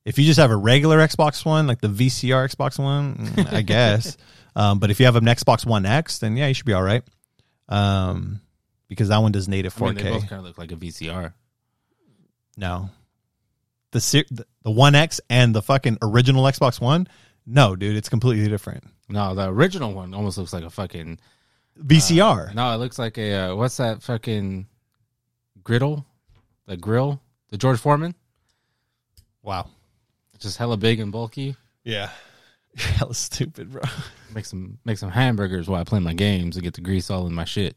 if 0.05 0.17
you 0.17 0.25
just 0.25 0.39
have 0.39 0.51
a 0.51 0.55
regular 0.55 0.99
Xbox 0.99 1.45
One, 1.45 1.67
like 1.67 1.81
the 1.81 1.87
VCR 1.87 2.53
Xbox 2.55 2.79
One, 2.79 3.15
mm, 3.15 3.53
I 3.53 3.61
guess. 3.61 4.17
Um, 4.55 4.79
but 4.79 4.89
if 4.91 4.99
you 4.99 5.05
have 5.05 5.15
an 5.15 5.25
Xbox 5.25 5.65
One 5.65 5.85
X, 5.85 6.19
then 6.19 6.35
yeah, 6.35 6.47
you 6.47 6.53
should 6.53 6.65
be 6.65 6.73
all 6.73 6.83
right. 6.83 7.03
Um, 7.69 8.41
because 8.87 9.07
that 9.09 9.19
one 9.19 9.31
does 9.31 9.47
native 9.47 9.73
4K. 9.73 9.81
I 9.81 9.93
mean, 9.93 10.03
they 10.03 10.11
both 10.11 10.29
kind 10.29 10.39
of 10.39 10.45
look 10.45 10.57
like 10.57 10.71
a 10.71 10.75
VCR. 10.75 11.33
No. 12.57 12.89
The 13.91 14.01
ser- 14.01 14.25
the 14.29 14.71
One 14.71 14.95
X 14.95 15.21
and 15.29 15.55
the 15.55 15.61
fucking 15.61 15.99
original 16.01 16.43
Xbox 16.43 16.81
One. 16.81 17.07
No, 17.45 17.75
dude, 17.75 17.95
it's 17.95 18.09
completely 18.09 18.47
different. 18.49 18.83
No, 19.09 19.35
the 19.35 19.49
original 19.49 19.93
one 19.93 20.13
almost 20.13 20.37
looks 20.37 20.53
like 20.53 20.63
a 20.63 20.69
fucking. 20.69 21.19
VCR. 21.79 22.53
No, 22.53 22.73
it 22.73 22.77
looks 22.77 22.99
like 22.99 23.17
a 23.17 23.33
uh, 23.33 23.55
what's 23.55 23.77
that 23.77 24.03
fucking 24.03 24.67
griddle? 25.63 26.05
The 26.67 26.77
grill, 26.77 27.21
the 27.49 27.57
George 27.57 27.79
Foreman, 27.79 28.15
wow. 29.41 29.67
Just 30.41 30.57
hella 30.57 30.75
big 30.75 30.99
and 30.99 31.11
bulky. 31.11 31.55
Yeah. 31.83 32.09
Hella 32.75 33.13
stupid, 33.13 33.71
bro. 33.71 33.81
Make 34.33 34.45
some 34.45 34.77
make 34.85 34.97
some 34.97 35.11
hamburgers 35.11 35.67
while 35.67 35.81
I 35.81 35.83
play 35.83 35.99
my 35.99 36.13
games 36.13 36.55
and 36.55 36.63
get 36.63 36.73
the 36.73 36.81
grease 36.81 37.09
all 37.09 37.27
in 37.27 37.33
my 37.33 37.43
shit. 37.43 37.75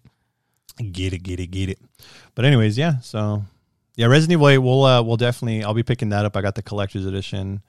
Get 0.78 1.12
it, 1.12 1.24
get 1.24 1.40
it, 1.40 1.48
get 1.48 1.68
it. 1.68 1.80
But 2.34 2.44
anyways, 2.44 2.78
yeah. 2.78 3.00
So 3.00 3.42
yeah, 3.96 4.06
Resident 4.06 4.34
Evil 4.34 4.48
8, 4.48 4.58
we'll 4.58 4.84
uh, 4.84 5.02
we'll 5.02 5.16
definitely 5.16 5.64
I'll 5.64 5.74
be 5.74 5.82
picking 5.82 6.10
that 6.10 6.24
up. 6.24 6.36
I 6.36 6.42
got 6.42 6.54
the 6.54 6.62
collector's 6.62 7.06
edition. 7.06 7.60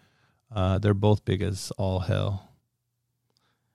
Uh, 0.54 0.78
they're 0.78 0.94
both 0.94 1.26
big 1.26 1.42
as 1.42 1.72
all 1.78 2.00
hell. 2.00 2.48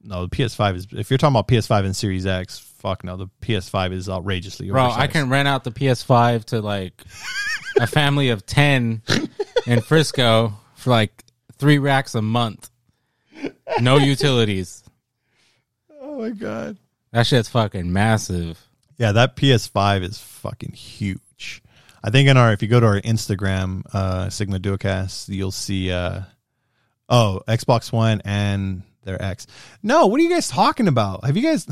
No, 0.02 0.26
the 0.26 0.34
PS5 0.34 0.76
is 0.76 0.86
if 0.92 1.10
you're 1.10 1.18
talking 1.18 1.34
about 1.34 1.48
PS5 1.48 1.84
and 1.84 1.96
Series 1.96 2.26
X, 2.26 2.58
fuck 2.58 3.04
no, 3.04 3.16
the 3.16 3.26
PS5 3.42 3.92
is 3.92 4.08
outrageously 4.08 4.70
Bro, 4.70 4.90
I 4.92 5.08
can 5.08 5.28
rent 5.28 5.48
out 5.48 5.64
the 5.64 5.72
PS5 5.72 6.44
to 6.46 6.60
like 6.60 7.02
a 7.78 7.86
family 7.86 8.30
of 8.30 8.46
10 8.46 9.02
in 9.66 9.80
Frisco 9.82 10.54
for 10.80 10.90
like 10.90 11.24
three 11.58 11.78
racks 11.78 12.14
a 12.14 12.22
month. 12.22 12.70
No 13.80 13.96
utilities. 13.98 14.82
Oh 16.00 16.20
my 16.20 16.30
god. 16.30 16.76
That 17.12 17.26
shit's 17.26 17.48
fucking 17.48 17.92
massive. 17.92 18.58
Yeah, 18.96 19.12
that 19.12 19.36
PS5 19.36 20.02
is 20.02 20.18
fucking 20.18 20.72
huge. 20.72 21.62
I 22.02 22.10
think 22.10 22.28
in 22.28 22.36
our 22.36 22.52
if 22.52 22.62
you 22.62 22.68
go 22.68 22.80
to 22.80 22.86
our 22.86 23.00
Instagram, 23.00 23.82
uh 23.92 24.30
Sigma 24.30 24.58
Duocast, 24.58 25.28
you'll 25.28 25.52
see 25.52 25.90
uh 25.90 26.22
oh, 27.08 27.42
Xbox 27.46 27.92
One 27.92 28.22
and 28.24 28.82
their 29.04 29.22
X. 29.22 29.46
No, 29.82 30.06
what 30.06 30.18
are 30.20 30.22
you 30.22 30.30
guys 30.30 30.48
talking 30.48 30.88
about? 30.88 31.24
Have 31.24 31.36
you 31.36 31.42
guys 31.42 31.66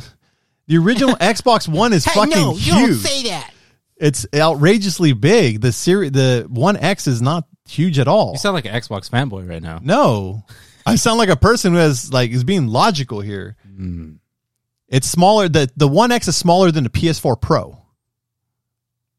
the 0.67 0.77
original 0.77 1.15
Xbox 1.21 1.67
One 1.67 1.93
is 1.93 2.05
fucking 2.05 2.57
huge. 2.57 2.67
Don't 2.67 2.95
say 2.95 3.23
that. 3.31 3.53
It's 3.97 4.27
outrageously 4.35 5.13
big. 5.15 5.61
The 5.61 5.73
series 5.73 6.13
the 6.13 6.47
One 6.49 6.77
X 6.77 7.07
is 7.07 7.21
not 7.21 7.48
huge 7.69 7.99
at 7.99 8.09
all. 8.09 8.33
You 8.33 8.39
sound 8.39 8.55
like 8.55 8.65
an 8.65 8.75
Xbox 8.75 9.11
fanboy 9.11 9.49
right 9.49 9.63
now. 9.63 9.81
No. 9.83 10.45
I 10.87 10.95
sound 10.97 11.19
like 11.19 11.29
a 11.29 11.37
person 11.37 11.73
who 11.75 11.79
has 11.79 12.13
like 12.13 12.31
is 12.31 12.45
being 12.45 12.67
logical 12.69 13.21
here. 13.21 13.57
It's 14.89 15.09
smaller 15.09 15.49
the 15.49 15.71
the 15.77 15.89
One 15.89 16.11
X 16.13 16.29
is 16.29 16.37
smaller 16.37 16.71
than 16.71 16.85
the 16.85 16.91
PS4 16.91 17.41
Pro. 17.41 17.79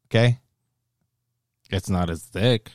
Okay? 0.06 0.38
It's 1.70 1.88
not 1.88 2.10
as 2.10 2.22
thick. 2.22 2.72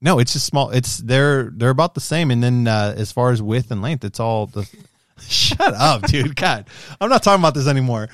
No, 0.00 0.18
it's 0.18 0.32
just 0.32 0.46
small. 0.46 0.70
It's 0.70 0.98
they're 0.98 1.50
they're 1.54 1.70
about 1.70 1.94
the 1.94 2.00
same. 2.00 2.30
And 2.30 2.42
then 2.42 2.66
uh, 2.68 2.94
as 2.96 3.12
far 3.12 3.30
as 3.30 3.42
width 3.42 3.70
and 3.70 3.82
length, 3.82 4.04
it's 4.04 4.20
all 4.20 4.46
the. 4.46 4.68
Shut 5.20 5.74
up, 5.74 6.02
dude. 6.02 6.36
God, 6.36 6.66
I'm 7.00 7.10
not 7.10 7.24
talking 7.24 7.40
about 7.40 7.54
this 7.54 7.66
anymore. 7.66 8.08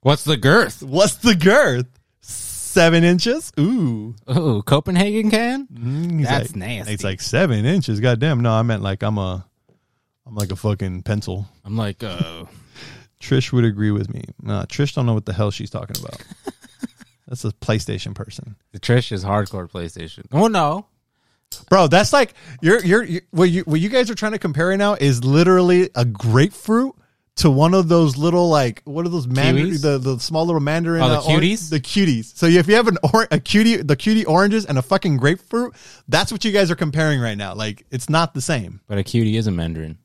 What's 0.00 0.24
the 0.24 0.38
girth? 0.38 0.82
What's 0.82 1.16
the 1.16 1.34
girth? 1.34 1.86
Seven 2.76 3.04
inches. 3.04 3.52
Ooh, 3.58 4.14
Ooh, 4.30 4.62
Copenhagen 4.62 5.30
can? 5.30 5.66
Mm, 5.68 6.22
That's 6.24 6.50
like- 6.50 6.56
nasty. 6.56 6.92
It's 6.92 7.02
like 7.04 7.22
seven 7.22 7.64
inches. 7.64 8.00
Goddamn. 8.00 8.42
No, 8.42 8.52
I 8.52 8.60
meant 8.60 8.82
like 8.82 9.02
I'm 9.02 9.16
a, 9.16 9.46
I'm 10.26 10.34
like 10.34 10.50
a 10.52 10.56
fucking 10.56 11.02
pencil. 11.02 11.46
I'm 11.64 11.74
like, 11.78 12.02
uh, 12.04 12.44
Trish 13.22 13.50
would 13.50 13.64
agree 13.64 13.92
with 13.92 14.12
me. 14.12 14.24
Nah, 14.42 14.66
Trish 14.66 14.94
don't 14.94 15.06
know 15.06 15.14
what 15.14 15.24
the 15.24 15.32
hell 15.32 15.50
she's 15.50 15.70
talking 15.70 15.96
about. 15.98 16.22
That's 17.26 17.46
a 17.46 17.52
PlayStation 17.52 18.14
person. 18.14 18.56
the 18.72 18.78
Trish 18.78 19.10
is 19.10 19.24
hardcore 19.24 19.70
PlayStation. 19.70 20.26
Oh, 20.30 20.48
no. 20.48 20.84
Bro, 21.70 21.86
that's 21.88 22.12
like 22.12 22.34
you're 22.60 22.84
you're, 22.84 23.04
you 23.04 23.20
what 23.30 23.48
you 23.48 23.62
what 23.62 23.80
you 23.80 23.88
guys 23.88 24.10
are 24.10 24.14
trying 24.14 24.32
to 24.32 24.38
compare 24.38 24.66
right 24.68 24.76
now 24.78 24.94
is 24.94 25.24
literally 25.24 25.88
a 25.94 26.04
grapefruit 26.04 26.94
to 27.36 27.50
one 27.50 27.74
of 27.74 27.88
those 27.88 28.16
little 28.16 28.48
like 28.48 28.80
what 28.84 29.04
are 29.04 29.10
those 29.10 29.26
mandarin 29.26 29.70
Kiwis? 29.72 29.82
the, 29.82 29.98
the 29.98 30.18
small 30.18 30.46
little 30.46 30.60
mandarin 30.60 31.02
Oh, 31.02 31.08
the 31.08 31.18
uh, 31.18 31.22
cuties? 31.22 31.68
the 31.70 31.80
cuties. 31.80 32.34
So 32.36 32.46
if 32.46 32.66
you 32.66 32.74
have 32.76 32.88
an 32.88 32.96
or, 33.12 33.28
a 33.30 33.38
cutie 33.38 33.76
the 33.76 33.96
cutie 33.96 34.24
oranges 34.24 34.64
and 34.64 34.78
a 34.78 34.82
fucking 34.82 35.18
grapefruit, 35.18 35.74
that's 36.08 36.32
what 36.32 36.44
you 36.44 36.52
guys 36.52 36.70
are 36.70 36.76
comparing 36.76 37.20
right 37.20 37.36
now. 37.36 37.54
Like 37.54 37.84
it's 37.90 38.08
not 38.08 38.32
the 38.34 38.40
same. 38.40 38.80
But 38.86 38.98
a 38.98 39.04
cutie 39.04 39.36
is 39.36 39.46
a 39.46 39.50
Mandarin. 39.50 39.98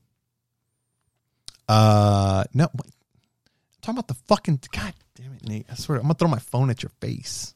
Uh 1.69 2.43
no, 2.53 2.67
wait. 2.73 2.85
I'm 2.85 3.81
talking 3.81 3.97
about 3.97 4.07
the 4.09 4.21
fucking 4.27 4.59
god 4.71 4.93
damn 5.15 5.33
it, 5.33 5.47
Nate. 5.47 5.65
I 5.71 5.75
swear 5.75 5.97
I'm 5.97 6.03
gonna 6.03 6.15
throw 6.15 6.27
my 6.27 6.39
phone 6.39 6.69
at 6.69 6.83
your 6.83 6.91
face. 6.99 7.53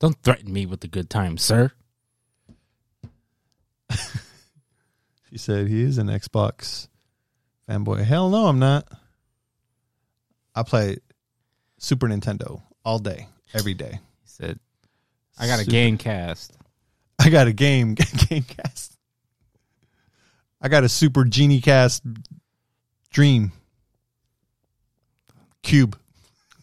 Don't 0.00 0.20
threaten 0.22 0.52
me 0.52 0.66
with 0.66 0.82
a 0.84 0.88
good 0.88 1.08
time, 1.08 1.38
sir. 1.38 1.70
She 5.30 5.38
said 5.38 5.66
he 5.68 5.82
is 5.82 5.98
an 5.98 6.06
Xbox 6.06 6.86
fanboy. 7.68 8.04
Hell 8.04 8.30
no, 8.30 8.46
I'm 8.46 8.58
not. 8.58 8.86
I 10.54 10.62
play 10.62 10.98
Super 11.78 12.06
Nintendo 12.08 12.62
all 12.84 12.98
day, 12.98 13.26
every 13.54 13.74
day. 13.74 13.92
He 14.22 14.28
said, 14.28 14.58
I 15.38 15.46
got 15.46 15.56
a 15.60 15.64
Super- 15.64 15.70
game 15.70 15.98
cast. 15.98 16.56
I 17.18 17.30
got 17.30 17.46
a 17.46 17.52
game 17.52 17.94
game 18.28 18.44
cast. 18.44 18.96
I 20.60 20.68
got 20.68 20.84
a 20.84 20.88
super 20.88 21.24
genie 21.24 21.60
cast 21.60 22.02
dream 23.12 23.52
cube. 25.62 25.98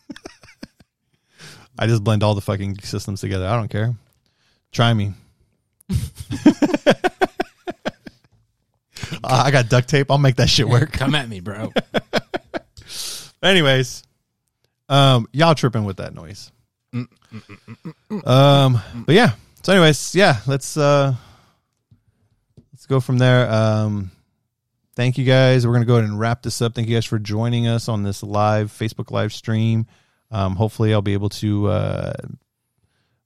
I 1.80 1.88
just 1.88 2.04
blend 2.04 2.24
all 2.24 2.36
the 2.36 2.42
fucking 2.42 2.80
systems 2.80 3.22
together. 3.22 3.48
I 3.48 3.56
don't 3.56 3.70
care. 3.70 3.94
Try 4.72 4.94
me. 4.94 5.14
Uh, 9.24 9.44
I 9.46 9.52
got 9.52 9.70
duct 9.70 9.88
tape. 9.88 10.12
I'll 10.12 10.18
make 10.18 10.36
that 10.38 10.50
shit 10.50 10.68
work. 10.68 10.92
Come 10.92 11.16
at 11.16 11.28
me, 11.30 11.40
bro. 11.40 11.72
Anyways, 13.44 14.04
um, 14.90 15.28
y'all 15.34 15.56
tripping 15.56 15.86
with 15.86 15.98
that 15.98 16.14
noise. 16.14 16.52
Um, 18.26 18.82
but 19.06 19.16
yeah. 19.16 19.34
So, 19.64 19.72
anyways, 19.72 20.14
yeah, 20.14 20.38
let's 20.46 20.78
uh, 20.78 21.16
let's 22.74 22.86
go 22.86 23.00
from 23.00 23.18
there. 23.18 23.50
Um, 23.50 24.12
thank 24.96 25.18
you 25.18 25.26
guys. 25.26 25.66
We're 25.66 25.74
gonna 25.74 25.86
go 25.86 25.96
ahead 25.96 26.10
and 26.10 26.20
wrap 26.20 26.44
this 26.44 26.62
up. 26.62 26.76
Thank 26.76 26.90
you 26.90 26.96
guys 26.96 27.06
for 27.06 27.18
joining 27.18 27.68
us 27.68 27.88
on 27.88 28.04
this 28.04 28.24
live 28.24 28.72
Facebook 28.72 29.10
live 29.10 29.34
stream. 29.34 29.88
Um, 30.32 30.56
hopefully, 30.56 30.94
I'll 30.94 31.02
be 31.02 31.14
able 31.14 31.30
to 31.30 31.68
uh, 31.68 32.14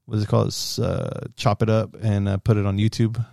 what 0.06 0.18
is 0.18 0.24
it 0.24 0.28
called? 0.28 0.56
Uh, 0.80 1.28
chop 1.36 1.62
it 1.62 1.70
up 1.70 1.96
and 2.02 2.30
uh, 2.30 2.38
put 2.38 2.58
it 2.58 2.66
on 2.66 2.78
YouTube 2.78 3.24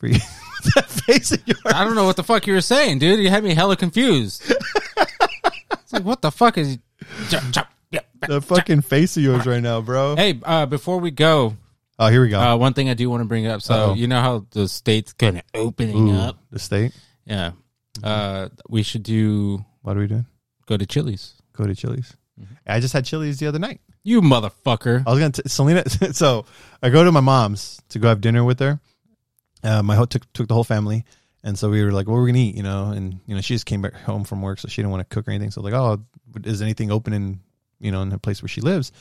for 0.00 0.08
you. 0.08 0.14
that 0.74 0.90
face 0.90 1.30
of 1.32 1.46
yours. 1.46 1.60
I 1.66 1.84
don't 1.84 1.94
know 1.94 2.04
what 2.04 2.16
the 2.16 2.24
fuck 2.24 2.46
you 2.46 2.54
were 2.54 2.60
saying, 2.60 2.98
dude. 2.98 3.20
You 3.20 3.30
had 3.30 3.44
me 3.44 3.54
hella 3.54 3.76
confused. 3.76 4.42
it's 5.72 5.92
like, 5.92 6.04
what 6.04 6.20
the 6.22 6.30
fuck 6.32 6.58
is? 6.58 6.78
Yeah, 7.92 8.00
The 8.26 8.40
fucking 8.40 8.82
face 8.82 9.16
of 9.16 9.22
yours 9.22 9.46
right 9.46 9.62
now, 9.62 9.80
bro. 9.80 10.16
Hey, 10.16 10.38
uh, 10.44 10.66
before 10.66 10.98
we 10.98 11.10
go, 11.10 11.56
Oh, 11.98 12.08
here 12.08 12.22
we 12.22 12.28
go. 12.28 12.40
uh, 12.40 12.56
one 12.56 12.72
thing 12.72 12.88
I 12.88 12.94
do 12.94 13.10
want 13.10 13.20
to 13.20 13.24
bring 13.26 13.46
up. 13.46 13.62
So 13.62 13.74
Uh-oh. 13.74 13.94
you 13.94 14.06
know 14.08 14.20
how 14.20 14.46
the 14.52 14.68
state's 14.68 15.12
kind 15.12 15.36
of 15.38 15.42
opening 15.54 16.10
Ooh, 16.10 16.16
up. 16.18 16.38
the 16.50 16.58
state. 16.58 16.92
Yeah, 17.26 17.52
uh, 18.02 18.48
we 18.68 18.82
should 18.82 19.02
do 19.02 19.64
What 19.82 19.96
are 19.96 20.00
we 20.00 20.06
doing? 20.06 20.26
go 20.66 20.76
to 20.76 20.86
Chili's. 20.86 21.34
Go 21.52 21.66
to 21.66 21.74
Chili's. 21.74 22.16
Mm-hmm. 22.40 22.54
I 22.66 22.80
just 22.80 22.92
had 22.94 23.04
Chili's 23.04 23.38
the 23.38 23.46
other 23.48 23.58
night. 23.58 23.80
You 24.02 24.22
motherfucker. 24.22 25.02
I 25.06 25.10
was 25.10 25.18
gonna 25.18 25.32
t- 25.32 25.42
Selena. 25.46 25.84
So 26.14 26.46
I 26.82 26.88
go 26.88 27.04
to 27.04 27.12
my 27.12 27.20
mom's 27.20 27.82
to 27.90 27.98
go 27.98 28.08
have 28.08 28.20
dinner 28.22 28.44
with 28.44 28.60
her. 28.60 28.80
Uh, 29.62 29.82
my 29.82 29.94
ho- 29.94 30.04
took 30.06 30.30
took 30.32 30.48
the 30.48 30.54
whole 30.54 30.64
family, 30.64 31.04
and 31.42 31.58
so 31.58 31.70
we 31.70 31.84
were 31.84 31.92
like, 31.92 32.06
"What 32.08 32.16
are 32.16 32.22
we 32.22 32.30
gonna 32.30 32.44
eat?" 32.44 32.56
You 32.56 32.62
know, 32.62 32.90
and 32.90 33.20
you 33.26 33.34
know, 33.34 33.40
she 33.40 33.54
just 33.54 33.66
came 33.66 33.82
back 33.82 33.94
home 33.94 34.24
from 34.24 34.42
work, 34.42 34.58
so 34.58 34.68
she 34.68 34.82
didn't 34.82 34.90
want 34.90 35.08
to 35.08 35.14
cook 35.14 35.28
or 35.28 35.30
anything. 35.30 35.50
So 35.50 35.60
like, 35.60 35.74
"Oh, 35.74 36.02
is 36.44 36.62
anything 36.62 36.90
open 36.90 37.12
in 37.12 37.40
you 37.80 37.92
know 37.92 38.02
in 38.02 38.08
the 38.08 38.18
place 38.18 38.42
where 38.42 38.48
she 38.48 38.60
lives?" 38.60 38.92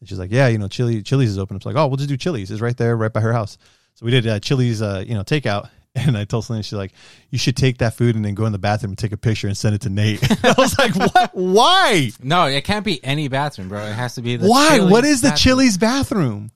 And 0.00 0.08
she's 0.08 0.18
like, 0.18 0.30
"Yeah, 0.30 0.48
you 0.48 0.58
know, 0.58 0.68
Chili 0.68 1.02
Chili's 1.02 1.30
is 1.30 1.38
open." 1.38 1.56
It's 1.56 1.66
like, 1.66 1.76
"Oh, 1.76 1.86
we'll 1.86 1.96
just 1.96 2.08
do 2.08 2.16
Chili's. 2.16 2.50
It's 2.50 2.60
right 2.60 2.76
there, 2.76 2.96
right 2.96 3.12
by 3.12 3.20
her 3.20 3.32
house." 3.32 3.58
So 3.94 4.04
we 4.04 4.10
did 4.10 4.26
uh, 4.26 4.40
Chili's, 4.40 4.82
uh, 4.82 5.04
you 5.06 5.14
know, 5.14 5.22
takeout. 5.24 5.68
And 5.96 6.18
I 6.18 6.24
told 6.24 6.44
Selena, 6.44 6.64
she's 6.64 6.72
like, 6.72 6.92
"You 7.30 7.38
should 7.38 7.56
take 7.56 7.78
that 7.78 7.94
food 7.94 8.16
and 8.16 8.24
then 8.24 8.34
go 8.34 8.46
in 8.46 8.52
the 8.52 8.58
bathroom 8.58 8.90
and 8.90 8.98
take 8.98 9.12
a 9.12 9.16
picture 9.16 9.46
and 9.46 9.56
send 9.56 9.76
it 9.76 9.82
to 9.82 9.90
Nate." 9.90 10.20
I 10.44 10.52
was 10.58 10.76
like, 10.76 10.92
"What? 10.96 11.30
Why? 11.34 12.10
No, 12.20 12.46
it 12.46 12.64
can't 12.64 12.84
be 12.84 12.98
any 13.04 13.28
bathroom, 13.28 13.68
bro. 13.68 13.80
It 13.84 13.92
has 13.92 14.16
to 14.16 14.20
be 14.20 14.36
the 14.36 14.48
Why? 14.48 14.78
Chili's 14.78 14.90
what 14.90 15.04
is 15.04 15.20
the 15.20 15.28
bathroom. 15.28 15.38
Chili's 15.38 15.78
bathroom? 15.78 16.50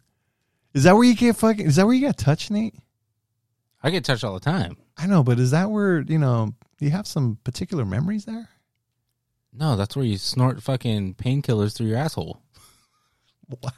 Is 0.75 0.83
that 0.83 0.97
where 0.97 1.05
you 1.05 1.15
get 1.15 1.37
fucking? 1.37 1.67
Is 1.67 1.77
that 1.77 1.87
where 1.87 1.95
you 1.95 2.05
got 2.05 2.19
touched, 2.19 2.51
Nate? 2.51 2.75
I 3.83 3.91
get 3.91 4.05
touched 4.05 4.25
all 4.25 4.35
the 4.35 4.41
time. 4.41 4.77
I 4.97 5.07
know, 5.07 5.23
but 5.23 5.39
is 5.39 5.53
that 5.53 5.71
where 5.71 6.01
you 6.01 6.19
know 6.19 6.55
you 6.81 6.91
have 6.91 7.07
some 7.07 7.39
particular 7.45 7.85
memories 7.85 8.25
there? 8.25 8.49
No, 9.53 9.77
that's 9.77 9.97
where 9.97 10.05
you 10.05 10.19
snort 10.19 10.63
fucking 10.63 11.15
painkillers 11.15 11.77
through 11.77 11.87
your 11.87 11.99
asshole. 11.99 12.41
Wow. 13.63 13.71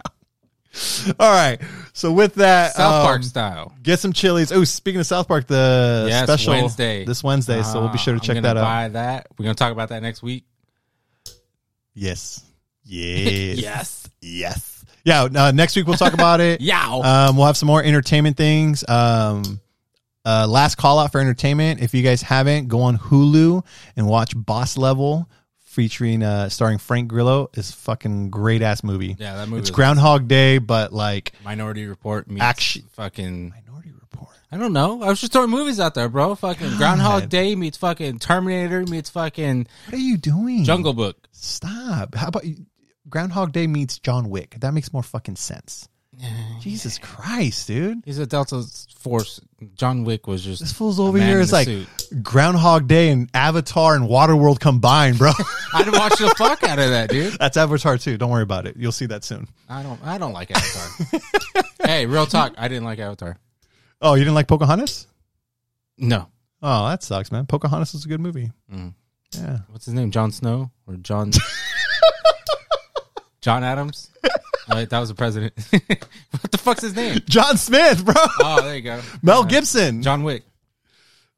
All 1.19 1.31
right. 1.33 1.61
So 1.93 2.13
with 2.13 2.35
that, 2.37 2.75
South 2.75 2.95
um, 2.95 3.03
Park 3.07 3.23
style. 3.25 3.75
Get 3.83 3.99
some 3.99 4.13
Chili's. 4.13 4.53
Oh, 4.53 4.65
speaking 4.65 5.01
of 5.01 5.07
South 5.07 5.27
Park, 5.29 5.47
the 5.47 6.07
Yes, 6.09 6.25
special 6.25 6.53
Wednesday. 6.55 7.05
this 7.05 7.23
Wednesday. 7.25 7.63
so 7.63 7.81
we'll 7.81 7.89
be 7.91 7.99
sure 7.99 8.15
to 8.15 8.21
Ah, 8.21 8.25
check 8.25 8.43
that 8.43 8.57
out. 8.57 8.63
Buy 8.65 8.89
that. 8.91 9.27
We're 9.39 9.45
gonna 9.45 9.55
talk 9.55 9.73
about 9.73 9.89
that 9.91 10.03
next 10.03 10.23
week. 10.23 10.45
Yes. 11.95 12.45
Yes. 12.83 13.59
Yes. 13.61 14.09
Yes. 14.21 14.85
Yeah. 15.05 15.23
Uh, 15.23 15.53
next 15.53 15.77
week 15.77 15.87
we'll 15.87 15.97
talk 15.97 16.13
about 16.13 16.41
it. 16.41 16.61
yeah. 16.63 16.85
Um, 16.93 17.37
we'll 17.37 17.47
have 17.47 17.57
some 17.57 17.69
more 17.69 17.81
entertainment 17.85 18.37
things. 18.37 18.83
Um, 18.89 19.61
uh, 20.25 20.47
last 20.49 20.77
call 20.77 20.99
out 20.99 21.13
for 21.13 21.21
entertainment. 21.21 21.81
If 21.81 21.95
you 21.95 22.03
guys 22.03 22.23
haven't, 22.23 22.69
go 22.69 22.83
on 22.83 22.99
Hulu 22.99 23.65
and 23.97 24.07
watch 24.07 24.33
Boss 24.37 24.77
Level, 24.77 25.29
featuring 25.61 26.23
uh, 26.23 26.49
starring 26.49 26.79
Frank 26.79 27.09
Grillo. 27.09 27.49
is 27.55 27.71
fucking 27.73 28.31
great 28.31 28.63
ass 28.63 28.83
movie. 28.83 29.17
yeah, 29.19 29.37
that 29.37 29.49
movie. 29.49 29.61
it's 29.61 29.71
Groundhog 29.71 30.29
Day, 30.29 30.59
but 30.59 30.93
like 30.93 31.33
Minority 31.45 31.87
Report 31.87 32.29
meets 32.29 32.43
Action- 32.43 32.89
fucking. 32.93 33.51
Minority 33.51 33.93
Report. 33.93 34.29
I 34.53 34.57
don't 34.57 34.73
know. 34.73 35.01
I 35.03 35.09
was 35.09 35.21
just 35.21 35.33
throwing 35.33 35.51
movies 35.51 35.79
out 35.79 35.95
there, 35.95 36.09
bro. 36.09 36.35
Fucking 36.35 36.77
Groundhog 36.77 37.29
Day 37.29 37.55
meets 37.55 37.79
fucking 37.79 38.19
Terminator 38.19 38.85
meets 38.85 39.09
fucking 39.11 39.67
What 39.87 39.95
are 39.95 39.97
you 39.97 40.17
doing? 40.17 40.65
Jungle 40.65 40.93
Book. 40.93 41.29
Stop. 41.31 42.15
How 42.17 42.29
about 42.29 42.45
you? 42.45 42.67
Groundhog 43.09 43.53
Day 43.53 43.67
meets 43.67 43.99
John 44.01 44.29
Wick? 44.29 44.57
That 44.61 44.75
makes 44.75 44.93
more 44.93 45.03
fucking 45.03 45.37
sense. 45.37 45.89
Jesus 46.61 46.99
Christ, 46.99 47.67
dude. 47.67 48.03
He's 48.05 48.19
a 48.19 48.27
Delta 48.27 48.65
Force. 48.99 49.41
John 49.75 50.05
Wick 50.05 50.27
was 50.27 50.43
just 50.43 50.61
This 50.61 50.73
fool's 50.73 51.01
over 51.01 51.19
here 51.19 51.41
is 51.41 51.53
like. 51.53 51.69
Groundhog 52.23 52.89
Day 52.89 53.11
and 53.11 53.31
Avatar 53.33 53.95
and 53.95 54.09
Waterworld 54.09 54.61
combined, 54.61 55.19
bro. 55.19 55.33
I'd 55.75 55.91
watch 55.93 56.19
the 56.19 56.35
fuck 56.37 56.63
out 56.65 56.79
of 56.79 56.91
that, 56.91 57.09
dude. 57.11 57.33
That's 57.41 57.57
Avatar 57.57 57.99
too. 57.99 58.17
Don't 58.19 58.31
worry 58.31 58.43
about 58.43 58.67
it. 58.67 58.77
You'll 58.77 58.93
see 58.93 59.07
that 59.07 59.25
soon. 59.25 59.49
I 59.69 59.83
don't. 59.83 60.01
I 60.05 60.19
don't 60.19 60.33
like 60.33 60.51
Avatar. 60.51 61.63
hey, 61.85 62.07
real 62.07 62.27
talk. 62.27 62.55
I 62.59 62.69
didn't 62.69 62.85
like 62.85 62.99
Avatar. 62.99 63.39
Oh, 64.03 64.15
you 64.15 64.21
didn't 64.21 64.35
like 64.35 64.49
Pocahontas? 64.49 65.07
No. 65.99 66.29
Oh, 66.63 66.89
that 66.89 67.03
sucks, 67.03 67.31
man. 67.31 67.47
Pocahontas 67.47 67.95
is 67.95 68.05
a 68.05 68.09
good 68.09 68.21
movie. 68.21 68.51
Mm. 68.73 68.95
Yeah. 69.35 69.59
What's 69.69 69.85
his 69.87 69.95
name? 69.95 70.11
Jon 70.11 70.33
Snow 70.33 70.71
or 70.87 70.97
John? 70.97 71.33
John 73.41 73.65
Adams. 73.65 74.11
That 74.71 74.99
was 75.01 75.09
the 75.09 75.15
president. 75.15 75.53
what 75.71 76.51
the 76.51 76.59
fuck's 76.59 76.83
his 76.83 76.95
name? 76.97 77.19
John 77.27 77.57
Smith, 77.57 78.05
bro. 78.05 78.15
Oh, 78.41 78.61
there 78.63 78.77
you 78.77 78.83
go. 78.83 79.01
Mel 79.23 79.41
Uh, 79.41 79.45
Gibson. 79.45 80.03
John 80.03 80.23
Wick. 80.23 80.43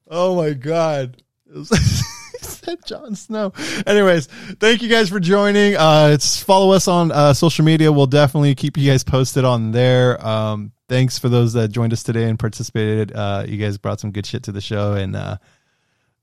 Oh 0.08 0.36
my 0.36 0.52
god. 0.52 1.22
It 1.48 1.54
was- 1.56 1.70
He 2.42 2.46
said 2.46 2.78
Jon 2.86 3.14
Snow. 3.16 3.52
Anyways, 3.86 4.26
thank 4.60 4.82
you 4.82 4.88
guys 4.88 5.08
for 5.08 5.18
joining. 5.20 5.76
Uh 5.76 6.10
it's 6.12 6.42
follow 6.42 6.72
us 6.72 6.86
on 6.88 7.10
uh 7.12 7.34
social 7.34 7.64
media. 7.64 7.90
We'll 7.92 8.06
definitely 8.06 8.54
keep 8.54 8.76
you 8.76 8.88
guys 8.90 9.02
posted 9.04 9.44
on 9.44 9.70
there. 9.72 10.24
Um 10.24 10.72
thanks 10.88 11.18
for 11.18 11.28
those 11.28 11.52
that 11.54 11.68
joined 11.72 11.92
us 11.92 12.02
today 12.04 12.28
and 12.28 12.38
participated. 12.38 13.12
Uh 13.14 13.44
you 13.48 13.56
guys 13.58 13.78
brought 13.78 14.00
some 14.00 14.10
good 14.12 14.26
shit 14.26 14.44
to 14.44 14.52
the 14.52 14.60
show 14.60 14.94
and 14.94 15.14
uh 15.16 15.36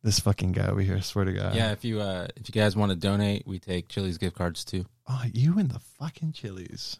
this 0.03 0.19
fucking 0.19 0.53
guy 0.53 0.67
over 0.67 0.81
here, 0.81 0.95
I 0.97 1.01
swear 1.01 1.25
to 1.25 1.33
God. 1.33 1.55
Yeah, 1.55 1.71
if 1.71 1.83
you 1.83 1.99
uh 1.99 2.27
if 2.35 2.47
you 2.47 2.53
guys 2.53 2.75
want 2.75 2.91
to 2.91 2.95
donate, 2.95 3.45
we 3.45 3.59
take 3.59 3.89
Chili's 3.89 4.17
gift 4.17 4.35
cards 4.35 4.63
too. 4.63 4.85
Oh, 5.07 5.23
you 5.33 5.57
and 5.59 5.69
the 5.69 5.79
fucking 5.79 6.33
Chili's. 6.33 6.99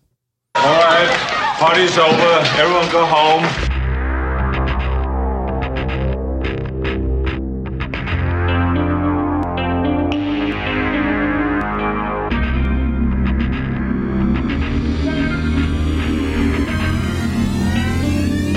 All 0.56 0.64
right, 0.64 1.10
party's 1.60 1.98
over. 1.98 2.44
Everyone 2.58 2.92
go 2.92 3.06
home. 3.06 3.46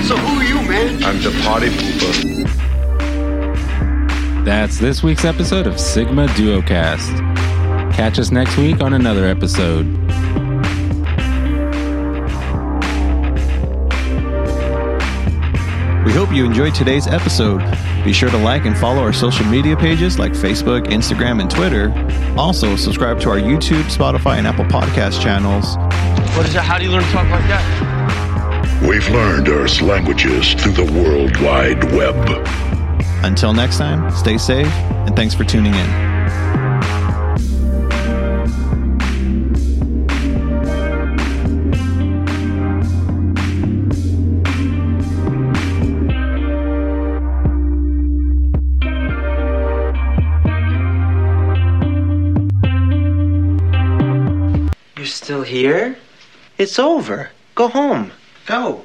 So 0.03 0.17
who 0.17 0.41
are 0.41 0.45
you, 0.45 0.57
man? 0.69 1.05
I'm 1.05 1.23
the 1.23 1.31
party 1.45 1.69
pooper. 1.69 2.62
That's 4.45 4.77
this 4.77 5.05
week's 5.05 5.25
episode 5.25 5.69
of 5.69 5.79
Sigma 5.79 6.27
Duocast. 6.27 7.17
Catch 7.95 8.19
us 8.19 8.33
next 8.33 8.57
week 8.57 8.81
on 8.81 8.93
another 8.93 9.25
episode. 9.25 9.87
We 16.05 16.13
hope 16.13 16.33
you 16.33 16.45
enjoyed 16.45 16.75
today's 16.75 17.07
episode. 17.07 17.61
Be 18.05 18.13
sure 18.13 18.31
to 18.31 18.37
like 18.37 18.65
and 18.65 18.77
follow 18.77 19.01
our 19.01 19.13
social 19.13 19.47
media 19.47 19.77
pages 19.77 20.19
like 20.19 20.33
Facebook, 20.33 20.87
Instagram, 20.87 21.41
and 21.41 21.49
Twitter. 21.49 21.93
Also, 22.37 22.75
subscribe 22.75 23.21
to 23.21 23.31
our 23.31 23.39
YouTube, 23.39 23.85
Spotify, 23.85 24.39
and 24.39 24.47
Apple 24.49 24.65
Podcast 24.65 25.23
channels. 25.23 25.77
What 26.37 26.47
is 26.49 26.55
that? 26.55 26.65
How 26.65 26.79
do 26.79 26.85
you 26.85 26.91
learn 26.91 27.05
to 27.05 27.11
talk 27.13 27.31
like 27.31 27.47
that? 27.47 28.83
We've 28.89 29.09
learned 29.11 29.49
Earth's 29.49 29.81
languages 29.81 30.55
through 30.55 30.73
the 30.73 30.93
World 30.93 31.37
Wide 31.37 31.85
Web. 31.93 32.82
Until 33.25 33.53
next 33.55 33.79
time, 33.79 34.11
stay 34.11 34.37
safe, 34.37 34.67
and 35.07 35.15
thanks 35.15 35.33
for 35.33 35.45
tuning 35.45 35.73
in. 35.73 36.13
You're 54.97 55.07
still 55.07 55.43
here? 55.43 55.97
It's 56.59 56.79
over. 56.79 57.31
Go 57.55 57.69
home. 57.69 58.11
Go. 58.47 58.85